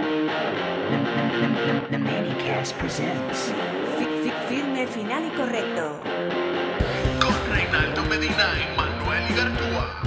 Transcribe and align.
The 0.91 1.97
Manicast 1.97 2.75
presents 2.75 3.53
Firme, 4.49 4.85
final 4.87 5.25
y 5.25 5.29
correcto. 5.37 6.01
Con 7.21 7.33
Reinaldo 7.55 8.03
Medina 8.09 8.49
y 8.59 8.75
Manuel 8.75 9.31
Igartúa. 9.31 10.01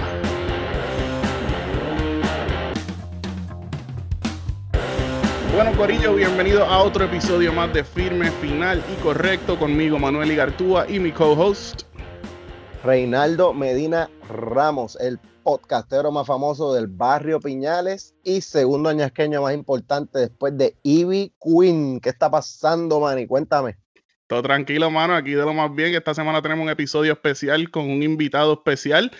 Bueno, 5.55 5.75
Corillo, 5.75 6.13
bienvenido 6.13 6.63
a 6.63 6.83
otro 6.83 7.05
episodio 7.05 7.51
más 7.51 7.73
de 7.73 7.83
Firme, 7.83 8.29
Final 8.29 8.83
y 8.93 9.01
Correcto 9.01 9.57
conmigo, 9.57 9.97
Manuel 9.97 10.31
Igartúa 10.31 10.85
y 10.87 10.99
mi 10.99 11.11
co-host. 11.11 11.81
Reinaldo 12.83 13.55
Medina 13.55 14.07
Ramos, 14.29 14.97
el 15.01 15.19
podcastero 15.45 16.11
más 16.11 16.25
famoso 16.25 16.73
del 16.73 16.87
barrio 16.87 17.39
Piñales 17.39 18.15
y 18.23 18.41
segundo 18.41 18.89
añasqueño 18.89 19.43
más 19.43 19.53
importante 19.53 20.17
después 20.17 20.57
de 20.57 20.75
Ivy 20.81 21.35
Queen. 21.39 21.99
¿Qué 21.99 22.09
está 22.09 22.31
pasando, 22.31 22.99
Manny? 22.99 23.27
Cuéntame. 23.27 23.77
Todo 24.25 24.41
tranquilo, 24.41 24.89
mano. 24.89 25.15
Aquí 25.15 25.33
de 25.33 25.45
lo 25.45 25.53
más 25.53 25.73
bien. 25.75 25.93
Esta 25.93 26.15
semana 26.15 26.41
tenemos 26.41 26.63
un 26.63 26.71
episodio 26.71 27.13
especial 27.13 27.69
con 27.69 27.83
un 27.83 28.01
invitado 28.01 28.53
especial 28.53 29.11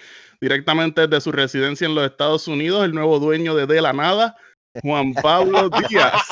directamente 0.41 1.01
desde 1.07 1.21
su 1.21 1.31
residencia 1.31 1.85
en 1.85 1.93
los 1.93 2.09
Estados 2.09 2.47
Unidos, 2.47 2.83
el 2.85 2.95
nuevo 2.95 3.19
dueño 3.19 3.53
de 3.53 3.67
De 3.67 3.79
la 3.79 3.93
Nada, 3.93 4.35
Juan 4.81 5.13
Pablo 5.13 5.69
Díaz. 5.89 6.23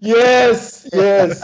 Yes, 0.00 0.88
yes. 0.90 1.40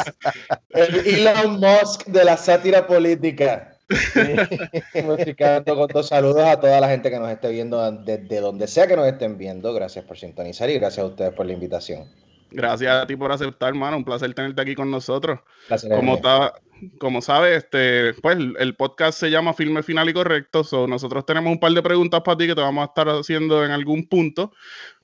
El 0.71 1.07
Elon 1.07 1.61
Musk 1.61 2.07
de 2.07 2.25
la 2.25 2.37
sátira 2.37 2.89
política. 2.89 3.77
Musicando 5.05 5.77
con 5.77 5.89
dos 5.89 6.09
saludos 6.09 6.45
a 6.45 6.59
toda 6.61 6.81
la 6.81 6.89
gente 6.89 7.11
que 7.11 7.19
nos 7.19 7.31
esté 7.31 7.51
viendo 7.51 7.91
desde 7.93 8.41
donde 8.41 8.67
sea 8.67 8.87
que 8.87 8.97
nos 8.97 9.07
estén 9.07 9.37
viendo. 9.39 9.73
Gracias 9.73 10.05
por 10.05 10.19
sintonizar 10.19 10.71
y 10.71 10.75
gracias 10.79 11.05
a 11.05 11.09
ustedes 11.09 11.33
por 11.33 11.47
la 11.47 11.53
invitación. 11.53 12.05
Gracias 12.53 12.93
a 12.93 13.07
ti 13.07 13.15
por 13.15 13.31
aceptar, 13.31 13.69
hermano. 13.69 13.97
Un 13.97 14.05
placer 14.05 14.33
tenerte 14.35 14.61
aquí 14.61 14.75
con 14.75 14.91
nosotros. 14.91 15.39
Placer 15.69 15.91
Como, 15.91 16.15
es 16.15 16.21
mío. 16.21 16.23
ta- 16.23 16.55
como 16.99 17.21
sabes, 17.23 17.59
este, 17.59 18.15
pues 18.15 18.39
el 18.59 18.75
podcast 18.75 19.21
se 19.21 19.31
llama 19.31 19.53
Filme 19.53 19.83
Final 19.85 20.09
y 20.09 20.13
Correcto. 20.15 20.65
So, 20.65 20.89
nosotros 20.89 21.25
tenemos 21.27 21.53
un 21.53 21.61
par 21.61 21.71
de 21.73 21.83
preguntas 21.83 22.23
para 22.23 22.37
ti 22.39 22.47
que 22.49 22.55
te 22.55 22.61
vamos 22.61 22.83
a 22.83 22.87
estar 22.87 23.09
haciendo 23.09 23.65
en 23.65 23.71
algún 23.71 24.09
punto. 24.09 24.53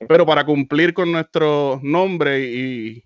Pero 0.09 0.25
para 0.25 0.43
cumplir 0.45 0.93
con 0.93 1.11
nuestro 1.11 1.79
nombre 1.83 2.39
y 2.41 3.03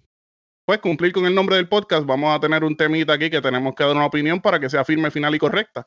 pues 0.72 0.80
cumplir 0.80 1.12
con 1.12 1.26
el 1.26 1.36
nombre 1.36 1.58
del 1.58 1.68
podcast, 1.68 2.06
vamos 2.06 2.34
a 2.34 2.40
tener 2.40 2.64
un 2.64 2.78
temita 2.78 3.12
aquí 3.12 3.30
que 3.30 3.42
tenemos 3.42 3.76
que 3.76 3.84
dar 3.84 3.94
una 3.94 4.06
opinión 4.06 4.40
para 4.40 4.58
que 4.58 4.70
sea 4.70 4.86
firme, 4.86 5.12
final 5.12 5.36
y 5.36 5.38
correcta. 5.38 5.86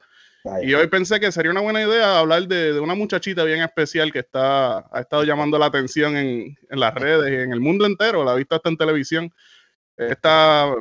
Y 0.61 0.75
hoy 0.75 0.89
pensé 0.89 1.19
que 1.19 1.33
sería 1.33 1.53
una 1.53 1.63
buena 1.63 1.81
idea 1.81 2.19
hablar 2.19 2.47
de, 2.47 2.75
de 2.75 2.81
una 2.81 2.95
muchachita 2.95 3.45
bien 3.45 3.63
especial 3.63 4.13
que 4.13 4.19
está, 4.19 4.81
ha 4.95 5.01
estado 5.01 5.25
llamando 5.25 5.59
la 5.59 5.65
atención 5.65 6.19
en, 6.19 6.55
en 6.69 6.81
las 6.81 6.93
redes 6.95 7.33
y 7.33 7.35
en 7.35 7.53
el 7.55 7.61
mundo 7.61 7.87
entero. 7.87 8.25
La 8.25 8.35
he 8.35 8.37
visto 8.37 8.57
hasta 8.57 8.69
en 8.69 8.77
televisión. 8.77 9.33
Esta 9.97 10.75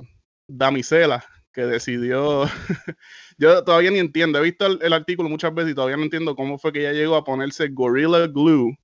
damisela 0.49 1.23
que 1.53 1.61
decidió. 1.61 2.43
Yo 3.37 3.63
todavía 3.63 3.91
ni 3.91 3.99
entiendo. 3.99 4.37
He 4.39 4.43
visto 4.43 4.65
el, 4.65 4.79
el 4.81 4.91
artículo 4.91 5.29
muchas 5.29 5.53
veces 5.53 5.71
y 5.71 5.75
todavía 5.75 5.95
no 5.95 6.03
entiendo 6.03 6.35
cómo 6.35 6.59
fue 6.59 6.73
que 6.73 6.81
ella 6.81 6.91
llegó 6.91 7.15
a 7.15 7.23
ponerse 7.23 7.69
Gorilla 7.69 8.27
Glue 8.27 8.77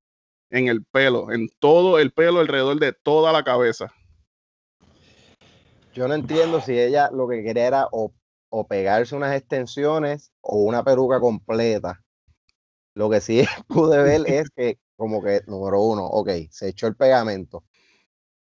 en 0.50 0.70
el 0.70 0.86
pelo, 0.86 1.30
en 1.34 1.50
todo 1.60 2.00
el 2.00 2.12
pelo 2.14 2.40
alrededor 2.40 2.80
de 2.80 2.94
toda 2.94 3.34
la 3.34 3.44
cabeza. 3.44 3.94
Yo 5.94 6.08
no 6.08 6.14
entiendo 6.14 6.62
si 6.62 6.80
ella 6.80 7.10
lo 7.12 7.28
que 7.28 7.44
quería 7.44 7.68
era 7.68 7.88
o, 7.92 8.14
o 8.50 8.68
pegarse 8.68 9.16
unas 9.16 9.36
extensiones 9.36 10.32
o 10.42 10.58
una 10.58 10.84
peluca 10.84 11.20
completa. 11.20 12.02
Lo 12.94 13.10
que 13.10 13.22
sí 13.22 13.44
pude 13.68 14.02
ver 14.04 14.22
es 14.28 14.50
que, 14.56 14.78
como 14.96 15.24
que, 15.24 15.42
número 15.48 15.82
uno, 15.82 16.06
ok, 16.06 16.30
se 16.52 16.70
echó 16.70 16.88
el 16.88 16.96
pegamento, 16.96 17.64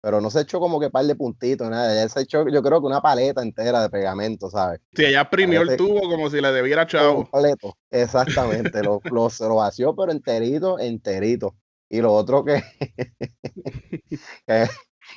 pero 0.00 0.20
no 0.20 0.30
se 0.30 0.40
echó 0.40 0.60
como 0.60 0.80
que 0.80 0.90
par 0.90 1.04
de 1.04 1.14
puntitos, 1.14 1.68
nada. 1.68 1.92
Ella 1.92 2.08
se 2.08 2.20
echó, 2.22 2.48
yo 2.48 2.62
creo 2.62 2.80
que 2.80 2.86
una 2.86 3.00
paleta 3.00 3.42
entera 3.42 3.82
de 3.82 3.90
pegamento, 3.90 4.50
¿sabes? 4.50 4.80
Si 4.94 5.04
ella 5.04 5.22
exprimió 5.22 5.62
el 5.62 5.76
tubo 5.76 6.00
como 6.08 6.30
si 6.30 6.40
le 6.40 6.52
debiera 6.52 6.86
chavo. 6.86 7.28
Completo. 7.28 7.76
Exactamente, 7.90 8.82
lo, 8.82 9.00
lo, 9.04 9.30
se 9.30 9.44
lo 9.44 9.56
vació, 9.56 9.94
pero 9.94 10.12
enterito, 10.12 10.78
enterito. 10.78 11.56
Y 11.88 12.00
lo 12.00 12.12
otro 12.12 12.44
que, 12.44 12.62
que, 14.46 14.68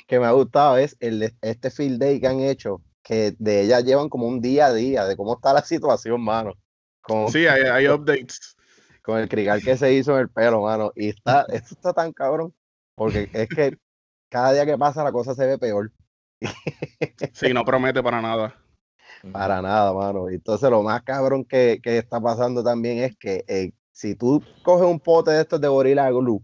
que 0.06 0.18
me 0.18 0.26
ha 0.26 0.32
gustado 0.32 0.76
es 0.76 0.96
el 1.00 1.20
de 1.20 1.34
este 1.42 1.70
field 1.70 2.00
day 2.00 2.20
que 2.20 2.26
han 2.26 2.40
hecho, 2.40 2.82
que 3.02 3.34
de 3.38 3.62
ella 3.62 3.80
llevan 3.80 4.08
como 4.08 4.26
un 4.26 4.40
día 4.40 4.66
a 4.66 4.72
día 4.72 5.04
de 5.04 5.16
cómo 5.16 5.34
está 5.34 5.52
la 5.52 5.62
situación, 5.62 6.20
mano. 6.20 6.54
Con, 7.00 7.30
Sí, 7.30 7.46
hay, 7.46 7.62
hay 7.62 7.88
updates. 7.88 8.56
con 9.02 9.18
el 9.18 9.28
crical 9.28 9.62
que 9.62 9.76
se 9.76 9.92
hizo 9.92 10.14
en 10.14 10.20
el 10.20 10.28
pelo, 10.28 10.62
mano. 10.62 10.92
Y 10.94 11.08
está, 11.08 11.42
esto 11.52 11.74
está 11.74 11.92
tan 11.92 12.12
cabrón, 12.12 12.54
porque 12.94 13.28
es 13.32 13.48
que 13.48 13.76
cada 14.28 14.52
día 14.52 14.66
que 14.66 14.78
pasa 14.78 15.04
la 15.04 15.12
cosa 15.12 15.34
se 15.34 15.46
ve 15.46 15.58
peor. 15.58 15.92
Sí, 17.32 17.52
no 17.52 17.64
promete 17.64 18.02
para 18.02 18.20
nada. 18.22 18.54
Para 19.32 19.60
nada, 19.60 19.92
mano. 19.92 20.28
Entonces 20.28 20.70
lo 20.70 20.82
más 20.82 21.02
cabrón 21.02 21.44
que, 21.44 21.80
que 21.82 21.98
está 21.98 22.20
pasando 22.20 22.62
también 22.62 22.98
es 22.98 23.16
que 23.16 23.44
eh, 23.48 23.72
si 23.92 24.14
tú 24.14 24.42
coges 24.62 24.86
un 24.86 24.98
pote 25.00 25.30
de 25.32 25.42
estos 25.42 25.60
de 25.60 25.68
Gorilla 25.68 26.10
Glue 26.10 26.42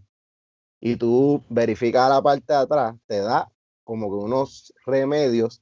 y 0.79 0.95
tú 0.95 1.43
verificas 1.49 2.09
la 2.09 2.21
parte 2.21 2.53
de 2.53 2.59
atrás, 2.59 2.95
te 3.07 3.19
da 3.19 3.51
como 3.83 4.09
que 4.09 4.25
unos 4.25 4.73
remedios 4.85 5.61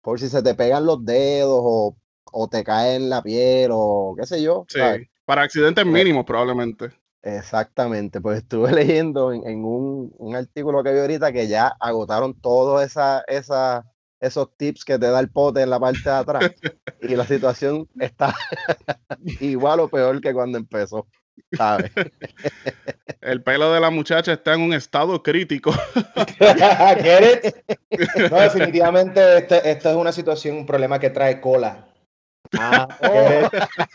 por 0.00 0.20
si 0.20 0.28
se 0.28 0.42
te 0.42 0.54
pegan 0.54 0.86
los 0.86 1.04
dedos 1.04 1.60
o, 1.62 1.96
o 2.30 2.48
te 2.48 2.62
cae 2.62 2.96
en 2.96 3.08
la 3.08 3.22
piel 3.22 3.70
o 3.72 4.14
qué 4.18 4.26
sé 4.26 4.42
yo. 4.42 4.64
Sí. 4.68 4.78
¿sabes? 4.78 5.08
Para 5.24 5.42
accidentes 5.42 5.86
mínimos, 5.86 6.24
probablemente. 6.24 6.90
Exactamente, 7.22 8.20
pues 8.20 8.38
estuve 8.38 8.70
leyendo 8.72 9.32
en, 9.32 9.46
en 9.46 9.64
un, 9.64 10.12
un 10.18 10.36
artículo 10.36 10.82
que 10.84 10.92
vi 10.92 10.98
ahorita 10.98 11.32
que 11.32 11.48
ya 11.48 11.68
agotaron 11.80 12.38
todos 12.38 12.82
esa, 12.82 13.24
esa, 13.26 13.90
esos 14.20 14.54
tips 14.56 14.84
que 14.84 14.98
te 14.98 15.06
da 15.06 15.20
el 15.20 15.30
pote 15.30 15.62
en 15.62 15.70
la 15.70 15.80
parte 15.80 16.02
de 16.04 16.10
atrás 16.10 16.52
y 17.00 17.16
la 17.16 17.26
situación 17.26 17.88
está 17.98 18.34
igual 19.40 19.80
o 19.80 19.88
peor 19.88 20.20
que 20.20 20.34
cuando 20.34 20.58
empezó, 20.58 21.06
¿sabes? 21.56 21.90
el 23.20 23.42
pelo 23.42 23.72
de 23.72 23.80
la 23.80 23.90
muchacha 23.90 24.32
está 24.32 24.54
en 24.54 24.60
un 24.62 24.72
estado 24.72 25.22
crítico. 25.22 25.72
Get 26.38 27.44
it? 27.44 27.54
No, 28.30 28.40
definitivamente 28.40 29.38
este- 29.38 29.70
esto 29.70 29.90
es 29.90 29.96
una 29.96 30.12
situación, 30.12 30.56
un 30.56 30.66
problema 30.66 30.98
que 30.98 31.10
trae 31.10 31.40
cola. 31.40 31.86
Ah, 32.58 32.88
Oh. 33.02 33.48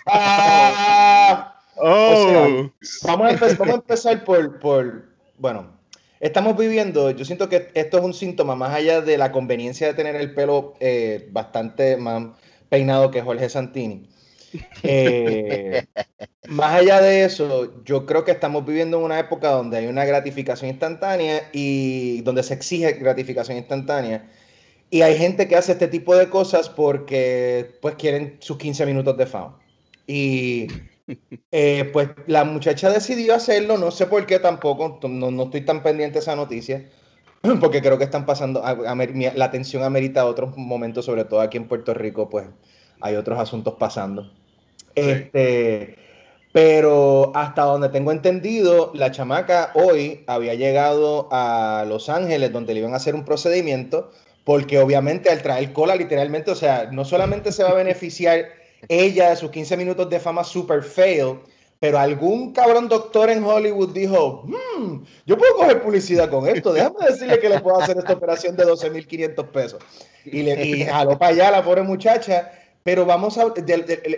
Ah. 0.07 1.55
Oh, 1.81 2.69
Vamos 3.03 3.27
a, 3.29 3.31
empe- 3.35 3.57
vamos 3.57 3.75
a 3.75 3.77
empezar 3.77 4.23
por, 4.25 4.59
por, 4.59 5.05
bueno, 5.37 5.79
estamos 6.19 6.57
viviendo, 6.57 7.09
yo 7.11 7.23
siento 7.23 7.47
que 7.47 7.71
esto 7.73 7.97
es 7.99 8.03
un 8.03 8.13
síntoma 8.13 8.53
más 8.55 8.73
allá 8.73 8.99
de 8.99 9.17
la 9.17 9.31
conveniencia 9.31 9.87
de 9.87 9.93
tener 9.93 10.17
el 10.17 10.33
pelo 10.33 10.73
eh, 10.81 11.29
bastante 11.31 11.95
más 11.95 12.27
peinado 12.67 13.11
que 13.11 13.21
Jorge 13.21 13.47
Santini. 13.47 14.09
Eh, 14.83 15.85
más 16.47 16.73
allá 16.73 17.01
de 17.01 17.25
eso, 17.25 17.83
yo 17.83 18.05
creo 18.05 18.23
que 18.25 18.31
estamos 18.31 18.65
viviendo 18.65 18.97
en 18.97 19.03
una 19.03 19.19
época 19.19 19.49
donde 19.49 19.77
hay 19.77 19.87
una 19.87 20.05
gratificación 20.05 20.71
instantánea 20.71 21.49
y 21.53 22.21
donde 22.21 22.43
se 22.43 22.53
exige 22.53 22.93
gratificación 22.93 23.57
instantánea. 23.57 24.29
Y 24.89 25.01
hay 25.01 25.17
gente 25.17 25.47
que 25.47 25.55
hace 25.55 25.73
este 25.73 25.87
tipo 25.87 26.15
de 26.15 26.29
cosas 26.29 26.69
porque 26.69 27.77
pues 27.81 27.95
quieren 27.95 28.37
sus 28.39 28.57
15 28.57 28.85
minutos 28.85 29.17
de 29.17 29.25
fama. 29.27 29.59
Y 30.07 30.67
eh, 31.51 31.89
pues 31.93 32.09
la 32.27 32.43
muchacha 32.43 32.89
decidió 32.89 33.35
hacerlo, 33.35 33.77
no 33.77 33.91
sé 33.91 34.07
por 34.07 34.25
qué 34.25 34.39
tampoco, 34.39 34.99
no, 35.07 35.31
no 35.31 35.43
estoy 35.43 35.61
tan 35.61 35.83
pendiente 35.83 36.15
de 36.15 36.19
esa 36.19 36.35
noticia, 36.35 36.89
porque 37.59 37.81
creo 37.81 37.97
que 37.97 38.03
están 38.03 38.25
pasando, 38.25 38.61
la 38.61 39.45
atención 39.45 39.83
amerita 39.83 40.25
otros 40.25 40.55
momentos, 40.57 41.05
sobre 41.05 41.25
todo 41.25 41.41
aquí 41.41 41.57
en 41.57 41.67
Puerto 41.67 41.93
Rico, 41.93 42.29
pues 42.29 42.47
hay 43.01 43.15
otros 43.15 43.39
asuntos 43.39 43.75
pasando. 43.79 44.31
Este, 44.95 45.95
pero 46.51 47.31
hasta 47.35 47.63
donde 47.63 47.89
tengo 47.89 48.11
entendido, 48.11 48.91
la 48.95 49.11
chamaca 49.11 49.71
hoy 49.75 50.23
había 50.27 50.55
llegado 50.55 51.27
a 51.31 51.85
Los 51.87 52.09
Ángeles, 52.09 52.51
donde 52.51 52.73
le 52.73 52.79
iban 52.79 52.93
a 52.93 52.97
hacer 52.97 53.15
un 53.15 53.23
procedimiento, 53.23 54.11
porque 54.43 54.79
obviamente 54.79 55.29
al 55.29 55.43
traer 55.43 55.73
cola, 55.73 55.95
literalmente, 55.95 56.49
o 56.51 56.55
sea, 56.55 56.89
no 56.91 57.05
solamente 57.05 57.51
se 57.51 57.63
va 57.63 57.69
a 57.69 57.75
beneficiar 57.75 58.45
ella 58.87 59.29
de 59.29 59.35
sus 59.35 59.51
15 59.51 59.77
minutos 59.77 60.09
de 60.09 60.19
fama 60.19 60.43
super 60.43 60.81
fail, 60.81 61.39
pero 61.79 61.99
algún 61.99 62.51
cabrón 62.51 62.89
doctor 62.89 63.29
en 63.29 63.43
Hollywood 63.43 63.93
dijo, 63.93 64.43
"Hmm, 64.45 65.03
yo 65.25 65.37
puedo 65.37 65.55
coger 65.55 65.81
publicidad 65.81 66.29
con 66.29 66.47
esto, 66.47 66.73
déjame 66.73 67.05
decirle 67.07 67.39
que 67.39 67.49
le 67.49 67.59
puedo 67.59 67.79
hacer 67.79 67.97
esta 67.97 68.13
operación 68.13 68.57
de 68.57 68.65
12.500 68.65 69.45
pesos. 69.47 69.81
Y, 70.25 70.41
le, 70.41 70.65
y 70.65 70.83
jaló 70.83 71.17
para 71.17 71.31
allá 71.31 71.51
la 71.51 71.63
pobre 71.63 71.83
muchacha, 71.83 72.51
pero 72.83 73.05
vamos 73.05 73.37
a, 73.37 73.53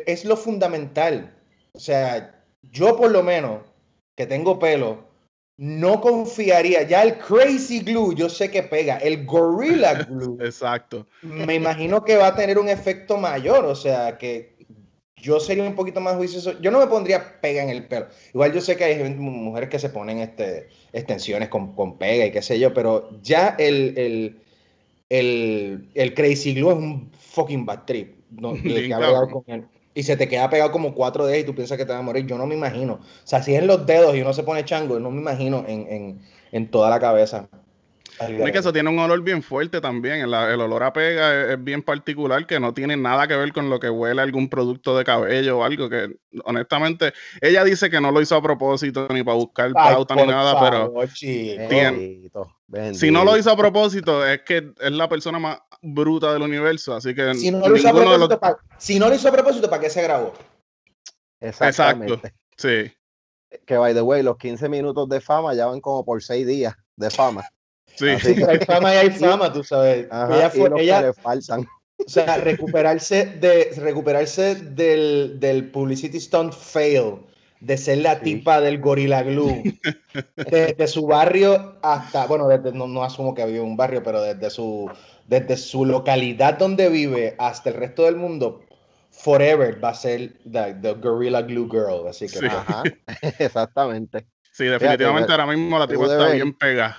es 0.05 0.25
lo 0.25 0.37
fundamental. 0.37 1.35
O 1.73 1.79
sea, 1.79 2.43
yo 2.63 2.97
por 2.97 3.11
lo 3.11 3.23
menos, 3.23 3.61
que 4.15 4.25
tengo 4.25 4.59
pelo, 4.59 5.11
no 5.57 6.01
confiaría, 6.01 6.83
ya 6.83 7.03
el 7.03 7.17
Crazy 7.17 7.81
Glue, 7.81 8.15
yo 8.15 8.29
sé 8.29 8.49
que 8.49 8.63
pega, 8.63 8.97
el 8.97 9.25
Gorilla 9.25 9.93
Glue, 10.09 10.37
exacto. 10.43 11.07
me 11.21 11.55
imagino 11.55 12.03
que 12.03 12.17
va 12.17 12.27
a 12.27 12.35
tener 12.35 12.57
un 12.57 12.67
efecto 12.67 13.17
mayor, 13.17 13.65
o 13.65 13.75
sea, 13.75 14.17
que 14.17 14.55
yo 15.21 15.39
sería 15.39 15.63
un 15.63 15.75
poquito 15.75 16.01
más 16.01 16.15
juicioso. 16.15 16.59
Yo 16.61 16.71
no 16.71 16.79
me 16.79 16.87
pondría 16.87 17.39
pega 17.41 17.61
en 17.61 17.69
el 17.69 17.85
pelo. 17.85 18.07
Igual 18.33 18.53
yo 18.53 18.61
sé 18.61 18.75
que 18.75 18.85
hay 18.85 19.13
mujeres 19.13 19.69
que 19.69 19.77
se 19.79 19.89
ponen 19.89 20.17
este, 20.17 20.69
extensiones 20.93 21.49
con, 21.49 21.75
con 21.75 21.97
pega 21.97 22.25
y 22.25 22.31
qué 22.31 22.41
sé 22.41 22.59
yo, 22.59 22.73
pero 22.73 23.09
ya 23.21 23.55
el, 23.59 23.97
el, 23.97 24.41
el, 25.09 25.89
el 25.93 26.13
Crazy 26.15 26.55
Glue 26.55 26.71
es 26.71 26.77
un 26.77 27.11
fucking 27.11 27.65
bad 27.65 27.85
trip. 27.85 28.20
No, 28.31 28.51
el 28.55 28.61
Bien 28.61 28.87
que 28.87 28.93
ha 28.93 28.97
bregado 28.97 29.25
cabrón. 29.27 29.43
con 29.43 29.55
él. 29.55 29.65
Y 29.93 30.03
se 30.03 30.15
te 30.15 30.29
queda 30.29 30.49
pegado 30.49 30.71
como 30.71 30.95
cuatro 30.95 31.27
días 31.27 31.39
y 31.39 31.43
tú 31.43 31.53
piensas 31.53 31.77
que 31.77 31.85
te 31.85 31.91
va 31.91 31.99
a 31.99 32.03
morir. 32.03 32.25
Yo 32.25 32.37
no 32.37 32.47
me 32.47 32.55
imagino. 32.55 32.93
O 32.93 33.27
sea, 33.27 33.43
si 33.43 33.53
es 33.53 33.61
en 33.61 33.67
los 33.67 33.85
dedos 33.85 34.15
y 34.15 34.21
uno 34.21 34.31
se 34.33 34.43
pone 34.43 34.63
chango, 34.63 34.99
no 34.99 35.11
me 35.11 35.19
imagino 35.19 35.65
en, 35.67 35.85
en, 35.89 36.21
en 36.51 36.71
toda 36.71 36.89
la 36.89 36.99
cabeza. 36.99 37.49
No 38.29 38.45
es 38.45 38.51
que 38.51 38.59
eso 38.59 38.73
tiene 38.73 38.89
un 38.89 38.99
olor 38.99 39.21
bien 39.21 39.41
fuerte 39.41 39.81
también. 39.81 40.21
El, 40.21 40.33
el 40.33 40.61
olor 40.61 40.83
a 40.83 40.93
pega 40.93 41.41
es, 41.43 41.49
es 41.51 41.63
bien 41.63 41.81
particular 41.81 42.45
que 42.45 42.59
no 42.59 42.73
tiene 42.73 42.95
nada 42.95 43.27
que 43.27 43.35
ver 43.35 43.51
con 43.51 43.69
lo 43.69 43.79
que 43.79 43.89
huele 43.89 44.21
algún 44.21 44.49
producto 44.49 44.97
de 44.97 45.03
cabello 45.03 45.59
o 45.59 45.63
algo 45.63 45.89
que, 45.89 46.17
honestamente, 46.43 47.13
ella 47.41 47.63
dice 47.63 47.89
que 47.89 47.99
no 47.99 48.11
lo 48.11 48.21
hizo 48.21 48.35
a 48.35 48.41
propósito 48.41 49.07
ni 49.09 49.23
para 49.23 49.37
buscar 49.37 49.71
Ay, 49.75 49.93
pauta 49.95 50.15
ni 50.15 50.25
nada, 50.27 50.59
pero 50.59 50.93
favor, 50.93 51.09
si 52.93 53.11
no 53.11 53.25
lo 53.25 53.37
hizo 53.37 53.51
a 53.51 53.57
propósito 53.57 54.25
es 54.25 54.41
que 54.41 54.71
es 54.79 54.91
la 54.91 55.09
persona 55.09 55.39
más 55.39 55.59
bruta 55.81 56.33
del 56.33 56.41
universo. 56.43 56.93
Así 56.95 57.13
que 57.15 57.33
Si 57.35 57.51
no 57.51 57.67
lo 57.67 57.75
hizo 57.75 57.89
a 57.89 57.93
de 57.93 57.99
los- 57.99 58.07
propósito, 58.27 58.39
pa- 58.39 58.57
si 58.77 58.99
no 58.99 59.09
lo 59.09 59.15
hizo 59.15 59.27
a 59.27 59.31
propósito, 59.31 59.69
¿para 59.69 59.81
qué 59.81 59.89
se 59.89 60.01
grabó? 60.01 60.33
Exactamente. 61.39 62.33
Sí, 62.57 62.91
Que 63.65 63.77
by 63.77 63.93
the 63.93 64.01
way, 64.01 64.23
los 64.23 64.37
15 64.37 64.69
minutos 64.69 65.09
de 65.09 65.19
fama 65.19 65.53
ya 65.53 65.65
van 65.65 65.81
como 65.81 66.05
por 66.05 66.21
6 66.23 66.45
días 66.47 66.73
de 66.95 67.09
fama. 67.09 67.43
sí. 67.95 68.09
Así 68.09 68.41
hay 68.43 68.59
fama 68.59 68.93
y 68.93 68.97
hay 68.97 69.09
fama, 69.11 69.51
tú 69.51 69.63
sabes. 69.63 70.07
Ajá, 70.11 70.35
ella 70.35 70.51
y 70.53 70.57
fue, 70.59 70.73
que 70.73 70.81
ella, 70.83 71.01
le 71.01 71.13
faltan. 71.13 71.61
o 71.61 72.09
sea, 72.09 72.37
recuperarse 72.37 73.25
de 73.25 73.71
recuperarse 73.77 74.55
del, 74.55 75.39
del 75.39 75.69
publicity 75.71 76.19
stunt 76.19 76.53
fail, 76.53 77.15
de 77.59 77.77
ser 77.77 77.97
la 77.99 78.15
Sí. 78.19 78.21
tipa 78.23 78.61
del 78.61 78.79
Gorilla 78.79 79.21
Glue, 79.23 79.63
desde 80.35 80.87
su 80.87 81.05
barrio 81.07 81.77
hasta, 81.81 82.27
bueno, 82.27 82.47
desde, 82.47 82.71
no, 82.71 82.87
no 82.87 83.03
asumo 83.03 83.33
que 83.35 83.45
vive 83.45 83.57
en 83.59 83.65
un 83.65 83.77
barrio, 83.77 84.01
pero 84.03 84.21
desde 84.21 84.49
su, 84.49 84.89
desde 85.27 85.57
su 85.57 85.85
localidad 85.85 86.57
donde 86.57 86.89
vive 86.89 87.35
hasta 87.39 87.69
el 87.69 87.75
resto 87.75 88.03
del 88.03 88.15
mundo, 88.15 88.63
forever 89.11 89.83
va 89.83 89.89
a 89.89 89.93
ser 89.93 90.33
the, 90.43 90.75
the 90.81 90.93
Gorilla 90.93 91.41
Glue 91.41 91.69
Girl. 91.69 92.07
Así 92.07 92.27
que, 92.27 92.39
Sí. 92.39 92.45
Ajá, 92.45 92.83
exactamente. 93.39 94.27
Sí, 94.51 94.65
definitivamente 94.65 95.27
Fíjate, 95.27 95.41
ahora 95.41 95.55
mismo 95.55 95.79
la 95.79 95.87
tipa 95.87 96.03
está 96.03 96.25
ver. 96.25 96.35
bien 96.35 96.53
pegada. 96.53 96.97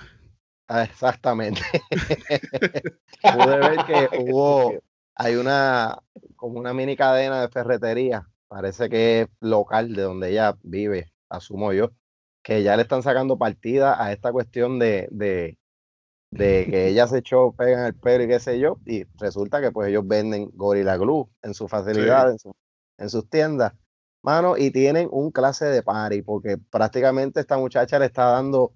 Ah, 0.67 0.83
Exactamente. 0.83 1.61
Pude 3.21 3.57
ver 3.59 3.85
que 3.85 4.09
hubo, 4.17 4.73
hay 5.15 5.35
una, 5.35 5.99
como 6.35 6.59
una 6.59 6.73
mini 6.73 6.95
cadena 6.95 7.41
de 7.41 7.49
ferretería, 7.49 8.27
parece 8.47 8.89
que 8.89 9.21
es 9.21 9.27
local 9.39 9.93
de 9.93 10.01
donde 10.01 10.31
ella 10.31 10.55
vive, 10.63 11.11
asumo 11.29 11.73
yo, 11.73 11.91
que 12.41 12.63
ya 12.63 12.75
le 12.75 12.83
están 12.83 13.03
sacando 13.03 13.37
partida 13.37 14.03
a 14.03 14.11
esta 14.11 14.31
cuestión 14.31 14.79
de, 14.79 15.07
de, 15.11 15.57
de 16.33 16.67
que 16.69 16.87
ella 16.89 17.07
se 17.07 17.19
echó 17.19 17.51
pega 17.53 17.79
en 17.79 17.85
el 17.85 17.93
pelo 17.93 18.23
y 18.23 18.27
qué 18.27 18.39
sé 18.39 18.59
yo, 18.59 18.77
y 18.85 19.05
resulta 19.17 19.61
que 19.61 19.71
pues 19.71 19.89
ellos 19.89 20.07
venden 20.07 20.49
Gorilla 20.53 20.97
Glue 20.97 21.29
en 21.41 21.53
su 21.53 21.67
facilidad, 21.67 22.31
en, 22.31 22.39
su- 22.39 22.55
en 22.97 23.09
sus 23.09 23.29
tiendas, 23.29 23.73
mano, 24.21 24.57
y 24.57 24.71
tienen 24.71 25.07
un 25.11 25.31
clase 25.31 25.65
de 25.65 25.83
party, 25.83 26.21
porque 26.21 26.57
prácticamente 26.57 27.39
esta 27.39 27.57
muchacha 27.57 27.99
le 27.99 28.05
está 28.05 28.25
dando 28.25 28.73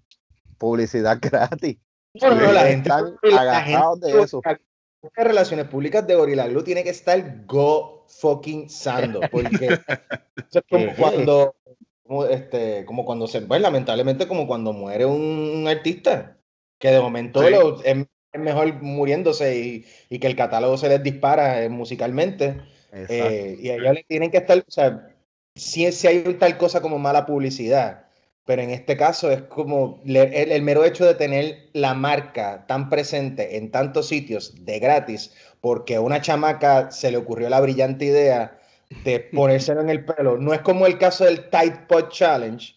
publicidad 0.57 1.17
gratis. 1.21 1.77
No, 2.21 2.33
no, 2.33 2.51
la 2.51 2.61
gente, 2.65 2.89
están 2.89 3.15
la 3.21 3.61
gente 3.61 4.07
de 4.07 4.21
eso. 4.21 4.41
de 4.43 5.23
relaciones 5.23 5.67
públicas 5.67 6.05
de 6.07 6.15
Gorilla 6.15 6.47
Glue 6.47 6.63
tiene 6.63 6.83
que 6.83 6.89
estar 6.89 7.45
go 7.45 8.05
fucking 8.07 8.69
sando, 8.69 9.19
porque 9.31 9.77
cuando, 10.97 11.55
como, 12.03 12.25
este, 12.25 12.85
como 12.85 13.05
cuando 13.05 13.27
se, 13.27 13.41
pues, 13.41 13.61
lamentablemente 13.61 14.27
como 14.27 14.47
cuando 14.47 14.73
muere 14.73 15.05
un, 15.05 15.65
artista, 15.67 16.36
que 16.79 16.89
de 16.91 16.99
momento 16.99 17.41
Sí. 17.43 17.51
lo- 17.51 17.83
es, 17.83 17.97
es 18.33 18.39
mejor 18.41 18.81
muriéndose 18.81 19.57
y, 19.57 19.85
y 20.09 20.19
que 20.19 20.27
el 20.27 20.35
catálogo 20.35 20.77
se 20.77 20.89
les 20.89 21.01
dispara 21.03 21.63
eh, 21.63 21.69
musicalmente, 21.69 22.61
eh, 22.91 23.57
y 23.59 23.69
a 23.69 23.75
ellos 23.75 23.93
le 23.93 24.03
tienen 24.03 24.31
que 24.31 24.37
estar, 24.37 24.57
o 24.59 24.71
sea, 24.71 25.09
sí, 25.55 25.91
sí 25.91 26.07
hay 26.07 26.23
tal 26.35 26.57
cosa 26.57 26.81
como 26.81 26.99
mala 26.99 27.25
publicidad, 27.25 28.05
pero 28.45 28.61
en 28.61 28.69
este 28.69 28.95
caso 28.95 29.29
es 29.31 29.41
como 29.43 30.01
el, 30.05 30.15
el 30.17 30.61
mero 30.61 30.85
hecho 30.85 31.05
de 31.05 31.15
tener 31.15 31.69
la 31.73 31.93
marca 31.93 32.65
tan 32.67 32.89
presente 32.89 33.57
en 33.57 33.71
tantos 33.71 34.07
sitios 34.07 34.63
de 34.65 34.79
gratis, 34.79 35.33
porque 35.61 35.95
a 35.95 36.01
una 36.01 36.21
chamaca 36.21 36.91
se 36.91 37.11
le 37.11 37.17
ocurrió 37.17 37.49
la 37.49 37.59
brillante 37.59 38.05
idea 38.05 38.57
de 39.03 39.19
ponérselo 39.33 39.81
en 39.81 39.89
el 39.89 40.05
pelo. 40.05 40.37
No 40.37 40.53
es 40.53 40.61
como 40.61 40.85
el 40.85 40.97
caso 40.97 41.25
del 41.25 41.49
Tide 41.49 41.85
Pod 41.89 42.09
Challenge, 42.09 42.73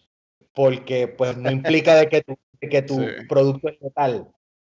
porque 0.53 1.07
pues 1.07 1.37
no 1.37 1.49
implica 1.51 1.95
de 1.95 2.09
que 2.09 2.17
de 2.27 2.35
que 2.69 2.81
tu 2.81 2.99
Sí. 2.99 3.05
producto 3.27 3.69
es. 3.69 3.77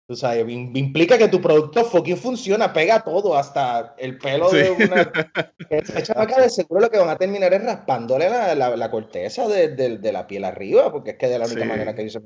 Tú 0.07 0.15
sabes, 0.17 0.45
im- 0.45 0.75
implica 0.77 1.17
que 1.17 1.29
tu 1.29 1.39
producto 1.39 1.85
fucking 1.85 2.17
funciona, 2.17 2.73
pega 2.73 3.01
todo, 3.01 3.35
hasta 3.37 3.95
el 3.97 4.17
pelo 4.17 4.49
Sí. 4.49 4.57
de 4.57 4.71
una... 4.71 5.11
Esa 5.69 6.03
chamaca 6.03 6.41
de 6.41 6.49
seguro 6.49 6.81
lo 6.81 6.89
que 6.89 6.97
van 6.99 7.09
a 7.09 7.17
terminar 7.17 7.53
es 7.53 7.63
raspándole 7.63 8.29
la, 8.29 8.53
la, 8.55 8.75
la 8.75 8.91
corteza 8.91 9.47
de, 9.47 9.69
de- 9.69 9.97
de 9.99 10.11
la 10.11 10.27
piel 10.27 10.43
arriba, 10.43 10.91
porque 10.91 11.11
es 11.11 11.17
que 11.17 11.27
de 11.27 11.39
la 11.39 11.45
única 11.45 11.61
Sí. 11.63 11.67
manera 11.67 11.95
que 11.95 12.03
dice... 12.03 12.21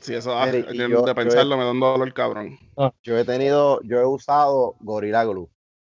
Sí, 0.00 0.14
eso 0.14 0.38
ah, 0.38 0.46
Mire, 0.46 0.62
de, 0.62 0.76
yo- 0.76 1.02
de 1.02 1.08
yo- 1.08 1.14
pensarlo 1.14 1.56
me 1.56 1.64
da 1.64 1.72
un 1.72 1.80
dolor 1.80 2.14
cabrón. 2.14 2.56
Yo 3.02 3.18
he 3.18 3.24
tenido, 3.24 3.80
yo 3.82 3.98
he 3.98 4.06
usado 4.06 4.76
Gorilla 4.80 5.24
Glue, 5.24 5.50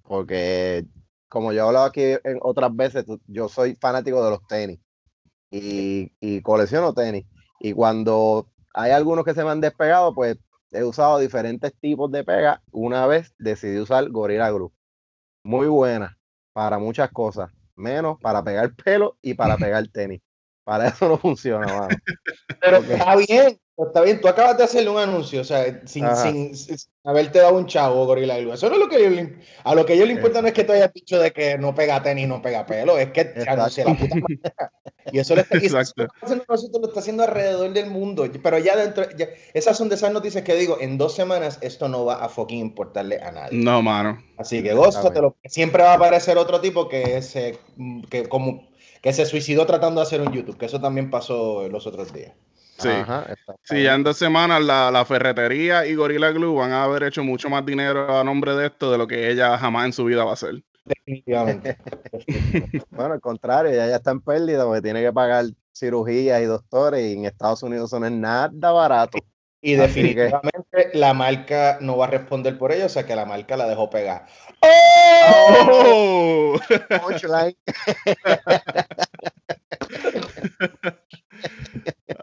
porque 0.04 0.85
como 1.28 1.52
yo 1.52 1.64
he 1.64 1.66
hablado 1.66 1.87
aquí 1.87 2.02
en 2.02 2.38
otras 2.42 2.75
veces, 2.76 3.04
yo 3.26 3.49
soy 3.49 3.75
fanático 3.75 4.23
de 4.25 4.30
los 4.30 4.46
tenis 4.46 4.78
y, 5.50 6.12
y 6.20 6.40
colecciono 6.42 6.94
tenis. 6.94 7.26
Y 7.60 7.72
cuando 7.72 8.48
hay 8.75 8.92
algunos 8.92 9.25
que 9.25 9.34
se 9.34 9.44
me 9.44 9.50
han 9.50 9.60
despegado, 9.60 10.14
pues 10.14 10.38
he 10.70 10.84
usado 10.84 11.18
diferentes 11.18 11.72
tipos 11.80 12.10
de 12.10 12.25
pega. 12.25 12.62
Una 12.70 13.06
vez 13.06 13.34
decidí 13.38 13.78
usar 13.78 14.08
Gorilla 14.10 14.50
Glue. 14.50 14.72
Muy 15.42 15.68
buena 15.68 16.18
para 16.52 16.78
muchas 16.78 17.10
cosas, 17.10 17.50
menos 17.75 18.18
para 18.20 18.42
pegar 18.42 18.75
pelo 18.75 19.16
y 19.22 19.34
para 19.34 19.56
pegar 19.56 19.86
tenis. 19.88 20.22
Para 20.64 20.88
eso 20.88 21.08
no 21.08 21.16
funciona, 21.16 21.66
mano. 21.66 21.96
Pero 22.60 22.78
está 22.78 23.16
bien, 23.16 23.60
está 23.85 24.00
bien. 24.02 24.21
Tú 24.21 24.28
acabas 24.28 24.56
de 24.56 24.64
hacerle 24.64 24.90
un 24.90 24.99
anuncio, 24.99 25.40
o 25.40 25.45
sea, 25.45 25.80
sin, 25.87 26.04
sin, 26.16 26.56
sin 26.56 26.76
haberte 27.04 27.38
dado 27.40 27.56
un 27.56 27.66
chavo, 27.66 28.06
Gorila 28.06 28.38
Glue. 28.38 28.54
Eso 28.54 28.68
no 28.68 28.75
es 28.76 28.80
lo 28.80 28.88
que 28.88 29.02
yo 29.02 29.11
le- 29.11 29.37
a 29.64 29.75
lo 29.75 29.85
que 29.85 29.92
a 29.92 29.97
ellos 29.97 30.09
le 30.09 30.14
importa 30.14 30.40
no 30.40 30.49
es 30.49 30.54
que 30.54 30.64
tú 30.64 30.73
hayas 30.73 30.92
dicho 30.92 31.18
de 31.18 31.33
que 31.33 31.59
no 31.59 31.75
pega 31.75 32.02
tenis, 32.02 32.26
no 32.26 32.40
pega 32.40 32.64
pelo, 32.64 32.97
es 32.99 33.11
que 33.12 33.33
anuncie 33.47 33.85
la 33.85 33.95
puta 33.97 34.14
manera. 34.14 34.73
Y 35.12 35.18
eso 35.21 35.35
lo 35.37 35.42
está, 35.42 35.56
y 35.59 35.66
eso 35.66 35.78
Exacto. 35.78 36.02
lo 36.02 36.09
está 36.09 36.26
haciendo 36.26 36.45
nosotros, 36.49 36.80
lo 36.83 36.88
está 36.88 37.00
haciendo 37.00 37.23
alrededor 37.25 37.73
del 37.73 37.90
mundo. 37.90 38.26
Pero 38.42 38.59
ya 38.59 38.76
dentro, 38.76 39.04
ya- 39.16 39.28
esas 39.54 39.76
son 39.76 39.88
de 39.88 39.95
esas 39.95 40.12
noticias 40.12 40.42
que 40.42 40.54
digo, 40.56 40.78
en 40.80 40.99
dos 40.99 41.14
semanas 41.14 41.59
esto 41.61 41.88
no 41.88 42.04
va 42.04 42.25
a 42.25 42.28
fucking 42.28 42.59
importarle 42.59 43.21
a 43.23 43.30
nadie. 43.30 43.59
No, 43.59 43.83
mano. 43.83 44.23
Así 44.38 44.62
que 44.62 44.73
gózatelo. 44.75 45.37
Siempre 45.45 45.83
va 45.83 45.92
a 45.92 45.97
aparecer 45.97 46.38
otro 46.38 46.61
tipo 46.61 46.88
que 46.88 47.23
se, 47.23 47.59
que 48.11 48.28
como, 48.28 48.68
que 49.00 49.12
se 49.12 49.26
suicidó 49.26 49.64
tratando 49.66 50.00
de 50.00 50.06
hacer 50.06 50.21
un 50.23 50.33
YouTube, 50.33 50.56
que 50.59 50.66
eso 50.66 50.80
también 50.80 51.09
pasó 51.11 51.68
los 51.68 51.87
otros 51.87 52.12
días. 52.12 52.33
Sí. 52.78 52.88
Ajá. 52.88 53.26
Sí, 53.62 53.83
ya 53.83 53.95
en 53.95 54.04
dos 54.04 54.18
semanas 54.18 54.62
la, 54.62 54.90
la 54.90 55.04
ferretería 55.04 55.87
y 55.87 55.95
Gorilla 55.95 56.30
Glue 56.30 56.54
van 56.54 56.73
a 56.73 56.85
haber 56.85 57.04
hecho 57.04 57.25
mucho 57.25 57.49
más 57.49 57.64
dinero 57.64 58.18
a 58.18 58.25
nombre 58.25 58.54
de 58.54 58.66
esto 58.66 58.92
de 58.92 58.99
lo 58.99 59.06
que 59.06 59.30
ella 59.30 59.56
jamás 59.56 59.87
en 59.87 59.92
su 59.92 60.04
vida 60.04 60.25
va 60.25 60.30
a 60.30 60.35
hacer. 60.35 60.62
Definitivamente. 60.85 61.78
Bueno, 62.90 63.14
al 63.14 63.21
contrario, 63.21 63.73
ya, 63.73 63.88
ya 63.88 63.97
está 63.97 64.11
en 64.11 64.21
pérdida 64.21 64.64
porque 64.64 64.83
tiene 64.83 65.02
que 65.02 65.12
pagar 65.12 65.47
cirugías 65.75 66.40
y 66.40 66.45
doctores 66.45 67.04
y 67.04 67.12
en 67.12 67.26
Estados 67.26 67.62
Unidos 67.62 67.90
eso 67.90 68.00
no 68.00 68.06
es 68.06 68.12
nada 68.12 68.73
barato. 68.73 69.18
Y 69.61 69.75
definitivamente 69.75 70.90
la 70.95 71.12
marca 71.12 71.78
no 71.80 71.97
va 71.97 72.06
a 72.06 72.11
responder 72.11 72.56
por 72.56 72.73
ello, 72.73 72.87
o 72.87 72.88
sea 72.88 73.04
que 73.04 73.16
la 73.16 73.26
marca 73.26 73.56
la 73.56 73.66
dejó 73.66 73.90
pegar. 73.90 74.26
¡Oh! 74.61 76.59
Punchline. 77.02 77.56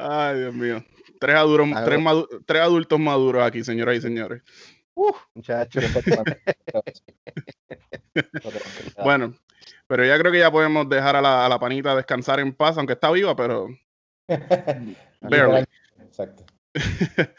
Ay, 0.06 0.40
Dios 0.40 0.54
mío. 0.54 0.84
Tres, 1.20 1.36
aduros- 1.36 1.70
Ah, 1.74 1.84
tres, 1.86 2.00
madu- 2.00 2.28
tres 2.46 2.62
adultos 2.62 3.00
maduros 3.00 3.44
aquí, 3.44 3.64
señoras 3.64 3.96
y 3.98 4.02
señores. 4.02 4.42
Muchachos. 5.34 5.84
Bueno, 9.04 9.34
pero 9.88 10.06
ya 10.06 10.18
creo 10.20 10.32
que 10.32 10.40
ya 10.40 10.52
podemos 10.52 10.88
dejar 10.90 11.16
a 11.16 11.22
la, 11.22 11.46
a 11.46 11.50
la 11.50 11.60
panita 11.60 11.96
descansar 11.96 12.40
en 12.40 12.54
paz, 12.54 12.78
aunque 12.78 12.94
está 12.94 13.12
viva, 13.12 13.36
pero. 13.36 13.68
Exacto. 16.02 16.46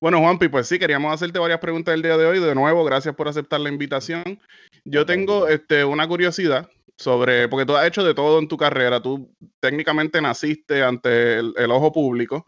Bueno, 0.00 0.18
Juanpi, 0.18 0.48
pues 0.48 0.66
sí, 0.66 0.80
queríamos 0.80 1.14
hacerte 1.14 1.38
varias 1.38 1.60
preguntas 1.60 1.94
el 1.94 2.02
día 2.02 2.16
de 2.16 2.26
hoy. 2.26 2.40
De 2.40 2.56
nuevo, 2.56 2.84
gracias 2.84 3.14
por 3.14 3.28
aceptar 3.28 3.60
la 3.60 3.68
invitación. 3.68 4.40
Yo 4.84 5.06
tengo 5.06 5.46
este, 5.46 5.84
una 5.84 6.08
curiosidad 6.08 6.68
sobre, 7.02 7.48
porque 7.48 7.66
tú 7.66 7.76
has 7.76 7.86
hecho 7.86 8.04
de 8.04 8.14
todo 8.14 8.38
en 8.38 8.48
tu 8.48 8.56
carrera, 8.56 9.00
tú 9.02 9.30
técnicamente 9.60 10.20
naciste 10.20 10.82
ante 10.82 11.38
el, 11.38 11.52
el 11.56 11.70
ojo 11.70 11.92
público, 11.92 12.46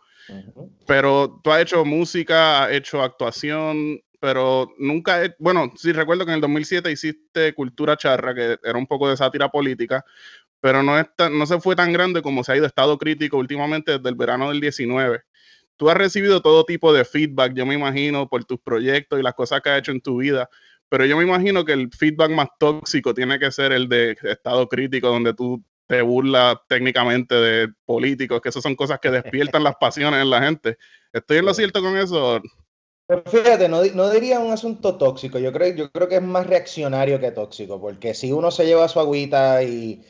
pero 0.86 1.40
tú 1.42 1.50
has 1.50 1.62
hecho 1.62 1.84
música, 1.84 2.64
has 2.64 2.72
hecho 2.72 3.02
actuación, 3.02 4.00
pero 4.20 4.72
nunca, 4.78 5.24
he- 5.24 5.34
bueno, 5.38 5.72
sí 5.76 5.92
recuerdo 5.92 6.24
que 6.24 6.30
en 6.30 6.36
el 6.36 6.40
2007 6.40 6.90
hiciste 6.90 7.52
Cultura 7.54 7.96
Charra, 7.96 8.34
que 8.34 8.58
era 8.62 8.78
un 8.78 8.86
poco 8.86 9.08
de 9.08 9.16
sátira 9.16 9.50
política, 9.50 10.04
pero 10.60 10.82
no, 10.82 10.98
es 10.98 11.06
tan- 11.16 11.36
no 11.38 11.46
se 11.46 11.60
fue 11.60 11.76
tan 11.76 11.92
grande 11.92 12.22
como 12.22 12.42
se 12.44 12.52
ha 12.52 12.56
ido 12.56 12.66
estado 12.66 12.96
crítico 12.98 13.36
últimamente 13.36 13.92
desde 13.98 14.08
el 14.08 14.14
verano 14.14 14.48
del 14.50 14.60
19. 14.60 15.22
Tú 15.76 15.90
has 15.90 15.96
recibido 15.96 16.40
todo 16.40 16.64
tipo 16.64 16.92
de 16.92 17.04
feedback, 17.04 17.52
yo 17.54 17.66
me 17.66 17.74
imagino, 17.74 18.28
por 18.28 18.44
tus 18.44 18.60
proyectos 18.60 19.18
y 19.18 19.22
las 19.22 19.34
cosas 19.34 19.60
que 19.60 19.70
has 19.70 19.80
hecho 19.80 19.92
en 19.92 20.00
tu 20.00 20.18
vida, 20.18 20.48
pero 20.94 21.06
yo 21.06 21.16
me 21.16 21.24
imagino 21.24 21.64
que 21.64 21.72
el 21.72 21.90
feedback 21.90 22.30
más 22.30 22.46
tóxico 22.56 23.12
tiene 23.12 23.36
que 23.40 23.50
ser 23.50 23.72
el 23.72 23.88
de 23.88 24.16
estado 24.22 24.68
crítico, 24.68 25.08
donde 25.08 25.34
tú 25.34 25.60
te 25.88 26.00
burlas 26.02 26.54
técnicamente 26.68 27.34
de 27.34 27.68
políticos, 27.84 28.40
que 28.40 28.50
esas 28.50 28.62
son 28.62 28.76
cosas 28.76 29.00
que 29.00 29.10
despiertan 29.10 29.64
las 29.64 29.74
pasiones 29.74 30.22
en 30.22 30.30
la 30.30 30.40
gente. 30.40 30.78
¿Estoy 31.12 31.38
en 31.38 31.46
lo 31.46 31.52
cierto 31.52 31.82
con 31.82 31.96
eso? 31.96 32.40
Pero 33.08 33.24
fíjate, 33.26 33.68
no, 33.68 33.82
no 33.84 34.08
diría 34.08 34.38
un 34.38 34.52
asunto 34.52 34.96
tóxico, 34.96 35.40
yo 35.40 35.52
creo, 35.52 35.74
yo 35.74 35.90
creo 35.90 36.08
que 36.08 36.14
es 36.14 36.22
más 36.22 36.46
reaccionario 36.46 37.18
que 37.18 37.32
tóxico, 37.32 37.80
porque 37.80 38.14
si 38.14 38.30
uno 38.30 38.52
se 38.52 38.64
lleva 38.64 38.86
su 38.88 39.00
agüita 39.00 39.64
y... 39.64 40.00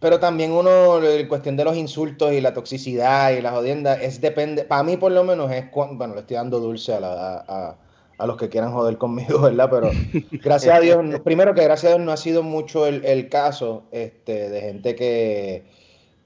Pero 0.00 0.18
también 0.20 0.52
uno, 0.52 1.04
en 1.04 1.28
cuestión 1.28 1.56
de 1.56 1.64
los 1.64 1.76
insultos 1.76 2.32
y 2.32 2.40
la 2.40 2.54
toxicidad 2.54 3.32
y 3.32 3.42
la 3.42 3.52
jodienda, 3.52 3.94
es 4.02 4.20
depende, 4.20 4.64
para 4.64 4.82
mí 4.82 4.96
por 4.96 5.12
lo 5.12 5.24
menos 5.24 5.52
es, 5.52 5.66
bueno, 5.72 6.14
le 6.14 6.22
estoy 6.22 6.36
dando 6.36 6.60
dulce 6.60 6.94
a, 6.94 7.00
la- 7.00 7.36
a, 7.40 7.70
a 7.70 7.78
los 8.26 8.36
que 8.36 8.48
quieran 8.48 8.72
joder 8.72 8.98
conmigo, 8.98 9.40
¿verdad? 9.42 9.68
Pero 9.70 9.90
gracias 10.30 10.74
a 10.76 10.80
Dios, 10.80 11.20
primero 11.24 11.54
que 11.54 11.62
gracias 11.64 11.92
a 11.92 11.96
Dios 11.96 12.06
no 12.06 12.12
ha 12.12 12.16
sido 12.16 12.42
mucho 12.42 12.86
el, 12.86 13.04
el 13.04 13.28
caso 13.28 13.84
este, 13.92 14.48
de 14.48 14.60
gente 14.60 14.94
que, 14.94 15.64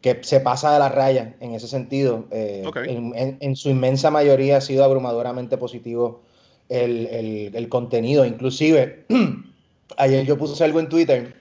que 0.01 0.19
se 0.23 0.41
pasa 0.41 0.73
de 0.73 0.79
la 0.79 0.89
raya 0.89 1.35
en 1.41 1.55
ese 1.55 1.69
sentido. 1.69 2.25
Eh, 2.31 2.63
en, 2.91 3.13
en- 3.17 3.37
en 3.41 3.57
su 3.57 3.71
inmensa 3.71 4.11
mayoría 4.11 4.59
ha 4.59 4.61
sido 4.61 4.85
abrumadoramente 4.85 5.57
positivo 5.57 6.23
el, 6.69 7.07
el- 7.07 7.51
el 7.55 7.69
contenido. 7.69 8.25
Inclusive, 8.25 9.07
ayer 9.97 10.25
yo 10.27 10.37
puse 10.39 10.63
algo 10.65 10.81
en 10.81 10.89
Twitter. 10.89 11.35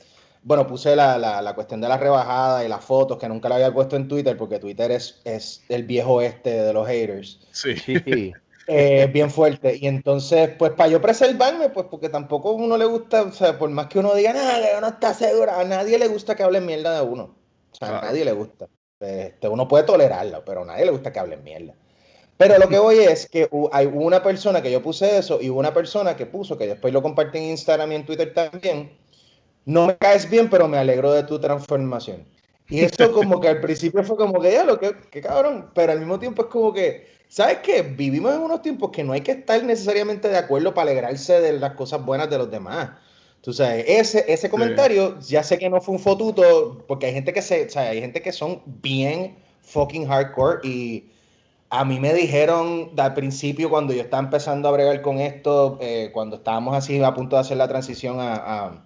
Bueno, 0.45 0.67
puse 0.67 0.93
la, 0.95 1.17
la- 1.17 1.41
la 1.41 1.55
cuestión 1.55 1.79
de 1.79 1.87
la 1.87 1.97
rebajada 1.97 2.65
y 2.65 2.67
las 2.67 2.83
fotos 2.83 3.17
que 3.17 3.29
nunca 3.29 3.47
la 3.47 3.55
había 3.55 3.73
puesto 3.73 3.95
en 3.95 4.07
Twitter 4.09 4.35
porque 4.35 4.59
Twitter 4.59 4.91
es, 4.91 5.21
es 5.23 5.63
el 5.69 5.83
viejo 5.83 6.21
este 6.21 6.49
de 6.63 6.73
los 6.73 6.85
haters. 6.85 7.39
Sí. 7.85 8.33
Eh, 8.67 9.09
bien 9.11 9.29
fuerte. 9.29 9.77
Y 9.77 9.87
entonces, 9.87 10.51
pues 10.57 10.71
para 10.71 10.89
yo 10.89 11.01
preservarme, 11.01 11.69
pues 11.69 11.87
porque 11.89 12.09
tampoco 12.09 12.49
a 12.49 12.53
uno 12.53 12.77
le 12.77 12.85
gusta, 12.85 13.23
o 13.23 13.31
sea, 13.31 13.57
por 13.57 13.69
más 13.69 13.87
que 13.87 13.99
uno 13.99 14.15
diga, 14.15 14.33
nada, 14.33 14.77
uno 14.77 14.87
está 14.87 15.13
seguro, 15.13 15.51
a 15.51 15.63
nadie 15.63 15.97
le 15.97 16.07
gusta 16.07 16.35
que 16.35 16.43
hablen 16.43 16.65
mierda 16.65 16.95
de 16.95 17.01
uno. 17.01 17.35
O 17.71 17.75
sea, 17.75 17.99
a 17.99 18.01
nadie 18.01 18.23
le 18.23 18.31
gusta. 18.31 18.67
Este, 18.99 19.49
uno 19.49 19.67
puede 19.67 19.83
tolerarlo, 19.83 20.43
pero 20.45 20.61
a 20.61 20.65
nadie 20.65 20.85
le 20.85 20.91
gusta 20.91 21.11
que 21.11 21.19
hablen 21.19 21.43
mierda. 21.43 21.73
Pero 22.37 22.57
lo 22.57 22.67
que 22.67 22.79
voy 22.79 22.99
es 22.99 23.29
que 23.29 23.49
hay 23.71 23.85
una 23.85 24.23
persona 24.23 24.61
que 24.61 24.71
yo 24.71 24.81
puse 24.81 25.17
eso 25.17 25.39
y 25.41 25.49
una 25.49 25.73
persona 25.73 26.15
que 26.15 26.25
puso, 26.25 26.57
que 26.57 26.67
después 26.67 26.93
lo 26.93 27.01
compartí 27.01 27.37
en 27.37 27.43
Instagram 27.45 27.91
y 27.91 27.95
en 27.95 28.05
Twitter 28.05 28.33
también. 28.33 28.97
No 29.65 29.87
me 29.87 29.97
caes 29.97 30.29
bien, 30.29 30.49
pero 30.49 30.67
me 30.67 30.77
alegro 30.77 31.11
de 31.11 31.23
tu 31.23 31.39
transformación. 31.39 32.25
Y 32.69 32.81
eso 32.81 33.11
como 33.11 33.39
que 33.39 33.49
al 33.49 33.61
principio 33.61 34.03
fue 34.03 34.17
como 34.17 34.41
que, 34.41 34.51
ya 34.51 34.63
lo 34.63 34.79
que, 34.79 34.95
que 35.11 35.21
cabrón, 35.21 35.69
pero 35.75 35.91
al 35.91 35.99
mismo 35.99 36.17
tiempo 36.19 36.43
es 36.43 36.47
como 36.49 36.73
que, 36.73 37.07
¿sabes 37.33 37.59
qué? 37.63 37.81
Vivimos 37.81 38.33
en 38.35 38.41
unos 38.41 38.61
tiempos 38.61 38.91
que 38.91 39.03
no 39.03 39.13
hay 39.13 39.21
que 39.21 39.31
estar 39.31 39.63
necesariamente 39.63 40.27
de 40.29 40.37
acuerdo 40.37 40.73
para 40.73 40.91
alegrarse 40.91 41.41
de 41.41 41.53
las 41.59 41.73
cosas 41.73 42.03
buenas 42.05 42.29
de 42.29 42.37
los 42.37 42.49
demás. 42.51 42.91
Tú 43.41 43.51
sabes, 43.53 43.85
ese, 43.87 44.25
ese 44.31 44.49
comentario, 44.49 45.19
ya 45.19 45.43
sé 45.43 45.57
que 45.57 45.69
no 45.69 45.81
fue 45.81 45.95
un 45.95 45.99
fotuto, 45.99 46.83
porque 46.87 47.07
hay 47.07 47.13
gente 47.13 47.33
que 47.33 47.41
se, 47.41 47.65
o 47.65 47.69
sea, 47.69 47.83
hay 47.89 47.99
gente 48.01 48.21
que 48.21 48.31
son 48.31 48.61
bien 48.81 49.35
fucking 49.61 50.07
hardcore 50.07 50.59
y 50.67 51.09
a 51.69 51.85
mí 51.85 51.99
me 51.99 52.13
dijeron 52.13 52.91
al 52.97 53.13
principio 53.15 53.69
cuando 53.69 53.93
yo 53.93 54.01
estaba 54.03 54.23
empezando 54.23 54.69
a 54.69 54.71
bregar 54.71 55.01
con 55.01 55.19
esto, 55.19 55.77
eh, 55.81 56.11
cuando 56.13 56.37
estábamos 56.37 56.75
así 56.75 57.01
a 57.03 57.13
punto 57.13 57.35
de 57.35 57.41
hacer 57.41 57.57
la 57.57 57.67
transición 57.67 58.19
a, 58.19 58.35
a- 58.35 58.67
a 58.67 58.83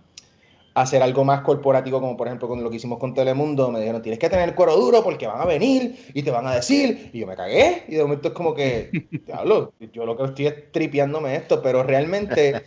hacer 0.81 1.01
algo 1.01 1.25
más 1.25 1.41
corporativo, 1.41 1.99
como 1.99 2.15
por 2.15 2.27
ejemplo 2.27 2.47
con 2.47 2.63
lo 2.63 2.69
que 2.69 2.75
hicimos 2.75 2.99
con 2.99 3.15
Telemundo, 3.15 3.71
me 3.71 3.79
dijeron, 3.79 4.01
tienes 4.03 4.19
que 4.19 4.29
tener 4.29 4.47
el 4.47 4.53
cuero 4.55 4.75
duro 4.75 5.03
porque 5.03 5.25
van 5.25 5.41
a 5.41 5.45
venir 5.45 5.97
y 6.13 6.21
te 6.21 6.29
van 6.29 6.45
a 6.45 6.53
decir, 6.53 7.09
y 7.11 7.19
yo 7.19 7.25
me 7.25 7.35
cagué, 7.35 7.83
y 7.87 7.95
de 7.95 8.03
momento 8.03 8.27
es 8.27 8.33
como 8.35 8.53
que, 8.53 8.91
diablo, 9.25 9.73
yo 9.91 10.05
lo 10.05 10.15
que 10.15 10.25
estoy 10.25 10.47
es 10.47 10.71
tripeándome 10.71 11.35
esto, 11.35 11.63
pero 11.63 11.81
realmente 11.81 12.61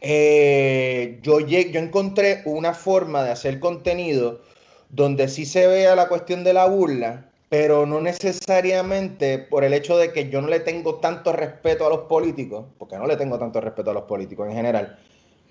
eh, 0.00 1.18
yo, 1.20 1.40
yo 1.40 1.80
encontré 1.80 2.42
una 2.44 2.74
forma 2.74 3.24
de 3.24 3.32
hacer 3.32 3.58
contenido 3.58 4.42
donde 4.88 5.26
sí 5.26 5.46
se 5.46 5.66
vea 5.66 5.96
la 5.96 6.08
cuestión 6.08 6.44
de 6.44 6.52
la 6.52 6.66
burla, 6.66 7.28
pero 7.48 7.86
no 7.86 8.00
necesariamente 8.00 9.38
por 9.38 9.64
el 9.64 9.72
hecho 9.72 9.98
de 9.98 10.12
que 10.12 10.30
yo 10.30 10.40
no 10.40 10.46
le 10.46 10.60
tengo 10.60 11.00
tanto 11.00 11.32
respeto 11.32 11.84
a 11.84 11.90
los 11.90 12.02
políticos, 12.02 12.66
porque 12.78 12.96
no 12.98 13.08
le 13.08 13.16
tengo 13.16 13.36
tanto 13.36 13.60
respeto 13.60 13.90
a 13.90 13.94
los 13.94 14.04
políticos 14.04 14.48
en 14.48 14.54
general, 14.54 14.96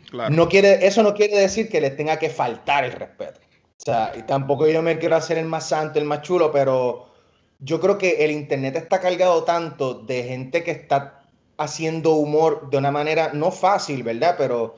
Claro. 0.09 0.33
no 0.33 0.49
quiere, 0.49 0.85
eso 0.87 1.03
no 1.03 1.13
quiere 1.13 1.37
decir 1.37 1.69
que 1.69 1.79
les 1.81 1.95
tenga 1.95 2.17
que 2.17 2.29
faltar 2.29 2.83
el 2.85 2.91
respeto. 2.93 3.39
O 3.77 3.81
sea, 3.85 4.11
y 4.17 4.23
tampoco 4.23 4.67
yo 4.67 4.81
me 4.81 4.97
quiero 4.97 5.15
hacer 5.15 5.37
el 5.37 5.45
más 5.45 5.69
santo, 5.69 5.99
el 5.99 6.05
más 6.05 6.21
chulo, 6.23 6.51
pero 6.51 7.07
yo 7.59 7.79
creo 7.79 7.97
que 7.97 8.23
el 8.25 8.31
internet 8.31 8.75
está 8.75 8.99
cargado 8.99 9.43
tanto 9.43 9.93
de 9.93 10.23
gente 10.23 10.63
que 10.63 10.71
está 10.71 11.21
haciendo 11.57 12.13
humor 12.13 12.69
de 12.69 12.77
una 12.77 12.91
manera 12.91 13.31
no 13.33 13.51
fácil, 13.51 14.03
¿verdad? 14.03 14.35
Pero 14.37 14.75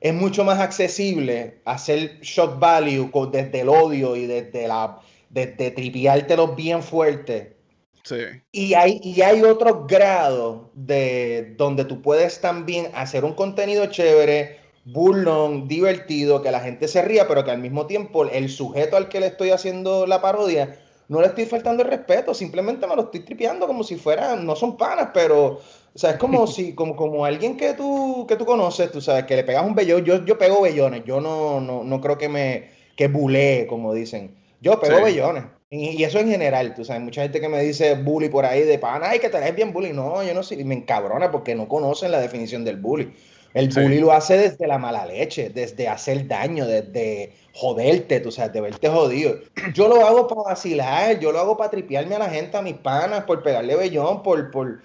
es 0.00 0.12
mucho 0.12 0.44
más 0.44 0.60
accesible 0.60 1.60
hacer 1.64 2.20
shock 2.20 2.58
value 2.58 3.10
con- 3.10 3.30
desde 3.30 3.60
el 3.60 3.68
odio 3.68 4.16
y 4.16 4.26
desde 4.26 4.68
la 4.68 4.98
desde 5.30 5.70
tripiártelos 5.72 6.54
bien 6.54 6.82
fuerte 6.82 7.56
Sí. 8.04 8.16
y 8.52 8.74
hay, 8.74 9.00
y 9.02 9.22
hay 9.22 9.42
otros 9.42 9.86
grados 9.88 10.66
de 10.74 11.54
donde 11.56 11.84
tú 11.86 12.02
puedes 12.02 12.40
también 12.40 12.88
hacer 12.94 13.24
un 13.24 13.32
contenido 13.32 13.86
chévere, 13.86 14.58
burlón, 14.84 15.68
divertido, 15.68 16.42
que 16.42 16.50
la 16.50 16.60
gente 16.60 16.88
se 16.88 17.02
ría, 17.02 17.26
pero 17.26 17.44
que 17.44 17.50
al 17.50 17.58
mismo 17.58 17.86
tiempo 17.86 18.24
el 18.24 18.48
sujeto 18.48 18.96
al 18.96 19.08
que 19.08 19.20
le 19.20 19.26
estoy 19.28 19.50
haciendo 19.50 20.06
la 20.06 20.20
parodia 20.20 20.78
no 21.08 21.20
le 21.20 21.26
estoy 21.28 21.46
faltando 21.46 21.82
el 21.82 21.90
respeto, 21.90 22.32
simplemente 22.34 22.86
me 22.86 22.96
lo 22.96 23.02
estoy 23.02 23.20
tripeando 23.20 23.66
como 23.66 23.84
si 23.84 23.96
fuera, 23.96 24.36
no 24.36 24.56
son 24.56 24.76
panas, 24.76 25.10
pero, 25.12 25.46
o 25.94 25.98
sea, 25.98 26.10
es 26.12 26.16
como 26.16 26.46
si, 26.46 26.74
como, 26.74 26.96
como 26.96 27.24
alguien 27.24 27.56
que 27.56 27.74
tú, 27.74 28.26
que 28.26 28.36
tú 28.36 28.44
conoces, 28.46 28.90
tú 28.90 29.00
sabes, 29.00 29.24
que 29.24 29.36
le 29.36 29.44
pegas 29.44 29.66
un 29.66 29.74
vellón, 29.74 30.04
yo, 30.04 30.24
yo 30.24 30.38
pego 30.38 30.62
bellones, 30.62 31.04
yo 31.04 31.20
no, 31.20 31.60
no, 31.60 31.84
no 31.84 32.00
creo 32.00 32.16
que 32.18 32.28
me, 32.28 32.70
que 32.96 33.08
bulee, 33.08 33.66
como 33.66 33.92
dicen, 33.92 34.34
yo 34.60 34.80
pego 34.80 34.96
Sí. 34.96 35.04
bellones, 35.04 35.44
Y, 35.76 36.04
eso 36.04 36.20
en 36.20 36.28
general, 36.28 36.72
tú 36.74 36.84
sabes, 36.84 37.02
mucha 37.02 37.22
gente 37.22 37.40
que 37.40 37.48
me 37.48 37.60
dice 37.60 37.94
bully 37.94 38.28
por 38.28 38.46
ahí 38.46 38.62
de 38.62 38.78
pana, 38.78 39.10
ay, 39.10 39.18
que 39.18 39.28
te 39.28 39.38
eres 39.38 39.56
bien 39.56 39.72
bully. 39.72 39.92
No, 39.92 40.22
yo 40.22 40.32
no 40.32 40.44
sé, 40.44 40.54
y 40.54 40.62
me 40.62 40.76
encabrona 40.76 41.32
porque 41.32 41.56
no 41.56 41.66
conocen 41.66 42.12
la 42.12 42.20
definición 42.20 42.64
del 42.64 42.76
bully. 42.76 43.12
El 43.54 43.72
Sí. 43.72 43.80
bully 43.80 43.98
lo 43.98 44.12
hace 44.12 44.38
desde 44.38 44.68
la 44.68 44.78
mala 44.78 45.04
leche, 45.04 45.50
desde 45.50 45.88
hacer 45.88 46.28
daño, 46.28 46.64
desde 46.66 47.32
joderte, 47.54 48.20
tú 48.20 48.30
sabes, 48.30 48.52
de 48.52 48.60
verte 48.60 48.88
jodido. 48.88 49.36
Yo 49.74 49.88
lo 49.88 50.06
hago 50.06 50.28
para 50.28 50.42
vacilar, 50.42 51.18
yo 51.18 51.32
lo 51.32 51.40
hago 51.40 51.56
para 51.56 51.70
tripearme 51.70 52.14
a 52.14 52.20
la 52.20 52.30
gente, 52.30 52.56
a 52.56 52.62
mis 52.62 52.74
panas, 52.74 53.24
por 53.24 53.42
pegarle 53.42 53.74
vellón, 53.74 54.22
por, 54.22 54.52
por, 54.52 54.80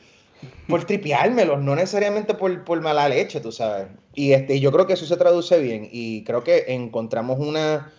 por 0.67 0.85
tripeármelos, 0.85 1.61
no 1.61 1.75
necesariamente 1.75 2.33
por, 2.33 2.63
por 2.63 2.81
mala 2.81 3.07
leche, 3.09 3.39
tú 3.41 3.51
sabes. 3.51 3.87
Y 4.15 4.33
este, 4.33 4.59
yo 4.59 4.71
creo 4.71 4.87
que 4.87 4.93
eso 4.93 5.05
se 5.05 5.17
traduce 5.17 5.59
bien 5.59 5.87
y 5.91 6.23
creo 6.23 6.43
que 6.43 6.65
encontramos 6.67 7.39
una, 7.39 7.91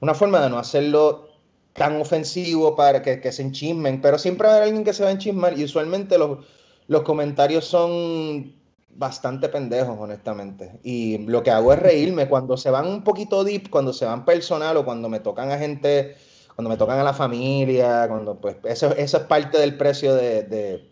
una 0.00 0.14
forma 0.14 0.40
de 0.42 0.50
no 0.50 0.58
hacerlo 0.58 1.33
tan 1.74 2.00
ofensivo 2.00 2.76
para 2.76 3.02
que, 3.02 3.20
que 3.20 3.32
se 3.32 3.42
enchismen, 3.42 4.00
pero 4.00 4.18
siempre 4.18 4.46
va 4.48 4.54
a 4.54 4.56
haber 4.56 4.68
alguien 4.68 4.84
que 4.84 4.92
se 4.92 5.02
va 5.02 5.10
a 5.10 5.12
enchismar 5.12 5.58
y 5.58 5.64
usualmente 5.64 6.18
los, 6.18 6.38
los 6.86 7.02
comentarios 7.02 7.64
son 7.66 8.54
bastante 8.90 9.48
pendejos, 9.48 9.96
honestamente. 9.98 10.78
Y 10.84 11.18
lo 11.26 11.42
que 11.42 11.50
hago 11.50 11.72
es 11.72 11.80
reírme 11.80 12.28
cuando 12.28 12.56
se 12.56 12.70
van 12.70 12.86
un 12.86 13.02
poquito 13.02 13.42
deep, 13.42 13.70
cuando 13.70 13.92
se 13.92 14.04
van 14.06 14.24
personal 14.24 14.76
o 14.76 14.84
cuando 14.84 15.08
me 15.08 15.18
tocan 15.20 15.50
a 15.50 15.58
gente, 15.58 16.14
cuando 16.54 16.70
me 16.70 16.76
tocan 16.76 16.98
a 17.00 17.04
la 17.04 17.12
familia, 17.14 18.06
cuando 18.08 18.40
pues 18.40 18.56
eso, 18.64 18.94
eso 18.96 19.16
es 19.16 19.22
parte 19.24 19.58
del 19.58 19.76
precio 19.76 20.14
de, 20.14 20.44
de- 20.44 20.90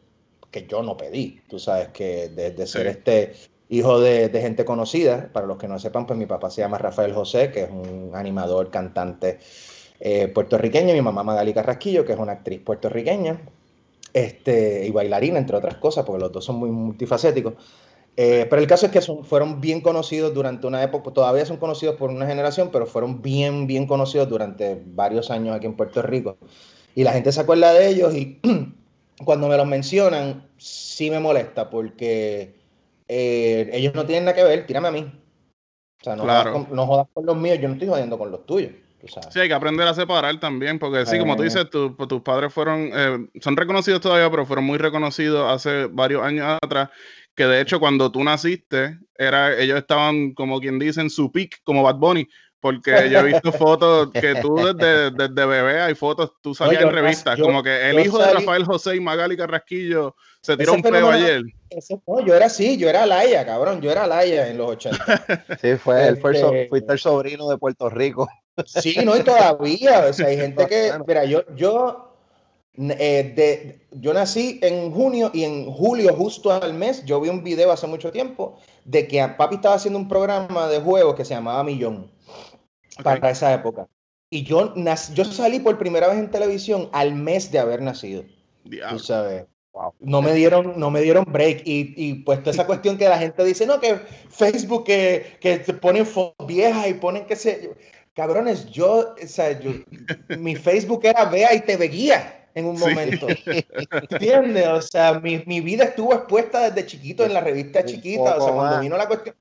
que 0.51 0.67
yo 0.67 0.83
no 0.83 0.97
pedí, 0.97 1.41
tú 1.49 1.59
sabes, 1.59 1.89
que 1.89 2.29
de, 2.29 2.51
de 2.51 2.67
ser 2.67 2.83
Sí. 2.83 2.89
este 2.89 3.33
hijo 3.69 4.01
de, 4.01 4.29
de 4.29 4.41
gente 4.43 4.65
conocida, 4.67 5.31
para 5.33 5.47
los 5.47 5.57
que 5.59 5.69
no 5.69 5.79
sepan, 5.79 6.07
pues 6.07 6.19
mi 6.19 6.27
papá 6.27 6.51
se 6.51 6.61
llama 6.61 6.77
Rafael 6.79 7.15
José, 7.15 7.51
que 7.53 7.63
es 7.65 7.71
un 7.71 8.11
animador, 8.15 8.71
cantante 8.71 9.39
eh, 10.05 10.27
puertorriqueño, 10.27 10.93
mi 10.95 11.01
mamá 11.01 11.23
Magali 11.23 11.55
Carrasquillo, 11.55 12.05
que 12.05 12.13
es 12.13 12.19
una 12.19 12.33
actriz 12.33 12.61
puertorriqueña, 12.61 13.41
este, 14.13 14.85
y 14.85 14.91
bailarina, 14.91 15.39
entre 15.39 15.57
otras 15.57 15.77
cosas, 15.77 16.05
porque 16.05 16.21
los 16.21 16.33
dos 16.33 16.45
son 16.45 16.57
muy 16.57 16.73
multifacéticos. 16.73 17.55
Eh, 18.17 18.49
pero 18.51 18.61
el 18.61 18.67
caso 18.67 18.87
es 18.87 18.93
que 18.93 19.01
son, 19.01 19.25
fueron 19.25 19.61
bien 19.61 19.81
conocidos 19.81 20.35
durante 20.35 20.67
una 20.67 20.83
época, 20.83 21.13
todavía 21.13 21.47
son 21.47 21.57
conocidos 21.59 21.95
por 21.95 22.11
una 22.11 22.27
generación, 22.27 22.71
pero 22.73 22.85
fueron 22.85 23.23
bien, 23.23 23.69
bien 23.69 23.87
conocidos 23.87 24.29
durante 24.29 24.83
varios 24.85 25.31
años 25.31 25.55
aquí 25.55 25.67
en 25.67 25.75
Puerto 25.75 26.03
Rico. 26.03 26.37
Y 26.97 27.05
la 27.05 27.13
gente 27.13 27.31
se 27.31 27.41
acuerda 27.41 27.73
de 27.73 27.87
ellos 27.89 28.13
y 28.13 28.41
cuando 29.25 29.47
me 29.47 29.57
los 29.57 29.69
mencionan, 29.69 30.49
sí 30.57 31.11
me 31.11 31.21
molesta 31.21 31.71
porque 31.71 32.57
eh, 33.07 33.71
ellos 33.73 33.95
no 33.95 34.05
tienen 34.05 34.25
nada 34.25 34.35
que 34.35 34.43
ver, 34.43 34.67
tírame 34.67 34.89
a 34.89 34.91
mí. 34.91 35.13
O 36.01 36.05
sea, 36.05 36.17
no, 36.17 36.25
Claro. 36.25 36.51
jodas 36.51 36.67
con, 36.67 36.77
no 36.77 36.87
jodas 36.89 37.07
con 37.15 37.25
los 37.25 37.37
míos, 37.37 37.59
yo 37.61 37.69
no 37.69 37.75
estoy 37.75 37.87
jodiendo 37.87 38.19
con 38.19 38.33
los 38.33 38.45
tuyos. 38.45 38.73
Sí, 39.31 39.41
hay 39.41 39.49
que 39.49 39.55
aprender 39.55 39.87
a 39.89 39.95
separar 39.95 40.39
también, 40.39 40.79
porque 40.79 41.05
sí, 41.07 41.19
como 41.19 41.35
tú 41.37 41.43
Eh. 41.43 41.47
dices, 41.47 41.69
tu- 41.71 41.95
tus 42.07 42.23
padres 42.23 42.53
fueron, 42.53 42.91
eh, 42.95 43.19
son 43.41 43.57
reconocidos 43.57 44.01
todavía, 44.01 44.31
pero 44.31 44.47
fueron 44.47 44.65
muy 44.65 44.79
reconocidos 44.79 45.51
hace 45.51 45.87
varios 45.87 46.23
años 46.23 46.59
atrás, 46.63 46.89
que 47.35 47.45
de 47.47 47.61
hecho 47.61 47.81
cuando 47.81 48.13
tú 48.13 48.23
naciste, 48.23 48.99
era, 49.17 49.59
ellos 49.59 49.79
estaban, 49.79 50.33
como 50.35 50.61
quien 50.61 50.79
dice, 50.79 51.01
en 51.01 51.11
su 51.11 51.33
peak, 51.33 51.61
como 51.65 51.83
Bad 51.83 51.97
Bunny, 51.97 52.29
porque 52.61 53.11
yo 53.11 53.19
he 53.19 53.25
visto 53.25 53.51
fotos 53.51 54.11
que 54.13 54.37
tú 54.37 54.55
desde, 54.55 55.11
desde 55.11 55.47
bebé 55.47 55.81
hay 55.81 55.97
fotos, 55.97 56.35
tú 56.41 56.55
salías 56.55 56.83
en 56.83 56.91
revistas, 56.93 57.37
yo- 57.37 57.45
como 57.47 57.61
que 57.61 57.91
el 57.91 57.97
yo 57.97 58.01
hizo 58.03 58.19
de 58.19 58.33
Rafael 58.35 58.65
José 58.65 58.95
y 58.95 59.01
Magali 59.01 59.37
Carrasquillo 59.37 60.15
se 60.41 60.57
tiró 60.57 60.75
un 60.75 60.83
peo 60.83 61.11
ayer. 61.11 61.43
Ese- 61.71 62.01
no, 62.07 62.25
yo 62.25 62.35
era 62.37 62.47
así, 62.47 62.77
yo 62.77 62.89
era 62.89 63.05
Laia, 63.05 63.45
cabrón, 63.45 63.81
yo 63.81 63.91
era 63.91 64.07
Laia 64.07 64.47
en 64.49 64.59
los 64.59 64.69
80. 64.77 65.45
Sí, 65.61 65.75
fue, 65.77 66.07
el 66.07 66.15
Este- 66.23 66.69
fuiste 66.69 66.93
el 66.93 66.99
sobrino 67.01 67.49
de 67.49 67.59
Puerto 67.59 67.91
Rico. 67.91 68.29
Sí, 68.67 68.97
no, 69.05 69.17
y 69.17 69.23
todavía, 69.23 70.07
o 70.09 70.13
sea, 70.13 70.27
hay 70.27 70.37
gente 70.37 70.67
que, 70.67 70.93
mira, 71.07 71.25
yo, 71.25 71.43
yo, 71.57 72.15
eh, 72.77 73.33
de, 73.35 73.87
yo 73.93 74.13
nací 74.13 74.59
en 74.63 74.93
junio 74.93 75.31
y 75.33 75.45
en 75.45 75.71
julio, 75.73 76.15
justo 76.15 76.53
al 76.53 76.75
mes, 76.75 77.05
yo 77.05 77.21
vi 77.21 77.29
un 77.29 77.43
video 77.43 77.73
hace 77.73 77.87
mucho 77.87 78.11
tiempo 78.13 78.59
de 78.85 79.07
que 79.09 79.27
papi 79.37 79.57
estaba 79.57 79.77
haciendo 79.77 79.99
un 79.99 80.09
programa 80.09 80.69
de 80.69 80.81
juegos 80.81 81.15
que 81.15 81.25
se 81.25 81.35
llamaba 81.35 81.65
Millón 81.65 82.11
para 83.03 83.31
esa 83.31 83.53
época. 83.55 83.89
Y 84.31 84.45
yo, 84.45 84.75
nac- 84.75 85.13
yo 85.15 85.25
salí 85.25 85.61
por 85.61 85.79
primera 85.79 86.09
vez 86.09 86.19
en 86.19 86.31
televisión 86.31 86.89
al 86.93 87.15
mes 87.15 87.51
de 87.53 87.59
haber 87.59 87.83
nacido. 87.83 88.25
Diablo. 88.65 88.97
Tú 88.99 89.05
sabes. 89.05 89.45
Wow. 89.75 89.95
No 90.01 90.21
me 90.21 90.35
dieron, 90.35 90.75
no 90.79 90.91
me 90.91 91.01
dieron 91.01 91.25
break. 91.27 91.63
Y, 91.67 91.95
y 91.97 92.15
pues 92.25 92.41
toda 92.41 92.53
esa 92.53 92.67
cuestión 92.67 92.99
que 92.99 93.09
la 93.09 93.19
gente 93.19 93.43
dice, 93.45 93.67
no, 93.67 93.81
que 93.81 93.97
Facebook 94.31 94.85
que, 94.85 95.39
que 95.41 95.59
ponen 95.75 96.07
fotos 96.07 96.47
viejas 96.47 96.89
y 96.89 96.95
ponen 96.95 97.25
que 97.27 97.37
se. 97.37 97.73
Cabrones, 98.15 98.71
yo, 98.71 99.15
o 99.23 99.27
sea, 99.27 99.59
yo, 99.59 99.73
mi 100.39 100.55
Facebook 100.55 101.01
era 101.05 101.25
vea 101.25 101.55
y 101.55 101.61
te 101.61 101.77
veía 101.77 102.49
en 102.55 102.67
un 102.67 102.77
Sí. 102.77 102.85
momento. 102.85 103.27
¿Entiendes? 104.11 104.69
O 104.69 104.83
sea, 104.83 105.19
mi, 105.19 105.43
mi 105.47 105.61
vida 105.61 105.85
estuvo 105.85 106.13
expuesta 106.13 106.69
desde 106.71 106.87
chiquito 106.87 107.25
en 107.25 107.33
la 107.33 107.41
revista 107.41 107.85
chiquita. 107.85 108.37
O 108.37 108.41
sea, 108.45 108.53
cuando 108.53 108.75
más. 108.75 108.81
vino 108.81 108.97
la 108.97 109.07
cuestión. 109.07 109.35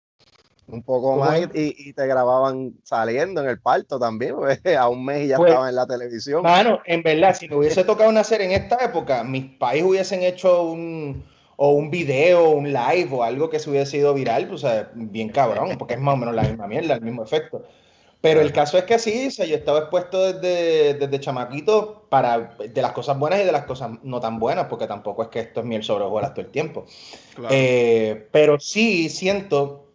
Un 0.68 0.84
poco 0.84 1.12
¿Cómo 1.12 1.26
más 1.26 1.38
y, 1.54 1.76
y 1.78 1.92
te 1.92 2.08
grababan 2.08 2.76
saliendo 2.84 3.42
en 3.44 3.50
el 3.50 3.60
parto 3.60 4.00
también, 4.00 4.36
porque 4.36 4.62
a 4.78 4.88
un 4.88 5.04
mes 5.04 5.26
y 5.26 5.28
ya 5.28 5.36
Pues, 5.38 5.50
estaba 5.50 5.68
en 5.68 5.76
la 5.76 5.86
televisión. 5.86 6.44
Mano, 6.44 6.80
en 6.86 7.04
verdad, 7.04 7.36
si 7.36 7.50
me 7.50 7.58
hubiese 7.58 7.84
tocado 7.84 8.10
nacer 8.14 8.40
en 8.42 8.52
esta 8.54 8.78
época, 8.86 9.22
mis 9.26 9.44
pais 9.58 9.84
hubiesen 9.84 10.22
hecho 10.24 10.64
un 10.64 11.26
o 11.58 11.72
un 11.74 11.92
video, 11.92 12.52
un 12.52 12.72
live 12.72 13.10
o 13.12 13.22
algo 13.24 13.50
que 13.50 13.60
se 13.60 13.70
hubiese 13.70 13.98
ido 13.98 14.14
viral, 14.14 14.48
pues 14.48 14.64
o 14.64 14.68
sea, 14.68 14.90
bien 14.96 15.30
cabrón, 15.30 15.78
porque 15.78 15.96
es 15.96 16.00
más 16.00 16.14
o 16.14 16.18
menos 16.18 16.34
la 16.34 16.44
misma 16.44 16.68
mierda, 16.68 16.96
el 16.96 17.02
mismo 17.02 17.22
efecto. 17.24 17.64
Pero 18.22 18.40
el 18.40 18.54
caso 18.54 18.78
es 18.78 18.84
que 18.84 19.00
sí, 19.00 19.28
o 19.28 19.32
sea, 19.32 19.48
yo 19.48 19.56
estaba 19.56 19.80
expuesto 19.80 20.32
desde, 20.32 20.94
desde 20.94 21.20
chamaquito 21.20 22.06
para 22.08 22.56
de 22.60 22.82
las 22.82 22.92
cosas 22.92 23.18
buenas 23.18 23.42
y 23.42 23.46
de 23.46 23.52
las 23.52 23.66
cosas 23.66 23.92
no 24.04 24.20
tan 24.20 24.38
buenas, 24.38 24.68
porque 24.68 24.86
tampoco 24.86 25.24
es 25.24 25.30
que 25.30 25.40
esto 25.40 25.62
es 25.62 25.66
miel 25.66 25.84
sobre 25.84 26.06
hojuelas 26.06 26.34
todo 26.34 26.46
el 26.46 26.52
tiempo. 26.52 26.86
Claro. 27.34 27.54
Eh, 27.54 28.28
pero 28.32 28.60
sí 28.60 29.10
siento 29.10 29.88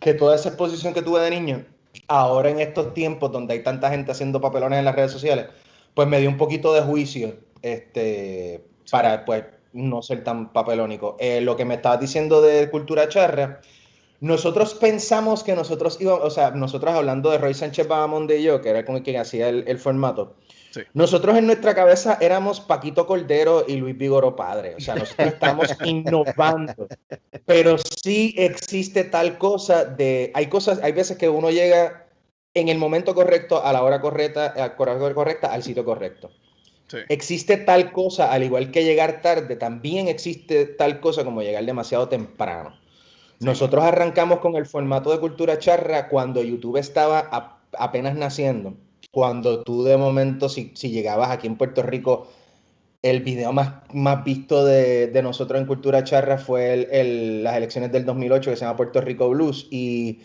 que 0.00 0.14
toda 0.14 0.34
esa 0.34 0.48
exposición 0.48 0.92
que 0.92 1.02
tuve 1.02 1.20
de 1.20 1.30
niño, 1.30 1.64
ahora 2.08 2.50
en 2.50 2.58
estos 2.58 2.94
tiempos 2.94 3.30
donde 3.30 3.54
hay 3.54 3.62
tanta 3.62 3.90
gente 3.90 4.10
haciendo 4.10 4.40
papelones 4.40 4.80
en 4.80 4.84
las 4.84 4.96
redes 4.96 5.12
sociales, 5.12 5.46
pues 5.94 6.08
me 6.08 6.20
dio 6.20 6.28
un 6.28 6.38
poquito 6.38 6.74
de 6.74 6.80
juicio 6.80 7.36
este, 7.62 8.64
para 8.90 9.24
pues 9.24 9.44
no 9.72 10.02
ser 10.02 10.24
tan 10.24 10.52
papelónico. 10.52 11.16
Eh, 11.20 11.40
lo 11.40 11.56
que 11.56 11.64
me 11.64 11.74
estabas 11.74 12.00
diciendo 12.00 12.42
de 12.42 12.68
cultura 12.70 13.08
charra, 13.08 13.60
nosotros 14.22 14.74
pensamos 14.74 15.42
que 15.42 15.56
nosotros 15.56 16.00
íbamos, 16.00 16.24
o 16.24 16.30
sea, 16.30 16.52
nosotros 16.52 16.94
hablando 16.94 17.32
de 17.32 17.38
Roy 17.38 17.54
Sánchez 17.54 17.88
Bahamonde 17.88 18.38
y 18.38 18.44
yo, 18.44 18.60
que 18.60 18.68
era 18.68 18.84
con 18.84 18.94
el 18.94 19.02
quien 19.02 19.20
hacía 19.20 19.48
el, 19.48 19.64
el 19.66 19.78
formato, 19.78 20.36
Sí. 20.70 20.80
nosotros 20.94 21.36
en 21.36 21.44
nuestra 21.44 21.74
cabeza 21.74 22.16
éramos 22.18 22.60
Paquito 22.60 23.06
Cordero 23.06 23.64
y 23.68 23.76
Luis 23.76 23.98
Vigoro 23.98 24.34
padre. 24.34 24.74
O 24.76 24.80
sea, 24.80 24.94
nosotros 24.94 25.28
estamos 25.34 25.68
innovando. 25.84 26.88
Pero 27.44 27.76
sí 27.76 28.34
existe 28.38 29.04
tal 29.04 29.36
cosa 29.36 29.84
de. 29.84 30.30
Hay 30.34 30.46
cosas, 30.46 30.80
hay 30.82 30.92
veces 30.92 31.18
que 31.18 31.28
uno 31.28 31.50
llega 31.50 32.06
en 32.54 32.68
el 32.68 32.78
momento 32.78 33.14
correcto, 33.14 33.62
a 33.62 33.70
la 33.74 33.82
hora 33.82 34.00
correcta, 34.00 34.46
a 34.46 34.68
la 34.68 34.74
hora 34.78 35.14
correcta, 35.14 35.52
al 35.52 35.62
sitio 35.62 35.84
correcto. 35.84 36.30
Sí. 36.86 36.98
Existe 37.10 37.58
tal 37.58 37.92
cosa, 37.92 38.32
al 38.32 38.42
igual 38.42 38.70
que 38.70 38.84
llegar 38.84 39.20
tarde, 39.20 39.56
también 39.56 40.08
existe 40.08 40.64
tal 40.64 41.00
cosa 41.00 41.22
como 41.22 41.42
llegar 41.42 41.66
demasiado 41.66 42.08
temprano. 42.08 42.80
Nosotros 43.44 43.84
arrancamos 43.84 44.38
con 44.40 44.56
el 44.56 44.66
formato 44.66 45.10
de 45.10 45.18
cultura 45.18 45.58
charra 45.58 46.08
cuando 46.08 46.42
YouTube 46.42 46.76
estaba 46.76 47.18
a- 47.30 47.60
apenas 47.78 48.14
naciendo. 48.14 48.74
Cuando 49.10 49.62
tú 49.62 49.82
de 49.84 49.96
momento, 49.96 50.48
si, 50.48 50.72
si 50.74 50.90
llegabas 50.90 51.30
aquí 51.30 51.46
en 51.46 51.56
Puerto 51.56 51.82
Rico, 51.82 52.28
el 53.02 53.20
video 53.20 53.52
más, 53.52 53.74
más 53.92 54.22
visto 54.24 54.64
de, 54.64 55.08
de 55.08 55.22
nosotros 55.22 55.60
en 55.60 55.66
Cultura 55.66 56.04
Charra 56.04 56.38
fue 56.38 56.72
el- 56.72 56.88
el- 56.92 57.42
las 57.44 57.56
elecciones 57.56 57.90
del 57.90 58.04
2008 58.06 58.50
que 58.50 58.56
se 58.56 58.64
llama 58.64 58.76
Puerto 58.76 59.00
Rico 59.00 59.28
Blues 59.28 59.66
y 59.72 60.20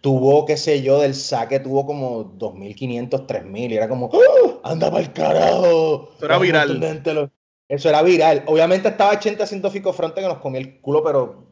tuvo, 0.00 0.46
qué 0.46 0.56
sé 0.56 0.80
yo, 0.82 1.00
del 1.00 1.14
saque 1.14 1.60
tuvo 1.60 1.84
como 1.84 2.24
2.500, 2.24 3.26
3.000 3.26 3.70
y 3.72 3.76
era 3.76 3.88
como, 3.88 4.10
¡Ah! 4.12 4.70
¡anda 4.70 4.90
para 4.90 5.02
el 5.02 5.12
carajo! 5.12 6.10
Eso 6.16 6.24
era 6.26 6.38
viral. 6.38 6.80
Eso 7.68 7.88
era 7.90 8.02
viral. 8.02 8.42
Obviamente 8.46 8.88
estaba 8.88 9.12
80 9.12 9.44
haciendo 9.44 9.70
Fico 9.70 9.92
Fronte 9.92 10.22
que 10.22 10.28
nos 10.28 10.38
comía 10.38 10.60
el 10.60 10.80
culo, 10.80 11.02
pero 11.04 11.47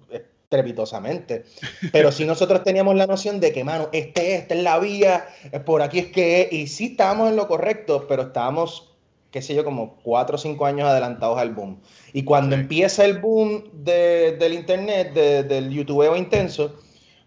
estrepitosamente. 0.47 1.45
Pero 1.93 2.13
sí 2.13 2.25
nosotros 2.25 2.63
teníamos 2.63 2.95
la 2.95 3.07
noción 3.07 3.41
de 3.41 3.53
que, 3.53 3.65
mano, 3.65 3.89
este 3.93 4.35
es, 4.35 4.43
esta 4.43 4.55
es 4.55 4.63
la 4.63 4.79
vía, 4.79 5.27
eh, 5.53 5.61
por 5.61 5.83
aquí 5.83 5.99
es 5.99 6.07
que 6.07 6.43
es. 6.43 6.53
Y 6.53 6.67
sí 6.69 6.87
estábamos 6.93 7.29
en 7.31 7.37
lo 7.37 7.49
correcto, 7.49 8.07
pero 8.09 8.23
estábamos, 8.23 8.95
qué 9.31 9.43
sé 9.43 9.55
yo, 9.55 9.65
como 9.65 9.97
cuatro 10.03 10.37
o 10.37 10.39
cinco 10.39 10.67
años 10.67 10.89
adelantados 10.89 11.39
al 11.39 11.53
boom. 11.53 11.81
Y 12.13 12.23
cuando 12.25 12.55
Sí. 12.57 12.63
empieza 12.63 13.05
el 13.05 13.19
boom 13.19 13.65
de- 13.73 14.37
del 14.39 14.53
internet, 14.55 15.13
de- 15.13 15.43
del 15.43 15.71
youtubeo 15.71 16.17
intenso, 16.17 16.77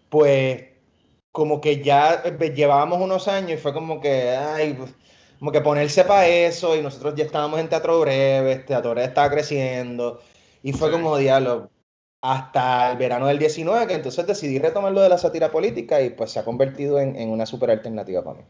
pues 0.10 0.64
como 1.32 1.62
que 1.62 1.84
ya 1.84 2.24
eh, 2.26 2.54
llevábamos 2.56 3.02
unos 3.02 3.28
años 3.28 3.52
y 3.52 3.58
fue 3.58 3.74
como 3.74 4.00
que, 4.02 4.30
ay, 4.32 4.74
pues, 4.74 4.92
como 5.38 5.52
que 5.52 5.62
ponerse 5.62 6.04
para 6.04 6.28
eso 6.28 6.76
y 6.76 6.82
nosotros 6.82 7.14
ya 7.16 7.24
estábamos 7.26 7.60
en 7.60 7.70
Teatro 7.70 8.00
Breve, 8.02 8.52
este, 8.54 8.66
Teatro 8.68 8.92
Breve 8.92 9.08
estaba 9.08 9.30
creciendo 9.30 10.20
y 10.64 10.74
fue 10.74 10.88
Sí. 10.90 10.94
como 10.94 11.16
diablo 11.18 11.70
hasta 12.22 12.92
el 12.92 12.98
verano 12.98 13.28
del 13.28 13.40
19 13.40 13.88
que 13.88 13.94
entonces 13.94 14.28
decidí 14.28 14.60
retomar 14.60 14.92
lo 14.92 15.02
de 15.02 15.10
la 15.10 15.18
sátira 15.18 15.52
política 15.52 16.02
y 16.02 16.10
pues 16.10 16.32
se 16.32 16.40
ha 16.40 16.46
convertido 16.46 17.00
en, 17.00 17.16
en 17.16 17.30
una 17.30 17.46
super 17.46 17.72
alternativa 17.72 18.24
para 18.24 18.40
mí. 18.40 18.46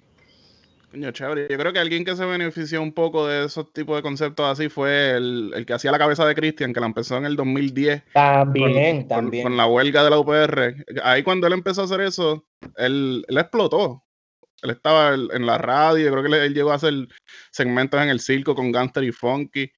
Coño, 0.92 1.12
chévere. 1.12 1.48
Yo 1.50 1.58
creo 1.58 1.72
que 1.72 1.78
alguien 1.78 2.04
que 2.04 2.16
se 2.16 2.26
benefició 2.26 2.82
un 2.82 2.94
poco 2.94 3.28
de 3.28 3.46
esos 3.46 3.72
tipos 3.74 3.96
de 3.96 4.02
conceptos 4.02 4.48
así 4.48 4.70
fue 4.70 5.12
el, 5.12 5.52
el 5.56 5.66
que 5.66 5.74
hacía 5.74 5.92
la 5.92 6.00
cabeza 6.00 6.26
de 6.26 6.34
Christian, 6.34 6.74
que 6.74 6.80
la 6.80 6.88
empezó 6.88 7.18
en 7.18 7.26
el 7.26 7.36
2010. 7.36 8.06
También, 8.14 9.02
con, 9.02 9.08
también. 9.08 9.44
Con, 9.44 9.56
la 9.56 9.68
huelga 9.68 10.04
de 10.04 10.10
la 10.10 10.18
UPR. 10.18 10.86
Ahí 11.04 11.22
cuando 11.22 11.46
él 11.46 11.54
empezó 11.54 11.82
a 11.82 11.86
hacer 11.86 12.02
eso, 12.02 12.48
él, 12.76 13.24
él 13.28 13.38
explotó. 13.38 14.04
Él 14.64 14.72
estaba 14.72 15.14
en 15.14 15.46
la 15.46 15.60
radio, 15.60 16.12
creo 16.12 16.24
que 16.24 16.30
él, 16.30 16.34
él, 16.34 16.54
llegó 16.56 16.72
a 16.72 16.76
hacer 16.76 16.94
segmentos 17.52 18.02
en 18.02 18.10
el 18.10 18.20
circo 18.20 18.56
con 18.56 18.72
Gangster 18.72 19.04
y 19.04 19.12
Funky. 19.12 19.72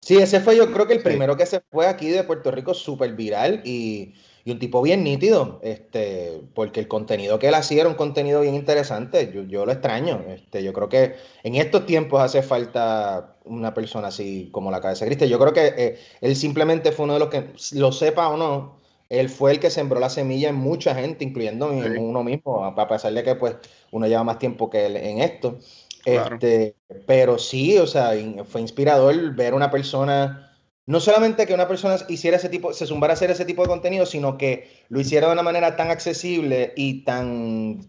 Sí, 0.00 0.16
ese 0.16 0.40
fue 0.40 0.56
yo 0.56 0.72
creo 0.72 0.86
que 0.86 0.94
el 0.94 1.02
primero 1.02 1.36
que 1.36 1.44
se 1.44 1.60
fue 1.70 1.86
aquí 1.86 2.08
de 2.08 2.24
Puerto 2.24 2.50
Rico 2.50 2.72
súper 2.72 3.14
viral 3.14 3.60
y, 3.64 4.14
y, 4.44 4.50
un 4.50 4.58
tipo 4.58 4.80
bien 4.80 5.04
nítido, 5.04 5.60
este, 5.62 6.40
porque 6.54 6.80
el 6.80 6.88
contenido 6.88 7.38
que 7.38 7.48
él 7.48 7.54
hacía 7.54 7.82
era 7.82 7.90
un 7.90 7.96
contenido 7.96 8.40
bien 8.40 8.54
interesante, 8.54 9.30
yo, 9.32 9.42
yo 9.42 9.66
lo 9.66 9.72
extraño, 9.72 10.24
este, 10.28 10.64
yo 10.64 10.72
creo 10.72 10.88
que 10.88 11.16
en 11.42 11.56
estos 11.56 11.84
tiempos 11.84 12.22
hace 12.22 12.42
falta 12.42 13.36
una 13.44 13.74
persona 13.74 14.08
así 14.08 14.48
como 14.52 14.70
la 14.70 14.80
cabeza 14.80 15.04
Cristo, 15.04 15.26
yo 15.26 15.38
creo 15.38 15.52
que 15.52 15.74
eh, 15.76 15.98
él 16.22 16.34
simplemente 16.34 16.92
fue 16.92 17.04
uno 17.04 17.14
de 17.14 17.20
los 17.20 17.28
que, 17.28 17.52
lo 17.72 17.92
sepa 17.92 18.28
o 18.28 18.38
no, 18.38 18.80
él 19.10 19.28
fue 19.28 19.50
el 19.50 19.60
que 19.60 19.70
sembró 19.70 20.00
la 20.00 20.08
semilla 20.08 20.48
en 20.48 20.54
mucha 20.54 20.94
gente, 20.94 21.24
incluyendo 21.24 21.70
sí. 21.72 21.78
en 21.78 21.98
uno 21.98 22.24
mismo, 22.24 22.64
a 22.64 22.88
pesar 22.88 23.12
de 23.12 23.22
que 23.22 23.34
pues 23.34 23.56
uno 23.90 24.06
lleva 24.06 24.24
más 24.24 24.38
tiempo 24.38 24.70
que 24.70 24.86
él 24.86 24.96
en 24.96 25.18
esto. 25.18 25.58
Claro. 26.04 26.36
Este, 26.36 26.76
pero 27.06 27.38
sí, 27.38 27.78
o 27.78 27.86
sea, 27.86 28.12
fue 28.44 28.60
inspirador 28.60 29.34
ver 29.34 29.54
una 29.54 29.70
persona, 29.70 30.52
no 30.86 31.00
solamente 31.00 31.46
que 31.46 31.54
una 31.54 31.68
persona 31.68 31.96
hiciera 32.08 32.36
ese 32.36 32.48
tipo, 32.48 32.72
se 32.72 32.86
zumbara 32.86 33.12
a 33.12 33.14
hacer 33.14 33.30
ese 33.30 33.44
tipo 33.44 33.62
de 33.62 33.68
contenido, 33.68 34.06
sino 34.06 34.38
que 34.38 34.84
lo 34.88 35.00
hiciera 35.00 35.26
de 35.26 35.34
una 35.34 35.42
manera 35.42 35.76
tan 35.76 35.90
accesible 35.90 36.72
y 36.76 37.04
tan 37.04 37.80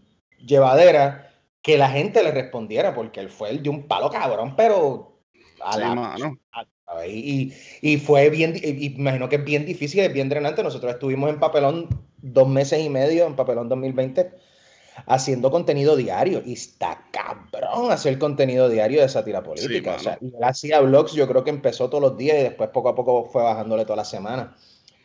llevadera 0.46 1.30
que 1.62 1.78
la 1.78 1.90
gente 1.90 2.24
le 2.24 2.32
respondiera, 2.32 2.94
porque 2.94 3.20
él 3.20 3.30
fue 3.30 3.52
el 3.52 3.64
de 3.64 3.70
un 3.70 3.88
palo 3.88 4.10
cabrón, 4.10 4.56
pero 4.56 5.20
a 5.64 5.74
sí, 5.74 5.80
la, 5.80 5.96
mano. 5.96 6.38
A, 6.52 7.08
y, 7.08 7.54
y, 7.82 7.98
fue 7.98 8.30
bien, 8.30 8.54
y, 8.62 8.96
imagino 8.96 9.30
que 9.30 9.38
es 9.38 9.46
bien 9.46 9.66
difícil, 9.66 10.02
es 10.02 10.12
bien 10.12 10.28
drenante. 10.28 10.62
Nosotros 10.62 10.92
estuvimos 10.92 11.30
en 11.30 11.40
Papelón 11.40 11.88
dos 12.18 12.50
meses 12.50 12.84
y 12.84 12.90
medio, 12.90 13.26
en 13.26 13.36
Papelón 13.36 13.70
2020 13.70 14.32
haciendo 15.06 15.52
contenido 15.52 15.96
diario 15.96 16.42
y 16.46 16.54
está 16.54 17.06
cabrón 17.12 17.92
hacer 17.92 18.18
contenido 18.18 18.70
diario 18.70 19.02
de 19.02 19.10
sátira 19.10 19.44
política. 19.44 19.94
Sí, 19.94 20.00
o 20.00 20.04
sea, 20.04 20.18
y 20.22 20.28
él 20.28 20.44
hacía 20.44 20.80
blogs, 20.82 21.14
yo 21.14 21.28
creo 21.28 21.44
que 21.44 21.50
empezó 21.50 21.90
todos 21.90 22.02
los 22.02 22.18
días 22.18 22.38
y 22.40 22.44
después 22.44 22.70
poco 22.70 22.90
a 22.90 22.96
poco 22.96 23.26
fue 23.26 23.44
bajándole 23.44 23.84
toda 23.84 23.98
la 23.98 24.06
semana. 24.06 24.56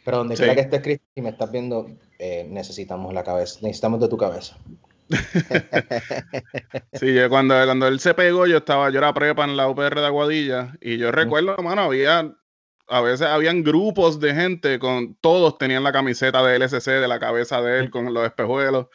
Pero 0.05 0.19
donde 0.19 0.37
sí. 0.37 0.43
quiera 0.43 0.55
que 0.55 0.61
estés, 0.61 0.83
Chris, 0.83 1.01
si 1.15 1.21
me 1.21 1.31
estás 1.31 1.51
viendo, 1.51 1.87
eh, 2.19 2.47
necesitamos 2.49 3.13
la 3.13 3.25
cabeza, 3.25 3.59
necesitamos 3.63 4.01
de 4.01 4.09
tu 4.09 4.17
cabeza. 4.17 4.57
sí, 6.93 7.15
yo 7.15 7.29
cuando, 7.29 7.55
cuando 7.65 7.87
él 7.87 8.01
se 8.01 8.15
pegó, 8.15 8.47
yo 8.47 8.59
estaba, 8.59 8.91
yo 8.91 8.99
era 8.99 9.15
prepa 9.15 9.45
en 9.45 9.57
la 9.57 9.69
UPR 9.69 10.01
de 10.01 10.07
Aguadilla 10.07 10.77
y 10.81 10.99
yo 10.99 11.13
recuerdo, 11.13 11.57
mano, 11.59 11.83
había 11.83 12.33
a 12.89 13.01
veces 13.01 13.27
habían 13.27 13.65
grupos 13.65 14.21
de 14.21 14.35
gente 14.35 14.79
con 14.79 15.17
todos 15.17 15.59
tenían 15.59 15.83
la 15.83 15.93
camiseta 15.93 16.45
de 16.45 16.59
LSC 16.59 16.87
de 16.87 17.09
la 17.09 17.19
cabeza 17.19 17.61
de 17.61 17.81
él 17.81 17.91
con 17.91 18.15
los 18.15 18.25
espejuelos 18.25 18.87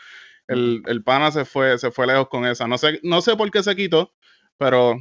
el, 0.47 0.83
el, 0.87 1.03
pana 1.03 1.31
se 1.31 1.45
fue, 1.45 1.77
se 1.77 1.91
fue 1.91 2.07
lejos 2.07 2.27
con 2.27 2.45
esa. 2.45 2.67
No 2.67 2.77
sé, 2.77 2.99
no 3.03 3.21
sé 3.21 3.35
por 3.35 3.49
qué 3.51 3.63
se 3.63 3.75
quitó, 3.75 4.11
pero. 4.57 4.95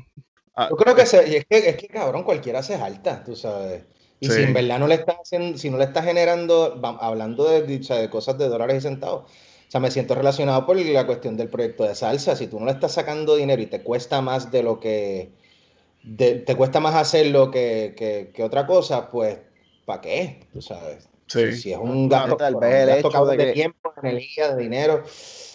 Ah, 0.55 0.68
Yo 0.70 0.76
creo 0.76 0.94
que, 0.94 1.07
se, 1.07 1.37
es 1.37 1.44
que 1.46 1.68
es 1.68 1.76
que 1.76 1.88
cabrón, 1.88 2.24
cualquiera 2.24 2.62
se 2.62 2.74
alta, 2.74 3.24
tú 3.24 3.37
sabes. 3.37 3.85
Y 4.20 4.26
sí. 4.26 4.35
si 4.35 4.42
en 4.42 4.53
verdad 4.53 4.79
no 4.79 4.87
le 4.87 4.96
está 4.96 5.16
haciendo, 5.22 5.57
si 5.57 5.70
no 5.70 5.79
le 5.79 5.85
está 5.85 6.03
generando, 6.03 6.81
hablando 7.00 7.44
de, 7.48 8.09
cosas 8.11 8.37
de 8.37 8.48
dólares 8.48 8.79
y 8.79 8.81
centavos, 8.83 9.22
o 9.24 9.70
sea, 9.70 9.81
me 9.81 9.90
siento 9.90 10.14
relacionado 10.14 10.66
por 10.66 10.76
la 10.76 11.07
cuestión 11.07 11.37
del 11.37 11.48
proyecto 11.48 11.85
de 11.85 11.94
salsa. 11.94 12.37
Si 12.37 12.46
tú 12.46 12.59
no 12.59 12.66
le 12.66 12.72
estás 12.72 12.92
sacando 12.92 13.37
dinero 13.37 13.62
y 13.62 13.66
te 13.66 13.83
cuesta 13.83 14.20
más 14.20 14.50
de 14.50 14.62
lo 14.62 14.81
que. 14.81 15.33
De, 16.03 16.37
te 16.37 16.57
cuesta 16.57 16.81
más 16.81 16.94
hacerlo 16.94 17.50
que, 17.50 17.94
que, 17.96 18.31
que 18.35 18.42
otra 18.42 18.66
cosa, 18.66 19.11
pues, 19.11 19.38
¿para 19.85 20.00
qué? 20.00 20.46
Tú 20.53 20.62
sabes. 20.62 21.10
Sí. 21.31 21.53
Si 21.53 21.73
es 21.73 21.79
un 21.79 22.09
gasto, 22.09 22.37
tal 22.37 22.57
vez 22.57 22.88
el 22.88 23.03
gasto 23.03 23.25
de, 23.27 23.37
de 23.37 23.47
que... 23.47 23.53
tiempo, 23.53 23.95
de 24.03 24.09
energía, 24.09 24.53
de 24.53 24.61
dinero, 24.61 25.05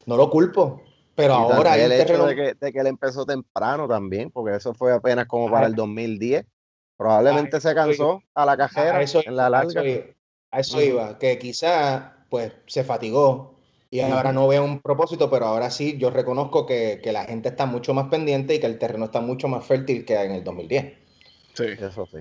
no 0.06 0.16
lo 0.16 0.30
culpo. 0.30 0.82
Pero 1.16 1.34
y 1.34 1.36
ahora 1.36 1.78
el 1.78 1.92
hecho 1.92 2.06
terreno... 2.06 2.28
de, 2.28 2.36
que, 2.36 2.54
de, 2.54 2.72
que, 2.72 2.80
él 2.80 2.88
empezó 2.88 3.26
temprano 3.26 3.86
también, 3.86 4.32
porque 4.32 4.56
eso 4.56 4.74
fue 4.74 4.94
apenas 4.94 5.28
como 5.28 5.52
para 5.52 5.68
el 5.68 5.76
2010. 5.76 6.46
Probablemente 6.96 7.58
ah, 7.58 7.60
se 7.60 7.76
cansó 7.76 8.24
a 8.34 8.46
la 8.46 8.56
cajera 8.56 9.00
a 9.00 9.02
eso, 9.02 9.22
en 9.26 9.36
la 9.36 9.50
larga. 9.50 9.82
A 9.82 9.84
eso, 9.84 9.86
iba, 9.86 10.06
a 10.52 10.60
eso 10.62 10.82
iba, 10.82 11.20
que 11.20 11.38
quizá 11.38 12.26
pues 12.30 12.54
se 12.68 12.86
fatigó 12.86 13.56
y 13.90 14.00
ahora 14.00 14.32
no 14.32 14.48
veo 14.48 14.64
un 14.64 14.80
propósito, 14.80 15.30
pero 15.30 15.46
ahora 15.46 15.70
sí 15.72 15.98
yo 15.98 16.10
reconozco 16.10 16.66
que, 16.66 17.02
que, 17.04 17.12
la 17.12 17.26
gente 17.26 17.50
está 17.50 17.66
mucho 17.66 17.94
más 17.94 18.08
pendiente 18.08 18.56
y 18.56 18.60
que 18.60 18.66
el 18.66 18.80
terreno 18.80 19.06
está 19.06 19.20
mucho 19.20 19.50
más 19.50 19.66
fértil 19.66 20.06
que 20.06 20.16
en 20.16 20.32
el 20.32 20.44
2010. 20.46 20.94
Sí, 21.54 21.64
eso 21.80 22.06
sí. 22.06 22.20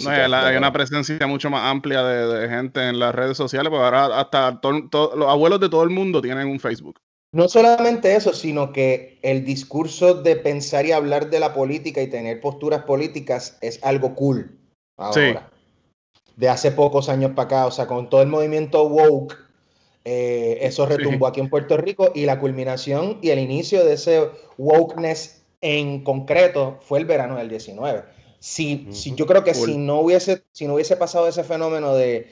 No, 0.00 0.10
hay, 0.10 0.56
una 0.56 0.72
presencia 0.72 1.26
mucho 1.26 1.50
más 1.50 1.70
amplia 1.70 2.02
de, 2.02 2.26
de, 2.26 2.48
gente 2.48 2.88
en 2.88 2.98
las 2.98 3.14
redes 3.14 3.36
sociales, 3.36 3.68
porque 3.68 3.84
ahora 3.84 4.18
hasta 4.18 4.58
to, 4.60 4.88
to, 4.88 5.12
los 5.16 5.28
abuelos 5.28 5.60
de 5.60 5.68
todo 5.68 5.82
el 5.82 5.90
mundo 5.90 6.22
tienen 6.22 6.48
un 6.48 6.58
Facebook. 6.58 6.98
No 7.32 7.48
solamente 7.48 8.14
eso, 8.14 8.32
sino 8.32 8.72
que 8.72 9.18
el 9.22 9.44
discurso 9.44 10.14
de 10.14 10.36
pensar 10.36 10.86
y 10.86 10.92
hablar 10.92 11.28
de 11.28 11.40
la 11.40 11.52
política 11.52 12.00
y 12.00 12.06
tener 12.06 12.40
posturas 12.40 12.84
políticas 12.84 13.58
es 13.60 13.82
algo 13.82 14.14
cool 14.14 14.58
ahora. 14.96 15.50
Sí. 15.50 15.58
De 16.36 16.48
hace 16.48 16.72
pocos 16.72 17.10
años 17.10 17.32
para 17.32 17.46
acá, 17.46 17.66
o 17.66 17.70
sea, 17.70 17.86
con 17.86 18.08
todo 18.08 18.22
el 18.22 18.28
movimiento 18.28 18.88
woke, 18.88 19.36
eh, 20.04 20.58
eso 20.62 20.86
retumbó 20.86 21.26
sí. 21.26 21.30
aquí 21.30 21.40
en 21.40 21.50
Puerto 21.50 21.76
Rico 21.76 22.10
y 22.14 22.24
la 22.24 22.40
culminación 22.40 23.18
y 23.20 23.28
el 23.28 23.38
inicio 23.38 23.84
de 23.84 23.94
ese 23.94 24.30
wokeness 24.56 25.44
en 25.60 26.02
concreto 26.02 26.78
fue 26.80 26.98
el 26.98 27.04
verano 27.04 27.36
del 27.36 27.50
19 27.50 28.21
si, 28.42 28.88
si, 28.90 29.14
yo 29.14 29.24
creo 29.24 29.44
que 29.44 29.52
cool. 29.52 29.68
si, 29.68 29.78
no 29.78 30.00
hubiese, 30.00 30.42
si 30.50 30.66
no 30.66 30.74
hubiese 30.74 30.96
pasado 30.96 31.28
ese 31.28 31.44
fenómeno 31.44 31.94
de, 31.94 32.28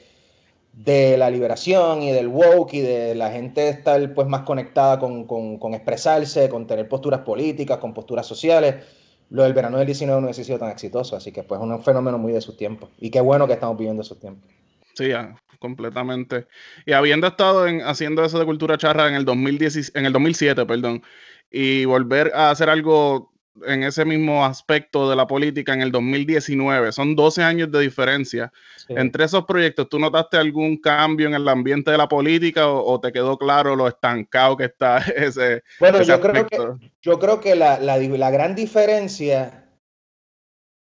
de 0.73 1.17
la 1.17 1.31
liberación 1.31 2.03
y 2.03 2.11
del 2.11 2.27
woke 2.27 2.75
y 2.75 2.81
de 2.81 3.15
la 3.15 3.31
gente 3.31 3.69
estar 3.69 4.13
pues 4.13 4.27
más 4.27 4.43
conectada 4.43 4.99
con, 4.99 5.25
con, 5.25 5.59
con, 5.59 5.73
expresarse, 5.73 6.49
con 6.49 6.67
tener 6.67 6.89
posturas 6.89 7.21
políticas, 7.21 7.79
con 7.79 7.95
posturas 7.95 8.27
sociales, 8.27 8.85
lo 9.31 9.45
del 9.45 9.55
verano 9.55 9.79
del 9.79 9.87
19 9.87 10.21
no 10.21 10.27
hubiese 10.27 10.43
sido 10.43 10.59
tan 10.59 10.71
exitoso. 10.71 11.15
Así 11.15 11.31
que 11.31 11.45
pues 11.45 11.61
es 11.61 11.65
un 11.65 11.81
fenómeno 11.85 12.19
muy 12.19 12.33
de 12.33 12.41
sus 12.41 12.57
tiempos. 12.57 12.91
Y 12.99 13.11
qué 13.11 13.21
bueno 13.21 13.47
que 13.47 13.53
estamos 13.53 13.79
viviendo 13.79 14.03
esos 14.03 14.19
tiempos. 14.19 14.51
Sí, 14.95 15.11
ya, 15.11 15.37
completamente. 15.61 16.49
Y 16.87 16.93
habiendo 16.93 17.29
estado 17.29 17.69
en, 17.69 17.83
haciendo 17.83 18.25
eso 18.25 18.37
de 18.41 18.47
cultura 18.47 18.79
charra 18.79 19.07
en 19.07 19.15
el, 19.15 19.25
2010, 19.25 19.93
en 19.95 20.07
el 20.07 20.13
2007, 20.13 20.67
perdón, 20.67 21.05
y 21.53 21.85
volver 21.85 22.33
a 22.35 22.51
hacer 22.51 22.69
algo 22.69 23.30
en 23.65 23.83
ese 23.83 24.05
mismo 24.05 24.45
aspecto 24.45 25.09
de 25.09 25.17
la 25.17 25.27
política 25.27 25.73
en 25.73 25.83
el 25.83 25.93
2019. 25.93 26.93
Son 26.93 27.17
12 27.17 27.43
años 27.43 27.71
de 27.71 27.81
diferencia. 27.81 28.53
Sí. 28.77 28.95
Entre 28.97 29.25
esos 29.25 29.45
proyectos, 29.45 29.89
¿tú 29.89 29.99
notaste 29.99 30.37
algún 30.37 30.77
cambio 30.77 31.27
en 31.27 31.35
el 31.35 31.49
ambiente 31.49 31.91
de 31.91 31.99
la 31.99 32.09
política 32.09 32.69
o, 32.69 32.85
o 32.85 33.01
te 33.01 33.13
quedó 33.13 33.37
claro 33.37 33.77
lo 33.77 33.89
estancado 33.89 34.57
que 34.57 34.65
está 34.65 34.99
ese? 35.17 35.63
Bueno, 35.79 35.99
ese 35.99 36.13
yo, 36.13 36.21
creo 36.21 36.47
que, 36.47 36.59
yo 37.03 37.19
creo 37.19 37.41
que 37.41 37.55
la, 37.55 37.79
la, 37.79 37.99
la 37.99 38.31
gran 38.31 38.55
diferencia 38.55 39.69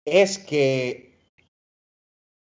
es 0.06 0.38
que 0.38 1.13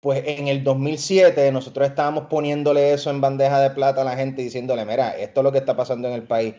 pues 0.01 0.21
en 0.27 0.47
el 0.47 0.63
2007 0.63 1.51
nosotros 1.51 1.87
estábamos 1.87 2.27
poniéndole 2.27 2.93
eso 2.93 3.09
en 3.09 3.21
bandeja 3.21 3.59
de 3.59 3.71
plata 3.71 4.01
a 4.01 4.05
la 4.05 4.15
gente 4.15 4.43
diciéndole, 4.43 4.85
mira, 4.85 5.17
esto 5.17 5.39
es 5.39 5.43
lo 5.43 5.51
que 5.51 5.57
está 5.57 5.75
pasando 5.75 6.07
en 6.07 6.13
el 6.13 6.21
país 6.21 6.53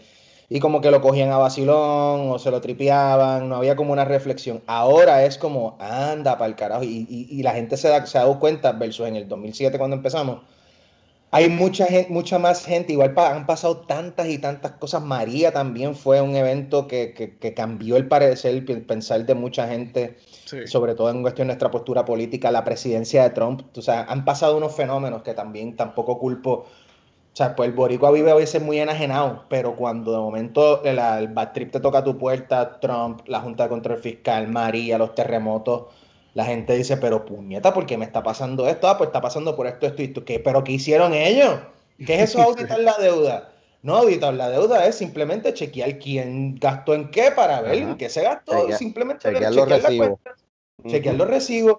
y 0.49 0.61
como 0.61 0.81
que 0.81 0.91
lo 0.91 1.01
cogían 1.01 1.31
a 1.33 1.39
vacilón 1.39 2.31
o 2.31 2.39
se 2.39 2.51
lo 2.51 2.61
tripeaban, 2.61 3.49
no 3.49 3.57
había 3.57 3.75
como 3.75 3.93
una 3.93 4.05
reflexión. 4.05 4.63
Ahora 4.67 5.25
es 5.25 5.39
como, 5.39 5.77
anda 5.81 6.39
para 6.39 6.49
el 6.49 6.57
carajo, 6.57 6.85
y, 6.85 7.07
y, 7.09 7.27
y, 7.31 7.43
la 7.43 7.53
gente 7.53 7.77
se, 7.77 7.89
da, 7.89 8.07
se 8.07 8.19
ha 8.19 8.23
dado 8.23 8.39
cuenta, 8.39 8.73
versus 8.73 9.09
en 9.09 9.17
el 9.17 9.29
2007 9.29 9.77
cuando 9.79 9.97
empezamos, 9.97 10.41
hay 11.33 11.49
mucha, 11.49 11.87
gente, 11.87 12.13
mucha 12.13 12.39
más 12.39 12.65
gente, 12.65 12.93
igual 12.93 13.13
pa, 13.13 13.35
han 13.35 13.47
pasado 13.47 13.79
tantas 13.79 14.29
y 14.29 14.39
tantas 14.39 14.73
cosas. 14.73 15.03
María 15.03 15.53
también 15.53 15.97
fue 15.97 16.21
un 16.21 16.37
evento 16.37 16.87
que, 16.87 17.13
que, 17.13 17.37
que 17.37 17.53
cambió 17.53 17.97
el 17.97 18.07
parecer, 18.07 18.55
el 18.55 18.87
pensar 18.87 19.27
de 19.27 19.35
mucha 19.35 19.67
gente, 19.67 20.17
sí. 20.45 20.67
sobre 20.67 20.95
todo 20.95 21.11
en 21.11 21.23
cuestión 21.23 21.49
de 21.49 21.55
nuestra 21.55 21.71
postura 21.71 22.05
política, 22.05 22.53
la 22.53 22.65
presidencia 22.65 23.25
de 23.25 23.31
Trump. 23.31 23.63
O 23.77 23.83
sea, 23.83 24.05
han 24.05 24.25
pasado 24.25 24.57
unos 24.57 24.75
fenómenos 24.75 25.23
que 25.23 25.35
también 25.35 25.75
tampoco 25.77 26.19
culpo 26.19 26.67
o 27.37 27.39
sea, 27.39 27.55
pues 27.55 27.69
el 27.69 27.75
boricua 27.75 28.11
vive 28.13 28.31
a 28.31 28.35
veces 28.35 28.63
muy 28.63 28.81
enajenado, 28.81 29.45
pero 29.51 29.77
cuando 29.77 30.11
de 30.11 30.17
momento 30.17 30.83
el, 30.85 30.99
el 30.99 31.29
bad 31.29 31.53
trip 31.53 31.71
te 31.71 31.81
toca 31.81 31.99
a 31.99 32.03
tu 32.05 32.17
puerta, 32.17 32.81
Trump, 32.81 33.21
la 33.27 33.41
Junta 33.41 33.65
de 33.65 33.69
Control 33.69 33.99
Fiscal, 33.99 34.49
María, 34.49 34.97
los 34.97 35.15
terremotos, 35.15 35.93
la 36.33 36.47
gente 36.47 36.75
dice, 36.75 36.97
pero 36.97 37.27
puñeta, 37.27 37.75
¿por 37.75 37.85
qué 37.85 37.99
me 37.99 38.07
está 38.07 38.23
pasando 38.23 38.67
esto? 38.67 38.89
Ah, 38.89 38.97
pues 38.97 39.09
está 39.09 39.21
pasando 39.21 39.55
por 39.55 39.67
esto, 39.67 39.87
esto 39.87 40.01
y 40.01 40.07
esto. 40.07 40.25
¿Qué? 40.25 40.41
¿Pero 40.41 40.65
qué 40.65 40.73
hicieron 40.73 41.13
ellos? 41.13 41.59
¿Qué 41.99 42.15
es 42.15 42.31
eso 42.31 42.41
auditar 42.41 42.79
la 42.79 42.97
deuda? 42.97 43.53
No, 43.83 43.97
auditar 43.97 44.33
la 44.33 44.49
deuda 44.49 44.87
es 44.87 44.95
simplemente 44.95 45.53
chequear 45.53 45.99
quién 45.99 46.55
gastó 46.55 46.95
en 46.95 47.11
qué 47.11 47.33
para 47.33 47.61
ver 47.61 47.75
en 47.75 47.99
qué 47.99 48.09
se 48.09 48.23
gastó. 48.23 48.61
Chequear, 48.61 48.79
simplemente 48.79 49.29
chequear, 49.29 49.55
los 49.55 49.69
recibos. 49.69 50.21
Chequear 50.87 51.17
los 51.17 51.29
recibos 51.29 51.77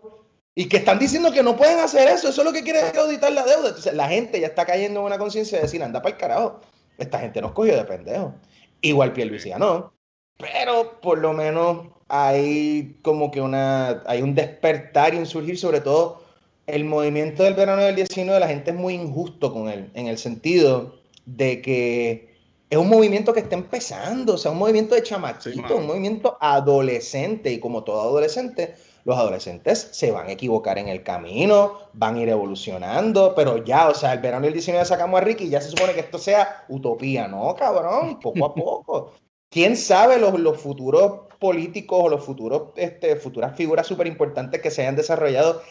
y 0.60 0.68
que 0.68 0.78
están 0.78 0.98
diciendo 0.98 1.32
que 1.32 1.44
no 1.44 1.56
pueden 1.56 1.78
hacer 1.78 2.08
eso, 2.08 2.30
eso 2.30 2.42
es 2.42 2.46
lo 2.46 2.52
que 2.52 2.64
quiere 2.64 2.80
auditar 2.98 3.32
la 3.32 3.46
deuda. 3.46 3.76
La 3.94 4.08
gente 4.08 4.40
ya 4.40 4.48
está 4.48 4.66
cayendo 4.66 5.02
en 5.02 5.06
una 5.06 5.20
conciencia 5.20 5.60
de 5.60 5.66
decir, 5.66 5.84
anda 5.84 6.02
para 6.02 6.16
el 6.16 6.20
carajo, 6.20 6.62
esta 6.98 7.20
gente 7.20 7.40
nos 7.42 7.52
cogió 7.52 7.76
de 7.76 7.84
pendejo. 7.84 8.34
Igual 8.82 9.14
Pierluisi 9.14 9.50
ganó, 9.50 9.94
pero 10.40 11.00
por 11.00 11.20
lo 11.20 11.34
menos 11.34 11.90
hay 12.08 12.98
como 13.04 13.30
que 13.30 13.40
una, 13.40 14.02
hay 14.08 14.24
un 14.24 14.34
despertar 14.34 15.14
y 15.14 15.18
un 15.18 15.28
surgir, 15.28 15.60
sobre 15.60 15.80
todo 15.80 16.24
el 16.66 16.86
movimiento 16.86 17.44
del 17.44 17.54
verano 17.54 17.84
del 17.84 17.96
19, 17.96 18.40
la 18.40 18.48
gente 18.48 18.72
es 18.72 18.78
muy 18.78 18.96
injusto 18.96 19.54
con 19.54 19.70
él, 19.70 19.92
en 19.94 20.08
el 20.08 20.18
sentido 20.18 20.96
de 21.28 21.62
que 21.62 22.27
es 22.70 22.78
un 22.78 22.90
movimiento 22.90 23.34
que 23.34 23.40
está 23.40 23.56
empezando, 23.56 24.34
o 24.34 24.38
sea, 24.38 24.52
un 24.52 24.58
movimiento 24.58 24.94
de 24.94 25.04
chamaquito, 25.04 25.78
un 25.78 25.88
movimiento 25.88 26.38
adolescente, 26.42 27.52
y 27.52 27.60
como 27.60 27.84
todo 27.84 28.02
adolescente, 28.02 28.76
los 29.06 29.18
adolescentes 29.18 29.88
se 29.92 30.12
van 30.12 30.28
a 30.28 30.34
equivocar 30.34 30.78
en 30.78 30.90
el 30.90 31.02
camino, 31.02 31.80
van 31.94 32.16
a 32.16 32.22
ir 32.22 32.30
evolucionando, 32.30 33.34
pero 33.36 33.64
ya, 33.64 33.88
o 33.88 33.94
sea, 33.94 34.12
el 34.12 34.20
verano 34.20 34.44
del 34.44 34.54
19 34.54 34.86
sacamos 34.86 35.22
a 35.22 35.24
Ricky 35.24 35.46
y 35.46 35.50
ya 35.50 35.62
se 35.62 35.70
supone 35.70 35.94
que 35.94 36.02
esto 36.02 36.18
sea 36.18 36.66
utopía, 36.68 37.30
¿no, 37.30 37.56
cabrón? 37.56 38.20
Poco 38.20 38.46
a 38.46 38.54
poco. 38.56 39.14
¿Quién 39.50 39.78
sabe 39.78 40.18
los, 40.20 40.38
los 40.38 40.60
futuros 40.60 41.22
políticos 41.40 42.00
o 42.04 42.10
los 42.10 42.22
futuros, 42.26 42.74
este, 42.76 43.16
futuras 43.16 43.56
figuras 43.56 43.88
súper 43.88 44.08
importantes 44.08 44.62
que 44.62 44.72
se 44.72 44.82
hayan 44.82 44.98
desarrollado 44.98 45.62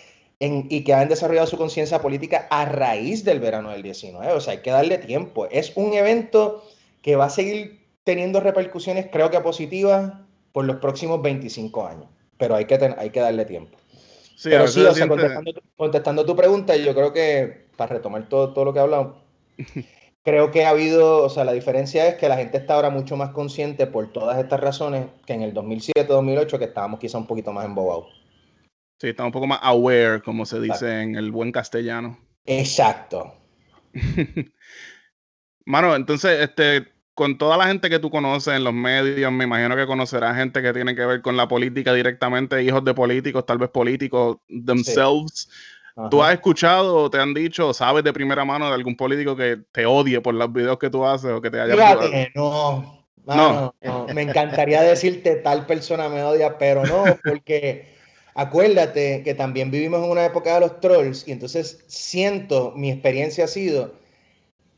en, 0.40 0.66
y 0.70 0.82
que 0.82 0.94
hayan 0.94 1.10
desarrollado 1.10 1.46
su 1.46 1.58
conciencia 1.58 2.00
política 2.00 2.46
a 2.48 2.64
raíz 2.64 3.22
del 3.22 3.40
verano 3.40 3.70
del 3.70 3.82
19? 3.82 4.32
O 4.32 4.40
sea, 4.40 4.54
hay 4.54 4.62
que 4.62 4.70
darle 4.70 4.96
tiempo. 4.96 5.46
Es 5.50 5.72
un 5.76 5.92
evento 5.92 6.64
que 7.06 7.16
va 7.16 7.26
a 7.26 7.30
seguir 7.30 7.86
teniendo 8.04 8.40
repercusiones, 8.40 9.06
creo 9.10 9.30
que 9.30 9.40
positivas, 9.40 10.12
por 10.52 10.66
los 10.66 10.76
próximos 10.76 11.22
25 11.22 11.86
años 11.86 12.08
pero 12.38 12.54
hay 12.54 12.66
que, 12.66 12.94
hay 12.98 13.10
que 13.10 13.20
darle 13.20 13.44
tiempo. 13.44 13.76
Sí, 14.36 14.50
pero 14.50 14.68
sí, 14.68 14.80
o 14.82 14.92
sea, 14.92 15.08
contestando, 15.76 16.26
tu 16.26 16.36
pregunta, 16.36 16.76
yo 16.76 16.94
creo 16.94 17.12
que, 17.12 17.68
para 17.76 17.94
retomar 17.94 18.28
todo, 18.28 18.52
todo 18.52 18.66
lo 18.66 18.72
que 18.72 18.80
he 18.80 18.82
hablado, 18.82 19.22
creo 20.22 20.50
que 20.50 20.66
ha 20.66 20.70
habido, 20.70 21.24
o 21.24 21.30
sea, 21.30 21.44
la 21.44 21.52
diferencia 21.52 22.06
es 22.06 22.16
que 22.16 22.28
la 22.28 22.36
gente 22.36 22.58
está 22.58 22.74
ahora 22.74 22.90
mucho 22.90 23.16
más 23.16 23.30
consciente 23.30 23.86
por 23.86 24.12
todas 24.12 24.38
estas 24.38 24.60
razones 24.60 25.06
que 25.24 25.32
en 25.32 25.42
el 25.42 25.54
2007-2008, 25.54 26.58
que 26.58 26.64
estábamos 26.66 27.00
quizá 27.00 27.16
un 27.16 27.26
poquito 27.26 27.52
más 27.52 27.64
embobados. 27.64 28.08
Sí, 29.00 29.08
estamos 29.08 29.28
un 29.28 29.32
poco 29.32 29.46
más 29.46 29.60
aware, 29.62 30.22
como 30.22 30.44
se 30.44 30.60
dice 30.60 31.02
en 31.02 31.16
el 31.16 31.30
buen 31.30 31.52
castellano. 31.52 32.18
Exacto. 32.44 33.34
Mano, 35.64 35.96
entonces, 35.96 36.40
este, 36.40 36.86
con 37.16 37.38
toda 37.38 37.56
la 37.56 37.66
gente 37.66 37.88
que 37.88 37.98
tú 37.98 38.10
conoces 38.10 38.54
en 38.54 38.62
los 38.62 38.74
medios, 38.74 39.32
me 39.32 39.44
imagino 39.44 39.74
que 39.74 39.86
conocerás 39.86 40.36
gente 40.36 40.60
que 40.60 40.74
tiene 40.74 40.94
que 40.94 41.06
ver 41.06 41.22
con 41.22 41.34
la 41.34 41.48
política 41.48 41.94
directamente, 41.94 42.62
hijos 42.62 42.84
de 42.84 42.92
políticos, 42.92 43.46
tal 43.46 43.56
vez 43.56 43.70
políticos 43.70 44.36
themselves. 44.66 45.48
¿Tú 46.10 46.22
has 46.22 46.34
escuchado 46.34 46.94
o 46.94 47.10
te 47.10 47.18
han 47.18 47.32
dicho 47.32 47.68
o 47.68 47.74
sabes 47.74 48.04
de 48.04 48.12
primera 48.12 48.44
mano 48.44 48.68
de 48.68 48.74
algún 48.74 48.98
político 48.98 49.34
que 49.34 49.58
te 49.72 49.86
odie 49.86 50.20
por 50.20 50.34
los 50.34 50.52
videos 50.52 50.78
que 50.78 50.90
tú 50.90 51.06
haces 51.06 51.30
o 51.30 51.40
que 51.40 51.50
te 51.50 51.58
haya 51.58 51.72
Fíjate, 51.72 52.32
no. 52.34 53.02
No, 53.24 53.74
no. 53.80 54.06
Me 54.12 54.20
encantaría 54.20 54.82
decirte 54.82 55.36
tal 55.36 55.64
persona 55.64 56.10
me 56.10 56.22
odia, 56.22 56.58
pero 56.58 56.84
no, 56.84 57.02
porque 57.24 57.96
acuérdate 58.34 59.22
que 59.22 59.34
también 59.34 59.70
vivimos 59.70 60.04
en 60.04 60.10
una 60.10 60.26
época 60.26 60.52
de 60.52 60.60
los 60.60 60.80
trolls 60.80 61.26
y 61.26 61.32
entonces 61.32 61.82
siento, 61.86 62.74
mi 62.76 62.90
experiencia 62.90 63.46
ha 63.46 63.48
sido 63.48 63.94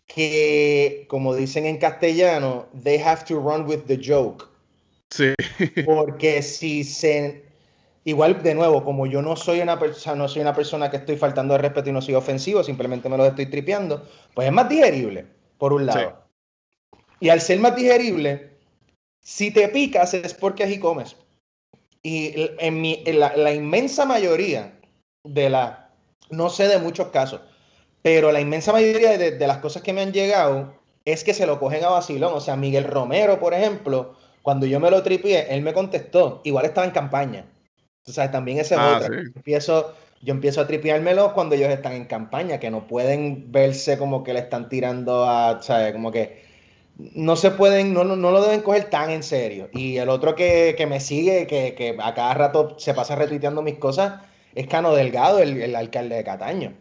que, 0.09 1.07
como 1.09 1.37
dicen 1.37 1.67
en 1.67 1.77
castellano, 1.77 2.67
they 2.83 2.99
have 2.99 3.25
to 3.27 3.39
run 3.39 3.67
with 3.67 3.85
the 3.87 4.01
joke. 4.03 4.49
Sí. 5.11 5.35
Porque 5.87 6.43
si 6.43 6.83
se. 6.83 7.45
Igual, 8.05 8.43
de 8.43 8.55
nuevo, 8.55 8.85
como 8.85 9.07
yo 9.07 9.21
no 9.21 9.37
soy 9.37 9.61
una 9.61 9.79
persona, 9.79 10.17
no 10.17 10.29
soy 10.29 10.41
una 10.41 10.55
persona 10.55 10.91
que 10.91 10.97
estoy 10.97 11.17
faltando 11.17 11.53
de 11.55 11.59
respeto 11.59 11.91
y 11.91 11.93
no 11.93 12.01
soy 12.01 12.15
ofensivo, 12.15 12.65
simplemente 12.65 13.09
me 13.09 13.19
lo 13.19 13.27
estoy 13.27 13.47
tripeando, 13.47 14.09
pues 14.35 14.49
es 14.49 14.53
más 14.53 14.67
digerible, 14.69 15.27
por 15.59 15.75
un 15.75 15.85
lado. 15.85 16.25
Y 17.21 17.29
al 17.29 17.43
ser 17.43 17.59
más 17.59 17.77
digerible, 17.77 18.51
si 19.21 19.51
te 19.51 19.69
picas 19.69 20.15
es 20.15 20.33
porque 20.33 20.65
así 20.65 20.79
comes. 20.79 21.17
Y 22.03 22.33
en, 22.59 22.81
mi, 22.81 23.05
la, 23.05 23.37
la 23.37 23.53
inmensa 23.53 24.07
mayoría 24.07 24.81
de 25.25 25.51
la, 25.51 25.91
no 26.31 26.49
sé 26.49 26.67
de 26.67 26.79
muchos 26.79 27.09
casos, 27.09 27.43
pero 28.03 28.33
la 28.33 28.41
inmensa 28.41 28.73
mayoría 28.73 29.19
de, 29.19 29.47
las 29.47 29.59
cosas 29.59 29.83
que 29.83 29.93
me 29.93 30.03
han 30.03 30.13
llegado 30.13 30.73
es 31.05 31.25
que 31.25 31.35
se 31.35 31.47
lo 31.47 31.59
cogen 31.59 31.85
a 31.85 31.89
vacilón. 31.89 32.33
O 32.35 32.41
sea, 32.41 32.57
Miguel 32.57 32.85
Romero, 32.85 33.41
por 33.41 33.55
ejemplo, 33.55 34.15
cuando 34.43 34.67
yo 34.67 34.81
me 34.81 34.91
lo 34.91 35.03
tripié, 35.03 35.47
él 35.51 35.63
me 35.63 35.73
contestó, 35.73 36.41
igual 36.45 36.67
estaba 36.67 36.87
en 36.87 36.93
campaña. 36.93 37.47
O 38.07 38.13
sea, 38.13 38.31
también 38.31 38.59
ese 38.59 38.75
es 38.75 38.81
ah, 38.81 38.99
otro. 38.99 39.15
Yo, 39.15 39.21
empiezo, 39.35 39.95
yo 40.23 40.33
empiezo 40.33 40.61
a 40.61 40.67
tripiármelo 40.67 41.35
cuando 41.35 41.55
ellos 41.55 41.71
están 41.71 41.93
en 41.93 42.05
campaña, 42.05 42.61
que 42.61 42.71
no 42.71 42.87
pueden 42.87 43.51
verse 43.51 43.99
como 43.99 44.23
que 44.23 44.33
le 44.33 44.41
están 44.41 44.69
tirando 44.69 45.29
a, 45.29 45.61
¿sabes? 45.63 45.93
Como 45.93 46.13
que 46.13 46.47
no 46.97 47.37
se 47.37 47.51
pueden, 47.51 47.93
no, 47.93 48.05
no, 48.05 48.31
lo 48.31 48.43
deben 48.43 48.63
coger 48.63 48.91
tan 48.91 49.11
en 49.11 49.23
serio. 49.23 49.69
Y 49.73 49.99
el 49.99 50.09
otro 50.09 50.35
que, 50.35 50.87
me 50.89 51.01
sigue, 51.01 51.47
que, 51.47 51.97
a 52.01 52.15
cada 52.15 52.35
rato 52.35 52.77
se 52.79 52.95
pasa 52.95 53.17
retuiteando 53.17 53.63
mis 53.63 53.79
cosas, 53.79 54.23
es 54.55 54.67
Cano 54.67 54.95
Delgado, 54.95 55.41
el 55.41 55.75
alcalde 55.77 56.17
de 56.17 56.25
Cataño. 56.25 56.75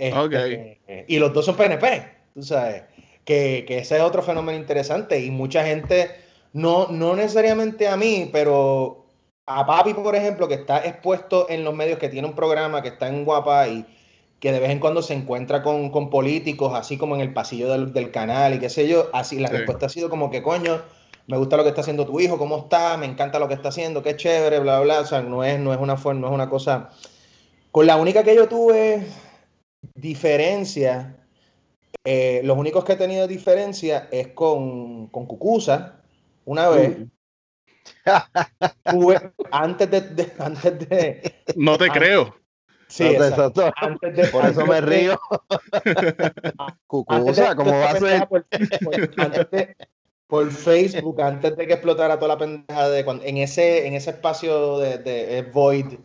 Este, 0.00 1.04
y 1.08 1.18
los 1.18 1.32
dos 1.34 1.44
son 1.44 1.56
PNP, 1.56 2.04
tú 2.32 2.42
sabes. 2.42 2.84
Que, 3.24 3.66
ese 3.68 3.96
es 3.96 4.02
otro 4.02 4.22
fenómeno 4.22 4.58
interesante 4.58 5.20
y 5.20 5.30
mucha 5.30 5.62
gente, 5.62 6.10
no, 6.54 6.88
no 6.88 7.14
necesariamente 7.14 7.86
a 7.86 7.98
mí, 7.98 8.30
pero 8.32 9.06
a 9.44 9.66
Papi, 9.66 9.92
por 9.92 10.16
ejemplo, 10.16 10.48
que 10.48 10.54
está 10.54 10.78
expuesto 10.78 11.48
en 11.50 11.64
los 11.64 11.74
medios, 11.74 11.98
que 11.98 12.08
tiene 12.08 12.26
un 12.26 12.34
programa, 12.34 12.80
que 12.80 12.88
está 12.88 13.08
en 13.08 13.26
Guapa 13.26 13.68
y 13.68 13.84
que 14.40 14.52
de 14.52 14.60
vez 14.60 14.70
en 14.70 14.78
cuando 14.78 15.02
se 15.02 15.12
encuentra 15.12 15.62
con, 15.62 15.90
políticos, 16.08 16.72
así 16.74 16.96
como 16.96 17.14
en 17.14 17.20
el 17.20 17.34
pasillo 17.34 17.68
del, 17.68 18.10
canal 18.10 18.54
y 18.54 18.58
qué 18.58 18.70
sé 18.70 18.88
yo, 18.88 19.10
así 19.12 19.38
la 19.38 19.50
respuesta 19.50 19.84
ha 19.86 19.90
sido 19.90 20.08
como 20.08 20.30
que 20.30 20.42
coño, 20.42 20.80
me 21.26 21.36
gusta 21.36 21.58
lo 21.58 21.62
que 21.62 21.68
está 21.68 21.82
haciendo 21.82 22.06
tu 22.06 22.20
hijo, 22.20 22.38
cómo 22.38 22.56
está, 22.56 22.96
me 22.96 23.04
encanta 23.04 23.38
lo 23.38 23.48
que 23.48 23.54
está 23.54 23.68
haciendo, 23.68 24.02
qué 24.02 24.16
chévere, 24.16 24.60
bla, 24.60 24.80
bla, 24.80 25.00
o 25.00 25.04
sea, 25.04 25.20
no 25.20 25.44
es, 25.44 25.60
no 25.60 25.74
es 25.74 25.78
una 25.78 25.94
no 25.94 26.26
es 26.28 26.32
una 26.32 26.48
cosa... 26.48 26.88
Con 27.70 27.86
la 27.86 27.96
única 27.96 28.24
que 28.24 28.34
yo 28.34 28.48
tuve 28.48 29.06
diferencia, 29.94 31.16
eh, 32.04 32.40
los 32.44 32.56
únicos 32.56 32.84
que 32.84 32.92
he 32.92 32.96
tenido 32.96 33.26
diferencia 33.26 34.08
es 34.10 34.28
con, 34.28 35.08
con 35.08 35.26
Cucusa, 35.26 36.00
una 36.44 36.68
vez. 36.68 36.98
antes 39.50 39.90
de, 39.90 40.32
antes 40.38 40.88
de. 40.88 41.34
No 41.56 41.76
te 41.76 41.88
creo. 41.88 42.36
Sí, 42.88 43.04
antes 43.76 44.16
de, 44.16 44.26
por 44.28 44.44
eso 44.46 44.66
me 44.66 44.80
río. 44.80 45.20
Cucusa, 46.86 47.54
¿cómo 47.54 47.70
va 47.70 47.90
a 47.90 47.96
ser? 47.96 48.26
Por, 48.26 48.46
por, 50.26 50.50
Facebook, 50.50 51.20
antes 51.20 51.56
de 51.56 51.66
que 51.66 51.74
explotara 51.74 52.16
toda 52.16 52.34
la 52.34 52.38
pendeja 52.38 52.88
de 52.88 53.04
cuando, 53.04 53.24
en 53.24 53.36
ese, 53.36 53.86
en 53.86 53.94
ese 53.94 54.10
espacio 54.10 54.78
de, 54.78 54.98
de 54.98 55.42
Void 55.42 55.98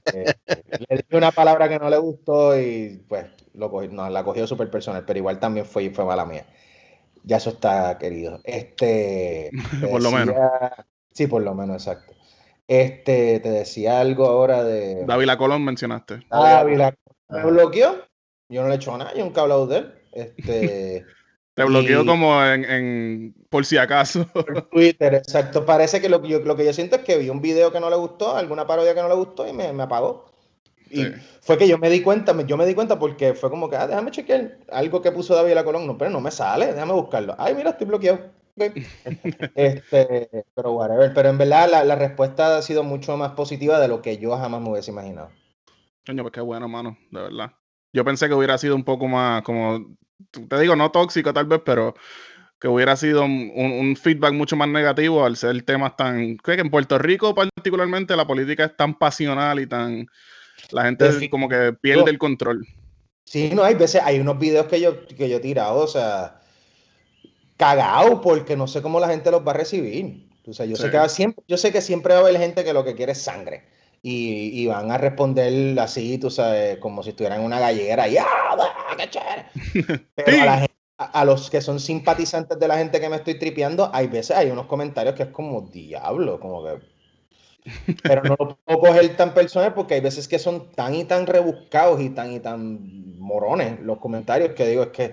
le 0.87 0.95
dije 0.95 1.17
una 1.17 1.31
palabra 1.31 1.67
que 1.67 1.77
no 1.77 1.89
le 1.89 1.97
gustó 1.97 2.57
y 2.57 3.03
pues 3.07 3.25
lo 3.53 3.69
no, 3.89 4.09
la 4.09 4.23
cogió 4.23 4.47
súper 4.47 4.69
personal, 4.71 5.03
pero 5.05 5.19
igual 5.19 5.39
también 5.39 5.65
fue, 5.65 5.89
fue 5.89 6.05
mala 6.05 6.25
mía. 6.25 6.45
Ya 7.23 7.37
eso 7.37 7.49
está 7.49 7.97
querido. 7.97 8.39
Este, 8.45 9.51
por 9.89 10.01
lo 10.01 10.11
menos. 10.11 10.35
Sí, 11.11 11.27
por 11.27 11.41
lo 11.41 11.53
menos, 11.53 11.85
exacto. 11.85 12.13
Este, 12.67 13.39
te 13.39 13.49
decía 13.49 13.99
algo 13.99 14.25
ahora 14.27 14.63
de. 14.63 15.03
David 15.05 15.37
Colón 15.37 15.65
mencionaste. 15.65 16.21
David 16.29 16.77
¿Me 16.77 16.85
ah. 17.29 17.45
bloqueó? 17.45 18.05
Yo 18.47 18.61
no 18.61 18.69
le 18.69 18.75
he 18.75 18.77
hecho 18.77 18.97
nada, 18.97 19.13
yo 19.13 19.25
nunca 19.25 19.41
he 19.41 19.43
hablado 19.43 19.67
de 19.67 19.77
él. 19.79 19.93
Este. 20.13 21.05
Te 21.59 21.65
bloqueó 21.65 22.05
como 22.05 22.43
en, 22.43 23.35
por 23.49 23.65
si 23.65 23.77
acaso. 23.77 24.25
Twitter, 24.71 25.13
exacto. 25.15 25.65
Parece 25.65 25.99
que 25.99 26.07
lo, 26.07 26.23
yo, 26.23 26.39
lo 26.39 26.55
que 26.55 26.63
yo 26.63 26.71
siento 26.71 26.95
es 26.95 27.01
que 27.03 27.17
vi 27.17 27.29
un 27.29 27.41
video 27.41 27.71
que 27.71 27.79
no 27.81 27.89
le 27.89 27.97
gustó, 27.97 28.35
alguna 28.35 28.65
parodia 28.65 28.95
que 28.95 29.01
no 29.01 29.09
le 29.09 29.15
gustó 29.15 29.45
y 29.47 29.51
me, 29.51 29.73
me 29.73 29.83
apagó. 29.83 30.31
y 30.89 31.03
Sí. 31.03 31.11
fue 31.41 31.57
que 31.57 31.67
yo 31.67 31.77
me 31.77 31.89
di 31.89 32.01
cuenta, 32.01 32.33
yo 32.45 32.55
me 32.55 32.65
di 32.65 32.73
cuenta 32.75 32.97
porque 32.97 33.33
fue 33.33 33.49
como 33.49 33.69
que, 33.69 33.75
ah, 33.75 33.87
déjame 33.87 34.11
chequear 34.11 34.57
algo 34.71 35.01
que 35.01 35.11
puso 35.11 35.35
David 35.35 35.53
la 35.53 35.63
Colón, 35.65 35.85
no, 35.85 35.97
pero 35.97 36.09
no 36.11 36.21
me 36.21 36.31
sale, 36.31 36.67
déjame 36.73 36.93
buscarlo. 36.93 37.35
Ay, 37.37 37.53
mira, 37.55 37.71
estoy 37.71 37.87
bloqueado. 37.87 38.19
Este, 39.55 40.45
pero 40.55 40.71
whatever, 40.73 41.13
pero 41.13 41.29
en 41.29 41.37
verdad 41.37 41.69
la, 41.69 41.83
la 41.83 41.95
respuesta 41.95 42.57
ha 42.57 42.61
sido 42.61 42.83
mucho 42.83 43.15
más 43.17 43.31
positiva 43.31 43.79
de 43.79 43.87
lo 43.87 44.01
que 44.01 44.17
yo 44.17 44.35
jamás 44.37 44.61
me 44.61 44.69
hubiese 44.71 44.91
imaginado. 44.91 45.29
Coño, 46.05 46.23
pues 46.23 46.33
qué 46.33 46.41
bueno, 46.41 46.67
mano, 46.67 46.97
de 47.11 47.21
verdad. 47.21 47.51
Yo 47.93 48.03
pensé 48.05 48.27
que 48.27 48.33
hubiera 48.33 48.57
sido 48.57 48.75
un 48.75 48.83
poco 48.83 49.07
más, 49.07 49.41
como, 49.43 49.95
te 50.47 50.59
digo, 50.59 50.75
no 50.75 50.91
tóxico 50.91 51.33
tal 51.33 51.45
vez, 51.45 51.61
pero 51.65 51.95
que 52.59 52.67
hubiera 52.67 52.95
sido 52.97 53.23
un, 53.23 53.51
un- 53.55 53.95
feedback 53.95 54.33
mucho 54.33 54.55
más 54.57 54.67
negativo 54.67 55.25
al 55.25 55.37
ser 55.37 55.61
temas 55.63 55.95
tan... 55.95 56.35
Creo 56.37 56.57
que 56.57 56.61
en 56.61 56.69
Puerto 56.69 56.97
Rico 56.97 57.33
particularmente 57.33 58.15
la 58.17 58.27
política 58.27 58.65
es 58.65 58.75
tan 58.75 58.97
pasional 58.99 59.59
y 59.59 59.67
tan... 59.67 60.07
La 60.71 60.83
gente 60.83 61.05
Definitivo. 61.05 61.31
como 61.31 61.47
que 61.49 61.73
pierde 61.79 62.11
el 62.11 62.17
control. 62.17 62.67
Sí, 63.23 63.51
no, 63.53 63.63
hay 63.63 63.75
veces, 63.75 64.01
hay 64.03 64.19
unos 64.19 64.37
videos 64.39 64.65
que 64.67 64.81
yo, 64.81 65.05
que 65.07 65.29
yo 65.29 65.37
he 65.37 65.39
tirado, 65.39 65.77
o 65.79 65.87
sea, 65.87 66.41
cagado, 67.57 68.21
porque 68.21 68.55
no 68.57 68.67
sé 68.67 68.81
cómo 68.81 68.99
la 68.99 69.07
gente 69.07 69.31
los 69.31 69.45
va 69.47 69.51
a 69.51 69.55
recibir. 69.55 70.27
O 70.45 70.53
sea, 70.53 70.65
yo, 70.65 70.75
sé 70.75 70.85
Sí. 70.85 70.91
que 70.91 71.09
siempre, 71.09 71.43
yo 71.47 71.57
sé 71.57 71.71
que 71.71 71.81
siempre 71.81 72.13
va 72.13 72.19
a 72.21 72.23
haber 72.23 72.37
gente 72.37 72.63
que 72.63 72.73
lo 72.73 72.83
que 72.83 72.95
quiere 72.95 73.11
es 73.11 73.21
sangre. 73.21 73.63
Y, 74.01 74.61
y 74.63 74.67
van 74.67 74.91
a 74.91 74.97
responder 74.97 75.77
así, 75.79 76.17
tú 76.17 76.29
sabes, 76.29 76.77
como 76.79 77.03
si 77.03 77.09
estuvieran 77.09 77.39
en 77.41 77.45
una 77.45 77.59
gallera. 77.59 78.07
Y, 78.07 78.17
¡ah, 78.17 78.25
qué 78.97 79.09
chévere! 79.09 79.45
Pero 80.15 80.31
Sí. 80.31 80.39
a, 80.39 80.45
la 80.45 80.57
gente- 80.59 80.73
a- 80.97 81.21
a 81.21 81.25
los 81.25 81.49
que 81.49 81.61
son 81.61 81.79
simpatizantes 81.79 82.59
de 82.59 82.67
la 82.67 82.77
gente 82.77 82.99
que 83.01 83.09
me 83.09 83.17
estoy 83.17 83.37
tripeando, 83.39 83.89
hay 83.93 84.07
veces 84.07 84.37
hay 84.37 84.49
unos 84.51 84.67
comentarios 84.67 85.15
que 85.15 85.23
es 85.23 85.29
como 85.29 85.61
diablo, 85.61 86.39
como 86.39 86.63
que. 86.63 86.79
Pero 88.05 88.23
no 88.23 88.35
lo 88.39 88.57
puedo 88.65 88.79
coger 88.79 89.15
tan 89.15 89.33
personal 89.33 89.73
porque 89.73 89.95
hay 89.95 90.01
veces 90.01 90.27
que 90.27 90.39
son 90.39 90.71
tan 90.71 90.95
y 90.95 91.03
tan 91.05 91.27
rebuscados 91.27 92.01
y 92.01 92.09
tan 92.09 92.31
y 92.33 92.39
tan 92.39 93.19
morones 93.19 93.79
los 93.81 93.97
comentarios 93.99 94.53
que 94.53 94.67
digo 94.67 94.83
es 94.83 94.89
que 94.89 95.03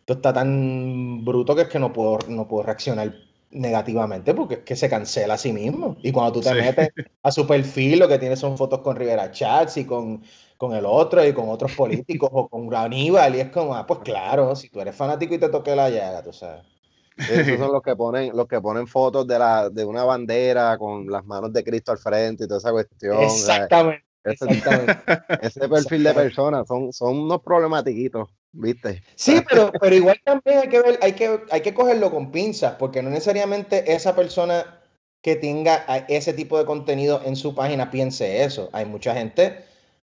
esto 0.00 0.14
está 0.14 0.32
tan 0.32 1.24
bruto 1.24 1.54
que 1.54 1.62
es 1.62 1.68
que 1.68 1.78
no 1.78 1.92
puedo, 1.92 2.18
no 2.28 2.48
puedo 2.48 2.62
reaccionar 2.64 3.12
negativamente 3.50 4.34
porque 4.34 4.54
es 4.56 4.60
que 4.60 4.76
se 4.76 4.88
cancela 4.90 5.34
a 5.34 5.38
sí 5.38 5.52
mismo. 5.52 5.96
Y 6.02 6.12
cuando 6.12 6.32
tú 6.32 6.42
te 6.42 6.50
Sí. 6.50 6.56
metes 6.56 6.90
a 7.22 7.30
su 7.32 7.46
perfil, 7.46 7.98
lo 7.98 8.08
que 8.08 8.18
tiene 8.18 8.36
son 8.36 8.56
fotos 8.56 8.80
con 8.80 8.96
Rivera 8.96 9.30
Chats 9.30 9.76
y 9.78 9.84
con, 9.86 10.22
con 10.56 10.74
el 10.74 10.84
otro 10.86 11.24
y 11.26 11.32
con 11.32 11.48
otros 11.48 11.72
políticos 11.72 12.30
o 12.32 12.48
con 12.48 12.72
Aníbal. 12.74 13.34
Y 13.36 13.40
es 13.40 13.50
como, 13.50 13.74
ah, 13.74 13.86
pues 13.86 14.00
claro, 14.00 14.54
si 14.56 14.68
tú 14.70 14.80
eres 14.80 14.94
fanático 14.94 15.34
y 15.34 15.38
te 15.38 15.48
toque 15.48 15.74
la 15.76 15.90
llaga, 15.90 16.22
tú 16.22 16.32
sabes. 16.32 16.64
Esos 17.26 17.58
son 17.58 17.72
los 17.72 17.82
que 17.82 17.96
ponen, 17.96 18.34
los 18.36 18.46
que 18.46 18.60
ponen 18.60 18.86
fotos 18.86 19.26
de 19.26 19.38
la, 19.38 19.68
de 19.70 19.84
una 19.84 20.04
bandera 20.04 20.78
con 20.78 21.06
las 21.10 21.24
manos 21.24 21.52
de 21.52 21.64
Cristo 21.64 21.92
al 21.92 21.98
frente 21.98 22.44
y 22.44 22.46
toda 22.46 22.58
esa 22.58 22.70
cuestión. 22.72 23.16
o 23.16 23.28
sea, 23.28 23.68
Exactamente. 23.68 24.07
Ese, 24.32 24.44
Exactamente. 24.46 24.96
ese 25.42 25.68
perfil 25.68 26.02
de 26.04 26.14
personas 26.14 26.66
son, 26.68 26.92
son 26.92 27.18
unos 27.18 27.42
problematiquitos, 27.42 28.28
¿viste? 28.52 29.02
Sí, 29.14 29.40
pero, 29.48 29.72
pero 29.80 29.94
igual 29.94 30.20
también 30.24 30.58
hay 30.58 30.68
que 30.68 30.80
ver, 30.80 30.98
hay 31.02 31.12
que, 31.12 31.40
hay 31.50 31.60
que 31.60 31.74
cogerlo 31.74 32.10
con 32.10 32.30
pinzas, 32.30 32.74
porque 32.78 33.02
no 33.02 33.10
necesariamente 33.10 33.92
esa 33.92 34.14
persona 34.14 34.80
que 35.20 35.34
tenga 35.36 35.84
ese 36.08 36.32
tipo 36.32 36.58
de 36.58 36.64
contenido 36.64 37.20
en 37.24 37.34
su 37.36 37.54
página 37.54 37.90
piense 37.90 38.44
eso. 38.44 38.70
Hay 38.72 38.84
mucha 38.86 39.14
gente 39.14 39.64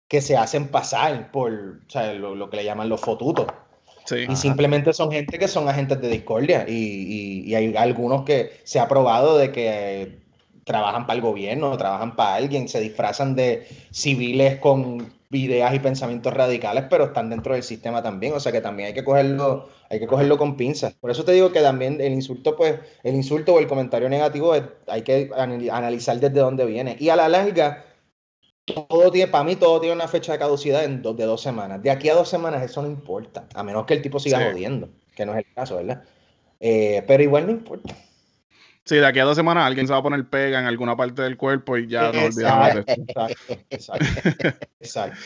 que 0.09 0.21
se 0.23 0.37
hacen 0.37 0.69
pasar 0.69 1.31
por 1.31 1.53
o 1.87 1.91
sea, 1.91 2.13
lo, 2.15 2.35
lo 2.35 2.49
que 2.51 2.57
le 2.59 2.65
llaman 2.65 2.89
los 2.89 3.01
fotutos. 3.01 3.47
Sí. 4.05 4.25
Y 4.29 4.35
simplemente 4.37 4.93
son 4.93 5.13
gente 5.13 5.39
que 5.39 5.49
son 5.49 5.69
agentes 5.69 6.01
de 6.01 6.09
discordia. 6.09 6.65
Y, 6.67 6.73
y- 6.73 7.41
y 7.51 7.55
hay 7.55 7.77
algunos 7.77 8.25
que 8.25 8.53
se 8.65 8.81
ha 8.81 8.89
probado 8.89 9.37
de 9.39 9.53
que 9.53 10.22
trabajan 10.65 11.07
para 11.07 11.17
el 11.17 11.23
gobierno, 11.23 11.77
trabajan 11.77 12.17
para 12.17 12.35
alguien, 12.37 12.69
se 12.69 12.81
disfrazan 12.81 13.35
de 13.35 13.67
civiles 13.91 14.59
con 14.59 15.13
ideas 15.31 15.75
y 15.75 15.79
pensamientos 15.79 16.33
radicales, 16.35 16.85
pero 16.91 17.05
están 17.05 17.31
dentro 17.31 17.55
del 17.55 17.63
sistema 17.63 18.03
también. 18.03 18.35
O 18.35 18.41
sea 18.41 18.53
que 18.53 18.61
también 18.61 18.89
hay 18.89 18.95
que 18.95 19.03
cogerlo, 19.03 19.69
hay 19.89 19.99
que 19.99 20.07
cogerlo 20.07 20.37
con 20.39 20.57
pinzas. 20.57 20.93
Por 20.95 21.11
eso 21.11 21.25
te 21.25 21.33
digo 21.33 21.51
que 21.53 21.61
también 21.61 22.01
el 22.01 22.13
insulto, 22.13 22.55
pues, 22.57 22.79
el 23.03 23.15
insulto 23.15 23.55
o 23.55 23.59
el 23.59 23.67
comentario 23.67 24.09
negativo 24.09 24.55
es- 24.55 24.65
hay 24.87 25.03
que 25.03 25.31
anali- 25.31 25.71
analizar 25.71 26.19
desde 26.21 26.41
dónde 26.41 26.67
viene. 26.67 26.97
Y 27.01 27.09
a 27.09 27.17
la 27.17 27.29
larga, 27.29 27.85
todo 28.65 29.11
tiene, 29.11 29.31
para 29.31 29.45
mí 29.45 29.57
todo 29.57 29.81
tiene 29.81 29.95
una 29.97 30.07
fecha 30.07 30.33
de 30.33 30.39
caducidad 30.39 30.85
en 30.85 31.03
dos, 31.03 31.17
de 31.17 31.25
dos 31.25 31.41
semanas. 31.41 31.83
De 31.83 31.91
aquí 31.91 32.09
a 32.09 32.15
dos 32.15 32.29
semanas 32.29 32.63
eso 32.63 32.83
no 32.83 32.89
importa, 32.89 33.47
a 33.55 33.63
menos 33.63 33.87
que 33.87 33.95
el 33.95 34.03
tipo 34.03 34.21
siga 34.21 34.39
Sí. 34.39 34.45
jodiendo, 34.51 34.91
que 35.17 35.27
no 35.27 35.33
es 35.33 35.39
el 35.39 35.53
caso, 35.55 35.77
¿verdad? 35.77 36.05
Eh, 36.61 37.03
pero 37.07 37.23
igual 37.23 37.47
no 37.47 37.53
importa. 37.53 37.95
Sí, 38.85 38.97
de 38.97 39.07
aquí 39.07 39.21
a 39.21 39.25
dos 39.25 39.37
semanas 39.37 39.65
alguien 39.65 39.87
se 39.87 39.93
va 39.93 40.01
a 40.01 40.03
poner 40.03 40.29
pega 40.29 40.59
en 40.59 40.67
alguna 40.67 40.97
parte 40.97 41.23
del 41.23 41.37
cuerpo 41.37 41.77
y 41.77 41.87
ya 41.87 42.13
nos 42.13 42.37
olvidamos 42.37 42.75
de 42.75 42.81
Exacto, 42.81 42.93
esto. 42.93 43.65
exacto, 43.71 44.21
exacto, 44.21 44.67
exacto. 44.81 45.21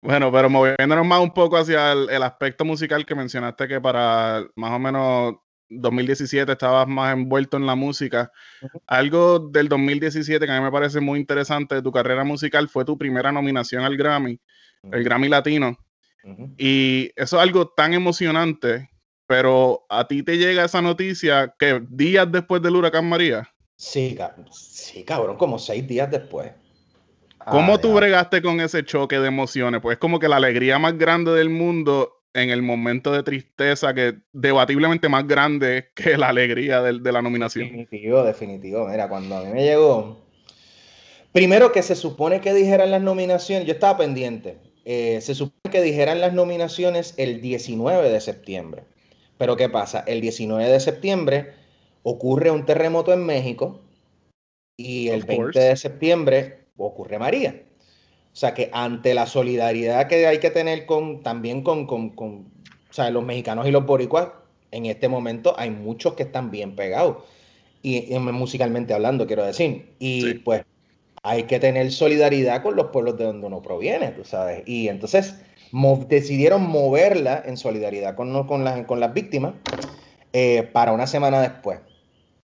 Bueno, 0.00 0.30
pero 0.30 0.48
moviéndonos 0.48 1.04
más 1.04 1.20
un 1.20 1.34
poco 1.34 1.56
hacia 1.56 1.92
el, 1.92 2.08
el 2.10 2.22
aspecto 2.22 2.64
musical 2.64 3.04
que 3.04 3.16
mencionaste 3.16 3.66
que 3.66 3.80
para 3.80 4.46
más 4.54 4.70
o 4.70 4.78
menos 4.78 5.34
2017 5.68 6.52
estabas 6.52 6.86
más 6.86 7.12
envuelto 7.12 7.56
en 7.56 7.66
la 7.66 7.74
música. 7.74 8.30
Algo 8.86 9.40
del 9.40 9.68
2017 9.68 10.46
que 10.46 10.52
a 10.52 10.58
mí 10.58 10.64
me 10.64 10.70
parece 10.70 11.00
muy 11.00 11.18
interesante 11.18 11.74
de 11.74 11.82
tu 11.82 11.90
carrera 11.90 12.22
musical 12.22 12.68
fue 12.68 12.84
tu 12.84 12.96
primera 12.96 13.32
nominación 13.32 13.82
al 13.84 13.96
Grammy, 13.96 14.38
el 14.92 15.02
Grammy 15.02 15.28
Latino. 15.28 15.76
Y 16.56 17.10
eso 17.16 17.36
es 17.36 17.42
algo 17.42 17.68
tan 17.68 17.94
emocionante, 17.94 18.90
pero 19.26 19.86
a 19.88 20.06
ti 20.06 20.22
te 20.22 20.36
llega 20.38 20.64
esa 20.64 20.82
noticia 20.82 21.54
que 21.58 21.82
días 21.88 22.30
después 22.30 22.62
del 22.62 22.76
huracán 22.76 23.08
María. 23.08 23.48
Sí, 23.76 24.14
ca- 24.16 24.34
sí, 24.50 25.04
cabrón, 25.04 25.36
como 25.36 25.58
seis 25.58 25.86
días 25.86 26.10
después. 26.10 26.50
¿Cómo 27.50 27.74
Ah, 27.74 27.80
tú 27.80 27.88
ya. 27.88 27.94
bregaste 27.94 28.42
con 28.42 28.60
ese 28.60 28.84
choque 28.84 29.18
de 29.18 29.28
emociones? 29.28 29.80
Pues 29.80 29.94
es 29.94 29.98
como 30.00 30.18
que 30.18 30.28
la 30.28 30.36
alegría 30.36 30.78
más 30.78 30.96
grande 30.98 31.32
del 31.32 31.48
mundo 31.50 32.12
en 32.34 32.50
el 32.50 32.60
momento 32.62 33.12
de 33.12 33.22
tristeza, 33.22 33.94
que 33.94 34.16
debatiblemente 34.32 35.08
más 35.08 35.26
grande 35.26 35.90
que 35.94 36.16
la 36.16 36.28
alegría 36.28 36.82
del- 36.82 37.02
de, 37.02 37.12
la 37.12 37.22
nominación. 37.22 37.64
Definitivo, 37.66 38.22
definitivo. 38.24 38.88
Mira, 38.88 39.08
cuando 39.08 39.36
a 39.36 39.44
mí 39.44 39.52
me 39.52 39.62
llegó, 39.64 40.18
primero 41.32 41.72
que 41.72 41.82
se 41.82 41.94
supone 41.94 42.40
que 42.40 42.52
dijeran 42.54 42.90
las 42.90 43.02
nominaciones, 43.02 43.66
yo 43.66 43.74
estaba 43.74 43.98
pendiente, 43.98 44.58
eh, 44.84 45.20
se 45.20 45.34
supone 45.34 45.70
que 45.70 45.82
dijeran 45.82 46.20
las 46.20 46.32
nominaciones 46.32 47.14
el 47.16 47.40
19 47.40 48.10
de 48.10 48.20
septiembre. 48.20 48.84
Pero 49.38 49.56
¿qué 49.56 49.68
pasa? 49.68 50.04
El 50.06 50.20
19 50.20 50.68
de 50.68 50.80
septiembre 50.80 51.52
ocurre 52.02 52.50
un 52.50 52.64
terremoto 52.64 53.12
en 53.12 53.24
México 53.24 53.80
y 54.76 55.08
el 55.08 55.20
Of 55.22 55.26
20 55.26 55.42
course. 55.42 55.60
de 55.60 55.76
septiembre 55.76 56.58
ocurre 56.76 57.18
María. 57.18 57.62
O 58.32 58.36
sea 58.38 58.52
que 58.54 58.70
ante 58.72 59.14
la 59.14 59.26
solidaridad 59.26 60.08
que 60.08 60.26
hay 60.26 60.38
que 60.38 60.50
tener 60.50 60.84
con, 60.86 61.22
también 61.22 61.62
con, 61.62 61.86
con, 61.86 62.10
con, 62.10 62.46
o 62.90 62.92
sea, 62.92 63.10
los 63.10 63.24
mexicanos 63.24 63.66
y 63.66 63.70
los 63.70 63.86
boricuas, 63.86 64.28
en 64.70 64.86
este 64.86 65.08
momento 65.08 65.54
hay 65.58 65.70
muchos 65.70 66.14
que 66.14 66.24
están 66.24 66.50
bien 66.50 66.76
pegados. 66.76 67.18
Y, 67.82 68.12
y 68.14 68.18
musicalmente 68.18 68.92
hablando, 68.94 69.26
quiero 69.26 69.44
decir. 69.44 69.90
Y 69.98 70.20
Sí. 70.22 70.34
pues 70.34 70.64
hay 71.22 71.44
que 71.44 71.58
tener 71.58 71.90
solidaridad 71.92 72.62
con 72.62 72.76
los 72.76 72.88
pueblos 72.88 73.16
de 73.16 73.24
donde 73.24 73.46
uno 73.46 73.62
proviene, 73.62 74.10
tú 74.10 74.24
sabes. 74.24 74.62
Y 74.66 74.88
entonces 74.88 75.36
decidieron 76.08 76.62
moverla 76.68 77.42
en 77.44 77.56
solidaridad 77.56 78.14
con, 78.14 78.46
con, 78.46 78.64
las, 78.64 78.86
con 78.86 79.00
las 79.00 79.12
víctimas 79.12 79.54
eh, 80.32 80.62
para 80.72 80.92
una 80.92 81.06
semana 81.06 81.40
después. 81.40 81.80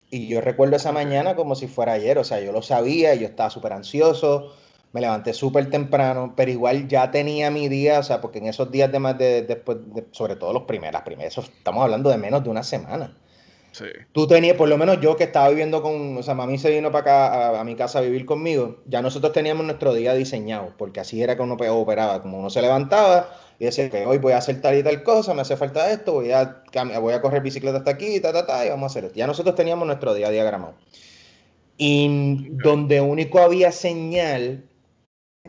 Y 0.09 0.27
yo 0.27 0.41
recuerdo 0.41 0.75
esa 0.75 0.91
mañana 0.91 1.35
como 1.35 1.55
si 1.55 1.67
fuera 1.67 1.93
ayer, 1.93 2.17
o 2.17 2.23
sea, 2.23 2.39
yo 2.39 2.51
lo 2.51 2.61
sabía, 2.61 3.15
yo 3.15 3.25
estaba 3.27 3.49
súper 3.49 3.73
ansioso, 3.73 4.53
me 4.93 5.01
levanté 5.01 5.33
súper 5.33 5.69
temprano, 5.69 6.33
pero 6.37 6.51
igual 6.51 6.87
ya 6.87 7.11
tenía 7.11 7.51
mi 7.51 7.67
día, 7.67 7.99
o 7.99 8.03
sea, 8.03 8.21
porque 8.21 8.39
en 8.39 8.47
esos 8.47 8.71
días 8.71 8.91
de 8.91 8.99
más 8.99 9.17
de, 9.17 9.41
después, 9.41 9.77
de- 9.93 10.05
sobre 10.11 10.35
todo 10.35 10.53
los 10.53 10.63
primeros, 10.63 11.01
eso 11.19 11.41
estamos 11.41 11.83
hablando 11.83 12.09
de 12.09 12.17
menos 12.17 12.43
de 12.43 12.49
una 12.49 12.63
semana. 12.63 13.17
Sí. 13.77 13.85
Tú 14.13 14.25
tenías, 14.25 14.55
por 14.55 14.69
lo 14.69 14.77
menos 14.77 15.01
yo 15.01 15.17
que 15.17 15.25
estaba 15.25 15.49
viviendo 15.49 15.81
con, 15.81 16.15
o 16.17 16.23
sea, 16.23 16.33
mami 16.33 16.57
se 16.57 16.69
vino 16.69 16.91
para 16.93 17.01
acá 17.01 17.49
a, 17.57 17.59
a 17.59 17.63
mi 17.65 17.75
casa 17.75 17.99
a 17.99 18.01
vivir 18.01 18.25
conmigo, 18.25 18.77
ya 18.85 19.01
nosotros 19.01 19.33
teníamos 19.33 19.65
nuestro 19.65 19.93
día 19.93 20.13
diseñado, 20.13 20.73
porque 20.77 21.01
así 21.01 21.21
era 21.21 21.35
que 21.35 21.41
uno 21.41 21.57
pe- 21.57 21.69
operaba, 21.69 22.21
como 22.21 22.39
uno 22.39 22.49
se 22.49 22.61
levantaba 22.61 23.29
y 23.59 23.65
decía 23.65 23.89
que 23.89 24.05
hoy 24.05 24.17
voy 24.17 24.31
a 24.31 24.37
hacer 24.37 24.61
tal 24.61 24.77
y 24.77 24.83
tal 24.83 25.03
cosa, 25.03 25.33
me 25.33 25.41
hace 25.41 25.57
falta 25.57 25.91
esto, 25.91 26.13
voy 26.13 26.31
a, 26.31 26.63
voy 27.01 27.13
a 27.13 27.21
correr 27.21 27.41
bicicleta 27.41 27.79
hasta 27.79 27.91
aquí, 27.91 28.21
ta, 28.21 28.31
ta, 28.31 28.45
ta, 28.45 28.65
y 28.65 28.69
vamos 28.69 28.83
a 28.83 28.91
hacer 28.93 29.05
esto. 29.05 29.17
Ya 29.17 29.27
nosotros 29.27 29.55
teníamos 29.55 29.85
nuestro 29.87 30.13
día 30.13 30.29
diagramado. 30.29 30.75
Y 31.77 32.47
donde 32.51 33.01
único 33.01 33.39
había 33.39 33.71
señal, 33.71 34.63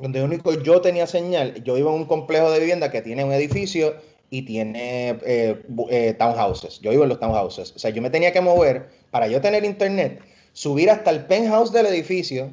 donde 0.01 0.23
único 0.23 0.55
yo 0.55 0.81
tenía 0.81 1.07
señal, 1.07 1.63
yo 1.65 1.75
vivo 1.75 1.91
en 1.91 1.97
un 1.97 2.07
complejo 2.07 2.51
de 2.51 2.61
vivienda 2.61 2.91
que 2.91 3.03
tiene 3.03 3.25
un 3.25 3.33
edificio 3.33 3.95
y 4.31 4.43
tiene 4.43 5.11
eh, 5.25 5.63
eh, 5.91 6.15
townhouses. 6.19 6.81
Yo 6.81 6.91
vivo 6.91 7.05
en 7.05 7.11
los 7.11 7.21
townhouses. 7.21 7.73
O 7.75 7.79
sea, 7.79 7.91
yo 7.91 8.03
me 8.03 8.11
tenía 8.11 8.33
que 8.33 8.41
mover 8.41 8.89
para 9.11 9.29
yo 9.29 9.41
tener 9.41 9.65
internet, 9.65 10.21
subir 10.53 10.91
hasta 10.91 11.11
el 11.11 11.27
penthouse 11.27 11.73
del 11.73 11.87
edificio, 11.87 12.53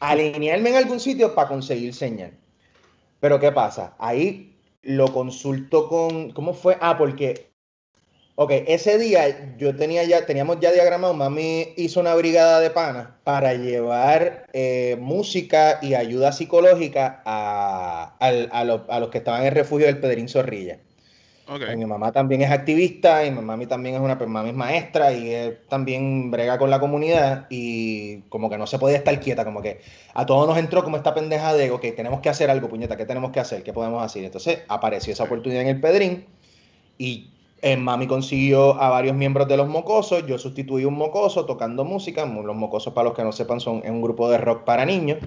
alinearme 0.00 0.70
en 0.70 0.76
algún 0.76 1.00
sitio 1.00 1.34
para 1.34 1.48
conseguir 1.48 1.94
señal. 1.94 2.32
Pero 3.20 3.38
¿qué 3.38 3.52
pasa? 3.52 3.94
Ahí 3.98 4.56
lo 4.82 5.12
consulto 5.12 5.88
con, 5.88 6.30
¿cómo 6.32 6.54
fue? 6.54 6.78
Ah, 6.80 6.96
porque, 6.96 7.49
Ok, 8.42 8.52
ese 8.68 8.96
día 8.96 9.54
yo 9.58 9.76
tenía 9.76 10.02
ya, 10.04 10.24
teníamos 10.24 10.60
ya 10.60 10.72
diagramado, 10.72 11.12
mami 11.12 11.74
hizo 11.76 12.00
una 12.00 12.14
brigada 12.14 12.58
de 12.60 12.70
panas 12.70 13.08
para 13.22 13.52
llevar 13.52 14.46
eh, 14.54 14.96
música 14.98 15.78
y 15.82 15.92
ayuda 15.92 16.32
psicológica 16.32 17.20
a, 17.26 18.16
al- 18.18 18.48
a 18.50 18.64
los, 18.64 18.80
a 18.88 18.98
los 18.98 19.10
que 19.10 19.18
estaban 19.18 19.42
en 19.42 19.48
el 19.48 19.54
refugio 19.54 19.84
del 19.84 19.98
Pedrín 20.00 20.26
Zorrilla. 20.26 20.78
Ok. 21.48 21.60
Mi 21.76 21.84
mamá 21.84 22.12
también 22.12 22.40
es 22.40 22.50
activista 22.50 23.26
y 23.26 23.30
mi 23.30 23.42
mami 23.42 23.66
también 23.66 23.96
es 23.96 24.00
una 24.00 24.16
pues, 24.16 24.30
mami 24.30 24.48
es 24.48 24.54
maestra 24.56 25.12
y 25.12 25.58
también 25.68 26.30
brega 26.30 26.56
con 26.56 26.70
la 26.70 26.80
comunidad 26.80 27.46
y 27.50 28.22
como 28.30 28.48
que 28.48 28.56
no 28.56 28.66
se 28.66 28.78
podía 28.78 28.96
estar 28.96 29.20
quieta, 29.20 29.44
como 29.44 29.60
que 29.60 29.82
a 30.14 30.24
todos 30.24 30.48
nos 30.48 30.56
entró 30.56 30.82
como 30.82 30.96
esta 30.96 31.12
pendeja 31.12 31.52
de, 31.52 31.70
ok, 31.72 31.84
tenemos 31.94 32.20
que 32.20 32.30
hacer 32.30 32.48
algo, 32.48 32.70
puñeta, 32.70 32.96
¿qué 32.96 33.04
tenemos 33.04 33.32
que 33.32 33.40
hacer? 33.40 33.62
¿Qué 33.62 33.74
podemos 33.74 34.02
hacer? 34.02 34.24
Entonces 34.24 34.60
apareció 34.68 35.12
esa 35.12 35.24
oportunidad 35.24 35.60
en 35.60 35.68
el 35.68 35.80
Pedrín 35.82 36.24
y 36.96 37.28
eh, 37.62 37.76
mami 37.76 38.06
consiguió 38.06 38.80
a 38.80 38.90
varios 38.90 39.16
miembros 39.16 39.48
de 39.48 39.56
los 39.56 39.68
mocosos, 39.68 40.26
yo 40.26 40.38
sustituí 40.38 40.84
un 40.84 40.94
mocoso 40.94 41.44
tocando 41.46 41.84
música, 41.84 42.24
los 42.24 42.56
mocosos 42.56 42.92
para 42.92 43.08
los 43.08 43.16
que 43.16 43.22
no 43.22 43.32
sepan 43.32 43.60
son 43.60 43.82
un 43.86 44.02
grupo 44.02 44.30
de 44.30 44.38
rock 44.38 44.64
para 44.64 44.84
niños. 44.84 45.18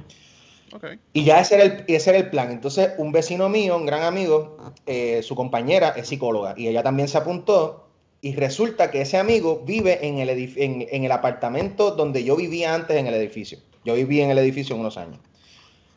Y 1.14 1.24
ya 1.24 1.40
ese 1.40 1.56
era 1.56 1.64
el, 1.66 1.86
ese 1.88 2.10
era 2.10 2.20
el 2.20 2.30
plan. 2.30 2.52
Entonces, 2.52 2.94
un 2.98 3.12
vecino 3.12 3.48
mío, 3.48 3.78
un 3.78 3.86
gran 3.86 4.04
amigo, 4.04 4.58
eh, 4.88 5.22
su 5.22 5.36
compañera 5.36 5.90
es 5.90 6.08
psicóloga 6.08 6.56
y 6.58 6.68
ella 6.68 6.82
también 6.82 7.08
se 7.08 7.18
apuntó. 7.18 7.88
Y 8.22 8.36
resulta 8.36 8.90
que 8.90 9.02
ese 9.02 9.18
amigo 9.18 9.62
vive 9.66 10.08
en 10.08 10.18
el, 10.18 10.30
en, 10.30 10.88
en 10.90 11.04
el 11.04 11.12
apartamento 11.12 11.92
donde 11.92 12.24
yo 12.24 12.36
vivía 12.36 12.74
antes 12.74 12.98
en 12.98 13.06
el 13.06 13.14
edificio. 13.14 13.60
Yo 13.86 13.94
viví 13.96 14.22
en 14.22 14.32
el 14.32 14.38
edificio 14.38 14.76
unos 14.76 14.98
años. 14.98 15.20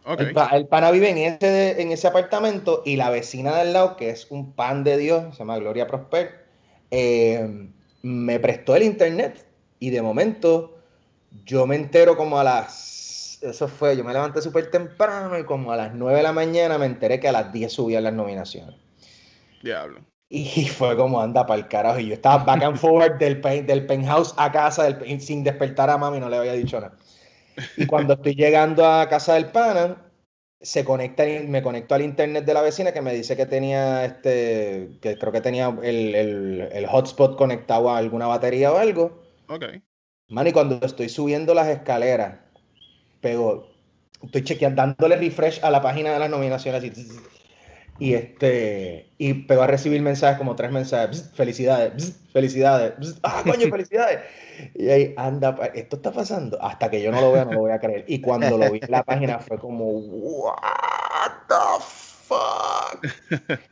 Ok. 0.07 0.21
El, 0.21 0.37
el 0.53 0.69
pana 0.69 0.93
vive 0.93 1.11
en 1.11 1.19
ese, 1.19 1.83
en 1.83 1.91
ese 1.91 2.07
apartamento 2.07 2.83
y 2.85 2.95
la 2.95 3.11
vecina 3.11 3.57
del 3.57 3.73
lado, 3.73 3.97
que 3.97 4.11
es 4.11 4.31
un 4.31 4.53
pan 4.53 4.85
de 4.85 4.97
Dios, 4.99 5.35
se 5.35 5.41
llama 5.41 5.59
Gloria 5.59 5.89
Prosper, 5.89 6.47
eh, 6.93 7.69
me 8.03 8.39
prestó 8.39 8.77
el 8.77 8.85
internet 8.85 9.45
y 9.81 9.91
de 9.91 10.03
momento 10.03 10.79
yo 11.45 11.67
me 11.67 11.75
entero 11.75 12.17
como 12.17 12.39
a 12.39 12.45
las, 12.45 13.41
eso 13.43 13.67
fue, 13.67 13.97
yo 13.97 14.05
me 14.05 14.13
levanté 14.13 14.41
súper 14.41 14.71
temprano 14.71 15.37
y 15.39 15.45
como 15.45 15.73
a 15.73 15.77
las 15.77 15.93
9 15.93 16.19
de 16.19 16.23
la 16.23 16.33
mañana 16.33 16.79
me 16.79 16.87
enteré 16.87 17.19
que 17.19 17.27
a 17.27 17.33
las 17.33 17.53
10 17.53 17.73
subían 17.73 18.05
las 18.05 18.13
nominaciones. 18.13 18.77
Diablo. 19.61 20.01
Y 20.29 20.67
fue 20.67 20.97
como 20.97 21.21
anda 21.21 21.47
para 21.47 21.61
el 21.61 21.69
carajo. 21.69 21.99
Y 21.99 22.07
yo 22.09 22.15
estaba 22.15 22.45
back 22.45 22.63
and 22.63 22.77
forward 22.77 23.19
del, 23.19 23.41
del 23.41 23.87
penthouse 23.87 24.35
a 24.37 24.51
casa 24.51 24.85
del 24.85 25.21
sin 25.21 25.43
despertar 25.45 25.91
a 25.91 25.99
mami, 25.99 26.21
no 26.21 26.29
le 26.29 26.37
había 26.37 26.53
dicho 26.53 26.81
nada. 26.81 26.97
Y 27.77 27.87
cuando 27.87 28.15
estoy 28.15 28.35
llegando 28.35 28.87
a 28.87 29.09
casa 29.09 29.35
del 29.35 29.47
pana, 29.51 30.11
se 30.61 30.85
conecta, 30.85 31.25
me 31.47 31.63
conecto 31.63 31.95
al 31.95 32.03
internet 32.03 32.45
de 32.45 32.55
la 32.55 32.63
vecina 32.63 32.93
que 32.93 33.03
me 33.03 33.15
dice 33.15 33.37
que 33.37 33.47
tenía 33.47 34.05
este, 34.05 34.99
que 35.01 35.19
creo 35.19 35.33
que 35.33 35.41
tenía 35.41 35.69
el, 35.83 36.15
el- 36.15 36.69
el 36.73 36.87
hotspot 36.87 37.37
conectado 37.37 37.91
a 37.91 37.99
alguna 37.99 38.27
batería 38.27 38.73
o 38.73 38.79
algo. 38.79 39.23
Ok. 39.49 39.65
Man, 40.29 40.47
y 40.47 40.53
cuando 40.53 40.79
estoy 40.87 41.09
subiendo 41.09 41.55
las 41.55 41.69
escaleras, 41.69 42.39
pego, 43.21 43.69
estoy 44.23 44.45
chequeando, 44.45 44.83
dándole 44.83 45.17
refresh 45.17 45.61
a 45.65 45.71
la 45.71 45.83
página 45.83 46.13
de 46.13 46.19
las 46.21 46.31
nominaciones 46.31 46.81
así, 46.85 46.93
y 47.99 48.15
este, 48.15 49.11
y 49.19 49.35
pego 49.35 49.63
a 49.63 49.67
recibir 49.67 50.03
mensajes 50.03 50.39
como 50.39 50.57
tres 50.57 50.71
mensajes, 50.71 51.11
"Bzz, 51.11 51.31
felicidades, 51.35 51.95
bzz, 51.95 52.17
felicidades, 52.33 52.95
bzz, 52.99 53.19
ah, 53.23 53.43
coño, 53.45 53.67
felicidades. 53.71 54.21
Y 54.75 54.89
ahí 54.89 55.15
anda, 55.17 55.57
esto 55.75 55.97
está 55.97 56.13
pasando, 56.13 56.61
hasta 56.63 56.91
que 56.91 57.03
yo 57.03 57.11
no 57.11 57.21
lo 57.21 57.33
vea, 57.33 57.45
no 57.45 57.53
lo 57.53 57.61
voy 57.61 57.73
a 57.73 57.81
creer. 57.81 58.05
Y 58.09 58.21
cuando 58.21 58.59
lo 58.59 58.71
vi 58.71 58.81
en 58.83 58.91
la 58.91 59.03
página 59.03 59.39
fue 59.39 59.59
como, 59.59 59.89
what 59.89 61.33
the 61.49 61.85
fuck. 62.27 63.05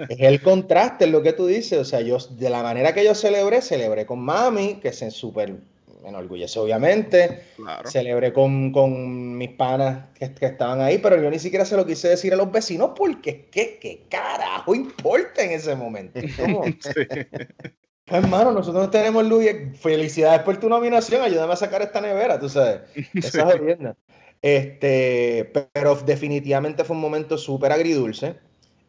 Es 0.09 0.21
el 0.21 0.41
contraste, 0.43 1.07
es 1.07 1.11
lo 1.11 1.23
que 1.23 1.33
tú 1.33 1.47
dices. 1.47 1.79
O 1.79 1.85
sea, 1.85 2.01
yo, 2.01 2.19
de 2.19 2.51
la 2.51 2.63
manera 2.63 2.93
que 2.93 3.05
yo 3.05 3.15
celebré, 3.15 3.63
celebré 3.63 4.07
con 4.07 4.21
mami, 4.21 4.77
que 4.77 4.93
se 4.93 5.11
súper 5.11 5.55
me 6.05 6.11
enorgullece, 6.11 6.59
obviamente. 6.59 7.41
Claro. 7.57 7.91
Celebré 7.91 8.33
con, 8.33 8.71
con 8.71 9.37
mis 9.39 9.51
panas 9.51 10.11
que, 10.15 10.33
que 10.35 10.47
estaban 10.47 10.81
ahí, 10.83 10.99
pero 10.99 11.21
yo 11.21 11.31
ni 11.31 11.39
siquiera 11.39 11.65
se 11.65 11.77
lo 11.77 11.87
quise 11.87 12.09
decir 12.09 12.33
a 12.35 12.37
los 12.37 12.53
vecinos 12.53 12.91
porque 12.95 13.47
¿qué, 13.51 13.79
qué 13.81 14.05
carajo 14.09 14.75
importa 14.75 15.43
en 15.43 15.53
ese 15.53 15.75
momento? 15.75 16.21
Sí. 16.85 17.07
pues, 18.05 18.23
hermano, 18.23 18.53
nosotros 18.53 18.91
tenemos 18.91 19.25
luz 19.25 19.45
y 19.45 19.77
felicidades 19.77 20.43
por 20.43 20.59
tu 20.59 20.69
nominación, 20.69 21.23
ayúdame 21.23 21.55
a 21.55 21.57
sacar 21.57 21.81
esta 21.81 22.01
nevera, 22.01 22.39
tú 22.39 22.49
sabes. 22.51 22.83
Esa 23.15 23.49
es 23.49 23.59
jodienda. 23.59 23.97
Este, 24.43 25.51
pero 25.73 25.95
definitivamente 25.97 26.85
fue 26.85 26.97
un 26.97 27.01
momento 27.01 27.39
súper 27.39 27.73
agridulce. 27.73 28.35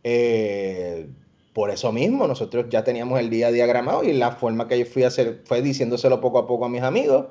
Eh, 0.03 1.07
por 1.55 1.69
eso 1.69 1.93
mismo, 1.93 2.27
nosotros 2.27 2.65
ya 2.69 2.83
teníamos 2.83 3.17
el 3.17 3.29
día 3.29 3.49
diagramado 3.49 4.03
y 4.03 4.11
la 4.11 4.33
forma 4.33 4.67
que 4.67 4.77
yo 4.77 4.85
fui 4.85 5.03
a 5.03 5.07
hacer 5.07 5.41
fue 5.45 5.61
diciéndoselo 5.61 6.19
poco 6.19 6.39
a 6.39 6.47
poco 6.47 6.65
a 6.65 6.69
mis 6.69 6.81
amigos, 6.81 7.27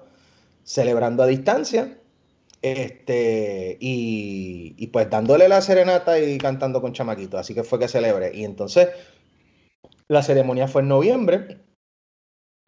celebrando 0.62 1.22
a 1.22 1.26
distancia, 1.26 1.98
este, 2.62 3.76
y, 3.80 4.74
y 4.78 4.86
pues 4.86 5.10
dándole 5.10 5.46
la 5.46 5.60
serenata 5.60 6.18
y 6.18 6.38
cantando 6.38 6.80
con 6.80 6.94
chamaquitos. 6.94 7.38
Así 7.38 7.54
que 7.54 7.64
fue 7.64 7.78
que 7.78 7.86
celebré. 7.86 8.34
Y 8.34 8.46
entonces, 8.46 8.88
la 10.08 10.22
ceremonia 10.22 10.68
fue 10.68 10.80
en 10.80 10.88
noviembre. 10.88 11.58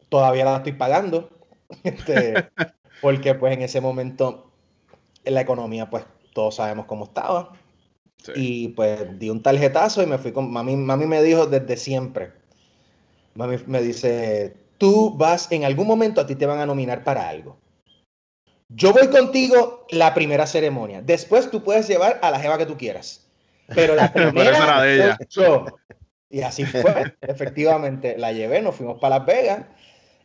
Todavía 0.09 0.45
la 0.45 0.57
estoy 0.57 0.73
pagando. 0.73 1.31
Este, 1.83 2.49
porque 3.01 3.33
pues 3.33 3.53
en 3.53 3.63
ese 3.63 3.81
momento 3.81 4.51
en 5.25 5.33
la 5.33 5.41
economía 5.41 5.89
pues 5.89 6.05
todos 6.33 6.55
sabemos 6.55 6.85
cómo 6.85 7.05
estaba. 7.05 7.51
Sí. 8.23 8.31
Y 8.35 8.67
pues 8.69 9.17
di 9.19 9.29
un 9.29 9.41
tarjetazo 9.41 10.03
y 10.03 10.05
me 10.05 10.17
fui 10.17 10.31
con 10.31 10.51
mami. 10.51 10.75
Mami 10.75 11.05
me 11.05 11.21
dijo 11.23 11.45
desde 11.45 11.77
siempre. 11.77 12.31
Mami 13.35 13.57
me 13.67 13.81
dice, 13.81 14.55
tú 14.77 15.15
vas, 15.15 15.51
en 15.51 15.63
algún 15.63 15.87
momento 15.87 16.21
a 16.21 16.25
ti 16.27 16.35
te 16.35 16.45
van 16.45 16.59
a 16.59 16.65
nominar 16.65 17.03
para 17.03 17.29
algo. 17.29 17.57
Yo 18.69 18.91
voy 18.91 19.07
contigo 19.07 19.85
la 19.91 20.13
primera 20.13 20.45
ceremonia. 20.45 21.01
Después 21.01 21.49
tú 21.49 21.63
puedes 21.63 21.87
llevar 21.87 22.19
a 22.21 22.31
la 22.31 22.39
jeva 22.39 22.57
que 22.57 22.65
tú 22.65 22.77
quieras. 22.77 23.25
Pero 23.73 23.95
la 23.95 24.11
primera 24.13 24.81
de 24.81 24.95
ella. 24.95 25.17
soy 25.29 25.43
yo. 25.45 25.65
Y 26.29 26.41
así 26.41 26.65
fue. 26.65 27.15
Efectivamente, 27.21 28.17
la 28.17 28.33
llevé, 28.33 28.61
nos 28.61 28.75
fuimos 28.75 28.99
para 28.99 29.19
Las 29.19 29.25
Vegas 29.27 29.61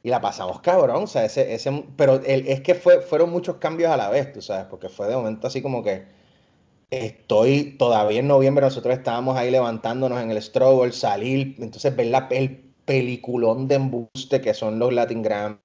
y 0.03 0.09
la 0.09 0.21
pasamos 0.21 0.61
cabrón. 0.61 1.05
O 1.05 1.07
sea, 1.07 1.25
ese, 1.25 1.55
ese, 1.55 1.85
pero 1.97 2.17
el- 2.25 2.49
es 2.49 2.61
que 2.63 2.75
fue, 2.75 3.01
fueron 3.03 3.31
muchos 3.31 3.57
cambios 3.59 3.93
a 3.93 3.97
la 3.97 4.09
vez, 4.11 4.33
tú 4.33 4.43
sabes, 4.43 4.65
porque 4.65 4.89
fue 4.89 5.07
de 5.07 5.15
momento 5.15 5.47
así 5.47 5.63
como 5.63 5.85
que 5.85 6.05
estoy 6.93 7.77
todavía 7.79 8.21
en 8.21 8.29
noviembre, 8.29 8.65
nosotros 8.65 8.97
estábamos 8.97 9.37
ahí 9.37 9.51
levantándonos 9.51 10.21
en 10.23 10.31
el 10.31 10.43
struggle, 10.43 10.93
salir, 10.93 11.57
entonces 11.59 11.95
ver 11.97 12.07
la, 12.09 12.29
el 12.31 12.75
peliculón 12.85 13.69
de 13.69 13.77
embuste 13.77 14.41
que 14.41 14.55
son 14.55 14.79
los 14.79 14.93
Latin 14.93 15.23
Grammy, 15.23 15.59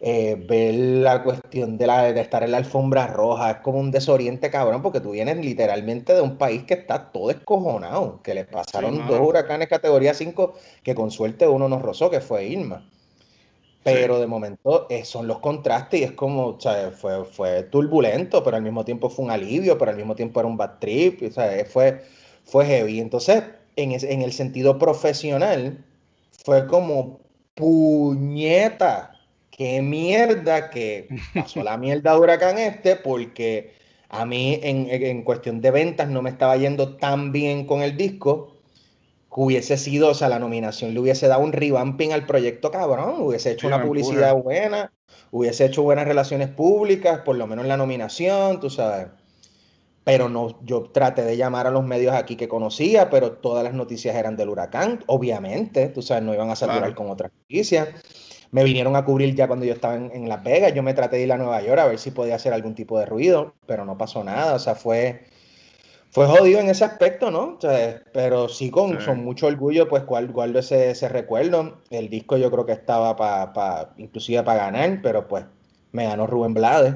eh, 0.00 0.36
ver 0.48 0.74
la 0.74 1.22
cuestión 1.24 1.78
de, 1.78 1.86
la, 1.86 2.12
de 2.12 2.20
estar 2.20 2.42
en 2.44 2.52
la 2.52 2.58
alfombra 2.58 3.06
roja, 3.08 3.50
es 3.52 3.56
como 3.58 3.78
un 3.80 3.90
desoriente 3.90 4.50
cabrón, 4.50 4.82
porque 4.82 5.00
tú 5.00 5.12
vienes 5.12 5.38
literalmente 5.38 6.14
de 6.14 6.20
un 6.22 6.38
país 6.38 6.64
que 6.64 6.74
está 6.74 7.12
todo 7.12 7.30
escojonado, 7.30 8.22
que 8.22 8.34
le 8.34 8.44
pasaron 8.44 9.06
Sí, 9.06 9.06
dos 9.06 9.20
huracanes 9.20 9.68
categoría 9.68 10.14
5, 10.14 10.54
que 10.82 10.94
con 10.94 11.10
suerte 11.10 11.48
uno 11.48 11.68
nos 11.68 11.82
rozó, 11.82 12.10
que 12.10 12.20
fue 12.20 12.46
Irma. 12.46 12.90
Pero 13.94 14.18
de 14.18 14.26
momento 14.26 14.88
eh, 14.90 15.04
son 15.04 15.28
los 15.28 15.38
contrastes 15.38 16.00
y 16.00 16.04
es 16.04 16.12
como, 16.12 16.46
o 16.46 16.60
sea, 16.60 16.90
fue, 16.90 17.24
fue 17.24 17.62
turbulento, 17.62 18.42
pero 18.42 18.56
al 18.56 18.62
mismo 18.62 18.84
tiempo 18.84 19.08
fue 19.08 19.24
un 19.24 19.30
alivio, 19.30 19.78
pero 19.78 19.92
al 19.92 19.96
mismo 19.96 20.16
tiempo 20.16 20.40
era 20.40 20.48
un 20.48 20.56
bad 20.56 20.78
trip, 20.80 21.22
o 21.22 21.30
sea, 21.30 21.64
fue, 21.64 22.02
fue 22.44 22.66
heavy. 22.66 22.98
Entonces, 22.98 23.44
en, 23.76 23.92
en 23.92 24.22
el 24.22 24.32
sentido 24.32 24.76
profesional, 24.76 25.84
fue 26.44 26.66
como 26.66 27.20
puñeta, 27.54 29.12
qué 29.50 29.80
mierda 29.82 30.70
que 30.70 31.08
pasó 31.34 31.62
la 31.62 31.76
mierda 31.76 32.12
de 32.12 32.18
huracán 32.18 32.58
este, 32.58 32.96
porque 32.96 33.72
a 34.08 34.26
mí 34.26 34.58
en, 34.62 34.88
en 34.90 35.22
cuestión 35.22 35.60
de 35.60 35.70
ventas 35.70 36.08
no 36.08 36.22
me 36.22 36.30
estaba 36.30 36.56
yendo 36.56 36.96
tan 36.96 37.32
bien 37.32 37.66
con 37.66 37.82
el 37.82 37.96
disco 37.96 38.55
hubiese 39.36 39.76
sido, 39.76 40.10
o 40.10 40.14
sea, 40.14 40.28
la 40.28 40.38
nominación 40.40 40.94
le 40.94 41.00
hubiese 41.00 41.28
dado 41.28 41.42
un 41.42 41.52
revamping 41.52 42.12
al 42.12 42.26
proyecto 42.26 42.70
cabrón, 42.72 43.20
hubiese 43.22 43.52
hecho 43.52 43.62
Sí, 43.62 43.66
una 43.68 43.76
empuje. 43.76 43.88
publicidad 44.02 44.34
buena, 44.34 44.92
hubiese 45.30 45.66
hecho 45.66 45.82
buenas 45.84 46.06
relaciones 46.08 46.48
públicas, 46.48 47.20
por 47.20 47.36
lo 47.36 47.46
menos 47.46 47.64
en 47.64 47.68
la 47.68 47.76
nominación, 47.76 48.58
tú 48.60 48.70
sabes. 48.70 49.08
Pero 50.04 50.28
no, 50.28 50.58
yo 50.64 50.84
traté 50.92 51.22
de 51.22 51.36
llamar 51.36 51.66
a 51.66 51.70
los 51.72 51.84
medios 51.84 52.14
aquí 52.14 52.36
que 52.36 52.46
conocía, 52.48 53.10
pero 53.10 53.32
todas 53.32 53.64
las 53.64 53.74
noticias 53.74 54.14
eran 54.14 54.36
del 54.36 54.48
huracán, 54.50 55.02
obviamente, 55.06 55.88
tú 55.88 56.00
sabes, 56.00 56.22
no 56.22 56.32
iban 56.32 56.50
a 56.50 56.56
saturar 56.56 56.80
Claro. 56.80 56.94
con 56.94 57.10
otras 57.10 57.32
noticias. 57.32 57.88
Me 58.52 58.62
vinieron 58.62 58.94
a 58.94 59.04
cubrir 59.04 59.34
ya 59.34 59.48
cuando 59.48 59.64
yo 59.66 59.74
estaba 59.74 59.96
en, 59.96 60.12
en 60.14 60.28
Las 60.28 60.44
Vegas, 60.44 60.72
yo 60.74 60.82
me 60.84 60.94
traté 60.94 61.16
de 61.16 61.24
ir 61.24 61.32
a 61.32 61.36
Nueva 61.38 61.60
York 61.62 61.80
a 61.80 61.86
ver 61.86 61.98
si 61.98 62.12
podía 62.12 62.36
hacer 62.36 62.52
algún 62.52 62.74
tipo 62.76 62.98
de 62.98 63.06
ruido, 63.06 63.54
pero 63.66 63.84
no 63.84 63.98
pasó 63.98 64.22
nada, 64.22 64.54
o 64.54 64.58
sea, 64.60 64.76
fue, 64.76 65.24
fue 66.16 66.26
jodido 66.26 66.60
en 66.60 66.70
ese 66.70 66.82
aspecto, 66.82 67.30
¿no? 67.30 67.56
O 67.58 67.60
sea, 67.60 68.00
pero 68.14 68.48
sí 68.48 68.70
con, 68.70 68.98
Sí. 68.98 69.04
con 69.04 69.22
mucho 69.22 69.48
orgullo, 69.48 69.86
pues 69.86 70.06
guardo, 70.06 70.32
guardo 70.32 70.58
ese, 70.60 70.88
ese 70.92 71.10
recuerdo. 71.10 71.82
El 71.90 72.08
disco 72.08 72.38
yo 72.38 72.50
creo 72.50 72.64
que 72.64 72.72
estaba 72.72 73.14
para, 73.16 73.52
pa, 73.52 73.90
inclusive 73.98 74.42
para 74.42 74.64
ganar, 74.64 75.00
pero 75.02 75.28
pues 75.28 75.44
me 75.92 76.04
ganó 76.06 76.26
Rubén 76.26 76.54
Blades, 76.54 76.94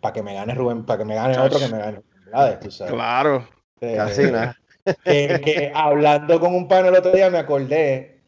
para 0.00 0.14
que 0.14 0.22
me 0.22 0.32
gane 0.32 0.54
Rubén, 0.54 0.86
para 0.86 0.96
que 0.96 1.04
me 1.04 1.14
gane 1.14 1.36
otro 1.38 1.58
que 1.58 1.68
me 1.68 1.76
gane 1.78 1.98
Rubén 1.98 2.24
Blades, 2.30 2.60
tú 2.60 2.70
sabes. 2.70 2.94
Claro. 2.94 3.46
Eh, 3.82 3.94
Casi 3.98 4.22
nada. 4.30 4.56
que, 5.04 5.40
que 5.44 5.70
hablando 5.74 6.40
con 6.40 6.54
un 6.54 6.68
pan 6.68 6.86
el 6.86 6.94
otro 6.94 7.12
día 7.12 7.28
me 7.28 7.36
acordé, 7.36 8.22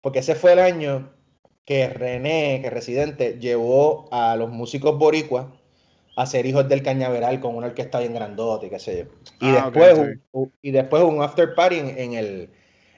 porque 0.00 0.20
ese 0.20 0.34
fue 0.36 0.54
el 0.54 0.60
año 0.60 1.10
que 1.66 1.86
René, 1.90 2.60
que 2.62 2.70
Residente, 2.70 3.36
llevó 3.38 4.08
a 4.10 4.36
los 4.36 4.48
músicos 4.48 4.96
boricuas 4.98 5.48
a 6.22 6.26
ser 6.26 6.46
hijos 6.46 6.68
del 6.68 6.82
cañaveral 6.82 7.40
con 7.40 7.56
una 7.56 7.68
orquesta 7.68 8.00
bien 8.00 8.14
grandote 8.14 8.66
y 8.66 8.70
qué 8.70 8.78
sé 8.78 8.98
yo. 8.98 9.04
Y, 9.40 9.50
Ah, 9.50 9.52
después, 9.52 9.94
un, 9.98 10.20
un- 10.32 10.52
y 10.62 10.70
después 10.72 11.02
un 11.02 11.22
after 11.22 11.54
party 11.54 11.78
en, 11.78 11.88
en 11.98 12.14
el, 12.14 12.50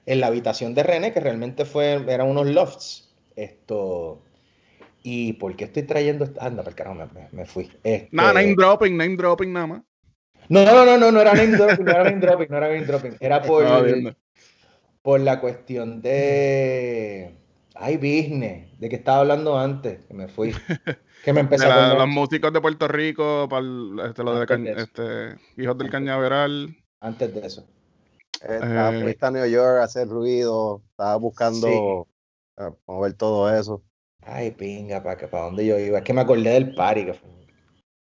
en 0.06 0.20
la 0.20 0.28
habitación 0.28 0.74
de 0.74 0.82
René, 0.82 1.12
que 1.12 1.20
realmente 1.20 1.64
fue, 1.64 1.94
eran 2.08 2.28
unos 2.28 2.46
lofts. 2.46 3.08
Esto. 3.36 4.22
¿Y 5.02 5.34
por 5.34 5.56
qué 5.56 5.64
estoy 5.64 5.84
trayendo 5.84 6.24
esto? 6.24 6.40
Anda, 6.42 6.62
por 6.64 6.74
carajo, 6.74 6.96
me, 6.96 7.28
me- 7.32 7.46
fui. 7.46 7.70
Este- 7.84 8.10
Nada, 8.12 8.32
name 8.34 8.54
dropping, 8.54 8.96
name 8.96 9.16
dropping 9.16 9.52
nada 9.52 9.66
más. 9.66 9.82
no, 10.48 10.64
no, 10.64 10.84
no, 10.84 10.96
no, 10.98 11.10
no 11.10 11.20
era 11.20 11.34
name 11.34 11.56
dropping, 11.56 11.86
no 11.86 11.94
era 11.94 12.04
name 12.04 12.20
dropping, 12.20 12.48
no 12.50 12.56
era 12.58 12.68
name 12.68 12.84
dropping. 12.86 13.16
Era 13.20 13.44
por, 13.46 14.14
por 15.02 15.20
la 15.20 15.40
cuestión 15.40 16.02
de. 16.02 17.34
Ay, 17.74 17.96
business, 17.96 18.78
de 18.78 18.88
que 18.88 18.96
estaba 18.96 19.20
hablando 19.20 19.58
antes, 19.58 20.04
que 20.06 20.14
me 20.14 20.28
fui. 20.28 20.54
Que 21.24 21.32
me 21.32 21.40
a 21.40 21.44
acordar 21.44 21.98
los 21.98 22.08
músicos 22.08 22.52
de 22.52 22.60
Puerto 22.60 22.88
Rico, 22.88 23.48
para 23.48 23.64
este, 24.08 24.24
los 24.24 24.46
de 24.46 24.74
este, 24.76 25.36
Hijos 25.56 25.78
del 25.78 25.86
Antes. 25.86 25.90
Cañaveral. 25.90 26.76
antes 27.00 27.34
de 27.34 27.46
eso. 27.46 27.66
Estaba, 28.40 28.92
Eh. 28.94 29.02
fuiste 29.02 29.26
a 29.26 29.30
New 29.30 29.46
York 29.46 29.78
a 29.80 29.84
hacer 29.84 30.08
ruido, 30.08 30.82
estaba 30.90 31.16
buscando 31.16 32.08
eh, 32.58 32.70
mover 32.86 33.14
todo 33.14 33.54
eso. 33.54 33.82
Ay, 34.20 34.50
pinga, 34.52 35.02
¿para 35.02 35.16
para 35.28 35.44
dónde 35.44 35.66
yo 35.66 35.78
iba? 35.78 35.98
Es 35.98 36.04
que 36.04 36.12
me 36.12 36.20
acordé 36.22 36.50
del 36.50 36.74
party. 36.74 37.06
Que 37.06 37.14
fue... 37.14 37.28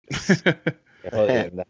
Qué 1.02 1.10
jodienda. 1.10 1.66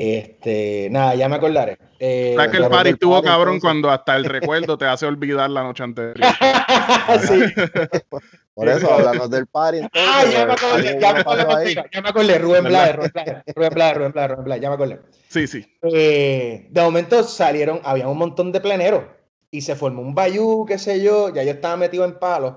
Este, 0.00 0.86
nada, 0.92 1.16
ya 1.16 1.28
me 1.28 1.34
acordaré. 1.34 1.76
Eh, 1.98 2.34
sea 2.36 2.48
que 2.48 2.58
el 2.58 2.68
party 2.68 2.90
estuvo 2.90 3.14
party, 3.14 3.26
cabrón 3.26 3.54
entonces. 3.54 3.62
cuando 3.62 3.90
hasta 3.90 4.14
el 4.14 4.26
recuerdo 4.26 4.78
te 4.78 4.84
hace 4.84 5.06
olvidar 5.06 5.50
la 5.50 5.64
noche 5.64 5.82
anterior. 5.82 6.14
sí. 7.26 7.40
Por 8.54 8.68
eso, 8.68 8.92
hablamos 8.92 9.28
del 9.30 9.46
party. 9.48 9.78
entonces, 9.78 10.08
Ah, 10.12 10.24
ya 10.32 10.46
me 10.46 10.52
acordé, 10.52 10.98
ya 11.00 11.12
me 11.14 11.20
acordé, 11.20 11.74
ya 11.92 12.00
me 12.02 12.08
acordé, 12.08 12.38
Rubén. 12.38 12.64
Blades, 12.64 12.94
Rubén 12.96 13.10
Blades, 13.12 13.42
Rubén 13.56 13.70
Blades, 13.74 13.96
Rubén 13.96 14.12
Blades, 14.12 14.30
Rubén 14.30 14.44
Blades, 14.44 14.62
ya 14.62 14.68
me 14.68 14.74
acordé. 14.74 15.00
Sí, 15.28 15.46
sí. 15.48 15.66
Eh, 15.82 16.68
de 16.70 16.80
momento 16.82 17.22
salieron, 17.24 17.80
había 17.82 18.06
un 18.06 18.18
montón 18.18 18.52
de 18.52 18.60
pleneros 18.60 19.02
y 19.50 19.62
se 19.62 19.74
formó 19.74 20.02
un 20.02 20.14
bayou, 20.14 20.64
qué 20.64 20.78
sé 20.78 21.02
yo, 21.02 21.34
ya 21.34 21.42
yo 21.42 21.50
estaba 21.50 21.76
metido 21.76 22.04
en 22.04 22.20
palos. 22.20 22.54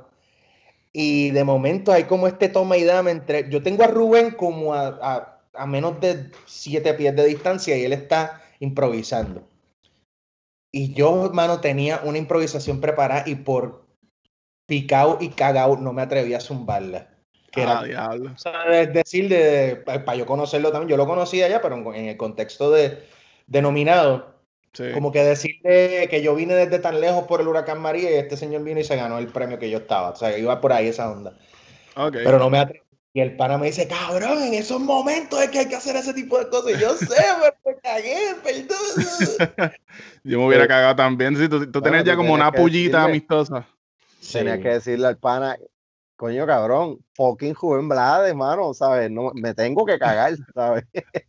Y 0.94 1.32
de 1.32 1.44
momento 1.44 1.92
hay 1.92 2.04
como 2.04 2.28
este 2.28 2.50
toma 2.50 2.78
y 2.78 2.84
dame 2.84 3.12
entre. 3.12 3.50
Yo 3.50 3.64
tengo 3.64 3.84
a 3.84 3.88
Rubén 3.88 4.32
como 4.32 4.74
a, 4.76 4.88
a- 5.02 5.31
a 5.54 5.66
menos 5.66 6.00
de 6.00 6.32
siete 6.46 6.94
pies 6.94 7.16
de 7.16 7.26
distancia 7.26 7.78
y 7.78 7.84
él 7.84 7.94
está 7.94 8.42
improvisando. 8.60 9.44
Y 10.72 10.94
yo, 10.94 11.26
hermano, 11.26 11.60
tenía 11.60 12.02
una 12.04 12.18
improvisación 12.18 12.80
preparada 12.80 13.24
y 13.28 13.36
por 13.36 13.86
picado 14.66 15.18
y 15.20 15.30
cagado 15.30 15.76
no 15.78 15.92
me 15.94 16.02
atreví 16.02 16.34
a 16.34 16.40
zumbarla. 16.40 17.10
Que 17.52 17.64
era 17.64 17.80
Ah, 17.80 17.84
diablo. 17.84 18.32
o 18.34 18.38
sea, 18.38 18.82
es 18.82 18.94
decir, 18.94 19.28
de, 19.28 19.76
para 19.76 20.16
yo 20.16 20.26
conocerlo 20.26 20.72
también, 20.72 20.88
yo 20.90 20.96
lo 20.98 21.06
conocía 21.06 21.50
ya, 21.50 21.62
pero 21.62 21.76
en, 21.76 21.86
en 21.96 22.06
el 22.08 22.16
contexto 22.18 22.72
de, 22.72 23.04
de 23.48 23.62
nominado, 23.62 24.32
Sí. 24.74 24.86
como 24.94 25.12
que 25.12 25.22
decirle 25.22 26.08
que 26.10 26.22
yo 26.24 26.34
vine 26.34 26.54
desde 26.54 26.80
tan 26.80 27.02
lejos 27.02 27.26
por 27.26 27.42
el 27.42 27.50
huracán 27.50 27.82
María 27.82 28.10
y 28.10 28.14
este 28.14 28.38
señor 28.38 28.64
vino 28.64 28.80
y 28.80 28.86
se 28.86 28.96
ganó 28.96 29.18
el 29.18 29.28
premio 29.28 29.60
que 29.60 29.70
yo 29.70 29.80
estaba. 29.80 30.12
O 30.12 30.16
sea, 30.16 30.38
iba 30.38 30.62
por 30.62 30.72
ahí 30.72 30.88
esa 30.88 31.12
onda. 31.12 31.34
Pero 32.24 32.40
no 32.40 32.50
me 32.50 32.60
atreví. 32.60 32.80
Y 33.14 33.20
el 33.20 33.36
pana 33.36 33.58
me 33.58 33.68
dice, 33.68 33.88
cabrón, 33.90 34.42
en 34.42 34.54
esos 34.54 34.80
momentos 34.80 35.42
es 35.42 35.50
que 35.50 35.60
hay 35.60 35.68
que 35.68 35.76
hacer 35.76 35.96
ese 35.98 36.14
tipo 36.14 36.40
de 36.40 36.48
cosas. 36.48 36.72
Y 36.72 36.80
yo 36.80 36.96
sé, 36.96 37.08
pero 37.42 37.76
me 37.76 37.82
cagué, 37.82 38.36
perdón. 38.42 39.72
Yo 40.24 40.40
me 40.40 40.48
hubiera 40.48 40.68
cagado 40.68 40.96
también. 40.96 41.36
Sí, 41.36 41.50
tú, 41.50 41.70
tú 41.70 41.82
tenías 41.82 42.06
ya 42.06 42.16
como 42.16 42.34
una 42.34 42.52
pullita 42.52 43.00
decirle. 43.00 43.10
amistosa. 43.18 43.68
Tenía 44.32 44.56
Sí. 44.56 44.62
que 44.62 44.70
decirle 44.70 45.08
al 45.08 45.18
pana, 45.18 45.58
coño 46.16 46.46
cabrón, 46.46 47.00
fucking 47.16 47.56
Rubén 47.56 47.90
Blades, 47.90 48.34
mano, 48.34 48.74
¿sabes? 48.74 49.12
No, 49.12 49.32
me 49.34 49.54
tengo 49.56 49.86
que 49.86 50.00
cagar, 50.00 50.34
¿sabes? 50.56 50.86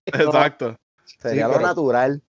Exacto. 0.07 0.77
Sería 1.21 1.49
lo 1.49 1.59
natural. 1.59 2.23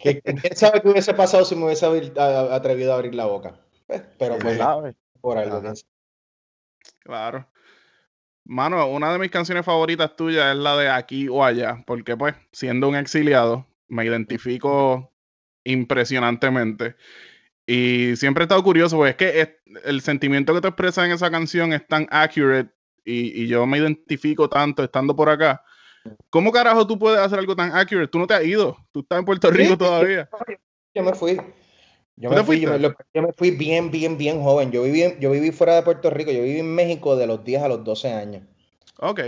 ¿Quién 0.00 0.20
sabe 0.54 0.82
qué 0.82 0.88
hubiese 0.88 1.14
pasado 1.14 1.44
si 1.44 1.54
me 1.54 1.64
hubiese 1.66 1.86
atrevido 2.16 2.92
a 2.92 2.96
abrir 2.96 3.14
la 3.14 3.26
boca? 3.26 3.54
Pues, 3.86 4.02
Pero 4.18 4.38
pues, 4.38 4.58
por 5.20 5.38
algo. 5.38 5.62
Claro. 6.98 7.46
Mano, 8.44 8.84
una 8.88 9.12
de 9.12 9.18
mis 9.18 9.30
canciones 9.30 9.64
favoritas 9.64 10.16
tuyas 10.16 10.52
es 10.54 10.60
la 10.60 10.76
de 10.76 10.88
Aquí 10.90 11.28
o 11.28 11.44
Allá, 11.44 11.82
porque 11.86 12.16
pues, 12.16 12.34
siendo 12.52 12.88
un 12.88 12.96
exiliado, 12.96 13.66
me 13.88 14.04
identifico 14.04 15.12
impresionantemente. 15.64 16.96
Y 17.66 18.16
siempre 18.16 18.42
he 18.42 18.46
estado 18.46 18.62
curioso, 18.64 18.96
porque 18.96 19.10
es 19.10 19.16
que 19.16 19.40
es- 19.40 19.50
el 19.84 20.00
sentimiento 20.00 20.52
que 20.54 20.60
te 20.60 20.68
expresas 20.68 21.04
en 21.06 21.12
esa 21.12 21.30
canción 21.30 21.72
es 21.72 21.86
tan 21.86 22.06
accurate 22.10 22.70
y, 23.04 23.42
y 23.42 23.46
yo 23.46 23.66
me 23.66 23.78
identifico 23.78 24.48
tanto 24.48 24.82
estando 24.82 25.14
por 25.14 25.28
acá. 25.28 25.62
¿Cómo 26.30 26.50
carajo 26.50 26.84
tú 26.86 26.98
puedes 26.98 27.20
hacer 27.20 27.38
algo 27.38 27.54
tan 27.54 27.72
accurate? 27.72 28.08
Tú 28.08 28.18
no 28.18 28.26
te 28.26 28.34
has 28.34 28.44
ido, 28.44 28.76
tú 28.90 29.00
estás 29.00 29.20
en 29.20 29.24
Puerto 29.24 29.50
Rico 29.50 29.78
todavía. 29.78 30.28
Yo 30.94 31.02
me 31.04 31.14
fui. 31.14 31.40
Yo 32.16 32.30
¿Tú 32.30 32.36
me 32.36 32.44
fui, 32.44 32.60
yo 32.60 32.70
me, 32.70 32.78
yo 32.80 33.22
me 33.22 33.32
fui 33.32 33.50
bien, 33.50 33.90
bien, 33.90 34.16
bien 34.18 34.42
joven. 34.42 34.70
Yo 34.70 34.82
viví, 34.82 35.02
yo 35.18 35.30
viví 35.30 35.50
fuera 35.50 35.74
de 35.74 35.82
Puerto 35.82 36.10
Rico, 36.10 36.30
yo 36.30 36.42
viví 36.42 36.60
en 36.60 36.74
México 36.74 37.16
de 37.16 37.26
los 37.26 37.44
10 37.44 37.62
a 37.62 37.68
los 37.68 37.84
12 37.84 38.12
años. 38.12 38.42
Ok, 38.98 39.20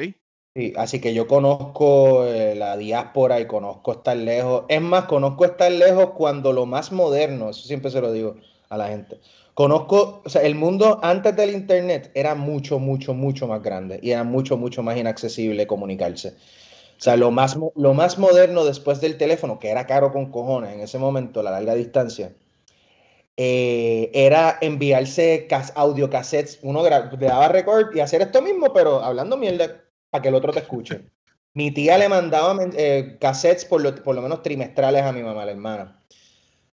Sí, 0.56 0.72
así 0.76 1.00
que 1.00 1.12
yo 1.12 1.26
conozco 1.26 2.24
eh, 2.26 2.54
la 2.54 2.76
diáspora 2.76 3.40
y 3.40 3.46
conozco 3.46 3.90
estar 3.90 4.16
lejos. 4.16 4.64
Es 4.68 4.80
más, 4.80 5.06
conozco 5.06 5.44
estar 5.44 5.70
lejos 5.72 6.10
cuando 6.10 6.52
lo 6.52 6.64
más 6.64 6.92
moderno, 6.92 7.50
eso 7.50 7.66
siempre 7.66 7.90
se 7.90 8.00
lo 8.00 8.12
digo 8.12 8.36
a 8.68 8.76
la 8.76 8.86
gente. 8.86 9.18
Conozco, 9.54 10.22
o 10.24 10.28
sea, 10.28 10.42
el 10.42 10.54
mundo 10.54 11.00
antes 11.02 11.34
del 11.34 11.50
internet 11.50 12.12
era 12.14 12.36
mucho, 12.36 12.78
mucho, 12.78 13.14
mucho 13.14 13.48
más 13.48 13.62
grande 13.64 13.98
y 14.00 14.12
era 14.12 14.22
mucho, 14.22 14.56
mucho 14.56 14.84
más 14.84 14.96
inaccesible 14.96 15.66
comunicarse. 15.66 16.36
O 16.98 17.02
sea, 17.02 17.16
lo 17.16 17.32
más, 17.32 17.58
lo 17.74 17.94
más 17.94 18.18
moderno 18.18 18.64
después 18.64 19.00
del 19.00 19.18
teléfono, 19.18 19.58
que 19.58 19.70
era 19.70 19.86
caro 19.86 20.12
con 20.12 20.30
cojones 20.30 20.72
en 20.72 20.80
ese 20.80 20.98
momento, 20.98 21.42
la 21.42 21.50
larga 21.50 21.74
distancia, 21.74 22.32
eh, 23.36 24.10
era 24.14 24.58
enviarse 24.60 25.46
cas 25.48 25.72
audiocassettes. 25.76 26.58
Uno 26.62 26.82
gra- 26.84 27.10
daba 27.18 27.48
record 27.48 27.94
y 27.96 28.00
hacer 28.00 28.22
esto 28.22 28.42
mismo, 28.42 28.72
pero 28.72 29.02
hablando 29.02 29.36
mierda 29.36 29.84
para 30.10 30.22
que 30.22 30.28
el 30.28 30.34
otro 30.34 30.52
te 30.52 30.60
escuche. 30.60 31.10
Mi 31.54 31.70
tía 31.70 31.98
le 31.98 32.08
mandaba 32.08 32.56
eh, 32.76 33.16
cassettes 33.20 33.64
por 33.64 33.80
lo, 33.80 33.94
por 33.94 34.14
lo 34.14 34.22
menos 34.22 34.42
trimestrales 34.42 35.02
a 35.02 35.12
mi 35.12 35.22
mamá, 35.22 35.44
la 35.44 35.52
hermana. 35.52 36.02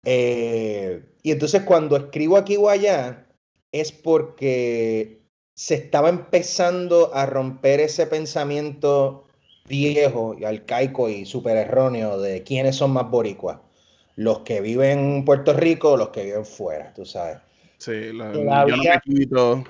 Eh, 0.04 1.02
y 1.22 1.32
entonces 1.32 1.62
cuando 1.62 1.96
escribo 1.96 2.36
aquí 2.36 2.56
o 2.56 2.68
allá 2.68 3.26
es 3.72 3.92
porque 3.92 5.20
se 5.54 5.74
estaba 5.74 6.08
empezando 6.08 7.12
a 7.14 7.26
romper 7.26 7.80
ese 7.80 8.06
pensamiento 8.06 9.24
viejo 9.68 10.36
y 10.38 10.44
arcaico 10.44 11.08
y 11.08 11.26
súper 11.26 11.56
erróneo 11.56 12.18
de 12.20 12.42
quiénes 12.44 12.76
son 12.76 12.92
más 12.92 13.10
boricuas. 13.10 13.58
Los 14.18 14.40
que 14.40 14.60
viven 14.60 14.98
en 14.98 15.24
Puerto 15.24 15.52
Rico 15.52 15.92
o 15.92 15.96
los 15.96 16.08
que 16.08 16.24
viven 16.24 16.44
fuera, 16.44 16.92
tú 16.92 17.04
sabes. 17.04 17.38
sí, 17.78 18.12
la- 18.12 18.32
Todavía- 18.32 18.76
yo 18.76 18.82
no 19.28 19.56
me. 19.56 19.64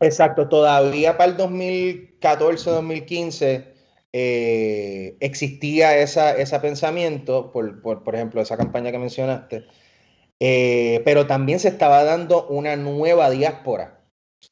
Exacto, 0.00 0.48
todavía 0.48 1.16
para 1.16 1.30
el 1.30 1.36
2014-2015 1.36 3.66
eh, 4.12 5.16
existía 5.20 5.96
esa, 5.96 6.32
ese 6.32 6.58
pensamiento, 6.58 7.52
por, 7.52 7.80
por, 7.80 8.02
por 8.02 8.16
ejemplo, 8.16 8.42
esa 8.42 8.56
campaña 8.56 8.90
que 8.90 8.98
mencionaste, 8.98 9.64
eh, 10.40 11.00
pero 11.04 11.28
también 11.28 11.60
se 11.60 11.68
estaba 11.68 12.02
dando 12.02 12.48
una 12.48 12.74
nueva 12.74 13.30
diáspora, 13.30 14.00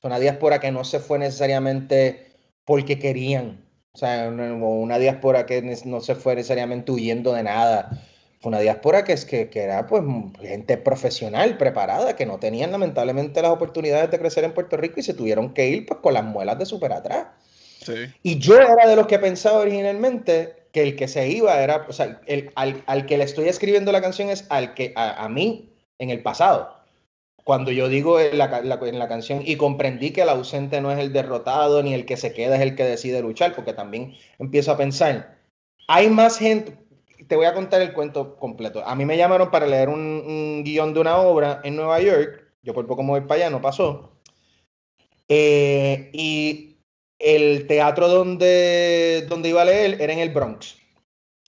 una 0.04 0.20
diáspora 0.20 0.60
que 0.60 0.70
no 0.70 0.84
se 0.84 1.00
fue 1.00 1.18
necesariamente 1.18 2.28
porque 2.64 3.00
querían, 3.00 3.64
o 3.92 3.98
sea, 3.98 4.28
una, 4.28 4.54
una 4.54 4.98
diáspora 4.98 5.46
que 5.46 5.62
no 5.84 6.00
se 6.00 6.14
fue 6.14 6.36
necesariamente 6.36 6.92
huyendo 6.92 7.32
de 7.34 7.42
nada, 7.42 7.90
una 8.42 8.60
diáspora 8.60 9.04
que, 9.04 9.12
es, 9.12 9.24
que, 9.24 9.50
que 9.50 9.60
era 9.60 9.86
pues 9.86 10.02
gente 10.40 10.76
profesional, 10.78 11.58
preparada, 11.58 12.16
que 12.16 12.26
no 12.26 12.38
tenían 12.38 12.72
lamentablemente 12.72 13.42
las 13.42 13.50
oportunidades 13.50 14.10
de 14.10 14.18
crecer 14.18 14.44
en 14.44 14.54
Puerto 14.54 14.76
Rico 14.76 15.00
y 15.00 15.02
se 15.02 15.14
tuvieron 15.14 15.52
que 15.52 15.68
ir 15.68 15.86
pues 15.86 16.00
con 16.00 16.14
las 16.14 16.24
muelas 16.24 16.58
de 16.58 16.66
super 16.66 16.92
atrás. 16.92 17.26
Sí. 17.82 17.94
Y 18.22 18.38
yo 18.38 18.56
era 18.58 18.86
de 18.86 18.96
los 18.96 19.06
que 19.06 19.18
pensaba 19.18 19.58
originalmente 19.58 20.54
que 20.72 20.82
el 20.82 20.96
que 20.96 21.08
se 21.08 21.28
iba 21.28 21.60
era, 21.60 21.86
o 21.88 21.92
sea, 21.92 22.20
el, 22.26 22.50
al, 22.54 22.82
al 22.86 23.06
que 23.06 23.18
le 23.18 23.24
estoy 23.24 23.48
escribiendo 23.48 23.92
la 23.92 24.00
canción 24.00 24.30
es 24.30 24.46
al 24.48 24.74
que 24.74 24.92
a, 24.96 25.24
a 25.24 25.28
mí 25.28 25.72
en 25.98 26.10
el 26.10 26.22
pasado. 26.22 26.74
Cuando 27.44 27.72
yo 27.72 27.88
digo 27.88 28.20
en 28.20 28.38
la, 28.38 28.60
la- 28.62 28.78
en 28.82 28.98
la 28.98 29.08
canción 29.08 29.42
y 29.44 29.56
comprendí 29.56 30.12
que 30.12 30.22
el 30.22 30.28
ausente 30.28 30.80
no 30.80 30.92
es 30.92 30.98
el 30.98 31.12
derrotado 31.12 31.82
ni 31.82 31.94
el 31.94 32.06
que 32.06 32.16
se 32.16 32.32
queda 32.32 32.56
es 32.56 32.62
el 32.62 32.76
que 32.76 32.84
decide 32.84 33.22
luchar, 33.22 33.54
porque 33.54 33.72
también 33.72 34.14
empiezo 34.38 34.72
a 34.72 34.76
pensar, 34.76 35.38
hay 35.88 36.08
más 36.10 36.38
gente, 36.38 36.74
te 37.30 37.36
voy 37.36 37.46
a 37.46 37.54
contar 37.54 37.80
el 37.80 37.92
cuento 37.92 38.34
completo. 38.34 38.84
A 38.84 38.96
mí 38.96 39.04
me 39.04 39.16
llamaron 39.16 39.52
para 39.52 39.64
leer 39.64 39.88
un, 39.88 40.00
un 40.00 40.64
guion 40.64 40.92
de 40.92 40.98
una 40.98 41.16
obra 41.18 41.60
en 41.62 41.76
Nueva 41.76 42.00
York, 42.00 42.42
yo 42.60 42.74
por 42.74 42.88
poco 42.88 43.04
me 43.04 43.10
voy 43.10 43.20
para 43.20 43.42
allá, 43.42 43.50
no 43.50 43.62
pasó. 43.62 44.10
Eh, 45.28 46.10
y 46.12 46.76
el 47.20 47.68
teatro 47.68 48.08
donde, 48.08 49.26
donde 49.28 49.50
iba 49.50 49.62
a 49.62 49.64
leer 49.64 50.02
era 50.02 50.12
en 50.12 50.18
el 50.18 50.30
Bronx. 50.30 50.76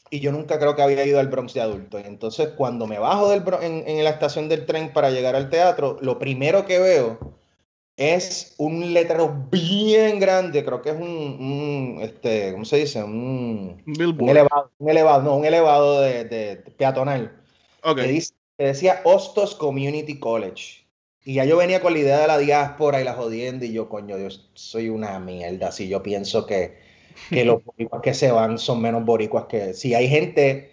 Y 0.09 0.21
yo 0.21 0.31
nunca 0.31 0.61
creo 0.61 0.77
que 0.77 0.83
había 0.83 1.05
ido 1.05 1.19
al 1.19 1.27
Bronx 1.27 1.53
de 1.53 1.63
adulto. 1.63 1.99
Entonces, 1.99 2.51
cuando 2.57 2.87
me 2.87 3.01
bajo 3.01 3.29
del 3.29 3.43
en, 3.61 3.83
en 3.89 4.05
la 4.05 4.11
estación 4.11 4.49
del 4.49 4.67
tren 4.67 4.93
para 4.93 5.11
llegar 5.11 5.35
al 5.35 5.51
teatro, 5.51 5.99
lo 6.01 6.21
primero 6.21 6.65
que 6.65 6.79
veo 6.79 7.32
es 7.97 8.55
un 8.59 8.93
letrero 8.95 9.47
bien 9.51 10.19
grande, 10.19 10.65
creo 10.65 10.81
que 10.83 10.91
es 10.91 10.97
un, 10.97 11.03
un, 11.09 11.99
este, 12.01 12.53
¿cómo 12.53 12.65
se 12.65 12.79
dice? 12.79 13.03
Un, 13.03 13.83
Un 14.25 14.29
elevado, 14.31 14.71
un 14.79 14.89
elevado, 14.89 15.23
no, 15.23 15.37
un 15.37 15.45
elevado 15.45 16.01
de, 16.01 16.25
de- 16.25 16.57
de 16.57 16.71
peatonal. 16.71 17.41
Ok. 17.83 17.97
que, 17.99 18.03
dice- 18.09 18.35
que 18.57 18.65
decía 18.67 19.01
Hostos 19.05 19.55
Community 19.55 20.19
College. 20.19 20.83
Y 21.25 21.35
ya 21.35 21.45
yo 21.45 21.57
venía 21.57 21.81
con 21.81 21.93
la 21.93 21.99
idea 22.01 22.19
de 22.21 22.27
la 22.27 22.39
diáspora 22.39 23.01
y 23.01 23.05
la 23.05 23.15
jodienda, 23.15 23.65
y 23.67 23.73
yo, 23.73 23.89
coño, 23.89 24.19
yo 24.19 24.29
soy 24.55 24.89
una 24.89 25.19
mierda. 25.21 25.71
Si 25.71 25.87
yo 25.89 26.03
pienso 26.03 26.47
que, 26.47 26.79
que 27.31 27.45
los 27.45 27.63
boricuas 27.65 28.03
que 28.03 28.15
se 28.15 28.33
van 28.33 28.59
son 28.59 28.81
menos 28.81 29.05
boricuas 29.05 29.45
que. 29.47 29.75
Si 29.75 29.95
hay 29.95 30.09
gente, 30.09 30.73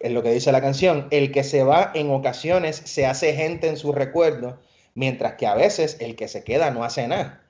es 0.00 0.10
lo 0.12 0.22
que 0.22 0.32
dice 0.32 0.52
la 0.52 0.60
canción, 0.60 1.06
el 1.10 1.32
que 1.32 1.44
se 1.44 1.62
va 1.62 1.92
en 1.94 2.10
ocasiones 2.10 2.76
se 2.84 3.06
hace 3.06 3.32
gente 3.34 3.68
en 3.68 3.78
su 3.78 3.92
recuerdo, 3.92 4.58
mientras 4.96 5.34
que 5.34 5.46
a 5.46 5.54
veces 5.54 5.98
el 6.00 6.16
que 6.16 6.26
se 6.26 6.42
queda 6.42 6.72
no 6.72 6.82
hace 6.82 7.06
nada. 7.06 7.44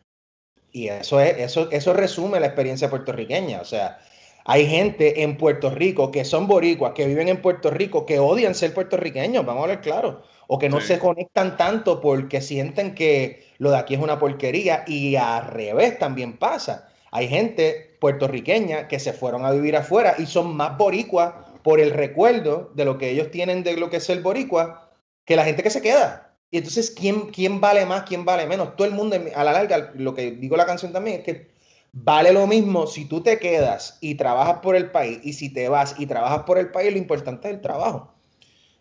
Y 0.71 0.89
eso, 0.89 1.21
es, 1.21 1.39
eso, 1.39 1.71
eso 1.71 1.95
resume 1.95 2.39
la 2.41 2.47
experiencia 2.49 2.91
puertorriqueña. 2.91 3.63
O 3.63 3.65
sea, 3.65 3.99
hay 4.45 4.67
gente 4.67 5.23
en 5.23 5.39
Puerto 5.39 5.71
Rico 5.71 6.11
que 6.11 6.25
son 6.27 6.47
boricuas, 6.47 6.93
que 6.93 7.07
viven 7.07 7.29
en 7.29 7.41
Puerto 7.41 7.71
Rico, 7.71 8.05
que 8.05 8.19
odian 8.19 8.55
ser 8.55 8.75
puertorriqueños, 8.75 9.47
vamos 9.47 9.61
a 9.61 9.65
hablar 9.65 9.81
claro, 9.81 10.23
o 10.49 10.59
que 10.59 10.69
no 10.69 10.81
Sí. 10.81 10.89
se 10.89 10.99
conectan 10.99 11.57
tanto 11.57 12.01
porque 12.01 12.41
sienten 12.43 12.95
que 12.95 13.47
lo 13.59 13.71
de 13.71 13.79
aquí 13.79 13.95
es 13.95 14.01
una 14.01 14.19
porquería 14.19 14.85
y 14.87 15.17
al 15.17 15.47
revés 15.47 15.99
también 15.99 16.37
pasa. 16.37 16.89
Hay 17.11 17.29
gente 17.29 17.97
puertorriqueña 18.01 18.89
que 18.89 18.99
se 19.01 19.13
fueron 19.13 19.45
a 19.47 19.53
vivir 19.53 19.77
afuera 19.77 20.15
y 20.19 20.27
son 20.27 20.55
más 20.55 20.77
boricuas 20.77 21.33
por 21.63 21.81
el 21.81 21.91
recuerdo 21.93 22.71
de 22.75 22.85
lo 22.85 22.99
que 22.99 23.11
ellos 23.11 23.31
tienen 23.31 23.63
de 23.65 23.77
lo 23.77 23.89
que 23.89 23.97
es 23.97 24.11
el 24.11 24.21
boricua 24.23 24.91
que 25.25 25.37
la 25.37 25.45
gente 25.45 25.63
que 25.63 25.71
se 25.71 25.81
queda. 25.83 26.26
Y 26.57 26.61
entonces, 26.61 26.91
¿quién, 26.91 27.27
quién 27.27 27.61
vale 27.61 27.85
más, 27.85 28.05
quién 28.05 28.25
vale 28.25 28.47
menos? 28.47 28.77
Todo 28.77 28.87
el 28.87 28.95
mundo, 28.95 29.15
a 29.35 29.45
la 29.45 29.53
larga, 29.53 29.93
lo 29.95 30.15
que 30.15 30.31
digo 30.31 30.57
la 30.57 30.65
canción 30.65 30.91
también 30.91 31.19
es 31.19 31.23
que 31.23 31.49
vale 31.93 32.33
lo 32.33 32.47
mismo 32.47 32.87
si 32.87 33.05
tú 33.05 33.23
te 33.23 33.39
quedas 33.39 33.99
y 34.01 34.15
trabajas 34.15 34.61
por 34.63 34.75
el 34.75 34.91
país 34.91 35.19
y 35.23 35.35
si 35.35 35.53
te 35.53 35.69
vas 35.69 35.97
y 35.99 36.07
trabajas 36.07 36.45
por 36.45 36.57
el 36.57 36.71
país, 36.71 36.93
lo 36.93 36.97
importante 36.97 37.49
es 37.49 37.57
el 37.57 37.61
trabajo. 37.61 38.15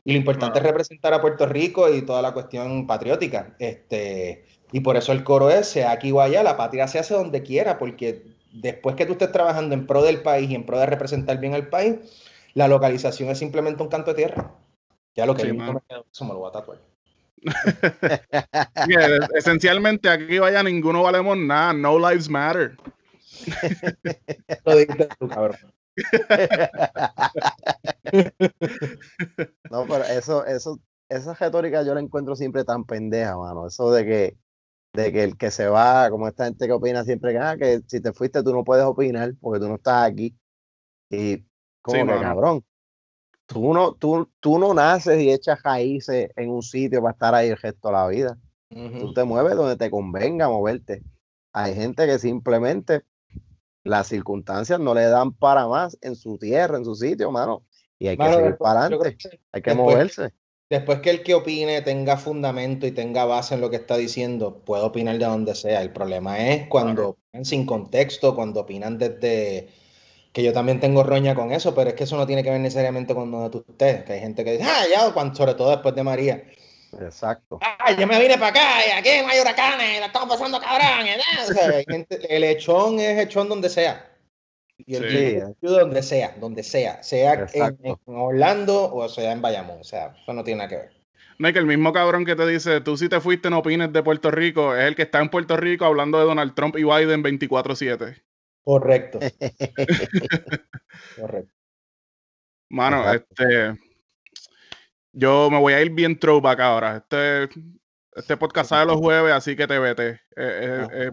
Y 0.06 0.14
lo 0.14 0.18
importante 0.20 0.60
es 0.60 0.64
representar 0.64 1.14
a 1.14 1.20
Puerto 1.20 1.48
Rico 1.48 1.94
y 1.94 2.04
toda 2.04 2.22
la 2.22 2.34
cuestión 2.34 2.88
patriótica. 2.88 3.58
Este, 3.60 4.46
y 4.72 4.80
por 4.80 4.96
eso 4.96 5.12
el 5.12 5.26
coro 5.26 5.50
es, 5.50 5.68
sea 5.68 5.92
aquí 5.92 6.14
o 6.14 6.22
allá, 6.22 6.44
la 6.44 6.56
patria 6.56 6.88
se 6.88 7.00
hace 7.00 7.14
donde 7.14 7.44
quiera, 7.44 7.78
porque 7.78 8.24
después 8.54 8.96
que 8.96 9.06
tú 9.06 9.12
estés 9.12 9.34
trabajando 9.34 9.76
en 9.76 9.86
pro 9.86 10.02
del 10.02 10.22
país 10.22 10.50
y 10.50 10.56
en 10.56 10.66
pro 10.66 10.80
de 10.80 10.86
representar 10.86 11.42
bien 11.42 11.54
al 11.54 11.68
país, 11.68 11.96
la 12.54 12.70
localización 12.70 13.32
es 13.32 13.38
simplemente 13.38 13.84
un 13.84 13.90
canto 13.90 14.12
de 14.12 14.24
tierra. 14.24 14.56
Ya 15.14 15.26
lo 15.26 15.36
que 15.36 15.42
Sí, 15.42 15.52
me 15.52 15.66
queda, 15.90 16.06
eso 16.10 16.24
me 16.24 16.32
lo 16.32 16.40
voy 16.40 16.48
a 16.48 16.54
tatuar. 16.54 16.95
Esencialmente 19.36 20.10
aquí 20.10 20.40
vaya 20.40 20.64
ninguno 20.64 21.04
valemos 21.04 21.38
nada. 21.38 21.74
No 21.74 21.98
lives 22.00 22.30
matter. 22.30 22.78
Lo 24.66 24.76
dijiste 24.78 25.08
tú, 25.20 25.28
cabrón. 25.28 25.58
No, 29.72 29.86
pero 29.88 30.04
eso, 30.06 30.46
eso, 30.46 30.80
esa 31.10 31.34
retórica 31.34 31.84
yo 31.84 31.94
la 31.94 32.00
encuentro 32.00 32.36
siempre 32.36 32.64
tan 32.64 32.86
pendeja, 32.86 33.38
mano. 33.38 33.68
Eso 33.68 33.92
de 33.92 34.06
que, 34.06 34.38
de 34.94 35.12
que 35.12 35.24
el 35.24 35.38
que 35.38 35.52
se 35.52 35.68
va, 35.68 36.10
como 36.10 36.28
esta 36.28 36.46
gente 36.46 36.66
que 36.68 36.74
opina 36.74 37.04
siempre 37.04 37.34
que, 37.34 37.40
ah, 37.40 37.58
que 37.58 37.82
si 37.88 38.00
te 38.02 38.14
fuiste 38.14 38.44
tú 38.44 38.54
no 38.54 38.64
puedes 38.64 38.86
opinar 38.86 39.34
porque 39.42 39.60
tú 39.60 39.68
no 39.68 39.76
estás 39.76 40.10
aquí. 40.10 40.36
Y 41.10 41.44
como 41.82 41.98
Sí, 41.98 42.00
que 42.00 42.06
mano. 42.06 42.22
cabrón. 42.22 42.66
Tú 43.48 43.74
no, 43.74 43.94
tú, 43.94 44.30
tú 44.40 44.58
no 44.58 44.74
naces 44.74 45.22
y 45.22 45.32
echas 45.32 45.62
raíces 45.64 46.32
en 46.36 46.50
un 46.50 46.64
sitio 46.64 47.02
para 47.02 47.14
estar 47.14 47.36
ahí 47.36 47.50
el 47.50 47.58
resto 47.58 47.90
de 47.90 47.94
la 47.94 48.08
vida. 48.08 48.38
Tú 49.00 49.14
te 49.14 49.24
mueves 49.24 49.56
donde 49.56 49.78
te 49.78 49.90
convenga 49.90 50.50
moverte. 50.50 51.04
Hay 51.54 51.74
gente 51.76 52.06
que 52.06 52.20
simplemente 52.20 53.04
las 53.84 54.08
circunstancias 54.08 54.80
no 54.80 54.94
le 54.94 55.04
dan 55.06 55.32
para 55.32 55.68
más 55.68 55.98
en 56.02 56.16
su 56.16 56.38
tierra, 56.38 56.78
en 56.78 56.84
su 56.86 56.96
sitio, 56.96 57.32
mano. 57.32 57.64
Y 58.00 58.08
hay 58.08 58.18
que 58.18 58.24
seguir 58.26 58.40
después- 58.40 58.58
para 58.60 58.82
adelante, 58.82 59.18
que 59.18 59.40
hay 59.54 59.62
que 59.62 59.70
después- 59.72 59.94
moverse. 59.96 60.34
Después 60.68 61.00
que 61.02 61.12
el 61.12 61.22
que 61.22 61.36
opine 61.36 61.84
tenga 61.84 62.18
fundamento 62.18 62.88
y 62.88 62.92
tenga 62.92 63.24
base 63.26 63.54
en 63.54 63.62
lo 63.62 63.70
que 63.70 63.76
está 63.76 63.96
diciendo, 63.98 64.64
puede 64.66 64.82
opinar 64.84 65.20
de 65.20 65.26
donde 65.26 65.54
sea. 65.54 65.84
El 65.84 65.94
problema 65.94 66.40
es 66.40 66.68
cuando 66.68 67.10
opinan 67.10 67.46
sin 67.46 67.68
contexto, 67.68 68.34
cuando 68.36 68.62
opinan 68.62 68.98
desde 68.98 69.70
que 70.36 70.44
yo 70.44 70.52
también 70.52 70.82
tengo 70.82 71.02
roña 71.02 71.34
con 71.34 71.54
eso, 71.54 71.74
pero 71.74 71.92
es 71.92 71.96
que 71.96 72.04
eso 72.04 72.18
no 72.18 72.28
tiene 72.28 72.44
que 72.44 72.50
ver 72.50 72.60
necesariamente 72.60 73.16
con 73.16 73.32
donde 73.32 73.50
tú 73.50 73.64
estés, 73.70 74.04
que 74.04 74.12
hay 74.14 74.20
gente 74.20 74.44
que 74.44 74.52
dice, 74.58 74.66
ah, 74.66 74.84
ya, 74.94 75.14
cuando, 75.14 75.34
sobre 75.34 75.54
todo 75.54 75.70
después 75.72 75.96
de 75.96 76.04
María, 76.04 76.44
Exacto. 77.02 77.58
ah, 77.62 77.94
yo 77.94 78.06
me 78.06 78.20
vine 78.20 78.34
para 78.38 78.48
acá 78.50 78.86
y 78.86 78.92
aquí 78.92 79.10
no 79.24 79.30
hay 79.30 79.40
huracanes, 79.40 80.02
la 80.02 80.08
estamos 80.08 80.28
pasando 80.28 80.60
cabrón. 80.60 81.08
y 81.08 81.10
nada". 81.12 81.50
O 81.50 81.54
sea, 81.54 81.70
hay 81.78 81.86
gente- 81.90 82.20
el 82.36 82.44
hechón 82.44 83.00
es 83.00 83.18
hechón 83.18 83.48
donde 83.48 83.70
sea. 83.70 84.12
Y 84.78 84.96
el 84.96 85.10
Sí. 85.10 85.54
donde 85.62 86.04
sea, 86.04 86.36
donde 86.38 86.64
sea, 86.64 87.02
sea 87.02 87.48
en, 87.54 87.96
Orlando 88.08 88.94
o 88.94 89.08
sea 89.08 89.32
en 89.32 89.42
Bayamón, 89.42 89.80
o 89.80 89.84
sea, 89.86 90.18
eso 90.22 90.34
no 90.34 90.44
tiene 90.44 90.58
nada 90.58 90.70
que 90.70 90.76
ver. 90.76 90.92
No, 91.40 91.48
y 91.48 91.54
que 91.54 91.60
el 91.60 91.66
mismo 91.66 91.94
cabrón 91.94 92.26
que 92.26 92.36
te 92.36 92.46
dice, 92.46 92.82
tú 92.82 92.98
si 92.98 93.08
te 93.08 93.22
fuiste 93.22 93.50
no 93.50 93.60
opines 93.60 93.94
de 93.94 94.04
Puerto 94.04 94.32
Rico, 94.32 94.76
es 94.76 94.84
el 94.84 94.98
que 94.98 95.04
está 95.04 95.22
en 95.22 95.30
Puerto 95.30 95.56
Rico 95.56 95.86
hablando 95.86 96.20
de 96.20 96.26
Donald 96.26 96.56
Trump 96.56 96.76
y 96.78 96.84
Biden 96.84 97.24
24-7. 97.24 98.22
Correcto. 98.66 99.20
Correcto. 101.20 101.54
Mano, 102.72 102.98
Exacto. 103.04 103.28
este. 103.44 103.80
Yo 105.14 105.50
me 105.50 105.60
voy 105.60 105.74
a 105.74 105.82
ir 105.82 105.92
bien 105.92 106.20
throwback 106.20 106.60
ahora. 106.60 106.98
Este, 106.98 107.48
este 108.16 108.36
podcast 108.36 108.70
sale 108.70 108.88
los 108.88 108.98
jueves, 109.00 109.32
así 109.34 109.56
que 109.56 109.68
te 109.68 109.80
vete. 109.80 110.20
Es, 110.36 110.90
es- 110.92 111.12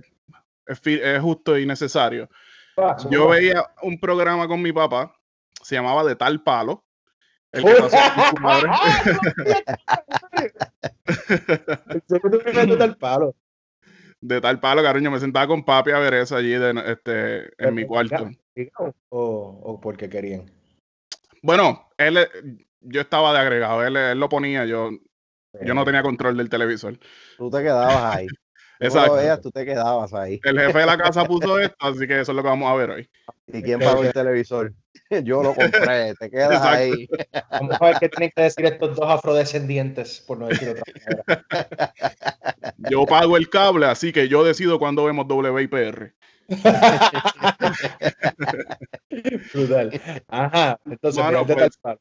es 0.67 0.81
fi- 0.81 1.01
es 1.03 1.21
justo 1.21 1.59
y 1.59 1.67
necesario. 1.67 2.29
Yo 3.11 3.29
veía 3.29 3.65
un 3.83 4.01
programa 4.01 4.49
con 4.49 4.63
mi 4.63 4.73
papá, 4.73 5.15
se 5.63 5.75
llamaba 5.75 6.05
De 6.05 6.17
Tal 6.17 6.43
Palo. 6.43 6.85
El 7.53 7.65
que 7.65 7.75
pasó 7.75 7.97
con 8.15 8.25
su 8.29 8.37
madre. 8.43 8.71
del 12.77 12.97
palo. 12.99 13.35
De 14.23 14.41
Tal 14.41 14.61
Palo, 14.61 14.83
cariño. 14.83 15.11
Me 15.11 15.19
sentaba 15.19 15.49
con 15.49 15.65
papi 15.65 15.91
a 15.91 15.99
ver 15.99 16.15
eso 16.15 16.37
allí 16.37 16.53
de- 16.53 16.83
este, 16.87 17.63
en 17.63 17.75
mi 17.75 17.85
cuarto. 17.85 18.31
O, 19.11 19.61
o 19.63 19.81
porque 19.81 20.09
querían. 20.09 20.51
Bueno, 21.43 21.91
él, 21.99 22.19
eh, 22.19 22.29
yo 22.81 23.01
estaba 23.01 23.33
de 23.33 23.41
agregado, 23.41 23.85
él, 23.85 23.97
él 23.97 24.19
lo 24.21 24.29
ponía, 24.29 24.65
yo, 24.65 24.91
yo 25.61 25.75
no 25.75 25.85
tenía 25.85 26.03
control 26.03 26.37
del 26.37 26.49
televisor. 26.49 26.99
Tú 27.37 27.51
te 27.51 27.59
quedabas 27.63 28.15
ahí. 28.17 28.27
Exacto. 28.83 29.15
veas, 29.15 29.41
tú 29.41 29.51
te 29.51 29.65
quedabas 29.65 30.13
ahí. 30.13 30.41
El 30.45 30.59
jefe 30.59 30.79
de 30.79 30.87
la 30.87 30.99
casa 30.99 31.25
puso 31.25 31.59
esto, 31.59 31.77
así 31.81 32.07
que 32.07 32.21
eso 32.21 32.33
es 32.33 32.37
lo 32.37 32.43
que 32.43 32.49
vamos 32.49 32.71
a 32.71 32.75
ver 32.75 32.91
hoy. 32.91 33.09
¿Y 33.47 33.63
quién 33.63 33.79
pagó 33.79 34.03
el 34.03 34.13
televisor? 34.13 34.73
Yo 35.25 35.43
lo 35.43 35.55
compré, 35.55 36.15
te 36.15 36.31
quedas 36.31 36.53
Exacto. 36.53 36.77
ahí. 36.77 37.09
Vamos 37.51 37.77
a 37.81 37.85
ver 37.85 37.97
qué 38.01 38.09
tienen 38.09 38.33
que 38.35 38.43
decir 38.43 38.65
estos 38.65 38.97
dos 38.97 39.09
afrodescendientes, 39.09 40.21
por 40.27 40.39
no 40.39 40.49
decir 40.49 40.71
otra 40.71 40.83
manera. 41.07 41.93
Yo 42.91 43.05
pago 43.07 43.37
el 43.37 43.49
cable, 43.51 43.87
así 43.87 44.13
que 44.13 44.29
yo 44.29 44.43
decido 44.43 44.79
cuándo 44.79 45.05
vemos 45.05 45.27
WIPR. 45.29 46.15
Brutal. 49.55 50.01
Ajá. 50.29 50.79
Entonces, 50.87 51.23
Mano, 51.23 51.45
de 51.45 51.55
pues, 51.55 51.57
tal 51.57 51.71
palo. 51.81 52.01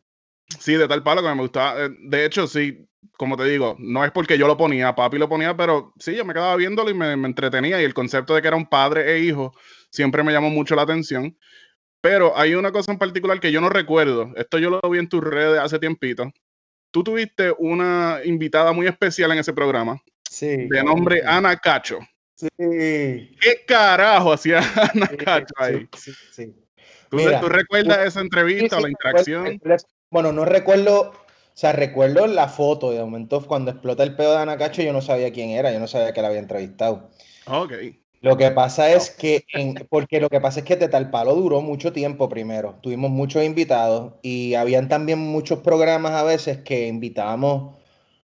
Sí, 0.60 0.74
de 0.76 0.88
tal 0.88 1.04
palo 1.04 1.22
que 1.22 1.36
me 1.36 1.42
gustaba. 1.42 1.86
Eh, 1.86 1.90
De 2.00 2.26
hecho, 2.26 2.48
sí, 2.48 2.88
como 3.18 3.38
te 3.38 3.46
digo, 3.46 3.76
no 3.80 4.04
es 4.06 4.12
porque 4.12 4.38
yo 4.38 4.48
lo 4.48 4.58
ponía, 4.58 4.94
papi 4.96 5.18
lo 5.18 5.28
ponía, 5.30 5.56
pero 5.56 5.94
sí, 6.00 6.16
yo 6.16 6.26
me 6.26 6.34
quedaba 6.34 6.56
viéndolo 6.56 6.90
y 6.90 6.94
me, 6.94 7.16
me 7.18 7.28
entretenía. 7.28 7.82
Y 7.82 7.86
el 7.86 7.94
concepto 7.94 8.36
de 8.36 8.42
que 8.42 8.48
era 8.48 8.58
un 8.58 8.68
padre 8.68 9.12
e 9.14 9.20
hijo 9.20 9.54
siempre 9.90 10.24
me 10.24 10.32
llamó 10.32 10.50
mucho 10.50 10.76
la 10.76 10.84
atención. 10.84 11.38
Pero 12.02 12.36
hay 12.38 12.56
una 12.56 12.72
cosa 12.72 12.92
en 12.92 12.98
particular 12.98 13.40
que 13.40 13.52
yo 13.52 13.62
no 13.62 13.70
recuerdo. 13.70 14.32
Esto 14.36 14.58
yo 14.58 14.70
lo 14.72 14.82
vi 14.90 14.98
en 15.00 15.08
tus 15.10 15.24
redes 15.24 15.60
hace 15.60 15.78
tiempito. 15.78 16.32
Tú 16.92 17.04
tuviste 17.04 17.54
una 17.58 18.20
invitada 18.26 18.72
muy 18.72 18.88
especial 18.88 19.32
en 19.32 19.40
ese 19.40 19.54
programa, 19.54 20.02
Sí. 20.30 20.68
de 20.70 20.84
nombre 20.84 21.22
Ana 21.26 21.56
Cacho. 21.58 22.00
Sí. 22.36 22.48
¿Qué 22.58 23.64
carajo 23.68 24.34
hacía 24.34 24.60
Ana 24.96 25.08
Sí, 25.08 25.18
Cacho 25.18 25.54
ahí? 25.58 25.88
sí, 25.96 26.12
sí, 26.12 26.28
sí. 26.32 26.56
¿Tú, 27.10 27.18
Mira, 27.18 27.40
tú 27.40 27.50
recuerdas 27.50 28.08
esa 28.08 28.22
entrevista 28.22 28.78
o 28.78 28.82
la 28.82 28.90
interacción? 28.90 29.62
Bueno, 30.10 30.32
no 30.32 30.44
recuerdo, 30.46 31.14
o 31.54 31.58
sea, 31.62 31.74
recuerdo 31.74 32.28
la 32.28 32.48
foto 32.48 32.92
de 32.92 33.00
momento 33.02 33.46
cuando 33.46 33.72
explota 33.72 34.04
el 34.04 34.16
pedo 34.16 34.32
de 34.32 34.38
Ana 34.40 34.58
Cacho, 34.58 34.82
yo 34.82 34.94
no 34.94 35.02
sabía 35.02 35.32
quién 35.32 35.50
era, 35.52 35.72
yo 35.72 35.80
no 35.80 35.88
sabía 35.88 36.14
que 36.14 36.22
la 36.22 36.30
había 36.30 36.40
entrevistado. 36.40 37.10
Ok. 37.48 37.74
Lo 38.22 38.38
que 38.38 38.52
pasa 38.52 38.92
es 38.92 39.10
que, 39.10 39.46
en- 39.54 39.74
porque 39.90 40.20
lo 40.22 40.30
que 40.30 40.40
pasa 40.40 40.60
es 40.60 40.66
que 40.66 40.76
De 40.76 40.88
Tal 40.88 41.10
Palo 41.10 41.34
duró 41.36 41.62
mucho 41.62 41.92
tiempo 41.92 42.30
primero, 42.30 42.76
tuvimos 42.82 43.10
muchos 43.10 43.44
invitados 43.44 44.14
y 44.22 44.54
habían 44.54 44.88
también 44.90 45.18
muchos 45.20 45.60
programas 45.60 46.12
a 46.12 46.24
veces 46.24 46.60
que 46.60 46.88
invitábamos, 46.88 47.78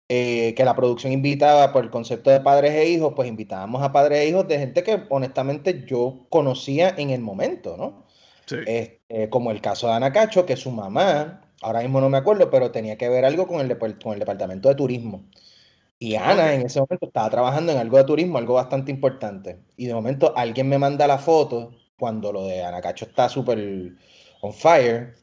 eh, 0.09 0.53
que 0.55 0.65
la 0.65 0.75
producción 0.75 1.13
invitaba 1.13 1.71
por 1.71 1.83
el 1.83 1.91
concepto 1.91 2.29
de 2.31 2.39
padres 2.41 2.73
e 2.73 2.89
hijos, 2.89 3.13
pues 3.15 3.27
invitábamos 3.29 3.81
a 3.83 3.91
padres 3.91 4.19
e 4.19 4.27
hijos 4.29 4.47
de 4.47 4.59
gente 4.59 4.83
que 4.83 5.03
honestamente 5.09 5.83
yo 5.87 6.25
conocía 6.29 6.93
en 6.97 7.11
el 7.11 7.21
momento, 7.21 7.75
¿no? 7.77 8.05
Sí. 8.47 8.57
Este, 8.65 9.29
como 9.29 9.51
el 9.51 9.61
caso 9.61 9.87
de 9.87 9.93
Ana 9.93 10.11
Cacho, 10.11 10.45
que 10.47 10.55
su 10.57 10.71
mamá, 10.71 11.41
ahora 11.61 11.81
mismo 11.81 12.01
no 12.01 12.09
me 12.09 12.17
acuerdo, 12.17 12.49
pero 12.49 12.71
tenía 12.71 12.97
que 12.97 13.09
ver 13.09 13.25
algo 13.25 13.47
con 13.47 13.59
el, 13.61 13.69
depar- 13.69 14.01
con 14.01 14.13
el 14.13 14.19
departamento 14.19 14.69
de 14.69 14.75
turismo. 14.75 15.25
Y 15.97 16.15
Ana 16.15 16.53
en 16.53 16.61
ese 16.65 16.79
momento 16.81 17.07
estaba 17.07 17.29
trabajando 17.29 17.71
en 17.71 17.77
algo 17.77 17.97
de 17.97 18.03
turismo, 18.03 18.37
algo 18.37 18.55
bastante 18.55 18.91
importante. 18.91 19.59
Y 19.77 19.85
de 19.87 19.93
momento 19.93 20.33
alguien 20.35 20.67
me 20.67 20.77
manda 20.77 21.07
la 21.07 21.17
foto 21.17 21.71
cuando 21.97 22.33
lo 22.33 22.43
de 22.45 22.63
Anacacho 22.63 23.05
está 23.05 23.29
súper 23.29 23.93
on 24.41 24.53
fire, 24.53 25.15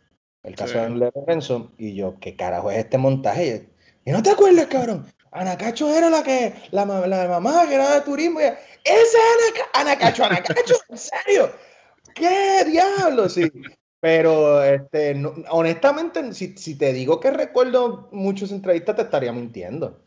el 0.42 0.56
caso 0.56 0.72
Sí. 0.72 0.78
de 0.78 0.88
Lorenzo, 0.90 1.72
y 1.78 1.94
yo, 1.94 2.18
¿qué 2.18 2.34
carajo 2.36 2.70
es 2.70 2.78
este 2.78 2.96
montaje? 2.98 3.68
Y 4.04 4.10
no 4.10 4.22
te 4.22 4.30
acuerdas, 4.30 4.66
cabrón. 4.66 5.06
Anacacho 5.30 5.94
era 5.96 6.10
la 6.10 6.22
que, 6.22 6.54
la, 6.72 6.84
ma- 6.84 7.06
la 7.06 7.28
mamá 7.28 7.66
que 7.68 7.74
era 7.74 7.94
de 7.94 8.00
turismo. 8.00 8.40
y 8.40 8.44
ella, 8.44 8.58
¡Ese 8.84 9.16
es 9.16 9.52
Anaca- 9.54 9.80
Anacacho, 9.80 10.24
Anacacho! 10.24 10.74
¿En 10.88 10.98
serio? 10.98 11.52
¿Qué 12.14 12.64
diablo? 12.66 13.28
Sí. 13.28 13.50
Pero, 14.02 14.64
este, 14.64 15.14
no- 15.14 15.32
honestamente, 15.50 16.34
si, 16.34 16.56
si 16.58 16.76
te 16.76 16.92
digo 16.92 17.20
que 17.20 17.30
recuerdo 17.30 18.08
muchas 18.10 18.50
entrevistas, 18.50 18.96
te 18.96 19.02
estaría 19.02 19.32
mintiendo. 19.32 20.02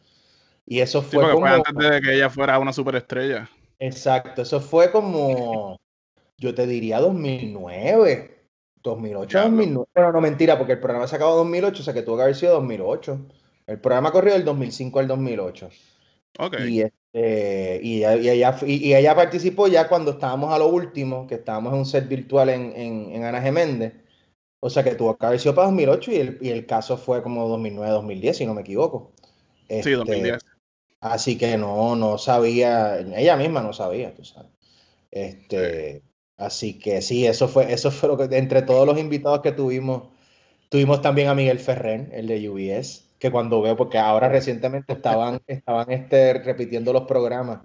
Y 0.65 0.81
eso 0.81 1.01
Sí, 1.01 1.07
fue 1.13 1.23
porque 1.23 1.33
como... 1.33 1.47
fue 1.47 1.55
antes 1.65 1.89
de 1.91 2.01
que 2.01 2.15
ella 2.15 2.29
fuera 2.29 2.59
una 2.59 2.73
superestrella. 2.73 3.49
Exacto, 3.79 4.41
eso 4.41 4.59
fue 4.59 4.91
como, 4.91 5.79
yo 6.37 6.53
te 6.55 6.67
diría 6.67 6.99
2009, 6.99 8.49
2008, 8.83 9.39
Diablo. 9.39 9.51
2009. 9.51 9.87
Bueno, 9.95 10.11
no 10.11 10.21
mentira, 10.21 10.57
porque 10.57 10.73
el 10.73 10.79
programa 10.81 11.07
se 11.07 11.15
acabó 11.15 11.33
en 11.33 11.37
2008, 11.45 11.81
o 11.81 11.85
sea 11.85 11.93
que 11.93 12.01
tuvo 12.03 12.17
que 12.17 12.23
haber 12.23 12.35
sido 12.35 12.53
2008. 12.55 13.19
El 13.67 13.79
programa 13.79 14.11
corrió 14.11 14.33
del 14.33 14.45
2005 14.45 14.99
al 14.99 15.07
2008. 15.07 15.69
Ok. 16.39 16.55
Y, 16.67 16.83
este, 17.15 17.79
y, 17.83 17.97
ella, 18.05 18.15
y 18.17 18.29
ella- 18.29 18.57
y- 18.65 18.87
y 18.89 18.95
ella 18.95 19.15
participó 19.15 19.67
ya 19.67 19.87
cuando 19.87 20.11
estábamos 20.11 20.53
a 20.53 20.59
lo 20.59 20.67
último, 20.67 21.27
que 21.27 21.35
estábamos 21.35 21.73
en 21.73 21.79
un 21.79 21.85
set 21.85 22.07
virtual 22.07 22.49
en, 22.49 22.73
en, 22.75 23.11
en 23.15 23.23
Ana 23.23 23.41
Geméndez. 23.41 23.93
O 24.61 24.69
sea 24.69 24.83
que 24.83 24.95
tuvo 24.95 25.17
que 25.17 25.25
haber 25.25 25.39
sido 25.39 25.55
para 25.55 25.67
2008 25.67 26.11
y 26.11 26.17
el, 26.17 26.39
y 26.41 26.49
el 26.49 26.65
caso 26.65 26.97
fue 26.97 27.23
como 27.23 27.47
2009-2010, 27.49 28.37
si 28.37 28.45
no 28.45 28.53
me 28.55 28.61
equivoco. 28.61 29.13
Sí, 29.79 29.91
Este, 29.91 29.91
2010. 29.91 30.41
Así 31.01 31.37
que 31.37 31.57
no, 31.57 31.95
no 31.95 32.17
sabía, 32.17 32.99
ella 32.99 33.37
misma 33.37 33.61
no 33.61 33.73
sabía, 33.73 34.13
tú 34.15 34.25
sabes. 34.25 34.51
Este, 35.11 36.03
así 36.37 36.79
que 36.79 37.01
sí, 37.01 37.25
eso 37.27 37.47
fue, 37.47 37.73
eso 37.73 37.91
fue 37.91 38.09
lo 38.09 38.17
que, 38.17 38.25
entre 38.37 38.61
todos 38.63 38.87
los 38.87 38.99
invitados 38.99 39.41
que 39.41 39.51
tuvimos, 39.53 40.09
tuvimos 40.69 41.01
también 41.01 41.29
a 41.29 41.35
Miguel 41.35 41.59
Ferrer, 41.59 42.09
el 42.13 42.27
de 42.27 42.49
UBS, 42.49 43.04
que 43.19 43.31
cuando 43.31 43.61
veo, 43.61 43.75
porque 43.75 43.97
ahora 43.97 44.29
recientemente 44.29 44.93
estaban, 44.93 45.41
estaban 45.47 45.91
este, 45.91 46.33
repitiendo 46.35 46.93
los 46.93 47.03
programas. 47.03 47.59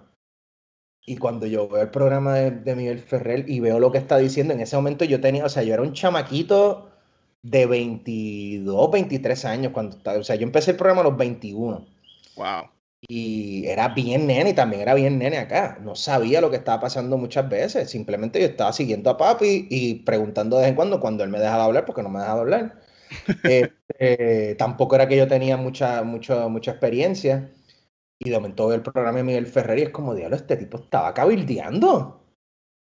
Y 1.05 1.17
cuando 1.17 1.47
yo 1.47 1.67
veo 1.67 1.81
el 1.81 1.89
programa 1.89 2.35
de, 2.35 2.51
de 2.51 2.75
Miguel 2.75 2.99
Ferrer 2.99 3.49
y 3.49 3.59
veo 3.59 3.79
lo 3.79 3.91
que 3.91 3.97
está 3.97 4.17
diciendo, 4.17 4.53
en 4.53 4.61
ese 4.61 4.75
momento 4.75 5.03
yo 5.05 5.19
tenía, 5.19 5.45
o 5.45 5.49
sea, 5.49 5.63
yo 5.63 5.73
era 5.73 5.81
un 5.83 5.93
chamaquito 5.93 6.89
de 7.41 7.65
22, 7.65 8.91
23 8.91 9.45
años, 9.45 9.71
cuando, 9.73 9.97
estaba- 9.97 10.19
o 10.19 10.23
sea, 10.23 10.35
yo 10.35 10.43
empecé 10.43 10.71
el 10.71 10.77
programa 10.77 11.01
a 11.01 11.05
los 11.05 11.17
21. 11.17 11.87
Wow. 12.35 12.69
Y 13.07 13.65
era 13.65 13.87
bien 13.89 14.27
nene 14.27 14.51
y 14.51 14.53
también 14.53 14.83
era 14.83 14.93
bien 14.93 15.17
nene 15.17 15.39
acá. 15.39 15.79
No 15.81 15.95
sabía 15.95 16.39
lo 16.39 16.51
que 16.51 16.57
estaba 16.57 16.79
pasando 16.81 17.17
muchas 17.17 17.49
veces. 17.49 17.89
Simplemente 17.89 18.39
yo 18.39 18.45
estaba 18.45 18.71
siguiendo 18.73 19.09
a 19.09 19.17
papi 19.17 19.67
y 19.71 19.95
preguntando 20.03 20.57
de 20.57 20.63
vez 20.63 20.69
en 20.69 20.75
cuando 20.75 20.99
cuando 20.99 21.23
él 21.23 21.31
me 21.31 21.39
dejaba 21.39 21.63
hablar, 21.65 21.85
porque 21.85 22.03
no 22.03 22.09
me 22.09 22.19
dejaba 22.19 22.41
hablar. 22.41 22.80
Este, 23.43 24.55
tampoco 24.55 24.95
era 24.95 25.07
que 25.07 25.17
yo 25.17 25.27
tenía 25.27 25.57
mucha, 25.57 26.03
mucha, 26.03 26.47
mucha 26.47 26.71
experiencia. 26.71 27.51
Y 28.23 28.29
de 28.29 28.35
momento 28.35 28.67
veo 28.67 28.75
el 28.75 28.83
programa 28.83 29.17
de 29.17 29.23
Miguel 29.23 29.47
Ferrer 29.47 29.79
y 29.79 29.83
es 29.83 29.89
como, 29.89 30.13
diablo, 30.13 30.35
este 30.35 30.55
tipo 30.55 30.77
estaba 30.77 31.13
cabildeando. 31.13 32.21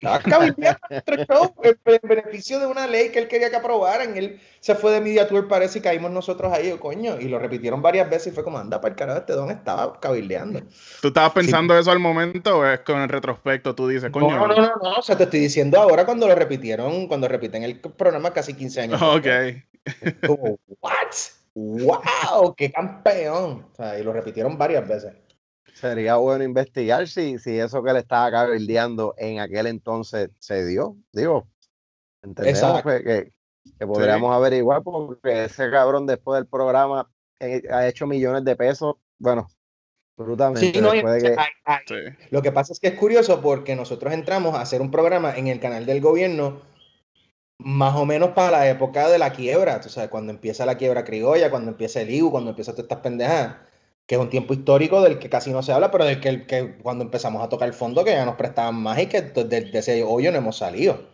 Estaba 0.00 0.18
cabildeando 0.18 0.80
nuestro 0.88 1.16
show 1.26 1.54
en 1.62 1.78
en 1.84 2.08
beneficio 2.08 2.58
de 2.58 2.66
una 2.66 2.86
ley 2.86 3.10
que 3.10 3.18
él 3.18 3.28
quería 3.28 3.50
que 3.50 3.56
aprobaran. 3.56 4.16
Él 4.16 4.40
se 4.58 4.74
fue 4.74 4.92
de 4.92 5.00
Media 5.00 5.28
Tour, 5.28 5.46
parece, 5.46 5.78
y 5.78 5.82
caímos 5.82 6.10
nosotros 6.10 6.50
ahí, 6.52 6.72
oh, 6.72 6.80
coño. 6.80 7.20
Y 7.20 7.28
lo 7.28 7.38
repitieron 7.38 7.82
varias 7.82 8.08
veces 8.08 8.28
y 8.28 8.34
fue 8.34 8.42
como, 8.42 8.58
anda, 8.58 8.80
para 8.80 8.92
el 8.92 8.98
carajo, 8.98 9.20
este 9.20 9.34
don 9.34 9.50
estaba 9.50 10.00
cabildeando. 10.00 10.62
¿Tú 11.02 11.08
estabas 11.08 11.32
pensando 11.32 11.78
eso 11.78 11.90
al 11.90 11.98
momento 11.98 12.58
o 12.58 12.66
es 12.66 12.80
con 12.80 13.00
el 13.00 13.10
retrospecto? 13.10 13.74
Tú 13.74 13.88
dices, 13.88 14.10
coño. 14.10 14.34
No, 14.34 14.48
no, 14.48 14.56
no, 14.56 14.72
no, 14.82 14.96
o 14.98 15.02
sea, 15.02 15.18
te 15.18 15.24
estoy 15.24 15.40
diciendo 15.40 15.78
ahora 15.78 16.06
cuando 16.06 16.26
lo 16.26 16.34
repitieron, 16.34 17.06
cuando 17.06 17.28
repiten 17.28 17.62
el 17.62 17.78
programa 17.78 18.32
casi 18.32 18.54
15 18.54 18.80
años. 18.80 19.02
Ok. 19.02 19.26
después. 19.26 19.69
Como, 20.26 20.58
¿what? 20.80 21.14
¡Wow! 21.54 22.54
¡Qué 22.56 22.70
campeón! 22.70 23.66
O 23.72 23.74
sea, 23.74 23.98
y 23.98 24.02
lo 24.02 24.12
repitieron 24.12 24.56
varias 24.56 24.86
veces. 24.86 25.14
Sería 25.74 26.16
bueno 26.16 26.44
investigar 26.44 27.06
si, 27.08 27.38
si 27.38 27.58
eso 27.58 27.82
que 27.82 27.92
le 27.92 28.00
estaba 28.00 28.30
cabildeando 28.30 29.14
en 29.16 29.40
aquel 29.40 29.66
entonces 29.66 30.30
se 30.38 30.66
dio. 30.66 30.96
Digo, 31.12 31.48
entendemos 32.22 32.60
Exacto. 32.62 32.88
que, 32.90 33.04
que- 33.04 33.32
que 33.78 33.86
podríamos 33.86 34.34
averiguar 34.34 34.82
porque 34.82 35.44
ese 35.44 35.70
cabrón 35.70 36.06
después 36.06 36.38
del 36.40 36.46
programa 36.48 37.10
eh, 37.38 37.62
ha 37.70 37.86
hecho 37.86 38.06
millones 38.06 38.44
de 38.44 38.56
pesos. 38.56 38.96
Bueno, 39.18 39.48
brutalmente. 40.16 40.72
Sí, 40.72 40.80
no, 40.80 40.92
de 40.92 41.02
que- 41.20 41.36
ay, 41.38 41.48
ay, 41.64 41.78
Sí. 41.86 41.94
Lo 42.30 42.42
que 42.42 42.52
pasa 42.52 42.72
es 42.72 42.80
que 42.80 42.88
es 42.88 42.94
curioso 42.94 43.40
porque 43.40 43.76
nosotros 43.76 44.12
entramos 44.12 44.54
a 44.54 44.62
hacer 44.62 44.80
un 44.80 44.90
programa 44.90 45.36
en 45.36 45.46
el 45.48 45.60
canal 45.60 45.84
del 45.86 46.00
gobierno 46.00 46.62
más 47.64 47.94
o 47.96 48.06
menos 48.06 48.30
para 48.30 48.50
la 48.58 48.68
época 48.68 49.08
de 49.08 49.18
la 49.18 49.32
quiebra, 49.32 49.80
tú 49.80 49.88
sabes, 49.88 50.10
cuando 50.10 50.32
empieza 50.32 50.66
la 50.66 50.76
quiebra 50.76 51.04
criolla, 51.04 51.50
cuando 51.50 51.70
empieza 51.70 52.00
el 52.00 52.10
IU, 52.10 52.30
cuando 52.30 52.50
empieza 52.50 52.72
todas 52.72 52.84
estas 52.84 53.00
pendejadas, 53.00 53.56
que 54.06 54.14
es 54.16 54.20
un 54.20 54.30
tiempo 54.30 54.54
histórico 54.54 55.02
del 55.02 55.18
que 55.18 55.28
casi 55.30 55.52
no 55.52 55.62
se 55.62 55.72
habla, 55.72 55.90
pero 55.90 56.04
del 56.04 56.20
que, 56.20 56.46
que 56.46 56.76
cuando 56.78 57.04
empezamos 57.04 57.42
a 57.42 57.48
tocar 57.48 57.68
el 57.68 57.74
fondo 57.74 58.04
que 58.04 58.12
ya 58.12 58.24
nos 58.24 58.36
prestaban 58.36 58.74
más 58.76 58.98
y 59.00 59.06
que 59.06 59.22
de, 59.22 59.44
de 59.44 59.78
ese 59.78 60.02
hoyo 60.04 60.32
no 60.32 60.38
hemos 60.38 60.56
salido. 60.58 61.08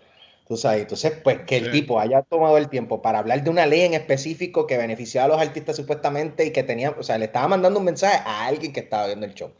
Tú 0.48 0.56
sabes, 0.56 0.82
entonces, 0.82 1.12
pues 1.24 1.40
que 1.46 1.56
el 1.56 1.64
Sí. 1.64 1.70
tipo 1.70 1.98
haya 2.00 2.22
tomado 2.22 2.56
el 2.58 2.68
tiempo 2.68 3.02
para 3.02 3.18
hablar 3.18 3.42
de 3.42 3.50
una 3.50 3.66
ley 3.66 3.80
en 3.82 3.94
específico 3.94 4.66
que 4.66 4.78
beneficiaba 4.78 5.26
a 5.26 5.28
los 5.38 5.46
artistas 5.46 5.76
supuestamente 5.76 6.46
y 6.46 6.52
que 6.52 6.62
tenía, 6.62 6.90
o 6.98 7.02
sea, 7.02 7.18
le 7.18 7.26
estaba 7.26 7.48
mandando 7.48 7.80
un 7.80 7.84
mensaje 7.86 8.22
a 8.24 8.46
alguien 8.46 8.72
que 8.72 8.80
estaba 8.80 9.06
viendo 9.06 9.26
el 9.26 9.34
show. 9.34 9.52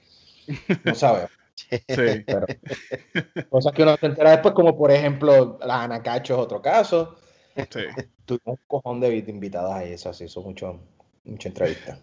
No 0.84 0.94
sabes. 0.94 1.30
Sí. 1.56 1.66
Pero, 2.26 2.46
cosas 3.50 3.72
que 3.72 3.82
uno 3.82 3.96
se 3.96 4.06
entera 4.06 4.30
después, 4.32 4.54
como 4.54 4.76
por 4.76 4.90
ejemplo, 4.90 5.58
la 5.64 5.82
Ana 5.82 6.02
Cacho 6.02 6.34
es 6.34 6.40
otro 6.40 6.60
caso. 6.60 7.16
sí. 7.56 7.80
Tuvimos 8.24 8.58
un 8.58 8.66
cojón 8.66 9.00
de 9.00 9.16
invitadas 9.16 9.74
ahí, 9.74 9.92
eso 9.92 10.12
sí, 10.12 10.24
hizo 10.24 10.42
mucho, 10.42 10.80
mucha 11.24 11.48
entrevista. 11.48 11.98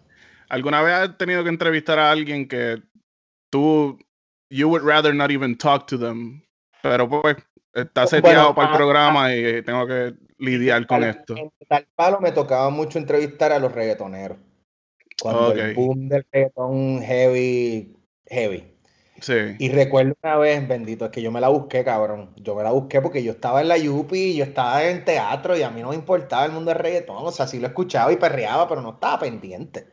¿Alguna 0.48 0.82
vez 0.82 0.94
has 0.94 1.18
tenido 1.18 1.42
que 1.42 1.50
entrevistar 1.50 1.98
a 1.98 2.10
alguien 2.10 2.48
que 2.48 2.82
tú, 3.50 3.98
you 4.50 4.68
would 4.68 4.82
rather 4.84 5.14
not 5.14 5.30
even 5.30 5.56
talk 5.56 5.86
to 5.86 5.98
them, 5.98 6.42
pero 6.82 7.08
pues 7.08 7.36
está 7.74 8.02
Bueno, 8.02 8.08
seteado 8.08 8.54
para 8.54 8.68
el 8.68 8.74
ah, 8.74 8.76
programa 8.76 9.34
y 9.34 9.62
tengo 9.62 9.86
que 9.86 10.14
lidiar 10.38 10.86
con 10.86 11.00
Tal- 11.00 11.10
esto? 11.10 11.36
En 11.36 11.50
tal 11.68 11.86
palo 11.94 12.20
me 12.20 12.32
tocaba 12.32 12.70
mucho 12.70 12.98
entrevistar 12.98 13.52
a 13.52 13.58
los 13.58 13.72
reggaetoneros. 13.72 14.38
Cuando 15.20 15.52
el 15.52 15.74
boom 15.74 16.08
del 16.08 16.26
reggaetón 16.30 17.02
heavy, 17.02 17.96
heavy. 18.26 18.73
Sí. 19.20 19.56
Y 19.58 19.68
recuerdo 19.70 20.16
una 20.22 20.36
vez, 20.36 20.66
bendito, 20.66 21.04
es 21.04 21.10
que 21.10 21.22
yo 21.22 21.30
me 21.30 21.40
la 21.40 21.48
busqué, 21.48 21.84
cabrón. 21.84 22.30
Yo 22.36 22.54
me 22.54 22.62
la 22.62 22.72
busqué 22.72 23.00
porque 23.00 23.22
yo 23.22 23.32
estaba 23.32 23.60
en 23.60 23.68
la 23.68 23.78
Yupi, 23.78 24.34
yo 24.34 24.44
estaba 24.44 24.84
en 24.84 25.04
teatro 25.04 25.56
y 25.56 25.62
a 25.62 25.70
mí 25.70 25.82
no 25.82 25.90
me 25.90 25.94
importaba 25.94 26.44
el 26.44 26.52
mundo 26.52 26.70
del 26.70 26.80
reggaetón. 26.80 27.18
O 27.18 27.32
sea, 27.32 27.46
sí 27.46 27.58
lo 27.60 27.68
escuchaba 27.68 28.12
y 28.12 28.16
perreaba, 28.16 28.68
pero 28.68 28.82
no 28.82 28.94
estaba 28.94 29.20
pendiente. 29.20 29.86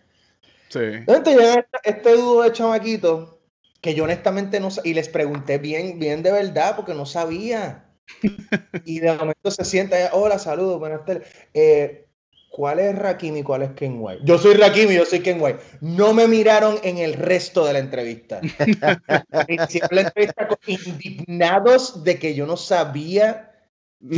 Sí. 0.70 0.80
Entonces 0.80 1.38
llega 1.38 1.54
este, 1.54 1.78
este 1.84 2.16
dúo 2.16 2.44
de 2.44 2.52
chamaquitos 2.52 3.38
que 3.82 3.96
yo 3.96 4.04
honestamente 4.04 4.60
no 4.60 4.70
y 4.84 4.94
les 4.94 5.10
pregunté 5.10 5.58
bien, 5.58 6.00
bien 6.00 6.24
de 6.24 6.32
verdad 6.32 6.76
porque 6.76 6.94
no 6.94 7.06
sabía. 7.06 7.88
Y 8.86 9.00
de 9.00 9.14
momento 9.14 9.52
se 9.52 9.64
sienta, 9.64 9.96
hola, 10.14 10.38
saludos, 10.38 10.80
buenas 10.80 11.06
tardes. 11.06 11.28
Eh, 11.54 12.08
¿Cuál 12.52 12.80
es 12.80 12.94
Rakim 13.00 13.38
y 13.38 13.44
cuál 13.44 13.62
es 13.62 13.72
Ken 13.72 13.96
White? 13.98 14.24
Yo 14.26 14.38
soy 14.38 14.56
Rakim 14.56 14.92
y 14.92 14.96
yo 14.96 15.06
soy 15.06 15.22
Ken 15.22 15.42
White. 15.42 15.60
No 15.80 16.14
me 16.14 16.28
miraron 16.28 16.76
en 16.84 16.98
el 16.98 17.14
resto 17.14 17.66
de 17.66 17.72
la 17.74 17.80
entrevista. 17.80 18.42
Hicieron 19.48 19.90
la 19.92 20.02
entrevista 20.02 20.48
con- 20.50 20.58
indignados 20.68 22.04
de 22.04 22.20
que 22.20 22.36
yo 22.36 22.46
no 22.46 22.58
sabía 22.58 23.54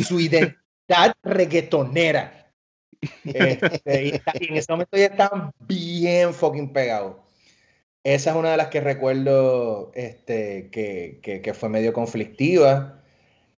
su 0.04 0.20
identidad 0.20 1.14
reggaetonera. 1.22 2.52
Este, 3.24 4.06
y, 4.08 4.22
en 4.48 4.58
ese 4.58 4.72
momento 4.72 4.98
ya 4.98 5.06
estaban 5.06 5.52
bien 5.60 6.34
fucking 6.34 6.74
pegados. 6.74 7.18
Esa 8.04 8.32
es 8.32 8.36
una 8.36 8.52
de 8.52 8.58
las 8.58 8.68
que 8.70 8.82
recuerdo 8.82 9.92
este, 9.94 10.70
que, 10.72 11.20
que- 11.22 11.42
que 11.42 11.54
fue 11.54 11.70
medio 11.70 11.94
conflictiva. 11.94 13.00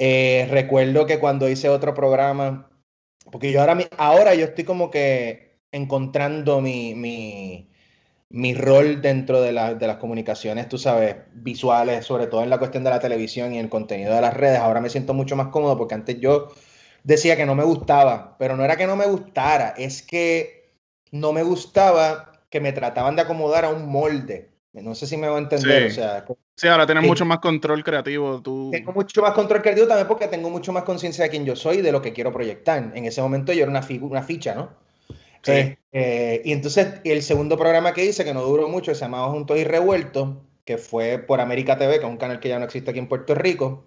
Eh, 0.01 0.49
recuerdo 0.51 1.07
que 1.07 1.21
cuando 1.21 1.49
hice 1.49 1.69
otro 1.69 1.95
programa, 1.95 2.69
porque 3.31 3.53
yo 3.53 3.61
ahora, 3.61 3.79
ahora 3.99 4.35
yo 4.35 4.45
estoy 4.47 4.65
como 4.65 4.91
que 4.91 5.59
encontrando 5.73 6.61
mi, 6.61 6.95
mi, 6.95 7.71
mi 8.31 8.55
rol 8.55 9.03
dentro 9.03 9.41
de, 9.43 9.53
de 9.53 9.87
las 9.87 9.99
comunicaciones, 9.99 10.69
tú 10.69 10.79
sabes, 10.79 11.17
visuales, 11.35 12.07
sobre 12.07 12.27
todo 12.29 12.43
en 12.43 12.51
la 12.51 12.59
cuestión 12.59 12.85
de 12.85 12.91
la 12.91 13.01
televisión 13.01 13.55
y 13.55 13.59
el 13.59 13.69
contenido 13.71 14.15
de 14.15 14.21
las 14.23 14.35
redes. 14.35 14.61
Ahora 14.61 14.81
me 14.81 14.91
siento 14.91 15.15
mucho 15.15 15.37
más 15.37 15.49
cómodo 15.49 15.79
porque 15.79 15.95
antes 15.95 16.21
yo 16.21 16.49
decía 17.05 17.37
que 17.37 17.47
no 17.47 17.55
me 17.57 17.65
gustaba, 17.65 18.37
pero 18.39 18.57
no 18.57 18.65
era 18.65 18.77
que 18.77 18.87
no 18.87 18.97
me 18.97 19.07
gustara, 19.07 19.71
es 19.79 20.03
que 20.03 20.75
no 21.13 21.33
me 21.33 21.43
gustaba 21.45 22.33
que 22.51 22.61
me 22.61 22.73
trataban 22.73 23.17
de 23.17 23.23
acomodar 23.23 23.65
a 23.67 23.71
un 23.71 23.89
molde. 23.91 24.54
No 24.75 24.95
sé 24.95 25.07
si 25.07 25.17
me 25.17 25.29
va 25.29 25.37
a 25.37 25.41
entender, 25.41 25.91
Sí. 25.91 26.01
o 26.01 26.03
sea, 26.03 26.25
Sí, 26.57 26.69
ahora 26.69 26.85
tienes 26.87 27.05
mucho 27.05 27.25
más 27.25 27.39
control 27.39 27.83
creativo. 27.85 28.41
Tú. 28.43 28.71
tengo 28.73 28.93
mucho 28.93 29.23
más 29.23 29.33
control 29.33 29.63
creativo 29.63 29.87
también 29.87 30.07
porque 30.09 30.27
tengo 30.29 30.51
mucho 30.51 30.73
más 30.73 30.83
conciencia 30.85 31.25
de 31.25 31.31
quién 31.31 31.45
yo 31.45 31.55
soy 31.57 31.79
y 31.79 31.83
de 31.83 31.93
lo 31.93 32.03
que 32.03 32.13
quiero 32.13 32.33
proyectar. 32.33 32.93
En 32.95 33.05
ese 33.05 33.23
momento 33.23 33.53
yo 33.53 33.63
era 33.63 33.71
una, 33.71 33.87
una 34.03 34.23
ficha, 34.23 34.55
¿no? 34.55 34.71
Sí. 35.43 35.77
Eh, 35.93 36.43
y 36.45 36.53
entonces 36.53 36.95
el 37.05 37.23
segundo 37.23 37.57
programa 37.57 37.93
que 37.93 38.05
hice, 38.05 38.25
que 38.25 38.35
no 38.35 38.43
duró 38.43 38.69
mucho, 38.69 38.95
se 38.95 39.01
llamaba 39.03 39.29
Juntos 39.29 39.59
y 39.59 39.65
Revueltos, 39.65 40.37
que 40.65 40.79
fue 40.79 41.19
por 41.19 41.41
América 41.41 41.77
TV, 41.79 41.99
que 41.99 42.05
es 42.07 42.11
un 42.11 42.17
canal 42.17 42.41
que 42.41 42.49
ya 42.49 42.59
no 42.59 42.65
existe 42.65 42.91
aquí 42.91 42.99
en 42.99 43.09
Puerto 43.09 43.35
Rico. 43.35 43.85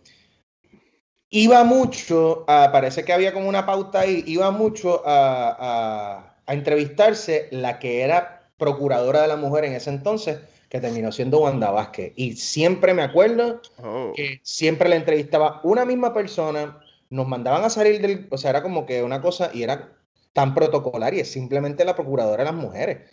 Iba 1.29 1.63
mucho, 1.65 2.45
a- 2.47 2.71
parece 2.71 3.03
que 3.03 3.11
había 3.11 3.33
como 3.33 3.49
una 3.49 3.65
pauta 3.65 4.01
ahí, 4.01 4.23
iba 4.27 4.49
mucho 4.51 5.01
a, 5.05 5.49
a- 5.59 6.35
a 6.45 6.53
entrevistarse 6.53 7.49
la 7.51 7.79
que 7.79 8.01
era 8.01 8.49
procuradora 8.57 9.21
de 9.21 9.27
la 9.27 9.35
mujer 9.35 9.65
en 9.65 9.73
ese 9.73 9.89
entonces, 9.89 10.39
que 10.69 10.79
terminó 10.81 11.11
siendo 11.11 11.39
Wanda 11.39 11.71
Vázquez. 11.71 12.13
Y 12.15 12.33
siempre 12.35 12.93
me 12.93 13.01
acuerdo 13.03 13.61
Oh. 13.81 14.11
que 14.15 14.39
siempre 14.43 14.89
la 14.89 14.95
entrevistaba 14.95 15.61
una 15.63 15.85
misma 15.85 16.13
persona, 16.13 16.79
nos 17.09 17.27
mandaban 17.27 17.63
a 17.63 17.69
salir 17.69 18.01
del, 18.01 18.27
o 18.31 18.37
sea, 18.37 18.49
era 18.49 18.61
como 18.61 18.85
que 18.85 19.01
una 19.03 19.21
cosa 19.21 19.49
y 19.53 19.63
era 19.63 19.93
tan 20.33 20.53
protocolar 20.53 21.13
y 21.13 21.21
es 21.21 21.31
simplemente 21.31 21.85
la 21.85 21.95
procuradora 21.95 22.43
de 22.43 22.51
las 22.51 22.59
mujeres. 22.61 23.09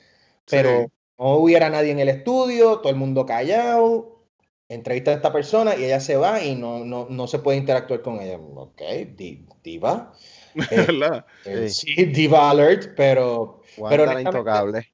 Pero 0.51 0.81
Sí. 0.83 0.87
no 1.19 1.35
hubiera 1.37 1.71
nadie 1.71 1.93
en 1.93 2.01
el 2.01 2.09
estudio, 2.09 2.81
todo 2.81 2.91
el 2.91 2.97
mundo 2.97 3.25
callado, 3.25 4.25
entrevista 4.69 5.13
a 5.13 5.15
esta 5.15 5.33
persona 5.33 5.77
y 5.77 5.85
ella 5.85 6.01
se 6.01 6.17
va 6.17 6.43
y 6.43 6.57
no, 6.57 6.85
no, 6.85 7.07
no 7.09 7.27
se 7.29 7.39
puede 7.39 7.59
interactuar 7.59 8.03
con 8.03 8.21
ella. 8.21 8.39
Ok, 8.39 8.81
di- 9.17 9.47
diva. 9.63 10.13
Eh, 10.71 10.87
eh, 11.47 11.69
Sí. 11.69 11.95
sí, 11.97 12.05
diva 12.07 12.49
alert, 12.51 12.95
pero 12.97 13.61
Wanda 13.77 13.97
Pero 13.97 14.13
la 14.13 14.21
intocable. 14.21 14.89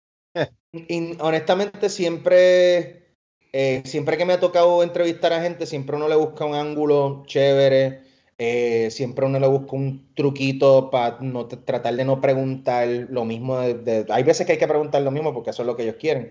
Y 0.72 1.16
honestamente, 1.20 1.88
siempre, 1.88 3.06
eh, 3.52 3.82
siempre 3.84 4.16
que 4.16 4.24
me 4.24 4.34
ha 4.34 4.40
tocado 4.40 4.82
entrevistar 4.82 5.32
a 5.32 5.42
gente, 5.42 5.66
siempre 5.66 5.96
uno 5.96 6.08
le 6.08 6.16
busca 6.16 6.44
un 6.44 6.54
ángulo 6.54 7.24
chévere, 7.26 8.02
eh, 8.38 8.88
siempre 8.90 9.26
uno 9.26 9.38
le 9.38 9.46
busca 9.48 9.76
un 9.76 10.14
truquito 10.14 10.90
para 10.90 11.18
no 11.20 11.46
tratar 11.46 11.94
de 11.96 12.04
no 12.04 12.20
preguntar 12.20 12.88
lo 13.10 13.24
mismo. 13.24 13.58
de- 13.60 13.74
de- 13.74 14.06
hay 14.12 14.22
veces 14.22 14.46
que 14.46 14.52
hay 14.52 14.58
que 14.58 14.68
preguntar 14.68 15.02
lo 15.02 15.10
mismo 15.10 15.34
porque 15.34 15.50
eso 15.50 15.62
es 15.62 15.66
lo 15.66 15.76
que 15.76 15.82
ellos 15.84 15.96
quieren. 15.98 16.30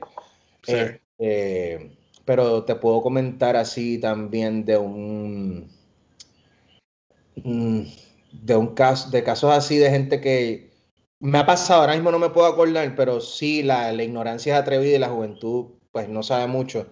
Sí. 0.64 0.74
Eh, 0.74 1.00
eh, 1.20 1.92
pero 2.26 2.64
te 2.64 2.76
puedo 2.76 3.02
comentar 3.02 3.56
así 3.58 4.00
también 4.00 4.66
de 4.66 4.78
un 4.78 5.70
mm, 7.44 7.82
de 8.32 8.56
un 8.56 8.74
caso, 8.76 9.10
de 9.10 9.24
casos 9.24 9.52
así 9.52 9.78
de 9.78 9.90
gente 9.90 10.22
que 10.22 10.69
me 11.20 11.38
ha 11.40 11.46
pasado, 11.46 11.82
ahora 11.82 11.94
mismo 11.94 12.12
no 12.12 12.20
me 12.20 12.30
puedo 12.30 12.48
acordar, 12.48 12.96
pero 12.96 13.20
sí 13.22 13.64
la, 13.64 13.92
la 13.92 14.04
ignorancia 14.04 14.54
es 14.56 14.60
atrevida 14.62 14.96
y 14.96 15.00
la 15.00 15.10
juventud 15.10 15.68
pues 15.92 16.08
no 16.10 16.24
sabe 16.24 16.48
mucho. 16.48 16.88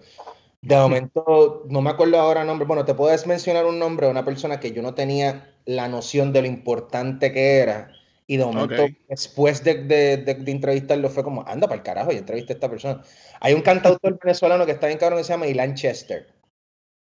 De 0.60 0.76
momento, 0.76 1.64
no 1.68 1.80
me 1.82 1.90
acuerdo 1.90 2.18
ahora 2.18 2.44
nombre. 2.44 2.66
Bueno, 2.66 2.84
te 2.84 2.94
puedes 2.94 3.26
mencionar 3.26 3.64
un 3.66 3.78
nombre 3.78 4.06
de 4.06 4.10
una 4.12 4.24
persona 4.24 4.58
que 4.60 4.72
yo 4.72 4.82
no 4.82 4.94
tenía 4.94 5.54
la 5.66 5.88
noción 5.88 6.32
de 6.32 6.42
lo 6.42 6.48
importante 6.48 7.32
que 7.32 7.58
era. 7.58 7.92
Y 8.26 8.36
de 8.38 8.44
momento, 8.44 8.82
después 9.08 9.62
de, 9.64 9.84
de, 9.84 10.16
de- 10.18 10.34
de 10.34 10.52
entrevistarlo, 10.52 11.08
fue 11.10 11.22
como, 11.24 11.46
anda 11.46 11.68
para 11.68 11.78
el 11.78 11.82
carajo, 11.84 12.10
yo 12.12 12.18
entrevisté 12.18 12.52
a 12.52 12.56
esta 12.56 12.68
persona. 12.68 13.02
Hay 13.40 13.54
un 13.54 13.62
cantautor 13.62 14.18
venezolano 14.22 14.66
que 14.66 14.72
está 14.72 14.88
bien 14.88 14.98
cabrón 14.98 15.18
que 15.20 15.24
se 15.24 15.32
llama 15.32 15.46
Ilan 15.46 15.74
Chester. 15.76 16.26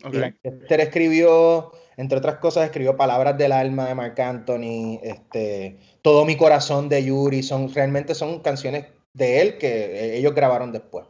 Ok. 0.05 0.15
Ilan 0.15 0.39
Chester 0.43 0.81
escribió, 0.81 1.73
entre 2.01 2.17
otras 2.17 2.37
cosas, 2.37 2.65
escribió 2.65 2.97
Palabras 2.97 3.37
del 3.37 3.53
Alma 3.53 3.87
de 3.87 3.95
Marc 3.95 4.19
Anthony, 4.19 4.99
este, 5.03 5.77
Todo 6.01 6.25
mi 6.25 6.35
corazón 6.35 6.89
de 6.89 7.05
Yuri, 7.05 7.43
son, 7.43 7.73
realmente 7.75 8.15
son 8.15 8.41
canciones 8.41 8.87
de 9.13 9.43
él 9.43 9.59
que 9.59 9.69
eh, 9.69 10.17
ellos 10.17 10.35
grabaron 10.35 10.73
después. 10.73 11.05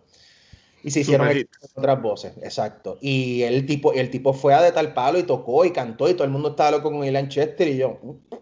Y 0.83 0.91
se 0.91 1.01
hicieron 1.01 1.29
otras 1.77 2.03
voces, 2.03 2.33
exacto. 2.43 2.99
Y 3.01 3.43
el 3.43 3.67
tipo, 3.67 3.93
el 3.93 4.11
tipo 4.11 4.33
fue 4.33 4.53
a 4.53 4.63
de 4.63 4.73
tal 4.73 4.93
palo 4.93 5.21
y 5.21 5.23
tocó 5.23 5.65
y 5.65 5.71
cantó 5.71 6.09
y 6.09 6.15
todo 6.15 6.25
el 6.25 6.31
mundo 6.31 6.51
estaba 6.51 6.73
loco 6.73 6.91
con 6.91 7.05
Ilan 7.05 7.29
Chester 7.29 7.69
y 7.69 7.77
yo, 7.77 8.01
"Mm, 8.03 8.35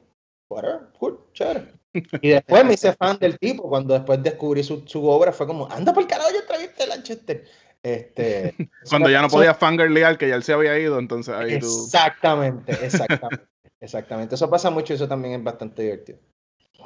whatever, 0.49 0.81
cool, 0.99 1.19
chévere. 1.35 1.75
Y 2.23 2.29
después 2.29 2.65
me 2.65 2.75
hice 2.75 2.95
fan 2.95 3.19
del 3.19 3.39
tipo, 3.39 3.69
cuando 3.69 3.93
después 3.93 4.23
descubrí 4.23 4.63
su, 4.63 4.85
su 4.87 5.07
obra, 5.07 5.33
fue 5.33 5.47
como, 5.47 5.71
anda 5.71 5.93
por 5.93 6.03
el 6.03 6.09
carajo, 6.09 6.31
yo 6.33 6.41
entrevisté 6.41 6.85
a 6.85 6.87
Ilan 6.87 7.03
Chester. 7.03 7.45
Este, 7.83 8.55
Cuando 8.89 9.11
ya 9.11 9.21
no 9.21 9.29
eso- 9.29 9.37
podía 9.37 9.55
fangirlear, 9.55 10.19
que 10.19 10.29
ya 10.29 10.35
él 10.35 10.43
se 10.43 10.53
había 10.53 10.79
ido, 10.79 10.99
entonces 10.99 11.35
ahí 11.35 11.59
tú. 11.59 11.85
Exactamente, 11.85 12.73
exactamente. 12.85 13.47
Exactamente. 13.81 14.35
Eso 14.35 14.51
pasa 14.51 14.71
mucho 14.71 14.93
y 14.93 14.97
eso 14.97 15.07
también 15.07 15.35
es 15.35 15.45
bastante 15.45 15.83
divertido. 15.83 16.19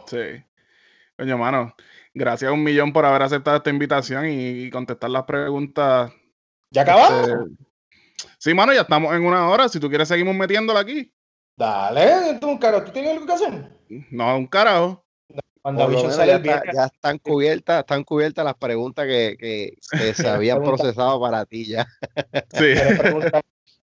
Sí. 0.06 0.44
Coño, 1.16 1.38
mano, 1.38 1.74
gracias 2.12 2.52
un 2.52 2.62
millón 2.62 2.92
por 2.92 3.06
haber 3.06 3.22
aceptado 3.22 3.56
esta 3.56 3.70
invitación 3.70 4.28
y, 4.28 4.68
contestar 4.70 5.08
las 5.08 5.24
preguntas. 5.24 6.12
¿Ya 6.70 6.82
acabamos? 6.82 7.28
Este, 7.28 7.64
Sí, 8.38 8.52
mano, 8.54 8.72
ya 8.72 8.82
estamos 8.82 9.14
en 9.14 9.24
una 9.24 9.48
hora. 9.48 9.68
Si 9.68 9.80
tú 9.80 9.88
quieres, 9.88 10.08
seguimos 10.08 10.34
metiéndola 10.34 10.80
aquí. 10.80 11.12
Dale, 11.56 12.38
tú, 12.40 12.58
caro, 12.58 12.82
¿tú 12.84 12.92
tienes 12.92 13.12
algo 13.12 13.26
que 13.26 13.32
hacer? 13.32 13.78
No, 14.10 14.36
un 14.36 14.46
carajo. 14.46 15.04
Cuando 15.62 15.88
ya, 15.92 16.24
el 16.24 16.30
está- 16.30 16.72
ya 16.72 16.84
están 16.86 17.18
cubiertas, 17.18 17.80
están 17.80 18.02
cubiertas 18.02 18.44
las 18.44 18.54
preguntas 18.56 19.06
que, 19.06 19.36
que- 19.38 19.76
que 19.96 20.14
se 20.14 20.28
habían 20.28 20.62
procesado 20.62 21.20
para 21.20 21.46
ti 21.46 21.66
ya. 21.66 21.86
Sí. 22.52 22.74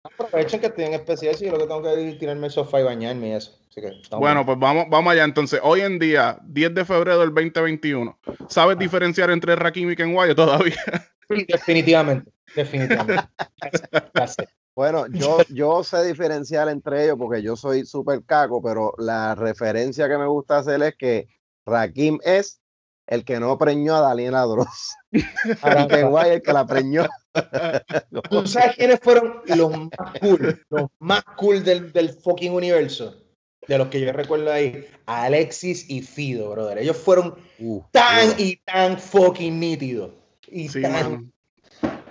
Aprovechen 0.03 0.59
que 0.59 0.67
estoy 0.67 0.83
en 0.83 0.93
especial, 0.93 1.33
si 1.33 1.45
yo 1.45 1.51
lo 1.53 1.57
que 1.59 1.63
tengo 1.65 1.81
que 1.81 2.09
es 2.09 2.19
tirarme 2.19 2.47
el 2.47 2.51
sofá 2.51 2.81
y 2.81 2.83
bañarme 2.83 3.29
y 3.29 3.31
eso. 3.31 3.57
Así 3.69 3.81
que, 3.81 3.87
estamos 3.87 4.19
Bueno, 4.19 4.41
bien. 4.41 4.45
pues 4.45 4.59
vamos, 4.59 4.85
vamos 4.89 5.13
allá. 5.13 5.23
Entonces, 5.23 5.59
hoy 5.63 5.81
en 5.81 5.97
día, 5.97 6.37
10 6.43 6.75
de 6.75 6.85
febrero 6.85 7.19
del 7.19 7.33
2021, 7.33 8.19
¿sabes 8.49 8.77
diferenciar 8.77 9.31
entre 9.31 9.55
Rakim 9.55 9.89
y 9.89 9.95
Ken 9.95 10.13
Guayo 10.13 10.35
todavía? 10.35 10.75
Definitivamente, 11.29 12.31
definitivamente. 12.53 13.23
Bueno, 14.75 15.05
yo, 15.07 15.37
yo 15.49 15.83
sé 15.83 16.03
diferenciar 16.03 16.67
entre 16.67 17.05
ellos 17.05 17.15
porque 17.17 17.41
yo 17.41 17.55
soy 17.55 17.85
súper 17.85 18.23
caco, 18.25 18.61
pero 18.61 18.93
la 18.97 19.33
referencia 19.35 20.09
que 20.09 20.17
me 20.17 20.27
gusta 20.27 20.57
hacer 20.57 20.81
es 20.83 20.95
que 20.97 21.27
Rakim 21.65 22.19
es 22.23 22.59
el 23.07 23.25
que 23.25 23.39
no 23.39 23.57
preñó 23.57 23.95
a 23.95 24.01
Daniela 24.01 24.41
Dross. 24.43 24.95
Y 25.11 25.87
que 25.87 26.03
guay 26.03 26.31
el 26.31 26.41
que 26.41 26.53
la 26.53 26.65
preñó. 26.65 27.05
¿Tú 28.29 28.47
sabes 28.47 28.75
quiénes 28.75 28.99
fueron 28.99 29.41
los 29.45 29.71
más 29.71 30.19
cool? 30.19 30.65
Los 30.69 30.89
más 30.99 31.23
cool 31.37 31.63
del, 31.63 31.91
del 31.91 32.09
fucking 32.09 32.51
universo. 32.51 33.19
De 33.67 33.77
los 33.77 33.87
que 33.89 34.01
yo 34.01 34.11
recuerdo 34.11 34.51
ahí. 34.51 34.87
Alexis 35.05 35.89
y 35.89 36.01
Fido, 36.01 36.49
brother. 36.51 36.79
Ellos 36.79 36.97
fueron 36.97 37.35
Uh, 37.59 37.81
tan 37.91 38.33
y 38.37 38.57
tan 38.57 38.97
fucking 38.97 39.59
nítidos. 39.59 40.11
Y 40.47 40.67
Sí, 40.67 40.81
tan-. 40.81 41.31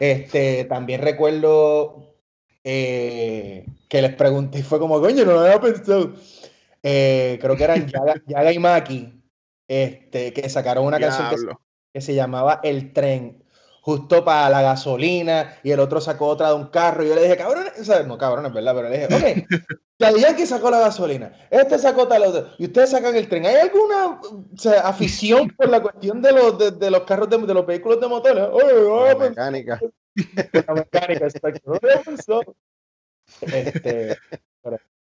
Este, 0.01 0.65
también 0.65 1.03
recuerdo 1.03 2.17
eh, 2.65 3.67
que 3.89 4.03
les 4.03 4.15
pregunté 4.15 4.61
y 4.61 4.63
fue 4.63 4.79
como, 4.79 5.01
coño, 5.01 5.25
no 5.25 5.33
lo 5.33 5.41
había 5.41 5.61
pensado. 5.61 6.15
Eh, 6.83 7.39
creo 7.41 7.57
que 7.57 7.65
eran 7.65 7.87
Yaga, 7.89 8.15
Yaga 8.27 8.53
y 8.53 8.59
Maki, 8.59 9.22
este, 9.81 10.33
que 10.33 10.49
sacaron 10.49 10.85
una 10.87 10.99
canción 11.01 11.31
que, 11.31 11.37
se- 11.37 11.43
Diablo. 11.45 11.61
que 11.93 12.01
se 12.01 12.15
llamaba 12.15 12.61
El 12.63 12.93
Tren, 12.93 13.43
justo 13.81 14.25
para 14.25 14.49
la 14.51 14.63
gasolina, 14.63 15.59
y 15.63 15.71
el 15.71 15.81
otro 15.81 16.01
sacó 16.01 16.27
otra 16.27 16.49
de 16.49 16.55
un 16.55 16.67
carro, 16.67 17.05
y 17.05 17.09
yo 17.09 17.15
le 17.15 17.23
dije, 17.23 17.37
cabrón, 17.37 17.65
no 18.07 18.19
cabrón, 18.19 18.47
es 18.47 18.53
verdad, 18.53 18.75
pero 18.75 18.89
le 18.89 18.99
dije, 18.99 19.15
ok, 19.15 19.49
Daddy 19.99 20.21
Yankee 20.21 20.47
sacó 20.47 20.71
la 20.71 20.81
gasolina, 20.81 21.33
este 21.51 21.79
sacó 21.79 22.07
tal 22.09 22.23
otro, 22.25 22.51
y 22.59 22.65
ustedes 22.67 22.91
sacan 22.91 23.15
el 23.17 23.29
tren. 23.29 23.47
¿Hay 23.47 23.57
alguna 23.57 24.21
o 24.21 24.59
sea, 24.59 24.81
afición 24.83 25.49
por 25.51 25.69
la 25.69 25.81
cuestión 25.81 26.21
de 26.21 26.33
los, 26.33 26.59
de, 26.59 26.71
de 26.73 26.91
los 26.91 27.03
carros, 27.03 27.31
de, 27.31 27.39
de 27.39 27.55
los 27.55 27.65
vehículos 27.67 28.01
de 28.01 28.09
motores? 28.09 28.37
La 28.43 29.19
pensar 29.19 29.53
mecánica. 29.53 29.81
la 30.67 30.75
mecánica, 30.75 31.27
exacto. 31.27 31.79
Este, 33.41 34.17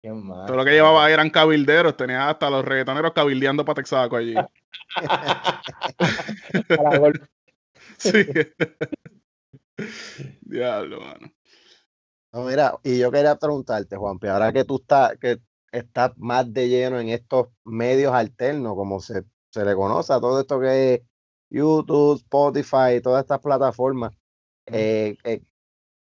Todo 0.05 0.57
lo 0.57 0.65
que 0.65 0.73
llevaba 0.73 1.11
eran 1.11 1.31
cabilderos. 1.31 1.97
Tenía 1.97 2.29
hasta 2.29 2.51
los 2.51 2.65
reggaetoneros 2.65 3.13
cabildeando 3.13 3.65
para 3.65 3.77
Texaco 3.77 4.17
allí. 4.17 4.35
Sí. 7.97 8.27
Diablo, 10.43 11.01
mano. 11.01 11.33
No, 12.33 12.45
mira, 12.45 12.75
y 12.83 12.99
yo 12.99 13.11
quería 13.11 13.37
preguntarte, 13.37 13.97
Juanpi, 13.97 14.27
ahora 14.27 14.53
que 14.53 14.65
tú 14.65 14.77
estás, 14.77 15.17
que 15.19 15.41
estás 15.71 16.13
más 16.17 16.53
de 16.53 16.69
lleno 16.69 16.99
en 16.99 17.11
estos 17.11 17.49
medios 17.65 18.13
alternos, 18.13 18.75
como 18.75 19.01
se, 19.01 19.23
se 19.51 19.65
le 19.65 19.75
conoce 19.75 20.13
a 20.13 20.21
todo 20.21 20.41
esto 20.41 20.61
que 20.61 20.95
es 20.95 21.01
YouTube, 21.49 22.17
Spotify, 22.17 23.01
todas 23.03 23.23
estas 23.23 23.39
plataformas, 23.39 24.13
eh, 24.67 25.17
eh, 25.25 25.43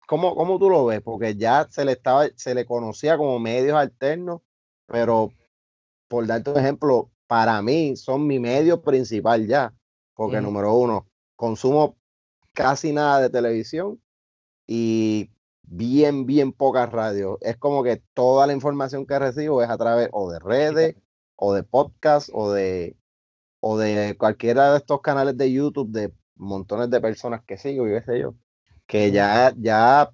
¿cómo, 0.08 0.36
cómo 0.36 0.58
tú 0.58 0.72
lo 0.72 0.86
ves? 0.86 1.02
Porque 1.02 1.36
ya 1.36 1.68
se 1.70 1.86
le 1.86 1.92
estaba, 1.92 2.26
se 2.36 2.56
le 2.56 2.66
conocía 2.66 3.18
como 3.18 3.38
medios 3.38 3.78
alternos, 3.78 4.42
pero 4.88 5.32
por 6.08 6.26
darte 6.26 6.50
un 6.50 6.58
ejemplo, 6.58 7.12
para 7.28 7.62
mí 7.62 7.96
son 7.96 8.26
mi 8.26 8.40
medio 8.40 8.82
principal 8.82 9.46
ya, 9.46 9.76
porque 10.16 10.42
número 10.42 10.74
uno, 10.74 11.08
consumo 11.36 11.98
casi 12.54 12.94
nada 12.94 13.22
de 13.22 13.30
televisión 13.30 14.02
y 14.66 15.30
bien, 15.64 16.26
bien 16.26 16.54
pocas 16.54 16.90
radios. 16.90 17.38
Es 17.42 17.58
como 17.58 17.84
que 17.84 18.02
toda 18.14 18.48
la 18.48 18.54
información 18.54 19.06
que 19.06 19.20
recibo 19.20 19.62
es 19.62 19.70
a 19.70 19.78
través 19.78 20.10
o 20.14 20.32
de 20.32 20.40
redes, 20.40 20.96
o 21.36 21.54
de 21.54 21.64
podcast, 21.64 22.30
o 22.34 22.52
de, 22.52 22.96
o 23.60 23.78
de 23.78 24.16
cualquiera 24.18 24.72
de 24.72 24.78
estos 24.78 25.02
canales 25.02 25.38
de 25.38 25.52
YouTube 25.52 25.92
de 25.92 26.14
montones 26.36 26.90
de 26.90 27.02
personas 27.02 27.44
que 27.46 27.58
sigo 27.58 27.88
y 27.88 27.92
qué 27.92 28.02
sé 28.04 28.20
yo. 28.22 28.34
Que 28.88 29.12
ya, 29.12 29.54
ya 29.58 30.10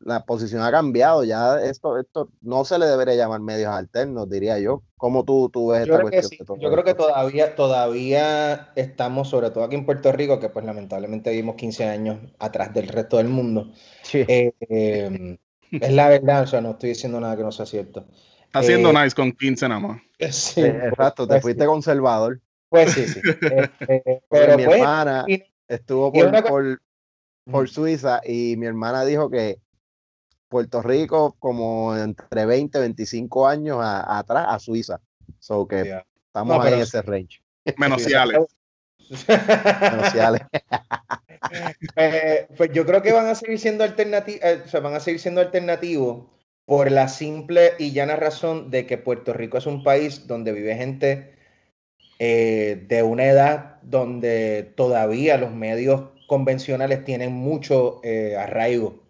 la 0.00 0.24
posición 0.24 0.62
ha 0.62 0.70
cambiado. 0.70 1.24
Ya 1.24 1.60
esto, 1.60 1.98
esto 1.98 2.30
no 2.40 2.64
se 2.64 2.78
le 2.78 2.86
debería 2.86 3.14
llamar 3.14 3.40
medios 3.40 3.70
alternos, 3.70 4.28
diría 4.30 4.58
yo. 4.58 4.82
¿Cómo 4.96 5.24
tú, 5.24 5.48
tú 5.50 5.68
ves 5.68 5.86
Yo 5.86 5.94
esta 5.94 5.96
creo 5.98 6.10
que 6.10 6.20
cuestión? 6.20 6.46
sí. 6.56 6.62
Yo 6.62 6.70
creo 6.70 6.84
que 6.84 6.94
todavía, 6.94 7.54
todavía 7.54 8.72
estamos, 8.76 9.28
sobre 9.28 9.50
todo 9.50 9.64
aquí 9.64 9.76
en 9.76 9.86
Puerto 9.86 10.10
Rico, 10.12 10.40
que 10.40 10.48
pues 10.48 10.64
lamentablemente 10.64 11.30
vivimos 11.30 11.56
15 11.56 11.84
años 11.84 12.18
atrás 12.38 12.72
del 12.74 12.88
resto 12.88 13.18
del 13.18 13.28
mundo. 13.28 13.72
Sí. 14.02 14.24
Eh, 14.26 14.52
eh, 14.68 15.38
es 15.70 15.92
la 15.92 16.08
verdad, 16.08 16.42
o 16.42 16.46
sea, 16.46 16.60
no 16.60 16.70
estoy 16.70 16.90
diciendo 16.90 17.20
nada 17.20 17.36
que 17.36 17.42
no 17.42 17.52
sea 17.52 17.66
cierto. 17.66 18.06
Está 18.46 18.60
haciendo 18.60 18.90
Eh, 18.90 18.94
nice 19.04 19.14
con 19.14 19.32
15 19.32 19.68
nada 19.68 19.80
más. 19.80 20.00
Sí, 20.32 20.62
Eh, 20.62 20.88
Exacto, 20.88 21.26
te 21.26 21.34
pues 21.34 21.42
fuiste 21.42 21.62
sí. 21.62 21.68
conservador. 21.68 22.40
Pues 22.70 22.92
sí, 22.92 23.06
sí. 23.06 23.20
Porque 23.40 24.20
pero 24.30 24.56
mi 24.58 24.64
pues, 24.64 24.78
hermana 24.80 25.24
y- 25.28 25.42
estuvo 25.68 26.12
por, 26.12 26.80
por 27.50 27.68
Suiza 27.68 28.20
y 28.24 28.56
mi 28.56 28.66
hermana 28.66 29.04
dijo 29.04 29.30
que 29.30 29.58
Puerto 30.48 30.82
Rico 30.82 31.36
como 31.38 31.96
entre 31.96 32.46
20 32.46 32.78
25 32.78 33.46
años 33.46 33.78
a- 33.80 34.18
atrás 34.18 34.46
a 34.48 34.58
Suiza. 34.58 35.00
So 35.38 35.66
que 35.68 36.02
estamos 36.26 36.56
No, 36.56 36.62
ahí 36.62 36.74
en 36.74 36.80
ese 36.80 37.02
range. 37.02 37.42
Menos 37.76 38.02
Ciales. 38.04 38.38
Eh, 41.96 42.46
pues 42.56 42.70
yo 42.72 42.84
creo 42.84 43.00
que 43.00 43.12
van 43.12 43.26
a 43.26 43.34
seguir 43.34 43.58
siendo 43.58 43.82
alternativos, 43.84 44.42
o 44.66 44.68
sea, 44.68 44.80
van 44.80 44.94
a 44.94 45.00
seguir 45.00 45.20
siendo 45.20 45.40
alternativos 45.40 46.26
por 46.66 46.90
la 46.90 47.08
simple 47.08 47.72
y 47.78 47.92
llana 47.92 48.16
razón 48.16 48.70
de 48.70 48.86
que 48.86 48.98
Puerto 48.98 49.32
Rico 49.32 49.56
es 49.56 49.64
un 49.66 49.82
país 49.82 50.26
donde 50.26 50.52
vive 50.52 50.76
gente 50.76 51.34
eh, 52.18 52.84
de 52.88 53.02
una 53.02 53.24
edad 53.24 53.80
donde 53.82 54.72
todavía 54.76 55.38
los 55.38 55.52
medios 55.52 56.10
convencionales 56.28 57.04
tienen 57.04 57.32
mucho 57.32 58.00
eh, 58.04 58.36
arraigo 58.38 59.02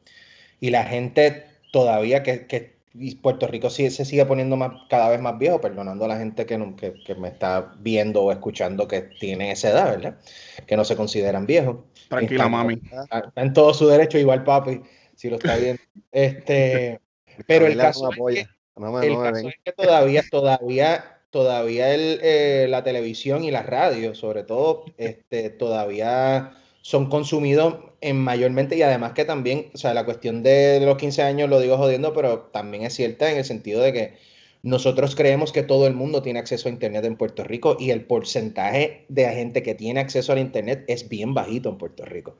y 0.60 0.70
la 0.70 0.84
gente 0.84 1.44
todavía 1.72 2.22
que, 2.22 2.46
que 2.46 2.78
y 2.94 3.14
Puerto 3.16 3.46
Rico 3.46 3.68
sí, 3.70 3.90
se 3.90 4.04
sigue 4.06 4.24
poniendo 4.24 4.56
más, 4.56 4.72
cada 4.88 5.10
vez 5.10 5.20
más 5.20 5.38
viejo, 5.38 5.60
perdonando 5.60 6.06
a 6.06 6.08
la 6.08 6.16
gente 6.18 6.46
que, 6.46 6.56
no- 6.58 6.74
que, 6.74 6.94
que 7.04 7.14
me 7.14 7.28
está 7.28 7.74
viendo 7.78 8.22
o 8.24 8.32
escuchando 8.32 8.88
que 8.88 9.02
tiene 9.02 9.52
esa 9.52 9.68
edad, 9.70 9.90
¿verdad? 9.90 10.18
Que 10.66 10.76
no 10.76 10.84
se 10.84 10.96
consideran 10.96 11.46
viejos. 11.46 11.76
Tranquila, 12.08 12.44
Está- 12.44 12.48
mami. 12.48 12.80
Está 12.90 13.30
en 13.36 13.52
todo 13.52 13.74
su 13.74 13.86
derecho, 13.86 14.18
igual 14.18 14.42
papi, 14.42 14.80
si 15.14 15.28
lo 15.30 15.36
está 15.36 15.56
viendo. 15.56 15.82
Este, 16.10 16.98
pero 17.46 17.66
el 17.66 17.76
caso, 17.76 18.04
no 18.04 18.08
me 18.08 18.14
es 18.14 18.18
apoya. 18.18 18.44
que, 18.44 18.80
No 18.80 18.92
me, 18.92 19.06
el 19.06 19.12
no 19.12 19.18
me 19.20 19.24
caso 19.30 19.46
ven. 19.46 19.48
es 19.48 19.54
que 19.64 19.72
todavía, 19.72 20.22
todavía, 20.30 21.04
todavía 21.30 21.94
el, 21.94 22.18
eh, 22.22 22.66
la 22.68 22.82
televisión 22.82 23.44
y 23.44 23.50
la 23.50 23.62
radio, 23.62 24.14
sobre 24.14 24.42
todo, 24.42 24.86
este, 24.96 25.50
todavía 25.50 26.52
son 26.90 27.08
consumidos 27.10 27.74
en 28.00 28.16
mayormente 28.18 28.76
y 28.76 28.82
además 28.82 29.12
que 29.12 29.24
también, 29.24 29.70
o 29.74 29.78
sea, 29.78 29.92
la 29.94 30.04
cuestión 30.04 30.42
de 30.42 30.80
los 30.84 30.96
15 30.96 31.22
años 31.22 31.48
lo 31.50 31.60
digo 31.60 31.76
jodiendo, 31.76 32.12
pero 32.14 32.40
también 32.52 32.84
es 32.84 32.94
cierta 32.94 33.30
en 33.30 33.38
el 33.38 33.44
sentido 33.44 33.82
de 33.82 33.92
que 33.92 34.14
nosotros 34.62 35.14
creemos 35.14 35.52
que 35.52 35.62
todo 35.62 35.86
el 35.86 35.94
mundo 35.94 36.22
tiene 36.22 36.38
acceso 36.40 36.68
a 36.68 36.72
Internet 36.72 37.04
en 37.04 37.16
Puerto 37.16 37.44
Rico 37.44 37.76
y 37.78 37.90
el 37.90 38.04
porcentaje 38.04 39.04
de 39.08 39.24
gente 39.30 39.62
que 39.62 39.74
tiene 39.74 40.00
acceso 40.00 40.32
al 40.32 40.38
Internet 40.38 40.84
es 40.88 41.08
bien 41.08 41.34
bajito 41.34 41.68
en 41.68 41.78
Puerto 41.78 42.04
Rico. 42.04 42.36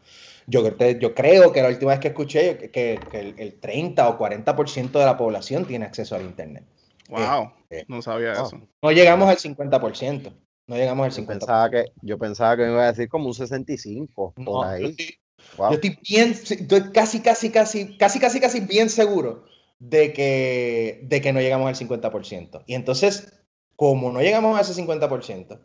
Yo, 0.47 0.63
cre- 0.65 0.99
yo 0.99 1.15
creo 1.15 1.53
que 1.53 1.63
la 1.63 1.69
última 1.69 1.93
vez 1.93 2.01
que 2.01 2.09
escuché 2.09 2.71
que, 2.71 2.99
el, 3.13 3.35
el 3.39 3.61
30 3.61 4.09
o 4.09 4.19
40% 4.19 4.99
de 4.99 5.05
la 5.07 5.17
población 5.17 5.65
tiene 5.67 5.85
acceso 5.85 6.17
al 6.17 6.23
Internet. 6.23 6.65
Wow. 7.09 7.53
eh, 7.71 7.85
No 7.89 8.03
sabía 8.03 8.35
wow. 8.35 8.47
eso. 8.47 8.61
No 8.83 8.93
llegamos 8.93 9.29
al 9.29 9.39
50%. 9.39 10.33
No 10.69 10.77
llegamos 10.77 11.05
al 11.07 11.11
Yo 11.13 11.17
50%. 11.27 11.27
pensaba, 11.41 11.71
que, 11.71 11.85
yo 12.03 12.19
pensaba 12.19 12.57
que 12.57 12.63
me 12.65 12.73
iba 12.73 12.85
a 12.85 12.93
decir 12.93 13.09
como 13.09 13.27
un 13.27 13.35
65 13.35 14.35
No, 14.37 14.45
por 14.45 14.65
yo 14.67 14.71
ahí. 14.71 14.85
estoy- 14.85 15.19
Wow. 15.57 15.71
Yo 15.71 15.75
estoy 15.77 15.99
bien, 16.09 16.31
estoy 16.33 16.91
casi, 16.93 17.21
casi, 17.21 17.51
casi, 17.51 17.97
casi, 17.97 18.21
casi, 18.21 18.39
casi 18.41 18.61
bien 18.61 18.91
seguro 18.91 19.45
de 19.79 20.13
que, 20.13 21.01
de 21.05 21.21
que 21.21 21.33
no 21.33 21.41
llegamos 21.41 21.69
al 21.69 21.75
50%. 21.77 22.63
Y 22.67 22.75
entonces, 22.75 23.33
como 23.77 24.13
no 24.13 24.21
llegamos 24.21 24.59
a 24.59 24.61
ese 24.63 24.75
50%, 24.75 25.61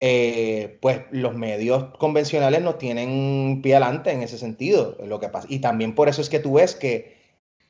eh, 0.00 0.78
pues 0.82 1.02
los 1.12 1.34
medios 1.36 1.96
convencionales 1.98 2.62
no 2.62 2.74
tienen 2.74 3.60
pie 3.62 3.76
adelante 3.76 4.10
en 4.10 4.22
ese 4.22 4.36
sentido, 4.38 4.96
lo 5.04 5.20
que 5.20 5.28
pasa. 5.28 5.46
Y 5.50 5.60
también 5.60 5.94
por 5.94 6.08
eso 6.08 6.20
es 6.20 6.28
que 6.28 6.40
tú 6.40 6.54
ves 6.54 6.74
que 6.74 7.16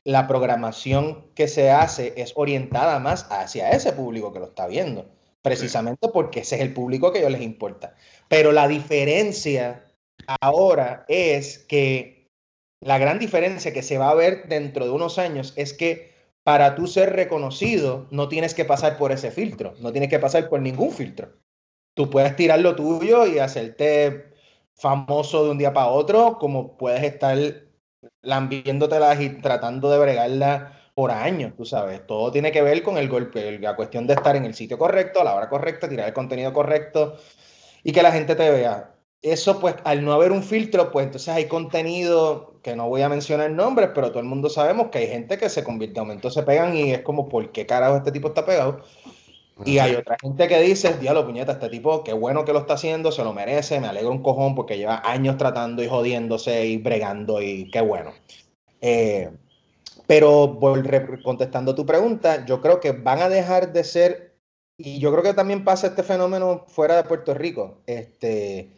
la 0.03 0.27
programación 0.27 1.27
que 1.35 1.47
se 1.47 1.69
hace 1.69 2.13
es 2.17 2.33
orientada 2.35 2.99
más 2.99 3.27
hacia 3.29 3.69
ese 3.71 3.91
público 3.93 4.33
que 4.33 4.39
lo 4.39 4.45
está 4.47 4.67
viendo, 4.67 5.09
precisamente 5.45 6.07
porque 6.07 6.39
ese 6.39 6.55
es 6.55 6.61
el 6.61 6.73
público 6.73 7.11
que 7.11 7.19
a 7.19 7.21
ellos 7.21 7.33
les 7.33 7.43
importa. 7.43 7.93
Pero 8.27 8.51
la 8.51 8.67
diferencia 8.67 9.85
ahora 10.41 11.05
es 11.07 11.59
que 11.59 12.31
la 12.81 12.97
gran 12.97 13.19
diferencia 13.19 13.71
que 13.71 13.83
se 13.83 13.99
va 13.99 14.09
a 14.09 14.15
ver 14.15 14.47
dentro 14.49 14.85
de 14.85 14.91
unos 14.91 15.19
años 15.19 15.53
es 15.55 15.73
que 15.73 16.15
para 16.43 16.73
tú 16.73 16.87
ser 16.87 17.13
reconocido 17.13 18.07
no 18.09 18.27
tienes 18.27 18.55
que 18.55 18.65
pasar 18.65 18.97
por 18.97 19.11
ese 19.11 19.29
filtro, 19.29 19.75
no 19.81 19.91
tienes 19.91 20.09
que 20.09 20.17
pasar 20.17 20.49
por 20.49 20.61
ningún 20.61 20.91
filtro. 20.91 21.33
Tú 21.93 22.09
puedes 22.09 22.35
tirar 22.35 22.59
lo 22.61 22.75
tuyo 22.75 23.27
y 23.27 23.37
hacerte 23.37 24.33
famoso 24.73 25.43
de 25.43 25.51
un 25.51 25.59
día 25.59 25.73
para 25.73 25.91
otro, 25.91 26.39
como 26.39 26.75
puedes 26.75 27.03
estar 27.03 27.37
lambiéndotelas 28.23 29.21
y 29.21 29.29
tratando 29.41 29.91
de 29.91 29.99
bregarla 29.99 30.84
por 30.95 31.11
años, 31.11 31.53
tú 31.55 31.65
sabes. 31.65 32.07
Todo 32.07 32.31
tiene 32.31 32.51
que 32.51 32.61
ver 32.61 32.81
con 32.81 32.97
el 32.97 33.09
golpe, 33.09 33.59
la 33.59 33.75
cuestión 33.75 34.07
de 34.07 34.13
estar 34.15 34.35
en 34.35 34.45
el 34.45 34.55
sitio 34.55 34.77
correcto, 34.77 35.21
a 35.21 35.25
la 35.25 35.35
hora 35.35 35.49
correcta, 35.49 35.89
tirar 35.89 36.07
el 36.07 36.13
contenido 36.13 36.53
correcto 36.53 37.17
y 37.83 37.91
que 37.91 38.01
la 38.01 38.11
gente 38.11 38.35
te 38.35 38.49
vea. 38.49 38.95
Eso, 39.21 39.59
pues, 39.59 39.75
al 39.83 40.05
no 40.05 40.13
haber 40.13 40.31
un 40.31 40.43
filtro, 40.43 40.91
pues 40.91 41.07
entonces 41.07 41.29
hay 41.29 41.47
contenido 41.47 42.59
que 42.63 42.75
no 42.75 42.87
voy 42.87 43.01
a 43.01 43.09
mencionar 43.09 43.51
nombres, 43.51 43.89
pero 43.93 44.09
todo 44.09 44.19
el 44.19 44.25
mundo 44.25 44.49
sabemos 44.49 44.87
que 44.89 44.99
hay 44.99 45.07
gente 45.07 45.37
que 45.37 45.49
se 45.49 45.63
convierte, 45.63 45.95
de 45.95 46.01
momento 46.01 46.31
se 46.31 46.43
pegan 46.43 46.75
y 46.77 46.91
es 46.93 47.01
como, 47.01 47.27
¿por 47.27 47.51
qué 47.51 47.65
carajo 47.65 47.97
este 47.97 48.11
tipo 48.11 48.29
está 48.29 48.45
pegado? 48.45 48.81
Y 49.65 49.79
hay 49.79 49.95
otra 49.95 50.17
gente 50.21 50.47
que 50.47 50.59
dice, 50.61 50.97
diablo, 50.97 51.25
puñeta, 51.25 51.53
este 51.53 51.69
tipo, 51.69 52.03
qué 52.03 52.13
bueno 52.13 52.45
que 52.45 52.53
lo 52.53 52.59
está 52.59 52.73
haciendo, 52.75 53.11
se 53.11 53.23
lo 53.23 53.33
merece, 53.33 53.79
me 53.79 53.87
alegro 53.87 54.11
un 54.11 54.21
cojón 54.21 54.53
porque 54.53 54.77
lleva 54.77 55.01
años 55.09 55.37
tratando 55.37 55.83
y 55.83 55.87
jodiéndose 55.87 56.65
y 56.65 56.77
bregando 56.77 57.41
y 57.41 57.69
qué 57.71 57.81
bueno. 57.81 58.13
Eh, 58.81 59.31
pero 60.07 60.59
contestando 61.23 61.75
tu 61.75 61.85
pregunta, 61.85 62.45
yo 62.45 62.61
creo 62.61 62.79
que 62.79 62.91
van 62.91 63.21
a 63.21 63.29
dejar 63.29 63.73
de 63.73 63.83
ser, 63.83 64.37
y 64.77 64.99
yo 64.99 65.11
creo 65.11 65.23
que 65.23 65.33
también 65.33 65.63
pasa 65.63 65.87
este 65.87 66.03
fenómeno 66.03 66.65
fuera 66.67 66.95
de 66.97 67.03
Puerto 67.03 67.33
Rico, 67.33 67.81
este, 67.87 68.71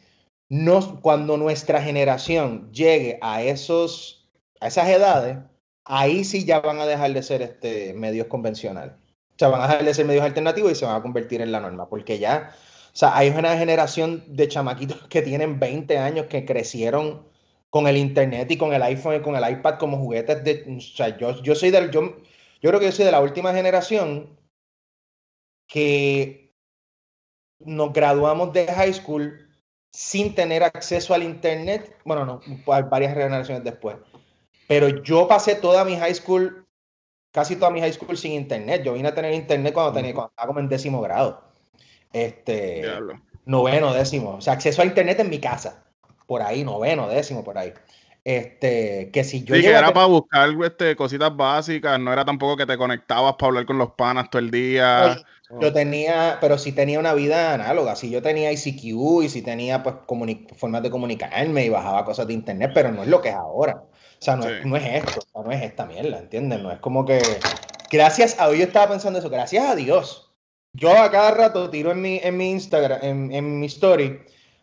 no, 0.50 1.02
cuando 1.02 1.38
nuestra 1.38 1.82
generación 1.82 2.72
llegue 2.72 3.20
a, 3.22 3.42
esos, 3.42 4.30
a 4.62 4.68
esas 4.68 4.88
edades, 4.90 5.38
ahí 5.84 6.24
sí 6.24 6.46
ya 6.46 6.60
van 6.60 6.80
a 6.80 6.86
dejar 6.86 7.14
de 7.14 7.24
ser 7.24 7.42
este, 7.42 7.94
medios 7.94 8.28
convencionales. 8.28 8.94
O 8.94 9.40
sea, 9.40 9.50
van 9.50 9.62
a 9.62 9.68
dejar 9.68 9.86
de 9.86 9.94
ser 9.94 10.06
medios 10.06 10.26
alternativos 10.26 10.72
y 10.72 10.76
se 10.76 10.86
van 10.86 10.96
a 10.96 11.02
convertir 11.02 11.42
en 11.42 11.52
la 11.52 11.60
norma, 11.60 11.90
porque 11.90 12.20
ya, 12.20 12.56
o 12.94 12.96
sea, 12.96 13.16
hay 13.18 13.30
una 13.30 13.58
generación 13.58 14.24
de 14.28 14.48
chamaquitos 14.48 15.08
que 15.10 15.22
tienen 15.22 15.60
20 15.60 15.98
años 15.98 16.28
que 16.28 16.46
crecieron 16.46 17.28
con 17.78 17.88
el 17.88 17.98
internet 17.98 18.50
y 18.50 18.58
con 18.58 18.74
el 18.74 18.82
iPhone 18.82 19.18
y 19.18 19.22
con 19.22 19.36
el 19.36 19.52
iPad 19.52 19.78
como 19.78 19.98
juguetes 19.98 20.44
de, 20.44 20.66
o 20.76 20.82
sea, 20.82 21.16
yo, 21.16 21.40
yo 21.44 21.54
soy 21.54 21.70
del, 21.70 21.92
yo, 21.92 22.18
yo 22.60 22.70
creo 22.70 22.80
que 22.80 22.88
yo 22.88 22.92
soy 22.92 23.06
de 23.06 23.12
la 23.12 23.22
última 23.22 23.54
generación 23.54 24.36
que 25.68 26.56
nos 27.60 27.94
graduamos 27.94 28.52
de 28.52 28.66
high 28.66 28.94
school 28.94 29.48
sin 29.92 30.34
tener 30.34 30.64
acceso 30.64 31.14
al 31.14 31.22
internet, 31.22 31.96
bueno, 32.04 32.26
no, 32.26 32.42
varias 32.90 33.14
generaciones 33.14 33.64
después, 33.64 33.98
pero 34.68 35.04
yo 35.04 35.28
pasé 35.28 35.54
toda 35.54 35.86
mi 35.86 35.98
high 35.98 36.16
school 36.16 36.66
casi 37.32 37.56
toda 37.58 37.70
mi 37.70 37.80
high 37.80 37.94
school 37.94 38.18
sin 38.18 38.32
internet. 38.32 38.82
Yo 38.84 38.94
vine 38.94 39.10
a 39.10 39.14
tener 39.14 39.32
internet 39.32 39.72
cuando, 39.72 39.94
tenía, 39.94 40.12
cuando 40.12 40.32
estaba 40.32 40.48
como 40.48 40.60
en 40.60 40.68
décimo 40.70 41.00
grado. 41.02 41.44
Este, 42.12 42.82
Diablo. 42.82 43.22
noveno, 43.46 43.94
décimo. 43.94 44.38
O 44.38 44.42
sea, 44.42 44.54
acceso 44.54 44.82
a 44.82 44.86
internet 44.86 45.20
en 45.20 45.30
mi 45.30 45.40
casa. 45.40 45.87
Por 46.28 46.44
ahí, 46.44 46.64
noveno, 46.64 47.08
décimo, 47.08 47.44
por 47.44 47.58
ahí. 47.58 47.74
Este, 48.24 49.10
que 49.14 49.24
si 49.24 49.46
yo 49.46 49.56
Sí, 49.56 49.62
que 49.62 49.74
a 49.74 49.80
era 49.80 49.94
para 49.94 50.06
buscar 50.06 50.50
este, 50.66 50.98
cositas 50.98 51.34
básicas, 51.36 51.98
no 51.98 52.12
era 52.12 52.26
tampoco 52.26 52.58
que 52.58 52.66
te 52.66 52.78
conectabas 52.78 53.36
para 53.36 53.48
hablar 53.48 53.66
con 53.66 53.78
los 53.78 53.92
panas 53.94 54.30
todo 54.30 54.42
el 54.42 54.52
día. 54.52 55.18
Yo 55.62 55.72
tenía, 55.72 56.38
pero 56.42 56.58
sí 56.58 56.74
tenía 56.74 57.00
una 57.00 57.14
vida 57.14 57.54
análoga. 57.54 57.96
Si 57.96 58.10
yo 58.10 58.22
tenía 58.22 58.52
ICQ 58.52 59.24
y 59.24 59.30
si 59.30 59.42
tenía 59.42 59.82
pues 59.82 59.96
formas 60.58 60.84
de 60.84 60.90
comunicarme 60.90 61.64
y 61.64 61.70
bajaba 61.70 62.04
cosas 62.04 62.28
de 62.28 62.34
internet, 62.34 62.72
pero 62.74 62.92
no 62.92 63.04
es 63.04 63.08
lo 63.08 63.22
que 63.22 63.30
es 63.30 63.36
ahora. 63.36 63.82
O 64.20 64.22
sea, 64.22 64.36
no, 64.36 64.46
es, 64.46 64.62
Sí. 64.62 64.68
no 64.68 64.76
es 64.76 64.84
esto, 65.06 65.20
o 65.20 65.32
sea, 65.32 65.42
no 65.44 65.52
es 65.52 65.64
esta 65.64 65.86
mierda, 65.86 66.20
¿entiendes? 66.20 66.60
No 66.62 66.70
es 66.70 66.80
como 66.80 67.06
que. 67.06 67.22
Gracias 67.90 68.36
a 68.40 68.48
Dios, 68.48 68.60
yo 68.60 68.66
estaba 68.66 68.90
pensando 68.90 69.20
eso, 69.20 69.30
gracias 69.30 69.66
a 69.70 69.76
Dios. 69.76 70.34
Yo 70.74 70.92
a 71.02 71.10
cada 71.10 71.32
rato 71.32 71.70
tiro 71.70 71.92
en 71.92 72.02
mi, 72.02 72.20
en 72.22 72.36
mi 72.36 72.52
Instagram, 72.52 73.00
en, 73.02 73.32
en 73.32 73.60
mi 73.60 73.68
story, 73.68 74.20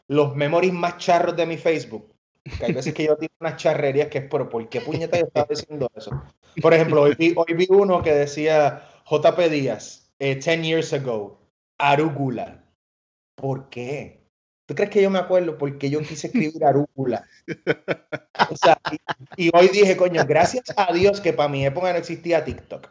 los 0.08 0.34
memories 0.34 0.72
más 0.72 0.98
charros 0.98 1.36
de 1.36 1.46
mi 1.46 1.56
Facebook. 1.56 2.12
Que 2.58 2.66
hay 2.66 2.72
veces 2.72 2.92
que 2.92 3.06
yo 3.06 3.16
tiro 3.16 3.32
unas 3.40 3.56
charrerías 3.56 4.08
que 4.08 4.18
es, 4.18 4.24
pero 4.30 4.50
¿por 4.50 4.68
qué 4.68 4.80
puñeta 4.82 5.18
yo 5.18 5.24
estaba 5.26 5.46
diciendo 5.48 5.90
eso? 5.96 6.22
Por 6.60 6.74
ejemplo, 6.74 7.02
hoy 7.02 7.14
vi, 7.18 7.32
hoy 7.34 7.54
vi 7.54 7.66
uno 7.70 8.02
que 8.02 8.12
decía 8.12 8.86
JP 9.10 9.38
Díaz, 9.50 10.10
eh, 10.18 10.34
10 10.34 10.62
years 10.62 10.92
ago, 10.92 11.40
Arugula. 11.78 12.62
¿Por 13.34 13.70
qué? 13.70 14.24
¿Tú 14.66 14.74
crees 14.74 14.90
que 14.90 15.02
yo 15.02 15.10
me 15.10 15.18
acuerdo? 15.18 15.58
Porque 15.58 15.90
yo 15.90 16.00
quise 16.00 16.28
escribir 16.28 16.64
arúgula. 16.64 17.26
O 18.50 18.56
sea, 18.56 18.78
y, 19.36 19.46
y 19.46 19.50
hoy 19.54 19.68
dije, 19.68 19.96
coño, 19.96 20.24
gracias 20.26 20.64
a 20.76 20.92
Dios 20.92 21.20
que 21.20 21.32
para 21.32 21.48
mi 21.48 21.64
época 21.66 21.92
no 21.92 21.98
existía 21.98 22.44
TikTok. 22.44 22.88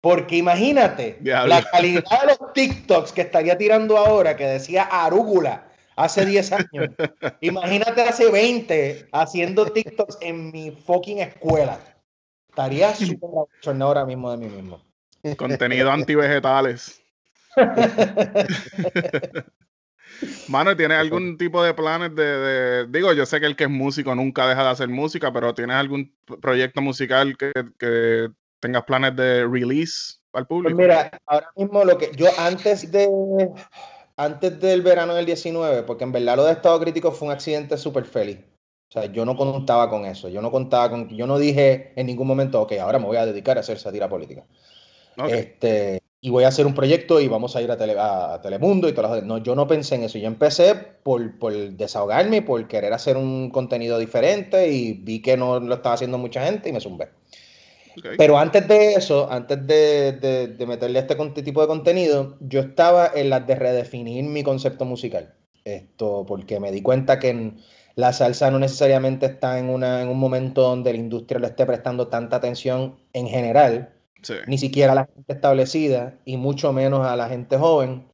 Porque 0.00 0.36
imagínate 0.36 1.18
la 1.22 1.62
calidad 1.70 2.20
de 2.22 2.26
los 2.26 2.52
TikToks 2.54 3.12
que 3.12 3.20
estaría 3.20 3.58
tirando 3.58 3.98
ahora, 3.98 4.36
que 4.36 4.46
decía 4.46 4.84
arúgula 4.84 5.69
hace 5.96 6.26
10 6.26 6.52
años. 6.52 6.90
Imagínate 7.40 8.02
hace 8.02 8.30
20 8.30 9.08
haciendo 9.12 9.66
TikToks 9.66 10.18
en 10.20 10.50
mi 10.50 10.70
fucking 10.70 11.18
escuela. 11.18 11.78
Estaría 12.48 12.94
súper 12.94 13.30
abochornado 13.30 13.88
ahora 13.90 14.04
mismo 14.06 14.30
de 14.30 14.36
mí 14.38 14.46
mismo. 14.48 14.82
Contenido 15.36 15.90
antivegetales. 15.90 17.00
Mano, 20.48 20.76
¿tienes 20.76 20.98
algún 20.98 21.38
tipo 21.38 21.62
de 21.62 21.72
planes 21.74 22.14
de, 22.14 22.24
de- 22.24 22.86
Digo, 22.88 23.12
yo 23.12 23.24
sé 23.24 23.40
que 23.40 23.46
el 23.46 23.56
que 23.56 23.64
es 23.64 23.70
músico 23.70 24.14
nunca 24.14 24.48
deja 24.48 24.64
de 24.64 24.70
hacer 24.70 24.88
música, 24.88 25.32
pero 25.32 25.54
¿tienes 25.54 25.76
algún 25.76 26.12
proyecto 26.40 26.80
musical 26.82 27.36
que, 27.36 27.52
que 27.78 28.28
tengas 28.58 28.84
planes 28.84 29.14
de 29.16 29.46
release 29.46 30.16
al 30.32 30.46
Pues 30.46 30.48
público? 30.48 30.76
mira, 30.76 31.10
ahora 31.26 31.50
mismo 31.56 31.84
lo 31.84 31.96
que 31.96 32.10
yo 32.16 32.26
antes 32.38 32.90
de 32.90 33.08
antes 34.24 34.60
del 34.60 34.82
verano 34.82 35.14
del 35.14 35.26
19, 35.26 35.82
porque 35.84 36.04
en 36.04 36.12
verdad 36.12 36.36
lo 36.36 36.44
de 36.44 36.52
estado 36.52 36.80
crítico 36.80 37.12
fue 37.12 37.28
un 37.28 37.32
accidente 37.34 37.76
súper 37.78 38.04
feliz. 38.04 38.38
O 38.88 38.92
sea, 38.92 39.06
yo 39.06 39.24
no 39.24 39.36
contaba 39.36 39.88
con 39.88 40.04
eso. 40.06 40.28
Yo 40.28 40.42
no 40.42 40.50
contaba 40.50 40.90
con, 40.90 41.08
yo 41.10 41.26
no 41.26 41.38
dije 41.38 41.92
en 41.96 42.06
ningún 42.06 42.26
momento, 42.26 42.60
ok, 42.62 42.72
ahora 42.80 42.98
me 42.98 43.06
voy 43.06 43.16
a 43.18 43.26
dedicar 43.26 43.56
a 43.56 43.60
hacer 43.60 43.78
sátira 43.78 44.08
política. 44.08 44.44
Este, 45.24 46.02
y 46.20 46.30
voy 46.30 46.44
a 46.44 46.48
hacer 46.48 46.66
un 46.66 46.74
proyecto 46.74 47.20
y 47.20 47.28
vamos 47.28 47.56
a 47.56 47.62
ir 47.62 47.70
a, 47.70 47.76
Tele- 47.76 47.98
a- 47.98 48.34
a 48.34 48.40
Telemundo 48.40 48.88
y 48.88 48.92
todas 48.92 49.10
las 49.12 49.24
No, 49.24 49.38
yo 49.38 49.54
no 49.54 49.66
pensé 49.66 49.96
en 49.96 50.04
eso. 50.04 50.18
Yo 50.18 50.26
empecé 50.26 50.74
por, 50.74 51.38
por 51.38 51.52
desahogarme, 51.54 52.38
y 52.38 52.40
por 52.42 52.66
querer 52.68 52.92
hacer 52.92 53.16
un 53.16 53.50
contenido 53.50 53.98
diferente 53.98 54.68
y 54.70 54.92
vi 54.94 55.22
que 55.22 55.36
no 55.36 55.60
lo 55.60 55.74
estaba 55.76 55.94
haciendo 55.94 56.18
mucha 56.18 56.44
gente 56.44 56.68
y 56.68 56.72
me 56.72 56.80
zumbé. 56.80 57.10
Pero 58.18 58.38
antes 58.38 58.66
de 58.68 58.94
eso, 58.94 59.30
antes 59.30 59.66
de, 59.66 60.12
de- 60.12 60.48
de 60.48 60.66
meterle 60.66 60.98
este 61.00 61.16
con- 61.16 61.34
tipo 61.34 61.60
de 61.60 61.66
contenido, 61.66 62.36
yo 62.40 62.60
estaba 62.60 63.10
en 63.14 63.30
las 63.30 63.46
de 63.46 63.54
redefinir 63.54 64.24
mi 64.24 64.42
concepto 64.42 64.84
musical. 64.84 65.34
Esto, 65.64 66.24
porque 66.26 66.58
me 66.60 66.70
di 66.72 66.82
cuenta 66.82 67.18
que 67.18 67.28
en- 67.30 67.58
la 67.96 68.12
salsa 68.12 68.50
no 68.50 68.58
necesariamente 68.58 69.26
está 69.26 69.58
en, 69.58 69.68
una, 69.68 70.00
en 70.02 70.08
un 70.08 70.18
momento 70.18 70.62
donde 70.62 70.92
la 70.92 70.98
industria 70.98 71.40
le 71.40 71.48
esté 71.48 71.66
prestando 71.66 72.08
tanta 72.08 72.36
atención 72.36 72.96
en 73.12 73.26
general, 73.28 73.90
Sí. 74.22 74.34
ni 74.46 74.58
siquiera 74.58 74.92
a 74.92 74.94
la 74.94 75.06
gente 75.06 75.32
establecida 75.32 76.14
y 76.24 76.36
mucho 76.36 76.72
menos 76.72 77.06
a 77.06 77.16
la 77.16 77.28
gente 77.28 77.56
joven. 77.56 78.04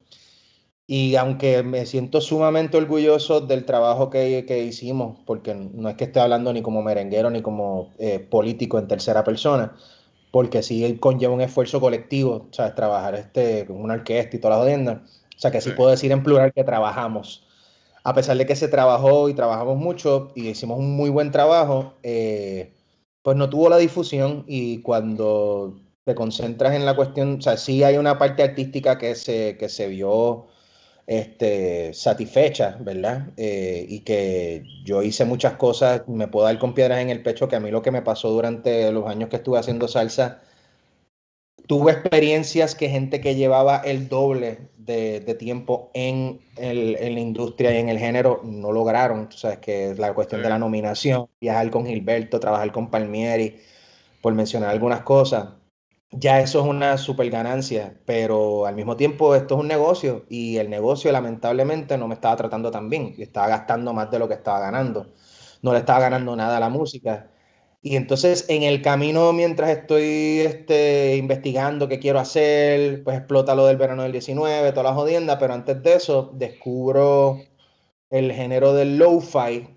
Y 0.89 1.15
aunque 1.17 1.63
me 1.63 1.85
siento 1.85 2.21
sumamente 2.21 2.77
orgulloso 2.77 3.41
del 3.41 3.65
trabajo 3.65 4.09
que, 4.09 4.45
que 4.47 4.63
hicimos, 4.63 5.17
porque 5.25 5.53
no 5.53 5.89
es 5.89 5.95
que 5.97 6.05
esté 6.05 6.19
hablando 6.21 6.53
ni 6.53 6.61
como 6.61 6.81
merenguero 6.81 7.29
ni 7.29 7.41
como 7.41 7.93
eh, 7.99 8.19
político 8.19 8.79
en 8.79 8.87
tercera 8.87 9.23
persona, 9.25 9.75
porque 10.31 10.63
sí 10.63 10.97
conlleva 10.99 11.33
un 11.33 11.41
esfuerzo 11.41 11.81
colectivo, 11.81 12.47
¿sabes? 12.51 12.75
Trabajar 12.75 13.15
este, 13.15 13.65
con 13.65 13.81
una 13.81 13.95
orquesta 13.95 14.35
y 14.37 14.39
todas 14.39 14.57
las 14.57 14.63
jodiendas. 14.65 14.97
O 15.35 15.39
sea 15.39 15.51
que 15.51 15.61
sí 15.61 15.71
Sí. 15.71 15.75
puedo 15.75 15.89
decir 15.91 16.11
en 16.11 16.23
plural 16.23 16.53
que 16.53 16.63
trabajamos. 16.63 17.45
A 18.03 18.13
pesar 18.13 18.37
de 18.37 18.45
que 18.45 18.55
se 18.55 18.69
trabajó 18.69 19.29
y 19.29 19.33
trabajamos 19.33 19.77
mucho 19.77 20.31
y 20.35 20.47
hicimos 20.49 20.79
un 20.79 20.95
muy 20.95 21.09
buen 21.09 21.31
trabajo, 21.31 21.95
eh, 22.03 22.73
pues 23.21 23.35
no 23.37 23.49
tuvo 23.49 23.69
la 23.69 23.77
difusión 23.77 24.45
y 24.47 24.81
cuando 24.81 25.81
te 26.05 26.15
concentras 26.15 26.73
en 26.75 26.85
la 26.85 26.95
cuestión, 26.95 27.37
o 27.39 27.41
sea, 27.41 27.57
sí 27.57 27.83
hay 27.83 27.97
una 27.97 28.17
parte 28.17 28.43
artística 28.43 28.97
que 28.97 29.15
se, 29.15 29.57
que 29.57 29.67
se 29.69 29.87
vio 29.89 30.47
este, 31.07 31.93
satisfecha, 31.93 32.77
¿verdad? 32.81 33.29
Eh, 33.37 33.85
y 33.89 34.01
que 34.01 34.63
yo 34.85 35.03
hice 35.03 35.25
muchas 35.25 35.55
cosas, 35.55 36.07
me 36.07 36.27
puedo 36.29 36.45
dar 36.47 36.59
con 36.59 36.73
piedras 36.75 36.99
en 37.01 37.09
el 37.11 37.23
pecho, 37.23 37.47
que 37.49 37.55
a 37.57 37.61
mí 37.61 37.71
lo 37.71 37.81
que 37.83 37.91
me 37.91 38.03
pasó 38.03 38.29
durante 38.31 38.91
los 38.91 39.07
años 39.07 39.29
que 39.29 39.37
estuve 39.37 39.59
haciendo 39.59 39.87
salsa, 39.87 40.41
tuve 41.67 41.91
experiencias 41.91 42.75
que 42.75 42.89
gente 42.89 43.21
que 43.21 43.35
llevaba 43.35 43.77
el 43.77 44.07
doble 44.09 44.69
de, 44.77 45.19
de 45.19 45.35
tiempo 45.35 45.91
en, 45.93 46.39
el- 46.55 46.95
en 46.99 47.13
la 47.15 47.19
industria 47.19 47.73
y 47.73 47.77
en 47.77 47.89
el 47.89 47.99
género 47.99 48.41
no 48.43 48.71
lograron. 48.71 49.27
Tú 49.29 49.37
sabes 49.37 49.59
que 49.59 49.91
es 49.91 49.99
la 49.99 50.13
cuestión 50.13 50.41
Sí. 50.41 50.43
de 50.43 50.49
la 50.49 50.59
nominación, 50.59 51.27
viajar 51.41 51.69
con 51.71 51.85
Gilberto, 51.85 52.39
trabajar 52.39 52.71
con 52.71 52.89
Palmieri, 52.89 53.57
por 54.21 54.33
mencionar 54.35 54.71
algunas 54.71 55.01
cosas. 55.03 55.49
Ya 56.11 56.39
eso 56.39 56.61
es 56.61 56.65
una 56.65 56.97
super 56.97 57.29
ganancia, 57.29 57.99
pero 58.05 58.65
al 58.65 58.75
mismo 58.75 58.95
tiempo 58.95 59.35
esto 59.35 59.55
es 59.55 59.61
un 59.61 59.67
negocio 59.67 60.25
y 60.29 60.57
el 60.57 60.69
negocio 60.69 61.11
lamentablemente 61.11 61.97
no 61.97 62.07
me 62.07 62.13
estaba 62.15 62.35
tratando 62.37 62.71
tan 62.71 62.89
bien. 62.89 63.13
Yo 63.15 63.23
estaba 63.23 63.47
gastando 63.49 63.93
más 63.93 64.09
de 64.09 64.19
lo 64.19 64.27
que 64.27 64.33
estaba 64.35 64.59
ganando. 64.59 65.13
No 65.61 65.73
le 65.73 65.79
estaba 65.79 65.99
ganando 65.99 66.35
nada 66.35 66.57
a 66.57 66.59
la 66.61 66.69
música. 66.69 67.29
Y 67.81 67.95
entonces 67.97 68.45
en 68.49 68.63
el 68.63 68.81
camino, 68.81 69.33
mientras 69.33 69.69
estoy 69.69 70.39
este, 70.41 71.17
investigando 71.17 71.87
qué 71.89 71.99
quiero 71.99 72.19
hacer, 72.19 73.03
pues 73.03 73.17
explota 73.17 73.53
lo 73.55 73.65
del 73.67 73.77
verano 73.77 74.03
del 74.03 74.11
19, 74.13 74.71
toda 74.71 74.83
la 74.91 74.93
jodienda, 74.95 75.37
pero 75.39 75.53
antes 75.53 75.81
de 75.83 75.93
eso 75.95 76.31
descubro 76.33 77.39
el 78.09 78.31
género 78.33 78.73
del 78.73 78.97
lo-fi, 78.97 79.76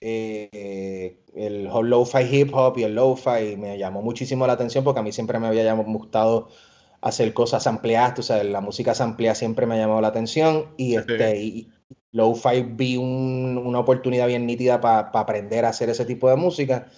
eh, 0.00 1.18
el 1.34 1.64
lo-fi 1.64 2.18
hip 2.30 2.50
hop 2.54 2.78
y 2.78 2.84
el 2.84 2.94
lo-fi 2.94 3.56
me 3.56 3.78
llamó 3.78 4.02
muchísimo 4.02 4.46
la 4.46 4.54
atención 4.54 4.84
porque 4.84 5.00
a 5.00 5.02
mí 5.02 5.12
siempre 5.12 5.38
me 5.38 5.46
había 5.48 5.72
gustado 5.74 6.48
hacer 7.00 7.32
cosas 7.32 7.66
ampliadas, 7.66 8.18
o 8.18 8.22
sea, 8.22 8.42
la 8.44 8.60
música 8.60 8.92
ampliada 8.98 9.34
siempre 9.34 9.66
me 9.66 9.74
ha 9.76 9.78
llamado 9.78 10.00
la 10.00 10.08
atención 10.08 10.66
y, 10.76 10.96
este, 10.96 11.40
y 11.40 11.68
lo-fi 12.12 12.62
vi 12.62 12.96
un- 12.96 13.58
una 13.64 13.78
oportunidad 13.80 14.26
bien 14.26 14.46
nítida 14.46 14.80
para 14.80 15.10
aprender 15.12 15.64
a 15.64 15.68
hacer 15.70 15.90
ese 15.90 16.04
tipo 16.04 16.28
de 16.28 16.36
música. 16.36 16.88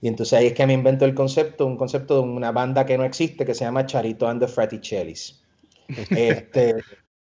Y 0.00 0.08
entonces 0.08 0.34
ahí 0.38 0.46
es 0.46 0.52
que 0.54 0.66
me 0.66 0.72
invento 0.74 1.04
el 1.04 1.14
concepto, 1.14 1.66
un 1.66 1.76
concepto 1.76 2.16
de 2.16 2.20
una 2.22 2.52
banda 2.52 2.84
que 2.84 2.98
no 2.98 3.04
existe 3.04 3.44
que 3.46 3.54
se 3.54 3.64
llama 3.64 3.86
Charito 3.86 4.28
and 4.28 4.40
the 4.40 4.48
Fraticellis. 4.48 5.40
Este, 6.10 6.76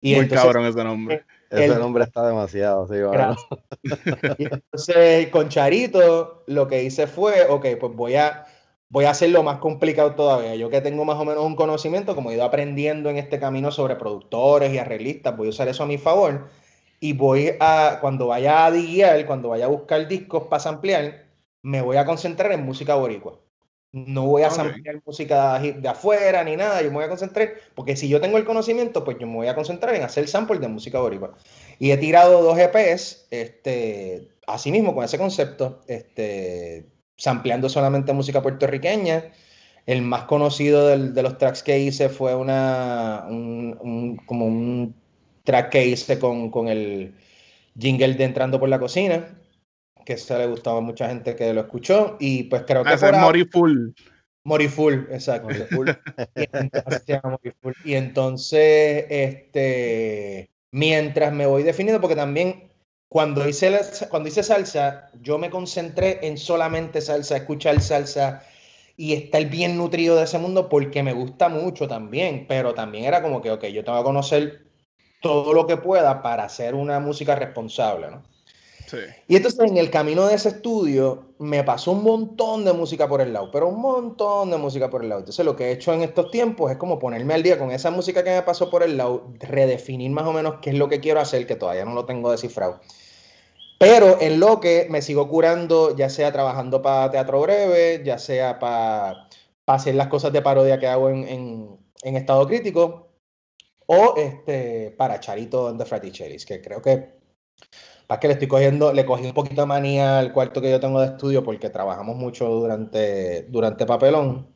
y 0.00 0.14
Muy 0.14 0.24
entonces, 0.24 0.44
cabrón 0.46 0.66
ese 0.66 0.84
nombre. 0.84 1.24
Ese 1.50 1.66
El- 1.66 1.78
nombre 1.78 2.04
está 2.04 2.26
demasiado, 2.26 2.86
sí. 2.86 2.94
Y 4.38 4.44
entonces 4.44 5.28
con 5.30 5.48
Charito 5.48 6.44
lo 6.46 6.68
que 6.68 6.82
hice 6.82 7.06
fue, 7.06 7.46
ok, 7.48 7.66
pues 7.80 7.94
voy 7.94 8.16
a, 8.16 8.46
voy 8.88 9.04
a 9.06 9.10
hacerlo 9.10 9.42
más 9.42 9.58
complicado 9.58 10.14
todavía. 10.14 10.54
Yo 10.56 10.70
que 10.70 10.80
tengo 10.80 11.04
más 11.04 11.16
o 11.18 11.24
menos 11.24 11.44
un 11.44 11.56
conocimiento, 11.56 12.14
como 12.14 12.30
he 12.30 12.34
ido 12.34 12.44
aprendiendo 12.44 13.10
en 13.10 13.16
este 13.16 13.38
camino 13.38 13.70
sobre 13.70 13.96
productores 13.96 14.72
y 14.72 14.78
arreglistas, 14.78 15.36
voy 15.36 15.48
a 15.48 15.50
usar 15.50 15.68
eso 15.68 15.82
a 15.84 15.86
mi 15.86 15.98
favor. 15.98 16.48
Y 17.00 17.12
voy 17.14 17.52
a, 17.60 17.98
cuando 18.00 18.28
vaya 18.28 18.66
a 18.66 18.70
diguear, 18.70 19.24
cuando 19.26 19.50
vaya 19.50 19.66
a 19.66 19.68
buscar 19.68 20.06
discos 20.08 20.44
para 20.48 20.68
ampliar, 20.70 21.26
me 21.62 21.80
voy 21.82 21.96
a 21.96 22.04
concentrar 22.06 22.52
en 22.52 22.64
música 22.64 22.94
boricua. 22.96 23.40
No 23.92 24.26
voy 24.26 24.42
a 24.42 24.48
Ok. 24.48 24.54
samplear 24.54 25.00
música 25.06 25.58
hip 25.64 25.76
de 25.76 25.88
afuera 25.88 26.44
ni 26.44 26.56
nada, 26.56 26.82
yo 26.82 26.88
me 26.90 26.96
voy 26.96 27.04
a 27.04 27.08
concentrar, 27.08 27.54
porque 27.74 27.96
si 27.96 28.06
yo 28.08 28.20
tengo 28.20 28.36
el 28.36 28.44
conocimiento, 28.44 29.02
pues 29.02 29.16
yo 29.18 29.26
me 29.26 29.34
voy 29.36 29.46
a 29.48 29.54
concentrar 29.54 29.94
en 29.94 30.02
hacer 30.02 30.28
sample 30.28 30.58
de 30.58 30.68
música 30.68 31.00
boricua. 31.00 31.34
Y 31.78 31.90
he 31.90 31.96
tirado 31.96 32.42
dos 32.42 32.58
EPs, 32.58 33.26
este, 33.30 34.28
así 34.46 34.70
mismo 34.72 34.94
con 34.94 35.04
ese 35.04 35.16
concepto, 35.18 35.80
este, 35.88 36.86
sampleando 37.16 37.68
solamente 37.70 38.12
música 38.12 38.42
puertorriqueña. 38.42 39.32
El 39.86 40.02
más 40.02 40.24
conocido 40.24 40.86
del- 40.88 41.14
de 41.14 41.22
los 41.22 41.38
tracks 41.38 41.62
que 41.62 41.78
hice 41.78 42.08
fue 42.10 42.34
una, 42.34 43.24
un, 43.30 43.76
un- 43.80 44.16
como 44.26 44.44
un 44.46 44.94
track 45.44 45.70
que 45.70 45.86
hice 45.86 46.18
con, 46.18 46.50
con 46.50 46.68
el 46.68 47.14
jingle 47.78 48.14
de 48.14 48.24
Entrando 48.24 48.60
por 48.60 48.68
la 48.68 48.78
Cocina, 48.78 49.38
que 50.08 50.16
se 50.16 50.38
le 50.38 50.46
gustaba 50.46 50.78
a 50.78 50.80
mucha 50.80 51.06
gente 51.08 51.36
que 51.36 51.52
lo 51.52 51.60
escuchó. 51.60 52.16
Y 52.18 52.44
pues 52.44 52.62
creo 52.66 52.82
que 52.82 52.88
Ah, 52.88 52.94
ese 52.94 53.04
es 53.06 53.12
ahora- 53.12 53.24
Mori 53.26 53.44
Full. 53.44 53.90
Moriful, 54.44 55.06
exacto. 55.10 55.48
Moriful. 55.48 55.94
Y 56.34 56.46
entonces, 56.50 57.02
se 57.04 57.12
llama 57.12 57.36
Moriful. 57.42 57.74
Y 57.84 57.94
entonces, 57.94 59.04
este, 59.10 60.48
mientras 60.70 61.32
me 61.34 61.44
voy 61.44 61.62
definiendo, 61.62 62.00
porque 62.00 62.16
también 62.16 62.70
cuando 63.10 63.46
hice, 63.46 63.68
la- 63.68 63.84
cuando 64.08 64.30
hice 64.30 64.42
salsa, 64.42 65.10
yo 65.20 65.36
me 65.36 65.50
concentré 65.50 66.20
en 66.26 66.38
solamente 66.38 67.02
salsa, 67.02 67.36
escuchar 67.36 67.78
salsa 67.82 68.42
y 68.96 69.12
estar 69.12 69.44
bien 69.46 69.76
nutrido 69.76 70.16
de 70.16 70.24
ese 70.24 70.38
mundo 70.38 70.70
porque 70.70 71.02
me 71.02 71.12
gusta 71.12 71.50
mucho 71.50 71.86
también, 71.86 72.46
pero 72.48 72.72
también 72.72 73.04
era 73.04 73.20
como 73.22 73.42
que, 73.42 73.50
ok, 73.50 73.64
yo 73.66 73.84
tengo 73.84 73.98
que 73.98 74.04
conocer 74.04 74.62
todo 75.20 75.52
lo 75.52 75.66
que 75.66 75.76
pueda 75.76 76.22
para 76.22 76.44
hacer 76.44 76.74
una 76.74 76.98
música 77.00 77.34
responsable, 77.34 78.10
¿no? 78.10 78.22
Y 79.26 79.36
entonces 79.36 79.60
en 79.70 79.76
el 79.76 79.90
camino 79.90 80.26
de 80.26 80.34
ese 80.34 80.48
estudio 80.48 81.34
me 81.38 81.62
pasó 81.64 81.92
un 81.92 82.02
montón 82.02 82.64
de 82.64 82.72
música 82.72 83.08
por 83.08 83.20
el 83.20 83.32
lado, 83.32 83.50
pero 83.50 83.68
un 83.68 83.80
montón 83.80 84.50
de 84.50 84.56
música 84.56 84.88
por 84.90 85.02
el 85.02 85.08
lado. 85.10 85.20
Entonces 85.20 85.44
lo 85.44 85.56
que 85.56 85.66
he 85.66 85.72
hecho 85.72 85.92
en 85.92 86.02
estos 86.02 86.30
tiempos 86.30 86.70
es 86.70 86.78
como 86.78 86.98
ponerme 86.98 87.34
al 87.34 87.42
día 87.42 87.58
con 87.58 87.70
esa 87.70 87.90
música 87.90 88.24
que 88.24 88.30
me 88.30 88.42
pasó 88.42 88.70
por 88.70 88.82
el 88.82 88.96
lado, 88.96 89.32
redefinir 89.40 90.10
más 90.10 90.26
o 90.26 90.32
menos 90.32 90.56
qué 90.62 90.70
es 90.70 90.76
lo 90.76 90.88
que 90.88 91.00
quiero 91.00 91.20
hacer, 91.20 91.46
que 91.46 91.56
todavía 91.56 91.84
no 91.84 91.94
lo 91.94 92.06
tengo 92.06 92.30
descifrado. 92.30 92.80
Pero 93.78 94.20
en 94.20 94.40
lo 94.40 94.58
que 94.60 94.86
me 94.90 95.02
sigo 95.02 95.28
curando, 95.28 95.94
ya 95.96 96.08
sea 96.08 96.32
trabajando 96.32 96.82
para 96.82 97.10
teatro 97.10 97.40
breve, 97.40 98.02
ya 98.04 98.18
sea 98.18 98.58
para 98.58 99.28
hacer 99.66 99.94
las 99.94 100.08
cosas 100.08 100.32
de 100.32 100.42
parodia 100.42 100.78
que 100.78 100.86
hago 100.88 101.10
en, 101.10 101.28
en- 101.28 101.78
en 102.02 102.16
estado 102.16 102.46
crítico, 102.46 103.08
o 103.86 104.14
este, 104.16 104.90
para 104.98 105.20
Charito 105.20 105.68
and 105.68 105.82
the 105.82 106.44
que 106.46 106.60
creo 106.60 106.82
que 106.82 107.18
Para 108.08 108.20
que 108.20 108.26
le 108.26 108.32
estoy 108.32 108.48
cogiendo, 108.48 108.92
le 108.92 109.04
cogí 109.04 109.26
un 109.26 109.34
poquito 109.34 109.60
de 109.60 109.66
manía 109.66 110.18
al 110.18 110.32
cuarto 110.32 110.62
que 110.62 110.70
yo 110.70 110.80
tengo 110.80 111.00
de 111.00 111.08
estudio 111.08 111.44
porque 111.44 111.70
trabajamos 111.70 112.16
mucho 112.16 112.48
durante, 112.48 113.42
durante 113.50 113.86
papelón. 113.86 114.48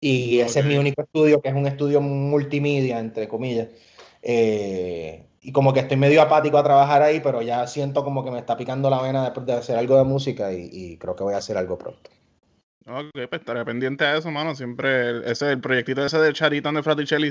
Y 0.00 0.40
ese 0.40 0.60
es 0.60 0.66
mi 0.66 0.78
único 0.78 1.02
estudio, 1.02 1.40
que 1.42 1.50
es 1.50 1.54
un 1.54 1.66
estudio 1.66 2.00
multimedia, 2.00 2.98
entre 2.98 3.28
comillas. 3.28 3.68
Eh, 4.22 5.28
y 5.42 5.52
como 5.52 5.74
que 5.74 5.80
estoy 5.80 5.98
medio 5.98 6.22
apático 6.22 6.56
a 6.56 6.64
trabajar 6.64 7.02
ahí, 7.02 7.20
pero 7.20 7.42
ya 7.42 7.66
siento 7.66 8.04
como 8.04 8.24
que 8.24 8.30
me 8.30 8.38
está 8.38 8.56
picando 8.56 8.88
la 8.88 9.02
vena 9.02 9.22
después 9.24 9.44
de 9.46 9.52
hacer 9.52 9.76
algo 9.76 9.98
de 9.98 10.04
música 10.04 10.52
y, 10.52 10.70
y 10.72 10.96
creo 10.96 11.14
que 11.14 11.24
voy 11.24 11.34
a 11.34 11.38
hacer 11.38 11.58
algo 11.58 11.76
pronto. 11.76 12.10
Ok, 12.86 13.12
pues 13.14 13.40
estaré 13.40 13.64
pendiente 13.64 14.04
a 14.04 14.16
eso, 14.16 14.30
mano. 14.30 14.54
Siempre 14.54 15.30
ese, 15.30 15.50
el 15.52 15.60
proyectito 15.60 16.04
ese 16.04 16.18
de 16.18 16.32
Charito 16.34 16.70
de 16.70 16.82
Fraticelli 16.82 17.30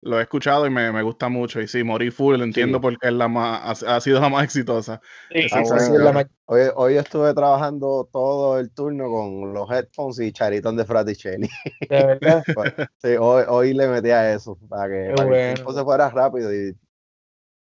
lo 0.00 0.18
he 0.18 0.22
escuchado 0.22 0.66
y 0.66 0.70
me, 0.70 0.92
me 0.92 1.02
gusta 1.02 1.28
mucho. 1.28 1.60
Y 1.60 1.68
sí, 1.68 1.82
Morí 1.82 2.10
Full, 2.10 2.40
entiendo 2.42 2.80
por 2.80 2.98
qué 2.98 3.08
es 3.08 3.14
la 3.14 3.28
más, 3.28 3.82
ha, 3.82 3.96
ha 3.96 4.00
sido 4.00 4.20
la 4.20 4.28
más 4.28 4.44
exitosa. 4.44 5.00
Está 5.30 5.60
Esa 5.60 5.74
bueno. 5.74 5.80
sí 5.80 5.92
es 5.92 6.00
la 6.00 6.12
ma- 6.12 6.30
Hoy, 6.46 6.60
hoy 6.76 6.96
estuve 6.96 7.34
trabajando 7.34 8.08
todo 8.10 8.58
el 8.58 8.70
turno 8.70 9.10
con 9.10 9.52
los 9.52 9.70
headphones 9.70 10.18
y 10.20 10.32
charitón 10.32 10.76
de 10.76 10.84
Fraticelli. 10.84 11.48
de 11.88 12.04
verdad. 12.04 12.42
Sí, 13.00 13.10
hoy, 13.16 13.44
hoy 13.46 13.74
le 13.74 13.86
metí 13.86 14.10
a 14.10 14.32
eso 14.34 14.58
para 14.68 14.88
que, 14.88 15.12
para 15.14 15.16
que 15.16 15.22
el 15.22 15.26
bueno. 15.28 15.54
tiempo 15.54 15.72
se 15.72 15.84
fuera 15.84 16.10
rápido. 16.10 16.52
Y 16.52 16.76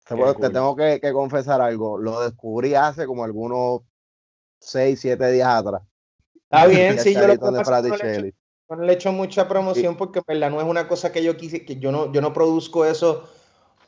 te, 0.06 0.50
tengo 0.50 0.74
que, 0.76 0.98
que 1.00 1.12
confesar 1.12 1.60
algo. 1.60 1.98
Lo 1.98 2.22
descubrí 2.22 2.74
hace 2.74 3.06
como 3.06 3.24
algunos 3.24 3.82
6, 4.58 5.00
7 5.00 5.30
días 5.30 5.48
atrás. 5.48 5.82
Está 6.34 6.66
bien, 6.66 6.98
sí, 6.98 7.14
yo 7.14 7.26
lo 7.26 7.50
de 7.52 7.64
Fraticelli. 7.64 8.34
No 8.76 8.84
le 8.84 8.92
he 8.92 8.94
hecho 8.94 9.12
mucha 9.12 9.48
promoción 9.48 9.96
porque 9.96 10.20
en 10.20 10.24
verdad 10.26 10.50
no 10.50 10.60
es 10.60 10.66
una 10.66 10.86
cosa 10.86 11.12
que 11.12 11.22
yo 11.22 11.36
quise, 11.36 11.64
que 11.64 11.76
yo 11.76 11.90
no, 11.90 12.12
yo 12.12 12.20
no 12.20 12.32
produzco 12.32 12.84
eso 12.84 13.28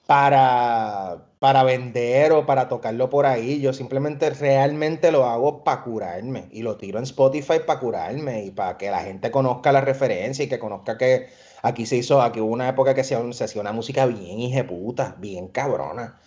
para, 0.07 1.27
para 1.39 1.63
vender 1.63 2.33
o 2.33 2.45
para 2.45 2.69
tocarlo 2.69 3.09
por 3.09 3.25
ahí. 3.27 3.61
Yo 3.61 3.73
simplemente 3.73 4.31
realmente 4.31 5.13
lo 5.13 5.25
hago 5.27 5.63
para 5.63 5.83
curarme 5.85 6.49
y 6.51 6.63
lo 6.63 6.77
tiro 6.77 6.99
en 6.99 7.05
Spotify 7.05 7.61
para 7.65 7.79
curarme 7.79 8.45
y 8.45 8.51
para 8.51 8.77
que 8.77 8.91
la 8.91 9.01
gente 9.01 9.31
conozca 9.31 9.71
la 9.73 9.81
referencia 9.81 10.45
y 10.45 10.49
que 10.49 10.59
conozca 10.59 10.99
que 10.99 11.29
aquí 11.63 11.87
se 11.87 11.97
hizo, 11.97 12.21
aquí 12.21 12.41
hubo 12.41 12.53
una 12.53 12.69
época 12.69 12.95
que 12.95 13.05
se, 13.05 13.33
se 13.33 13.45
hacía 13.45 13.61
una 13.61 13.73
música 13.73 14.07
bien 14.07 14.41
hijeputa, 14.41 15.17
bien 15.19 15.49
cabrona. 15.49 16.19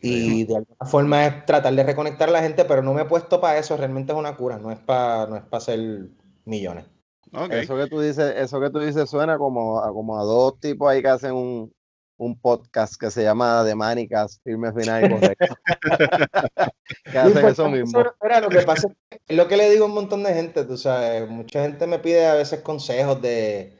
Y 0.00 0.44
de 0.44 0.56
alguna 0.56 0.86
forma 0.86 1.26
es 1.26 1.46
tratar 1.46 1.74
de 1.74 1.82
reconectar 1.82 2.28
a 2.28 2.32
la 2.32 2.42
gente, 2.42 2.66
pero 2.66 2.82
no 2.82 2.92
me 2.92 3.02
he 3.02 3.04
puesto 3.06 3.40
para 3.40 3.58
eso, 3.58 3.76
realmente 3.76 4.12
es 4.12 4.18
una 4.18 4.36
cura, 4.36 4.58
no 4.58 4.70
es 4.70 4.78
para 4.78 5.26
no 5.26 5.36
es 5.36 5.42
para 5.42 5.58
hacer 5.58 6.08
millones. 6.44 6.93
Ok. 7.36 7.52
Eso 7.52 7.76
que 7.76 7.86
tú 7.88 8.00
dices, 8.00 8.34
eso 8.36 8.60
que 8.60 8.70
tú 8.70 8.78
dices 8.78 9.10
suena 9.10 9.38
como, 9.38 9.80
a, 9.80 9.92
como 9.92 10.18
a 10.18 10.22
dos 10.22 10.58
tipos 10.60 10.90
ahí 10.90 11.02
que 11.02 11.08
hacen 11.08 11.32
un, 11.32 11.72
un 12.16 12.38
podcast 12.38 12.94
que 12.94 13.10
se 13.10 13.22
llama 13.22 13.64
De 13.64 13.74
Manicas, 13.74 14.40
firme 14.44 14.72
final 14.72 15.04
y 15.04 15.08
correcto. 15.20 15.54
que 17.10 17.18
hacen 17.18 17.40
pues, 17.40 17.52
eso 17.54 17.68
mismo. 17.68 18.04
Mira, 18.22 18.40
lo 18.40 18.48
que 18.48 18.62
pasa 18.62 18.88
es 19.26 19.36
lo 19.36 19.48
que 19.48 19.56
le 19.56 19.70
digo 19.70 19.84
a 19.84 19.88
un 19.88 19.94
montón 19.94 20.22
de 20.22 20.32
gente, 20.32 20.64
tú 20.64 20.76
sabes, 20.76 21.28
mucha 21.28 21.62
gente 21.62 21.86
me 21.86 21.98
pide 21.98 22.26
a 22.26 22.34
veces 22.34 22.60
consejos 22.60 23.20
de, 23.20 23.76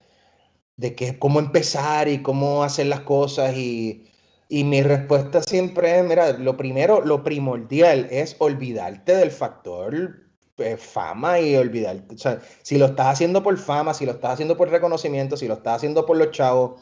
de 0.77 0.95
que, 0.95 1.19
cómo 1.19 1.39
empezar 1.39 2.09
y 2.09 2.23
cómo 2.23 2.65
hacer 2.65 2.87
las 2.87 3.01
cosas 3.01 3.57
y, 3.57 4.11
y 4.49 4.65
mi 4.65 4.83
respuesta 4.83 5.43
siempre 5.43 5.99
es, 5.99 6.05
mira, 6.05 6.33
lo 6.33 6.57
primero, 6.57 7.03
lo 7.03 7.23
primordial 7.23 8.09
es 8.11 8.35
olvidarte 8.41 9.15
del 9.15 9.31
factor 9.31 10.24
eh, 10.59 10.77
fama 10.77 11.41
y 11.41 11.57
olvidarte, 11.57 12.15
o 12.15 12.19
sea, 12.19 12.41
si 12.63 12.79
lo 12.79 12.87
estás 12.87 13.07
haciendo 13.09 13.43
por 13.43 13.57
fama, 13.59 13.95
si 13.95 14.07
lo 14.07 14.13
estás 14.13 14.33
haciendo 14.35 14.57
por 14.57 14.71
reconocimiento, 14.71 15.37
si 15.37 15.49
lo 15.49 15.55
estás 15.55 15.77
haciendo 15.77 16.07
por 16.07 16.17
los 16.17 16.31
chavos, 16.31 16.81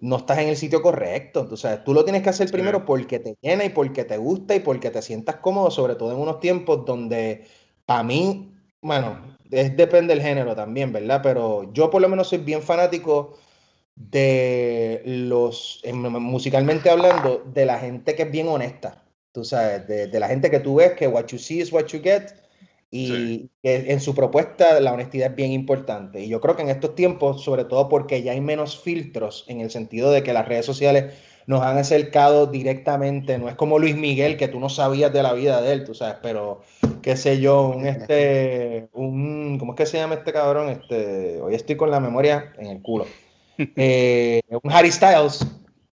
no 0.00 0.16
estás 0.16 0.38
en 0.38 0.48
el 0.48 0.56
sitio 0.56 0.82
correcto. 0.82 1.46
Tú 1.48 1.56
sabes, 1.56 1.84
tú 1.84 1.94
lo 1.94 2.04
tienes 2.04 2.22
que 2.22 2.30
hacer 2.30 2.48
Sí. 2.48 2.52
primero 2.52 2.84
porque 2.84 3.18
te 3.20 3.36
llena 3.40 3.64
y 3.64 3.70
porque 3.70 4.04
te 4.04 4.16
gusta 4.18 4.54
y 4.54 4.60
porque 4.60 4.90
te 4.90 5.02
sientas 5.02 5.36
cómodo, 5.36 5.70
sobre 5.70 5.94
todo 5.96 6.12
en 6.12 6.18
unos 6.18 6.40
tiempos 6.40 6.84
donde, 6.84 7.46
para 7.86 8.02
mí, 8.02 8.52
bueno, 8.82 9.36
es, 9.50 9.76
depende 9.76 10.14
del 10.14 10.22
género 10.22 10.54
también, 10.56 10.92
¿verdad? 10.92 11.20
Pero 11.22 11.72
yo 11.72 11.90
por 11.90 12.02
lo 12.02 12.08
menos 12.08 12.28
soy 12.28 12.38
bien 12.38 12.62
fanático 12.62 13.38
de 13.96 15.02
los, 15.04 15.80
en- 15.84 16.00
musicalmente 16.22 16.90
hablando, 16.90 17.42
de 17.52 17.64
la 17.66 17.78
gente 17.78 18.14
que 18.14 18.24
es 18.24 18.30
bien 18.30 18.48
honesta. 18.48 19.02
Tú 19.32 19.44
sabes, 19.44 19.86
de, 19.88 20.06
de 20.08 20.20
la 20.20 20.28
gente 20.28 20.50
que 20.50 20.60
tú 20.60 20.76
ves 20.76 20.92
que 20.92 21.08
what 21.08 21.26
you 21.26 21.38
see 21.38 21.60
is 21.60 21.72
what 21.72 21.86
you 21.86 22.00
get. 22.02 22.30
Y 22.96 23.06
Sí. 23.08 23.50
en 23.64 24.00
su 24.00 24.14
propuesta 24.14 24.78
la 24.78 24.92
honestidad 24.92 25.30
es 25.30 25.34
bien 25.36 25.50
importante. 25.50 26.20
Y 26.20 26.28
yo 26.28 26.40
creo 26.40 26.54
que 26.54 26.62
en 26.62 26.68
estos 26.68 26.94
tiempos, 26.94 27.42
sobre 27.42 27.64
todo 27.64 27.88
porque 27.88 28.22
ya 28.22 28.30
hay 28.32 28.40
menos 28.40 28.78
filtros, 28.80 29.44
en 29.48 29.60
el 29.60 29.70
sentido 29.72 30.12
de 30.12 30.22
que 30.22 30.32
las 30.32 30.46
redes 30.46 30.64
sociales 30.64 31.12
nos 31.48 31.60
han 31.62 31.76
acercado 31.76 32.46
directamente, 32.46 33.36
no 33.36 33.48
es 33.48 33.56
como 33.56 33.80
Luis 33.80 33.96
Miguel, 33.96 34.36
que 34.36 34.46
tú 34.46 34.60
no 34.60 34.68
sabías 34.68 35.12
de 35.12 35.24
la 35.24 35.32
vida 35.32 35.60
de 35.60 35.72
él, 35.72 35.84
tú 35.84 35.92
sabes, 35.92 36.18
pero 36.22 36.60
qué 37.02 37.16
sé 37.16 37.40
yo, 37.40 37.68
un 37.68 37.84
este, 37.84 38.88
un, 38.92 39.58
¿cómo 39.58 39.72
es 39.72 39.76
que 39.76 39.86
se 39.86 39.98
llama 39.98 40.14
este 40.14 40.32
cabrón? 40.32 40.68
Este, 40.68 41.40
hoy 41.42 41.56
estoy 41.56 41.76
con 41.76 41.90
la 41.90 41.98
memoria 41.98 42.52
en 42.58 42.66
el 42.66 42.80
culo. 42.80 43.06
Eh, 43.76 44.40
un 44.62 44.70
Harry 44.72 44.92
Styles, 44.92 45.44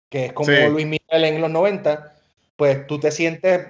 que 0.09 0.27
es 0.27 0.32
como 0.32 0.48
Sí. 0.51 0.56
Luis 0.70 0.86
Miguel 0.86 1.24
en 1.24 1.40
los 1.43 1.51
90, 1.51 2.14
pues 2.56 2.86
tú 2.86 2.98
te 2.98 3.10
sientes 3.10 3.66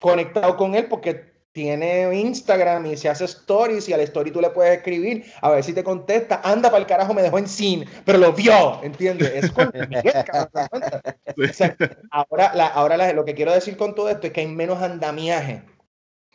conectado 0.00 0.56
con 0.56 0.74
él 0.74 0.86
porque 0.86 1.37
tiene 1.52 2.14
Instagram 2.20 2.86
y 2.86 2.96
se 2.96 3.08
hace 3.08 3.24
stories 3.24 3.88
y 3.88 3.92
a 3.92 3.96
la 3.96 4.04
story 4.04 4.30
tú 4.30 4.40
le 4.40 4.50
puedes 4.50 4.76
escribir 4.76 5.24
a 5.40 5.50
ver 5.50 5.64
si 5.64 5.72
te 5.72 5.82
contesta. 5.82 6.40
Anda 6.44 6.70
para 6.70 6.80
el 6.80 6.86
carajo, 6.86 7.14
me 7.14 7.22
dejó 7.22 7.38
en 7.38 7.48
sin, 7.48 7.84
pero 8.04 8.18
lo 8.18 8.32
vio, 8.32 8.80
¿entiendes? 8.82 9.44
Es. 9.44 9.52
O 11.38 11.52
sea, 11.52 11.76
ahora 12.10 12.52
la- 12.54 12.66
ahora 12.66 12.96
la- 12.96 13.12
lo 13.12 13.24
que 13.24 13.34
quiero 13.34 13.52
decir 13.52 13.76
con 13.76 13.94
todo 13.94 14.08
esto 14.08 14.26
es 14.26 14.32
que 14.32 14.40
hay 14.40 14.46
menos 14.46 14.82
andamiaje 14.82 15.62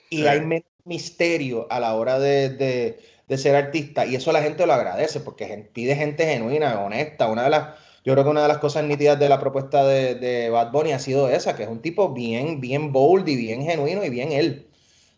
y 0.09 0.17
Sí. 0.19 0.27
hay 0.27 0.41
menos 0.41 0.67
misterio 0.85 1.67
a 1.69 1.79
la 1.79 1.95
hora 1.95 2.19
de, 2.19 2.49
de- 2.49 2.99
de 3.27 3.37
ser 3.37 3.55
artista 3.55 4.05
y 4.05 4.15
eso 4.15 4.31
la 4.33 4.41
gente 4.41 4.65
lo 4.67 4.73
agradece 4.73 5.19
porque 5.21 5.69
pide 5.73 5.95
gente 5.95 6.25
genuina, 6.25 6.79
honesta. 6.81 7.27
Una 7.27 7.43
de 7.43 7.49
las, 7.49 7.69
yo 8.03 8.13
creo 8.13 8.23
que 8.25 8.29
una 8.29 8.41
de 8.41 8.49
las 8.49 8.57
cosas 8.57 8.83
nítidas 8.83 9.17
de 9.19 9.29
la 9.29 9.39
propuesta 9.39 9.85
de, 9.85 10.15
de 10.15 10.49
Bad 10.49 10.71
Bunny 10.71 10.91
ha 10.91 10.99
sido 10.99 11.29
esa, 11.29 11.55
que 11.55 11.63
es 11.63 11.69
un 11.69 11.81
tipo 11.81 12.09
bien, 12.13 12.59
bien 12.59 12.91
bold 12.91 13.27
y 13.29 13.35
bien 13.37 13.63
genuino 13.63 14.03
y 14.03 14.09
bien 14.09 14.31
él, 14.33 14.67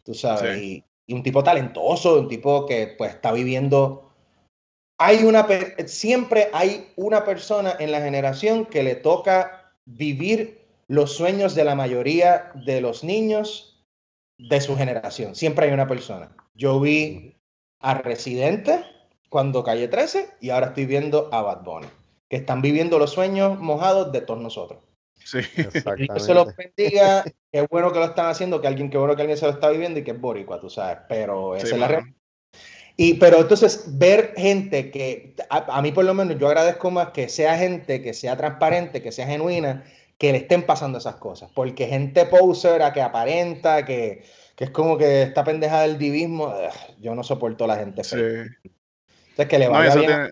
tú 0.06 0.14
sabes, 0.14 0.58
Sí. 0.58 0.86
y, 1.08 1.12
y 1.12 1.16
un 1.16 1.24
tipo 1.24 1.44
talentoso, 1.44 2.20
un 2.20 2.30
tipo 2.30 2.66
que 2.66 2.96
pues 2.98 3.12
está 3.14 3.32
viviendo 3.32 4.06
hay 4.98 5.26
una 5.26 5.46
siempre 5.88 6.50
hay 6.54 6.92
una 6.96 7.26
persona 7.26 7.76
en 7.80 7.92
la 7.92 8.00
generación 8.02 8.66
que 8.66 8.84
le 8.84 8.96
toca 8.96 9.74
vivir 9.86 10.62
los 10.88 11.14
sueños 11.14 11.56
de 11.56 11.66
la 11.66 11.76
mayoría 11.76 12.52
de 12.66 12.80
los 12.82 13.04
niños 13.04 13.84
de 14.38 14.62
su 14.62 14.76
generación. 14.78 15.36
Siempre 15.36 15.68
hay 15.68 15.74
una 15.74 15.88
persona. 15.88 16.36
Yo 16.54 16.80
vi 16.80 17.36
a 17.82 17.96
Residente 17.96 18.84
cuando 19.30 19.64
Calle 19.64 19.88
13 19.88 20.30
y 20.40 20.50
ahora 20.50 20.68
estoy 20.68 20.86
viendo 20.86 21.30
a 21.34 21.42
Bad 21.42 21.64
Bunny, 21.64 21.88
que 22.30 22.38
están 22.38 22.62
viviendo 22.62 23.00
los 23.00 23.12
sueños 23.12 23.60
mojados 23.60 24.12
de 24.12 24.22
todos 24.22 24.40
nosotros. 24.42 24.80
Sí. 25.24 25.40
Dios 25.98 26.24
se 26.26 26.34
los 26.34 26.56
bendiga. 26.56 27.24
Qué 27.52 27.62
bueno 27.70 27.92
que 27.92 28.00
lo 28.00 28.06
están 28.06 28.28
haciendo, 28.28 28.62
que 28.62 28.68
alguien, 28.68 28.90
qué 28.90 28.98
bueno 28.98 29.16
que 29.16 29.22
alguien 29.24 29.38
se 29.38 29.46
lo 29.46 29.52
está 29.52 29.70
viviendo 29.70 30.00
y 30.00 30.04
que 30.04 30.12
es 30.12 30.22
boricua, 30.22 30.60
tú 30.60 30.70
sabes. 30.70 31.00
Pero 31.10 31.56
esa 31.56 31.68
Sí, 31.68 31.74
es 31.74 31.80
la 31.80 31.88
realidad. 31.88 32.14
Y, 32.98 33.16
pero 33.16 33.40
entonces, 33.40 33.98
ver 33.98 34.34
gente 34.38 34.90
que, 34.92 35.36
a, 35.50 35.78
a 35.78 35.82
mí 35.82 35.92
por 35.92 36.06
lo 36.06 36.14
menos, 36.14 36.38
yo 36.40 36.48
agradezco 36.48 36.92
más 36.92 37.10
que 37.10 37.28
sea 37.28 37.58
gente 37.58 38.02
que 38.02 38.14
sea 38.14 38.38
transparente, 38.38 39.02
que 39.02 39.12
sea 39.12 39.28
genuina, 39.28 39.84
que 40.18 40.32
le 40.32 40.38
estén 40.40 40.64
pasando 40.66 40.98
esas 41.00 41.16
cosas. 41.16 41.52
Porque 41.54 41.88
gente 41.88 42.26
poser, 42.26 42.82
a 42.84 42.94
que 42.94 43.02
aparenta, 43.02 43.84
que, 43.84 44.24
que 44.56 44.64
es 44.66 44.70
como 44.70 44.98
que 44.98 45.24
esta 45.24 45.44
pendeja 45.44 45.82
del 45.82 45.98
divismo, 45.98 46.46
ugh, 46.46 46.96
yo 47.02 47.16
no 47.16 47.24
soporto 47.24 47.66
a 47.66 47.68
la 47.68 47.76
gente 47.78 48.04
Sí. 48.04 48.16
Entonces, 48.16 49.48
que 49.50 49.60
le 49.60 49.66
No, 49.66 49.72
vaya 49.74 49.90
eso 49.90 50.00
bien. 50.00 50.12
tiene- 50.12 50.30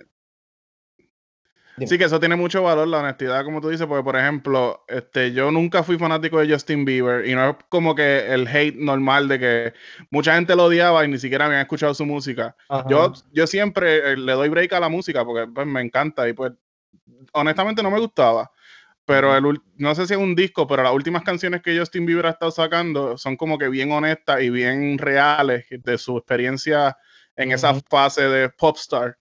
Dime. 1.75 1.87
Sí, 1.87 1.97
que 1.97 2.03
eso 2.03 2.19
tiene 2.19 2.35
mucho 2.35 2.61
valor, 2.61 2.87
la 2.87 2.99
honestidad, 2.99 3.43
como 3.43 3.59
tú 3.59 3.69
dices, 3.69 3.87
porque 3.87 4.03
por 4.03 4.15
ejemplo, 4.15 4.83
este, 4.87 5.33
yo 5.33 5.51
nunca 5.51 5.81
fui 5.81 5.97
fanático 5.97 6.39
de 6.39 6.53
Justin 6.53 6.85
Bieber 6.85 7.27
y 7.27 7.33
no 7.33 7.49
es 7.49 7.55
como 7.69 7.95
que 7.95 8.31
el 8.31 8.47
hate 8.47 8.75
normal 8.75 9.27
de 9.27 9.39
que 9.39 9.73
mucha 10.11 10.35
gente 10.35 10.55
lo 10.55 10.65
odiaba 10.65 11.03
y 11.03 11.07
ni 11.07 11.17
siquiera 11.17 11.45
habían 11.45 11.61
escuchado 11.61 11.93
su 11.95 12.05
música. 12.05 12.55
Ajá. 12.69 12.85
Yo, 12.87 13.13
yo 13.31 13.47
siempre 13.47 14.13
eh, 14.13 14.17
le 14.17 14.33
doy 14.33 14.49
break 14.49 14.71
a 14.73 14.79
la 14.79 14.89
música 14.89 15.25
porque 15.25 15.51
pues, 15.51 15.65
me 15.65 15.81
encanta 15.81 16.29
y 16.29 16.33
pues 16.33 16.53
honestamente 17.31 17.81
no 17.81 17.89
me 17.89 17.99
gustaba. 17.99 18.51
Pero 19.05 19.35
el, 19.35 19.59
no 19.75 19.95
sé 19.95 20.07
si 20.07 20.13
es 20.13 20.19
un 20.19 20.33
disco, 20.33 20.65
pero 20.65 20.83
las 20.83 20.93
últimas 20.93 21.23
canciones 21.23 21.61
que 21.61 21.77
Justin 21.77 22.05
Bieber 22.05 22.27
ha 22.27 22.31
estado 22.31 22.51
sacando 22.51 23.17
son 23.17 23.35
como 23.35 23.57
que 23.57 23.67
bien 23.67 23.91
honestas 23.91 24.41
y 24.41 24.49
bien 24.49 24.97
reales 24.97 25.65
de 25.69 25.97
su 25.97 26.17
experiencia 26.17 26.95
en 27.35 27.51
esa 27.51 27.73
fase 27.89 28.23
de 28.29 28.49
popstar. 28.49 29.17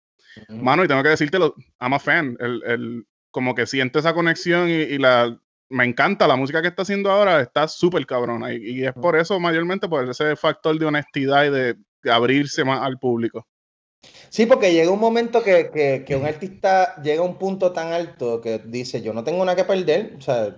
Mano, 0.49 0.85
y 0.85 0.89
tengo 0.89 1.03
que 1.03 1.11
decírtelo, 1.11 1.55
I'm 1.81 1.95
a 1.95 1.99
fan. 1.99 2.37
El, 2.41 2.63
el- 2.67 3.07
como 3.31 3.55
que 3.55 3.67
siento 3.67 3.99
esa 3.99 4.13
conexión 4.13 4.69
y, 4.69 4.73
y 4.75 4.99
la 4.99 5.39
me 5.71 5.85
encanta 5.87 6.29
la 6.29 6.37
música 6.37 6.61
que 6.61 6.69
está 6.69 6.83
haciendo 6.83 7.11
ahora, 7.11 7.41
está 7.41 7.67
súper 7.67 8.05
cabrona. 8.07 8.53
Y, 8.53 8.81
y 8.81 8.85
es 8.85 8.93
por 8.93 9.17
eso, 9.17 9.41
mayormente, 9.41 9.89
por 9.89 10.07
ese 10.09 10.37
factor 10.37 10.79
de 10.79 10.85
honestidad 10.85 11.47
y 11.47 11.51
de, 11.51 11.77
de 12.03 12.13
abrirse 12.13 12.63
más 12.63 12.83
al 12.83 12.99
público. 12.99 13.47
Sí, 14.29 14.45
porque 14.47 14.73
llega 14.73 14.91
un 14.91 15.01
momento 15.01 15.43
que, 15.43 15.71
que- 15.73 16.05
que 16.07 16.17
un 16.17 16.27
artista 16.27 17.01
llega 17.03 17.23
a 17.23 17.25
un 17.25 17.39
punto 17.39 17.73
tan 17.73 17.93
alto 17.93 18.41
que 18.41 18.59
dice, 18.59 19.01
yo 19.01 19.15
no 19.15 19.25
tengo 19.25 19.45
nada 19.45 19.57
que 19.57 19.65
perder, 19.65 20.15
o 20.19 20.21
sea, 20.21 20.49
no 20.49 20.55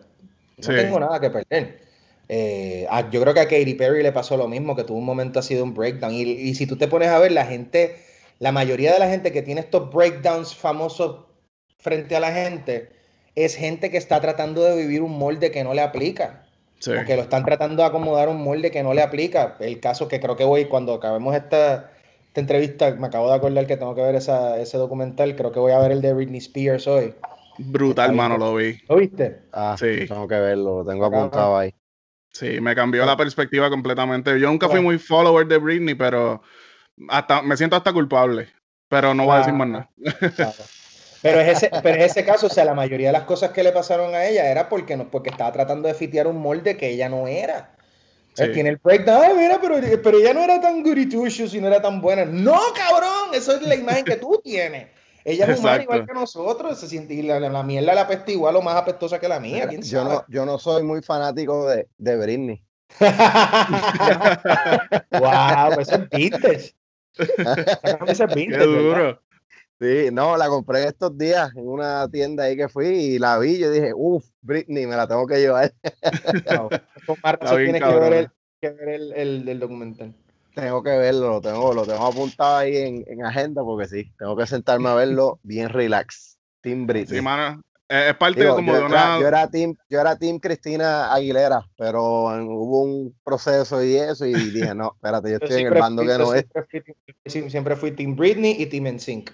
Sí. 0.59 0.75
tengo 0.75 0.99
nada 0.99 1.21
que 1.21 1.31
perder. 1.31 1.81
Eh, 2.29 2.87
a- 2.91 3.09
yo 3.11 3.21
creo 3.21 3.35
que 3.35 3.41
a 3.41 3.49
Katy 3.49 3.75
Perry 3.75 4.03
le 4.03 4.13
pasó 4.13 4.37
lo 4.37 4.49
mismo, 4.49 4.75
que 4.75 4.85
tuvo 4.85 4.99
un 4.99 5.05
momento 5.05 5.39
así 5.39 5.55
de 5.55 5.63
un 5.63 5.75
breakdown. 5.75 6.13
Y, 6.13 6.23
y 6.23 6.55
si 6.55 6.67
tú 6.67 6.77
te 6.77 6.89
pones 6.89 7.09
a 7.09 7.19
ver, 7.19 7.33
la 7.33 7.47
gente, 7.47 7.97
la 8.39 8.53
mayoría 8.53 8.93
de 8.93 8.99
la 8.99 9.09
gente 9.09 9.33
que 9.33 9.43
tiene 9.43 9.61
estos 9.61 9.91
breakdowns 9.93 10.55
famosos 10.55 11.25
frente 11.79 12.17
a 12.17 12.21
la 12.21 12.33
gente, 12.33 12.91
es 13.35 13.57
gente 13.57 13.91
que 13.91 13.97
está 13.97 14.21
tratando 14.21 14.63
de 14.63 14.77
vivir 14.77 15.03
un 15.03 15.19
molde 15.19 15.51
que 15.51 15.65
no 15.65 15.75
le 15.75 15.83
aplica. 15.83 16.47
Sí. 16.79 16.91
O 16.91 17.05
que 17.05 17.17
lo 17.17 17.23
están 17.23 17.45
tratando 17.45 17.83
de 17.83 17.89
acomodar 17.89 18.29
a 18.29 18.31
un 18.31 18.43
molde 18.43 18.71
que 18.71 18.83
no 18.83 18.93
le 18.95 19.03
aplica. 19.03 19.57
El 19.61 19.81
caso 19.81 20.07
que 20.09 20.21
creo 20.21 20.37
que 20.37 20.45
voy, 20.45 20.67
cuando 20.67 20.95
acabemos 20.95 21.35
esta, 21.35 21.91
esta 22.27 22.41
entrevista, 22.41 22.91
me 22.95 23.07
acabo 23.07 23.29
de 23.29 23.35
acordar 23.37 23.67
que 23.67 23.77
tengo 23.77 23.95
que 23.95 24.03
ver 24.03 24.15
esa- 24.17 24.61
ese 24.61 24.77
documental. 24.77 25.35
Creo 25.37 25.51
que 25.53 25.61
voy 25.61 25.73
a 25.73 25.79
ver 25.79 25.93
el 25.93 26.03
de 26.03 26.13
Britney 26.13 26.39
Spears 26.39 26.87
hoy. 26.87 27.15
Brutal, 27.59 28.13
mano, 28.13 28.37
lo 28.37 28.55
vi. 28.57 28.79
¿Lo 28.89 28.97
viste? 28.97 29.43
Ah, 29.53 29.77
Sí. 29.79 30.07
tengo 30.09 30.27
que 30.29 30.39
verlo, 30.39 30.83
lo 30.83 30.85
tengo 30.91 31.07
apuntado 31.07 31.57
ahí. 31.57 31.73
Sí, 32.33 32.61
me 32.61 32.75
cambió 32.75 33.07
la 33.07 33.17
perspectiva 33.17 33.71
completamente. 33.71 34.39
Yo 34.41 34.49
nunca 34.49 34.69
fui 34.69 34.81
muy 34.81 34.99
follower 34.99 35.47
de 35.47 35.59
Britney, 35.59 35.95
pero 35.95 36.43
hasta 37.09 37.43
me 37.43 37.57
siento 37.57 37.77
hasta 37.77 37.93
culpable. 37.93 38.49
Pero 38.89 39.15
no 39.15 39.25
voy 39.25 39.35
a 39.35 39.39
decir 39.39 39.55
más 39.55 39.69
nada. 39.69 39.91
Claro. 40.37 40.53
Pero 41.23 41.41
es 41.41 41.57
ese, 41.57 41.71
pero 41.83 41.97
es 41.97 42.11
ese 42.13 42.25
caso, 42.25 42.49
o 42.49 42.51
sea, 42.51 42.67
la 42.67 42.75
mayoría 42.75 43.09
de 43.09 43.15
las 43.15 43.23
cosas 43.23 43.51
que 43.51 43.63
le 43.63 43.73
pasaron 43.73 44.15
a 44.15 44.27
ella 44.27 44.51
era 44.51 44.69
porque, 44.69 44.95
no, 44.95 45.11
porque 45.11 45.31
estaba 45.31 45.51
tratando 45.53 45.89
de 45.89 45.95
fitear 45.95 46.27
un 46.27 46.37
molde 46.37 46.77
que 46.77 46.91
ella 46.91 47.09
no 47.09 47.27
era. 47.27 47.75
Sí. 48.35 48.43
Él 48.43 48.53
Tiene 48.53 48.69
el 48.69 48.77
breakdown, 48.77 49.23
"Ay, 49.25 49.35
mira, 49.35 49.59
pero, 49.59 49.77
pero 50.03 50.19
ella 50.19 50.35
no 50.35 50.43
era 50.43 50.61
tan 50.61 50.83
shoes 50.83 51.55
y 51.55 51.61
no 51.63 51.69
era 51.69 51.81
tan 51.81 52.03
buena. 52.03 52.27
No, 52.27 52.61
cabrón, 52.77 53.31
eso 53.33 53.57
es 53.57 53.63
la 53.63 53.75
imagen 53.75 54.05
que 54.05 54.17
tú 54.17 54.39
tienes. 54.45 54.89
Ella 55.25 55.47
es 55.47 55.59
humana 55.59 55.83
igual 55.83 56.05
que 56.07 56.13
nosotros, 56.13 56.79
se 56.79 56.87
siente, 56.89 57.15
y 57.15 57.23
la, 57.23 57.41
la, 57.41 57.49
la 57.49 57.63
mierda 57.63 57.95
la 57.95 58.03
apesta 58.03 58.31
igual 58.31 58.57
o 58.57 58.63
más 58.63 58.77
apestosa 58.77 59.19
que 59.19 59.27
la 59.27 59.41
mía, 59.41 59.67
quién 59.67 59.81
yo, 59.81 60.03
sabe. 60.03 60.15
no, 60.17 60.25
yo 60.29 60.45
no 60.45 60.59
soy 60.59 60.83
muy 60.83 61.01
fanático 61.01 61.67
de, 61.67 61.89
de 61.97 62.17
Britney. 62.17 62.63
wow, 65.11 65.75
pues 65.75 65.89
eso 65.89 66.03
es 66.03 66.11
vintage. 66.11 66.75
Esa 67.19 67.99
camisa 67.99 68.25
es 68.27 68.31
Qué 68.49 68.57
duro. 68.59 69.21
Sí, 69.81 70.09
no, 70.13 70.37
la 70.37 70.49
compré 70.49 70.85
estos 70.87 71.17
días 71.19 71.51
en 71.57 71.67
una 71.69 72.09
tienda 72.09 72.45
ahí 72.45 72.57
que 72.57 72.69
fui 72.69 72.87
y 72.87 73.19
la 73.19 73.39
vi 73.39 73.59
yo 73.59 73.71
dije, 73.71 73.93
uff, 73.95 74.25
Britney, 74.41 74.87
me 74.87 74.97
la 74.97 75.07
tengo 75.07 75.27
que 75.27 75.39
llevar. 75.41 75.73
Con 77.07 77.17
más 77.23 77.35
razón 77.41 77.57
tienes 77.65 77.83
que 77.83 77.95
ver, 77.99 78.13
el, 78.13 78.29
que 78.61 78.71
ver 78.71 78.89
el, 78.89 79.13
el- 79.13 79.49
el 79.49 79.61
documental. 79.61 80.15
Tengo 80.55 80.83
que 80.85 80.91
verlo, 80.97 81.29
lo 81.31 81.41
tengo, 81.41 81.75
lo 81.75 81.85
tengo 81.85 82.07
apuntado 82.07 82.59
ahí 82.59 82.77
en, 82.77 83.05
en 83.09 83.25
agenda 83.27 83.63
porque 83.65 83.89
sí, 83.89 84.13
tengo 84.17 84.37
que 84.37 84.47
sentarme 84.47 84.89
a 84.89 84.95
verlo 84.95 85.41
bien 85.43 85.69
relax. 85.69 86.39
Team 86.61 86.87
Britney. 86.87 87.19
Sí, 87.19 87.23
mano. 87.23 87.61
Es, 87.89 88.11
es 88.11 88.17
parte 88.17 88.41
Digo, 88.41 88.57
como 88.57 88.73
yo, 88.73 88.79
de 88.81 88.87
era, 88.87 89.05
una. 89.17 89.21
yo 89.21 89.29
era 89.29 89.51
team, 89.51 89.77
yo 89.91 90.01
era 90.01 90.17
team 90.17 90.39
Cristina 90.39 91.13
Aguilera, 91.13 91.61
pero 91.77 92.35
en- 92.35 92.49
hubo 92.49 92.83
un 92.83 93.15
proceso 93.23 93.83
y 93.85 93.97
eso 93.97 94.25
y 94.25 94.33
dije, 94.33 94.75
no, 94.75 94.93
espérate, 94.95 95.31
yo 95.33 95.39
Yo 95.39 95.45
estoy 95.47 95.61
en 95.63 95.73
el 95.73 95.79
bando 95.81 96.03
fui- 96.03 96.11
que 96.13 96.19
no 96.19 96.35
es. 96.35 96.41
siempre 96.41 96.63
fui, 96.71 96.81
team- 97.41 97.51
siempre 97.51 97.77
fui 97.77 97.91
Team 97.93 98.17
Britney 98.17 98.57
y 98.59 98.67
Team 98.67 98.87
NSYNC. 98.87 99.31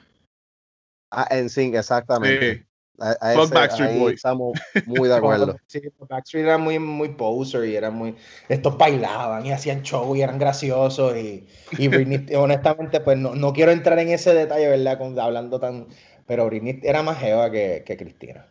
Ah, 1.12 1.26
en 1.30 1.48
sync, 1.50 1.74
exactamente. 1.74 2.54
Sí. 2.56 2.62
A- 3.02 3.16
a 3.20 3.32
ese- 3.34 3.54
Backstreet 3.54 3.90
ahí 3.90 3.98
Boys. 3.98 4.14
Estamos 4.16 4.52
muy 4.84 5.08
de 5.08 5.14
acuerdo. 5.16 5.56
Sí, 5.66 5.80
Backstreet 6.08 6.44
era 6.44 6.58
muy, 6.58 6.78
muy 6.78 7.08
poser 7.10 7.64
y 7.64 7.74
eran 7.74 7.94
muy. 7.94 8.14
Estos 8.48 8.76
bailaban 8.76 9.44
y 9.46 9.52
hacían 9.52 9.82
show 9.82 10.14
y 10.14 10.22
eran 10.22 10.38
graciosos. 10.38 11.16
Y, 11.16 11.46
y 11.78 11.88
Britney, 11.88 12.26
honestamente, 12.36 13.00
pues 13.00 13.16
no, 13.16 13.34
no 13.34 13.52
quiero 13.54 13.72
entrar 13.72 13.98
en 14.00 14.10
ese 14.10 14.34
detalle, 14.34 14.68
¿verdad? 14.68 14.98
Con- 14.98 15.18
hablando 15.18 15.58
tan. 15.58 15.86
Pero 16.30 16.46
Britney 16.46 16.78
era 16.84 17.02
más 17.02 17.18
jeva 17.18 17.50
que, 17.50 17.82
que 17.84 17.96
Cristina. 17.96 18.46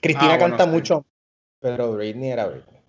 Cristina 0.00 0.32
Ah, 0.32 0.38
bueno, 0.38 0.56
canta 0.56 0.64
sí. 0.64 0.70
mucho, 0.70 1.04
pero 1.60 1.92
Britney 1.92 2.30
era 2.30 2.46
Britney. 2.46 2.80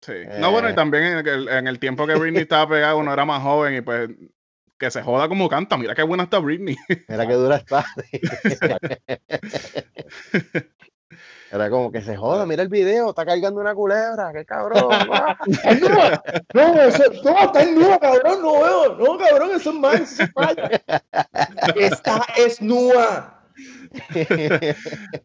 Sí. 0.00 0.14
No, 0.40 0.50
bueno, 0.50 0.68
y 0.70 0.72
Eh. 0.72 0.74
también 0.74 1.04
en 1.04 1.28
el, 1.28 1.48
en 1.50 1.66
el 1.68 1.78
tiempo 1.78 2.06
que 2.06 2.14
Britney 2.14 2.40
estaba 2.40 2.66
pegada, 2.70 2.94
uno 2.94 3.12
era 3.12 3.26
más 3.26 3.42
joven 3.42 3.74
y 3.76 3.80
pues 3.82 4.08
que 4.78 4.90
se 4.90 5.02
joda 5.02 5.28
como 5.28 5.46
canta. 5.50 5.76
Mira 5.76 5.94
qué 5.94 6.02
buena 6.04 6.22
está 6.22 6.38
Britney. 6.38 6.74
Mira 7.06 7.26
qué 7.26 7.34
dura 7.34 7.56
está. 7.56 7.84
Era 11.54 11.70
como 11.70 11.92
que 11.92 12.02
se 12.02 12.16
joda, 12.16 12.46
mira 12.46 12.64
el 12.64 12.68
video, 12.68 13.10
está 13.10 13.24
cargando 13.24 13.60
una 13.60 13.76
culebra, 13.76 14.32
qué 14.32 14.44
cabrón. 14.44 14.88
ah. 15.12 15.38
¡Ay, 15.62 15.80
no! 15.80 15.98
No, 16.52 16.82
eso, 16.82 17.04
no, 17.22 17.38
está 17.44 17.62
en 17.62 17.76
nua, 17.76 17.96
cabrón, 18.00 18.42
no 18.42 18.52
veo. 18.54 18.96
No, 18.96 19.16
cabrón, 19.16 19.50
eso 19.54 19.70
es 19.70 19.76
mal, 19.76 20.02
eso 20.02 20.24
es 20.24 20.32
falla. 20.32 20.82
Esta 21.76 22.26
es 22.36 22.60
nua. 22.60 23.40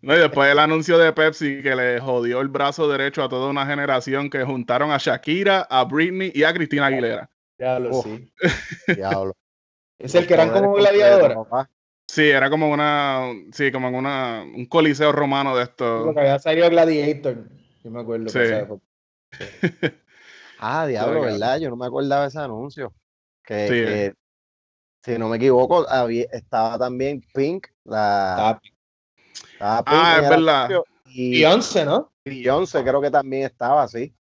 No, 0.04 0.16
y 0.16 0.20
después 0.20 0.52
el 0.52 0.60
anuncio 0.60 1.00
de 1.00 1.12
Pepsi 1.14 1.64
que 1.64 1.76
le 1.76 2.00
jodió 2.00 2.42
el 2.42 2.48
brazo 2.48 2.88
derecho 2.88 3.24
a 3.24 3.30
toda 3.30 3.50
una 3.50 3.66
generación 3.66 4.30
que 4.30 4.44
juntaron 4.44 4.92
a 4.92 5.00
Shakira, 5.00 5.62
a 5.62 5.84
Britney 5.86 6.32
y 6.36 6.44
a 6.44 6.54
Cristina 6.54 6.86
Aguilera. 6.86 7.28
Diablo, 7.58 8.04
sí. 8.04 8.32
Diablo. 8.96 9.34
Es 9.98 10.14
el 10.14 10.28
que 10.28 10.36
eran 10.36 10.52
como 10.52 10.74
gladiadoras. 10.74 11.68
Sí, 12.12 12.28
era 12.28 12.50
como 12.50 12.72
una, 12.72 13.32
sí, 13.52 13.72
como 13.72 13.88
en 13.88 13.94
una, 13.94 14.42
un 14.42 14.66
coliseo 14.66 15.12
romano 15.12 15.56
de 15.56 15.64
esto. 15.64 16.06
Porque 16.06 16.22
había 16.22 16.40
salido 16.40 16.68
Gladiator. 16.68 17.48
Yo 17.84 17.92
me 17.92 18.02
acuerdo. 18.02 18.30
Sí. 18.30 18.40
que. 18.40 18.80
Ah, 20.62 20.88
diablo. 20.88 21.22
¿verdad? 21.22 21.58
Yo 21.60 21.70
no 21.70 21.78
me 21.78 21.86
acordaba 21.86 22.24
de 22.24 22.30
ese 22.30 22.40
anuncio. 22.40 22.92
Que, 23.46 23.68
Sí. 23.68 23.74
que, 23.74 24.14
si 25.04 25.18
no 25.20 25.30
me 25.30 25.38
equivoco, 25.38 25.88
había- 25.88 26.26
estaba 26.34 26.78
también 26.80 27.24
Pink, 27.34 27.68
la, 27.86 28.32
Estaba 28.32 28.62
estaba 29.54 29.84
Pink 29.86 29.96
Ah, 29.96 30.20
es 30.22 30.30
verdad. 30.30 30.70
Y 31.06 31.32
Beyoncé, 31.34 31.86
¿no? 31.86 32.12
Beyoncé 32.26 32.82
creo 32.84 33.00
que 33.02 33.12
también 33.12 33.44
estaba 33.44 33.84
así. 33.84 34.14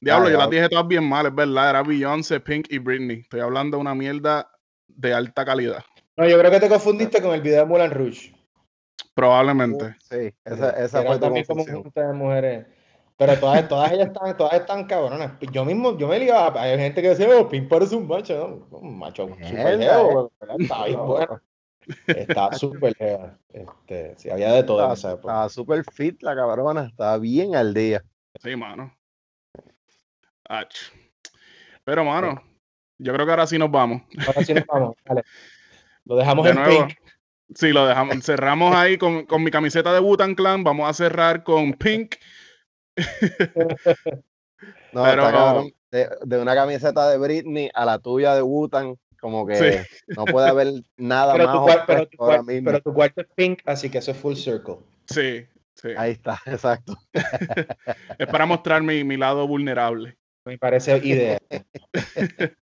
Diablo, 0.00 0.28
Ah, 0.28 0.30
yo 0.32 0.38
las 0.38 0.50
dije 0.50 0.68
todas 0.70 0.88
bien 0.88 1.06
mal, 1.08 1.26
es 1.26 1.34
verdad. 1.34 1.70
Era 1.70 1.82
Beyoncé, 1.82 2.40
Pink 2.40 2.66
y 2.70 2.78
Britney. 2.78 3.20
Estoy 3.20 3.40
hablando 3.40 3.76
de 3.76 3.82
una 3.82 3.94
mierda 3.94 4.50
de 4.88 5.12
alta 5.12 5.44
calidad. 5.44 5.84
No, 6.18 6.26
yo 6.26 6.36
creo 6.36 6.50
que 6.50 6.58
te 6.58 6.68
confundiste 6.68 7.22
con 7.22 7.32
el 7.32 7.40
video 7.40 7.60
de 7.60 7.66
Moulin 7.66 7.92
Rouge. 7.92 8.34
Probablemente. 9.14 9.94
Sí, 10.00 10.34
esa, 10.44 10.70
esa 10.70 11.04
fue 11.04 11.16
también 11.20 11.46
como 11.46 11.64
de 11.64 12.12
mujeres. 12.12 12.66
Pero 13.16 13.38
todas, 13.38 13.68
todas 13.68 13.92
ellas 13.92 14.08
están, 14.08 14.36
todas 14.36 14.54
están 14.54 14.84
cabronas. 14.86 15.32
Yo 15.52 15.64
mismo, 15.64 15.96
yo 15.96 16.08
me 16.08 16.18
ligaba, 16.18 16.60
hay 16.60 16.76
gente 16.76 17.02
que 17.02 17.10
decía, 17.10 17.28
oh, 17.36 17.48
Pink 17.48 17.68
parece 17.68 17.94
un 17.94 18.08
macho, 18.08 18.66
¿no? 18.70 18.78
Un 18.78 18.98
macho 18.98 19.28
jeo, 19.36 20.32
¿verdad? 20.40 20.56
Estaba 20.58 20.86
bien 20.86 21.06
bueno. 21.06 21.40
Estaba 22.08 22.52
súper 22.54 22.96
jeva. 22.96 23.38
Este, 23.52 24.16
sí, 24.16 24.28
había 24.28 24.52
de 24.52 24.64
todo 24.64 24.78
en 24.78 24.92
Estaba, 24.92 24.94
esa 24.94 25.12
época. 25.12 25.32
estaba 25.32 25.48
super 25.48 25.84
fit 25.92 26.20
la 26.22 26.34
cabrona, 26.34 26.86
estaba 26.86 27.16
bien 27.18 27.54
al 27.54 27.72
día. 27.74 28.02
Sí, 28.42 28.56
mano. 28.56 28.92
Ach. 30.48 30.74
Pero, 31.84 32.04
mano, 32.04 32.42
yo 32.98 33.12
creo 33.12 33.24
que 33.24 33.30
ahora 33.30 33.46
sí 33.46 33.56
nos 33.56 33.70
vamos. 33.70 34.02
Ahora 34.26 34.44
sí 34.44 34.52
nos 34.52 34.66
vamos, 34.66 34.96
dale. 35.04 35.22
Lo 36.08 36.16
dejamos 36.16 36.44
De 36.44 36.50
en 36.50 36.56
nuevo. 36.56 36.86
Pink. 36.88 36.98
Sí, 37.54 37.72
lo 37.72 37.86
dejamos. 37.86 38.16
Cerramos 38.24 38.74
ahí 38.74 38.98
con, 38.98 39.24
con 39.26 39.44
mi 39.44 39.50
camiseta 39.52 39.92
de 39.92 40.00
Wu-Tang 40.00 40.34
Clan. 40.34 40.64
Vamos 40.64 40.88
a 40.90 40.92
cerrar 40.94 41.44
con 41.44 41.72
Pink. 41.74 42.16
No, 44.92 45.04
Pero- 45.04 45.22
está 45.26 45.32
cabrón. 45.32 45.72
De, 45.90 46.08
de 46.24 46.38
una 46.38 46.54
camiseta 46.54 47.08
de 47.10 47.16
Britney 47.18 47.70
a 47.74 47.84
la 47.84 47.98
tuya 47.98 48.34
de 48.34 48.42
Wutan, 48.42 48.96
como 49.20 49.46
que 49.46 49.54
Sí. 49.54 50.04
no 50.16 50.24
puede 50.26 50.48
haber 50.48 50.68
nada 50.96 51.32
Pero 51.34 51.46
más 51.46 51.76
tu, 51.76 51.86
pero, 51.86 52.06
tu 52.08 52.22
ahora 52.24 52.42
mismo. 52.42 52.66
pero 52.70 52.80
tu 52.82 52.92
cuarto 52.92 53.20
es 53.22 53.26
Pink, 53.34 53.60
así 53.64 53.88
que 53.88 53.98
eso 53.98 54.10
es 54.10 54.16
full 54.18 54.34
circle. 54.34 54.76
Sí, 55.06 55.46
sí. 55.74 55.88
Ahí 55.96 56.12
está, 56.12 56.40
exacto. 56.46 56.94
Es 58.18 58.26
para 58.26 58.44
mostrar 58.46 58.82
mi, 58.82 59.04
mi 59.04 59.16
lado 59.16 59.46
vulnerable. 59.46 60.18
Me 60.48 60.56
parece 60.56 60.96
ideal. 61.04 61.38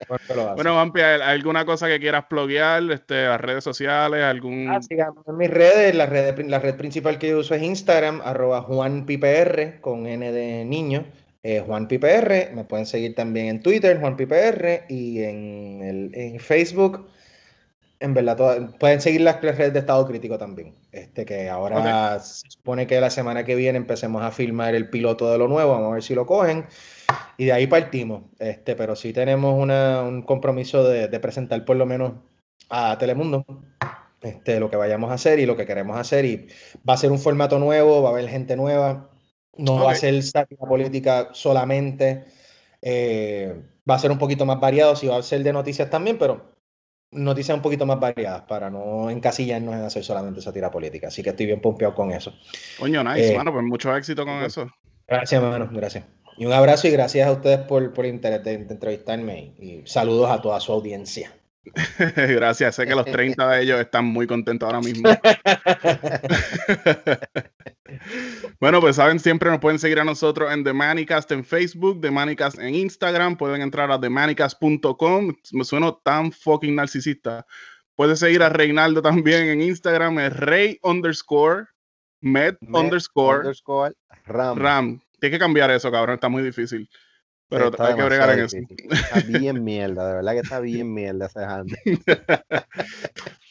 Bueno, 0.55 0.75
Vampi, 0.75 1.01
¿hay 1.01 1.21
¿alguna 1.21 1.65
cosa 1.65 1.87
que 1.87 2.01
quieras 2.01 2.25
pluguear? 2.29 2.83
Este, 2.91 3.27
las 3.27 3.41
redes 3.41 3.63
sociales, 3.63 4.23
algún. 4.23 4.69
Ah, 4.69 4.81
en 4.91 5.37
mis 5.37 5.51
redes. 5.51 5.95
La 5.95 6.07
red, 6.07 6.39
la 6.47 6.59
red 6.59 6.75
principal 6.77 7.19
que 7.19 7.29
yo 7.29 7.39
uso 7.39 7.55
es 7.55 7.63
Instagram, 7.63 8.21
arroba 8.25 8.63
JuanPipR, 8.63 9.81
con 9.81 10.07
N 10.07 10.33
de 10.33 10.65
niño. 10.65 11.05
Eh, 11.43 11.63
JuanPipR. 11.65 12.53
Me 12.55 12.65
pueden 12.65 12.87
seguir 12.87 13.15
también 13.15 13.47
en 13.47 13.63
Twitter, 13.63 14.01
JuanPipR, 14.01 14.85
y 14.89 15.23
en, 15.23 15.83
el, 15.83 16.11
en 16.15 16.41
Facebook. 16.41 17.07
En 18.01 18.15
verdad, 18.15 18.37
todas- 18.37 18.75
pueden 18.79 19.01
seguir 19.01 19.21
las 19.21 19.41
redes 19.41 19.73
de 19.73 19.79
Estado 19.79 20.07
Crítico 20.07 20.39
también. 20.39 20.75
Este, 20.93 21.25
que 21.25 21.49
ahora 21.49 22.19
se 22.21 22.51
supone 22.51 22.87
que 22.87 23.01
la 23.01 23.11
semana 23.11 23.45
que 23.45 23.55
viene 23.55 23.79
empecemos 23.79 24.23
a 24.23 24.31
filmar 24.33 24.75
el 24.75 24.91
piloto 24.91 25.31
de 25.31 25.39
lo 25.39 25.47
nuevo. 25.49 25.73
Vamos 25.73 25.91
a 25.91 25.95
ver 25.95 26.03
si 26.03 26.15
lo 26.15 26.27
cogen. 26.27 26.67
Y 27.39 27.45
de 27.47 27.53
ahí 27.53 27.67
partimos. 27.67 28.23
Este, 28.39 28.75
pero 28.77 28.97
sí 28.97 29.13
tenemos 29.13 29.55
una- 29.61 30.03
un 30.03 30.23
compromiso 30.23 30.85
de, 30.89 31.09
de 31.09 31.21
presentar 31.21 31.65
por 31.65 31.77
lo 31.77 31.87
menos 31.87 32.13
a 32.71 32.97
Telemundo 32.99 33.45
este, 34.23 34.59
lo 34.59 34.71
que 34.71 34.77
vayamos 34.77 35.11
a 35.11 35.15
hacer 35.15 35.39
y 35.39 35.47
lo 35.47 35.57
que 35.57 35.67
queremos 35.67 35.99
hacer. 35.99 36.25
Y 36.25 36.49
va 36.89 36.95
a 36.95 36.97
ser 36.97 37.13
un 37.13 37.19
formato 37.19 37.59
nuevo, 37.59 38.03
va 38.03 38.09
a 38.09 38.13
haber 38.13 38.29
gente 38.29 38.57
nueva. 38.57 39.11
No 39.59 39.77
va 39.85 39.93
a 39.93 39.95
ser 39.95 40.23
sátira 40.23 40.67
política 40.67 41.29
solamente. 41.33 42.25
eh, 42.83 43.55
va 43.89 43.95
a 43.95 43.99
ser 43.99 44.11
un 44.11 44.19
poquito 44.19 44.45
más 44.47 44.59
variado, 44.61 44.97
sí 44.97 45.07
va 45.07 45.17
a 45.17 45.23
ser 45.23 45.43
de 45.43 45.53
noticias 45.53 45.89
también, 45.91 46.19
pero 46.19 46.53
noticias 47.13 47.57
un 47.57 47.63
poquito 47.63 47.87
más 47.87 47.99
variadas 48.01 48.43
para 48.43 48.69
no 48.69 49.09
encasillarnos 49.11 49.75
en 49.75 49.83
hacer 49.83 50.03
solamente 50.05 50.41
sátira 50.43 50.71
política. 50.71 51.09
Así 51.09 51.23
que 51.23 51.31
estoy 51.31 51.47
bien 51.47 51.61
pompeado 51.61 51.95
con 51.95 52.11
eso. 52.11 52.35
Coño, 52.79 53.03
nice, 53.05 53.33
Eh, 53.33 53.37
mano, 53.37 53.53
pues 53.53 53.65
mucho 53.65 53.95
éxito 53.97 54.25
con 54.25 54.43
eso. 54.43 54.69
Gracias, 55.07 55.41
hermano. 55.43 55.69
Gracias. 55.73 56.05
Y 56.39 56.47
un 56.47 56.53
abrazo 56.53 56.89
y 56.89 56.91
gracias 56.91 57.27
a 57.27 57.33
ustedes 57.33 57.61
por, 57.61 57.93
por 57.93 58.05
el 58.05 58.15
interés 58.15 58.45
de, 58.45 58.59
de 58.59 58.75
entrevistarme. 58.75 59.55
Y 59.59 59.83
saludos 59.87 60.31
a 60.31 60.41
toda 60.41 60.61
su 60.61 60.73
audiencia. 60.73 61.33
Gracias, 62.17 62.77
sé 62.77 62.87
que 62.87 62.95
los 62.95 63.07
30 63.07 63.51
de 63.51 63.63
ellos 63.63 63.81
están 63.81 64.05
muy 64.05 64.27
contentos 64.27 64.67
ahora 64.67 64.81
mismo. 64.81 65.09
bueno, 68.61 68.81
pues 68.81 68.97
saben, 68.97 69.19
siempre 69.19 69.51
nos 69.51 69.61
pueden 69.61 69.79
seguir 69.79 70.01
a 70.01 70.05
nosotros 70.05 70.53
en 70.53 70.65
The 70.65 70.73
Manicast 70.73 71.31
en 71.33 71.45
Facebook, 71.45 72.01
The 72.01 72.11
Manicast 72.11 72.59
en 72.59 72.75
Instagram, 72.75 73.37
pueden 73.37 73.63
entrar 73.63 73.91
a 73.91 74.01
themanicast.com. 74.01 75.35
Me 75.53 75.65
sueno 75.65 75.97
tan 75.97 76.33
fucking 76.33 76.75
narcisista. 76.75 77.47
Puedes 77.95 78.21
seguir 78.21 78.43
a 78.43 78.49
Reinaldo 78.49 79.03
también 79.03 79.49
en 79.49 79.63
Instagram, 79.63 80.19
es 80.19 80.37
Rey 80.37 80.79
underscore, 80.83 81.67
Med, 82.21 82.57
Med 82.61 82.83
underscore, 82.83 83.39
underscore 83.39 83.95
Ram. 84.27 84.59
Ram. 84.59 85.01
Tienes 85.27 85.41
que 85.41 85.45
cambiar 85.45 85.73
eso, 85.73 85.91
cabrón, 85.91 86.15
está 86.15 86.29
muy 86.29 86.41
difícil. 86.41 86.89
Pero 87.49 87.71
Está 87.71 87.89
hay 87.89 87.97
que 87.97 88.03
bregar 88.05 88.31
en 88.31 88.45
eso. 88.45 88.59
Está 88.89 89.21
bien 89.27 89.65
mierda, 89.65 90.07
de 90.07 90.15
verdad 90.15 90.33
que 90.35 90.39
está 90.39 90.61
bien 90.61 90.95
mierda 90.95 91.27
ese. 91.27 92.07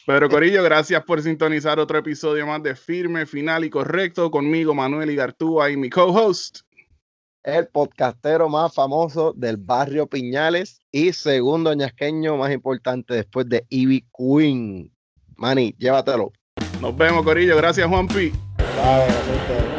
Pero 0.06 0.30
Corillo, 0.30 0.62
gracias 0.62 1.04
por 1.04 1.20
sintonizar 1.20 1.78
otro 1.78 1.98
episodio 1.98 2.46
más 2.46 2.62
de 2.62 2.74
Firme, 2.74 3.26
Final 3.26 3.66
y 3.66 3.70
Correcto 3.70 4.30
conmigo, 4.30 4.74
Manuel 4.74 5.10
Igartúa 5.10 5.70
y 5.70 5.76
mi 5.76 5.90
co-host. 5.90 6.60
El 7.42 7.66
podcastero 7.68 8.48
más 8.48 8.74
famoso 8.74 9.34
del 9.36 9.58
barrio 9.58 10.06
Piñales 10.06 10.80
y 10.90 11.12
segundo 11.12 11.74
ñasqueño 11.74 12.38
más 12.38 12.52
importante 12.52 13.12
después 13.12 13.50
de 13.50 13.66
Ivy 13.68 14.06
Queen. 14.16 14.90
Manny, 15.36 15.74
llévatelo. 15.76 16.32
Nos 16.80 16.96
vemos, 16.96 17.22
Corillo. 17.22 17.54
Gracias, 17.54 17.86
Juanpi. 17.86 18.32
Bye. 18.56 19.75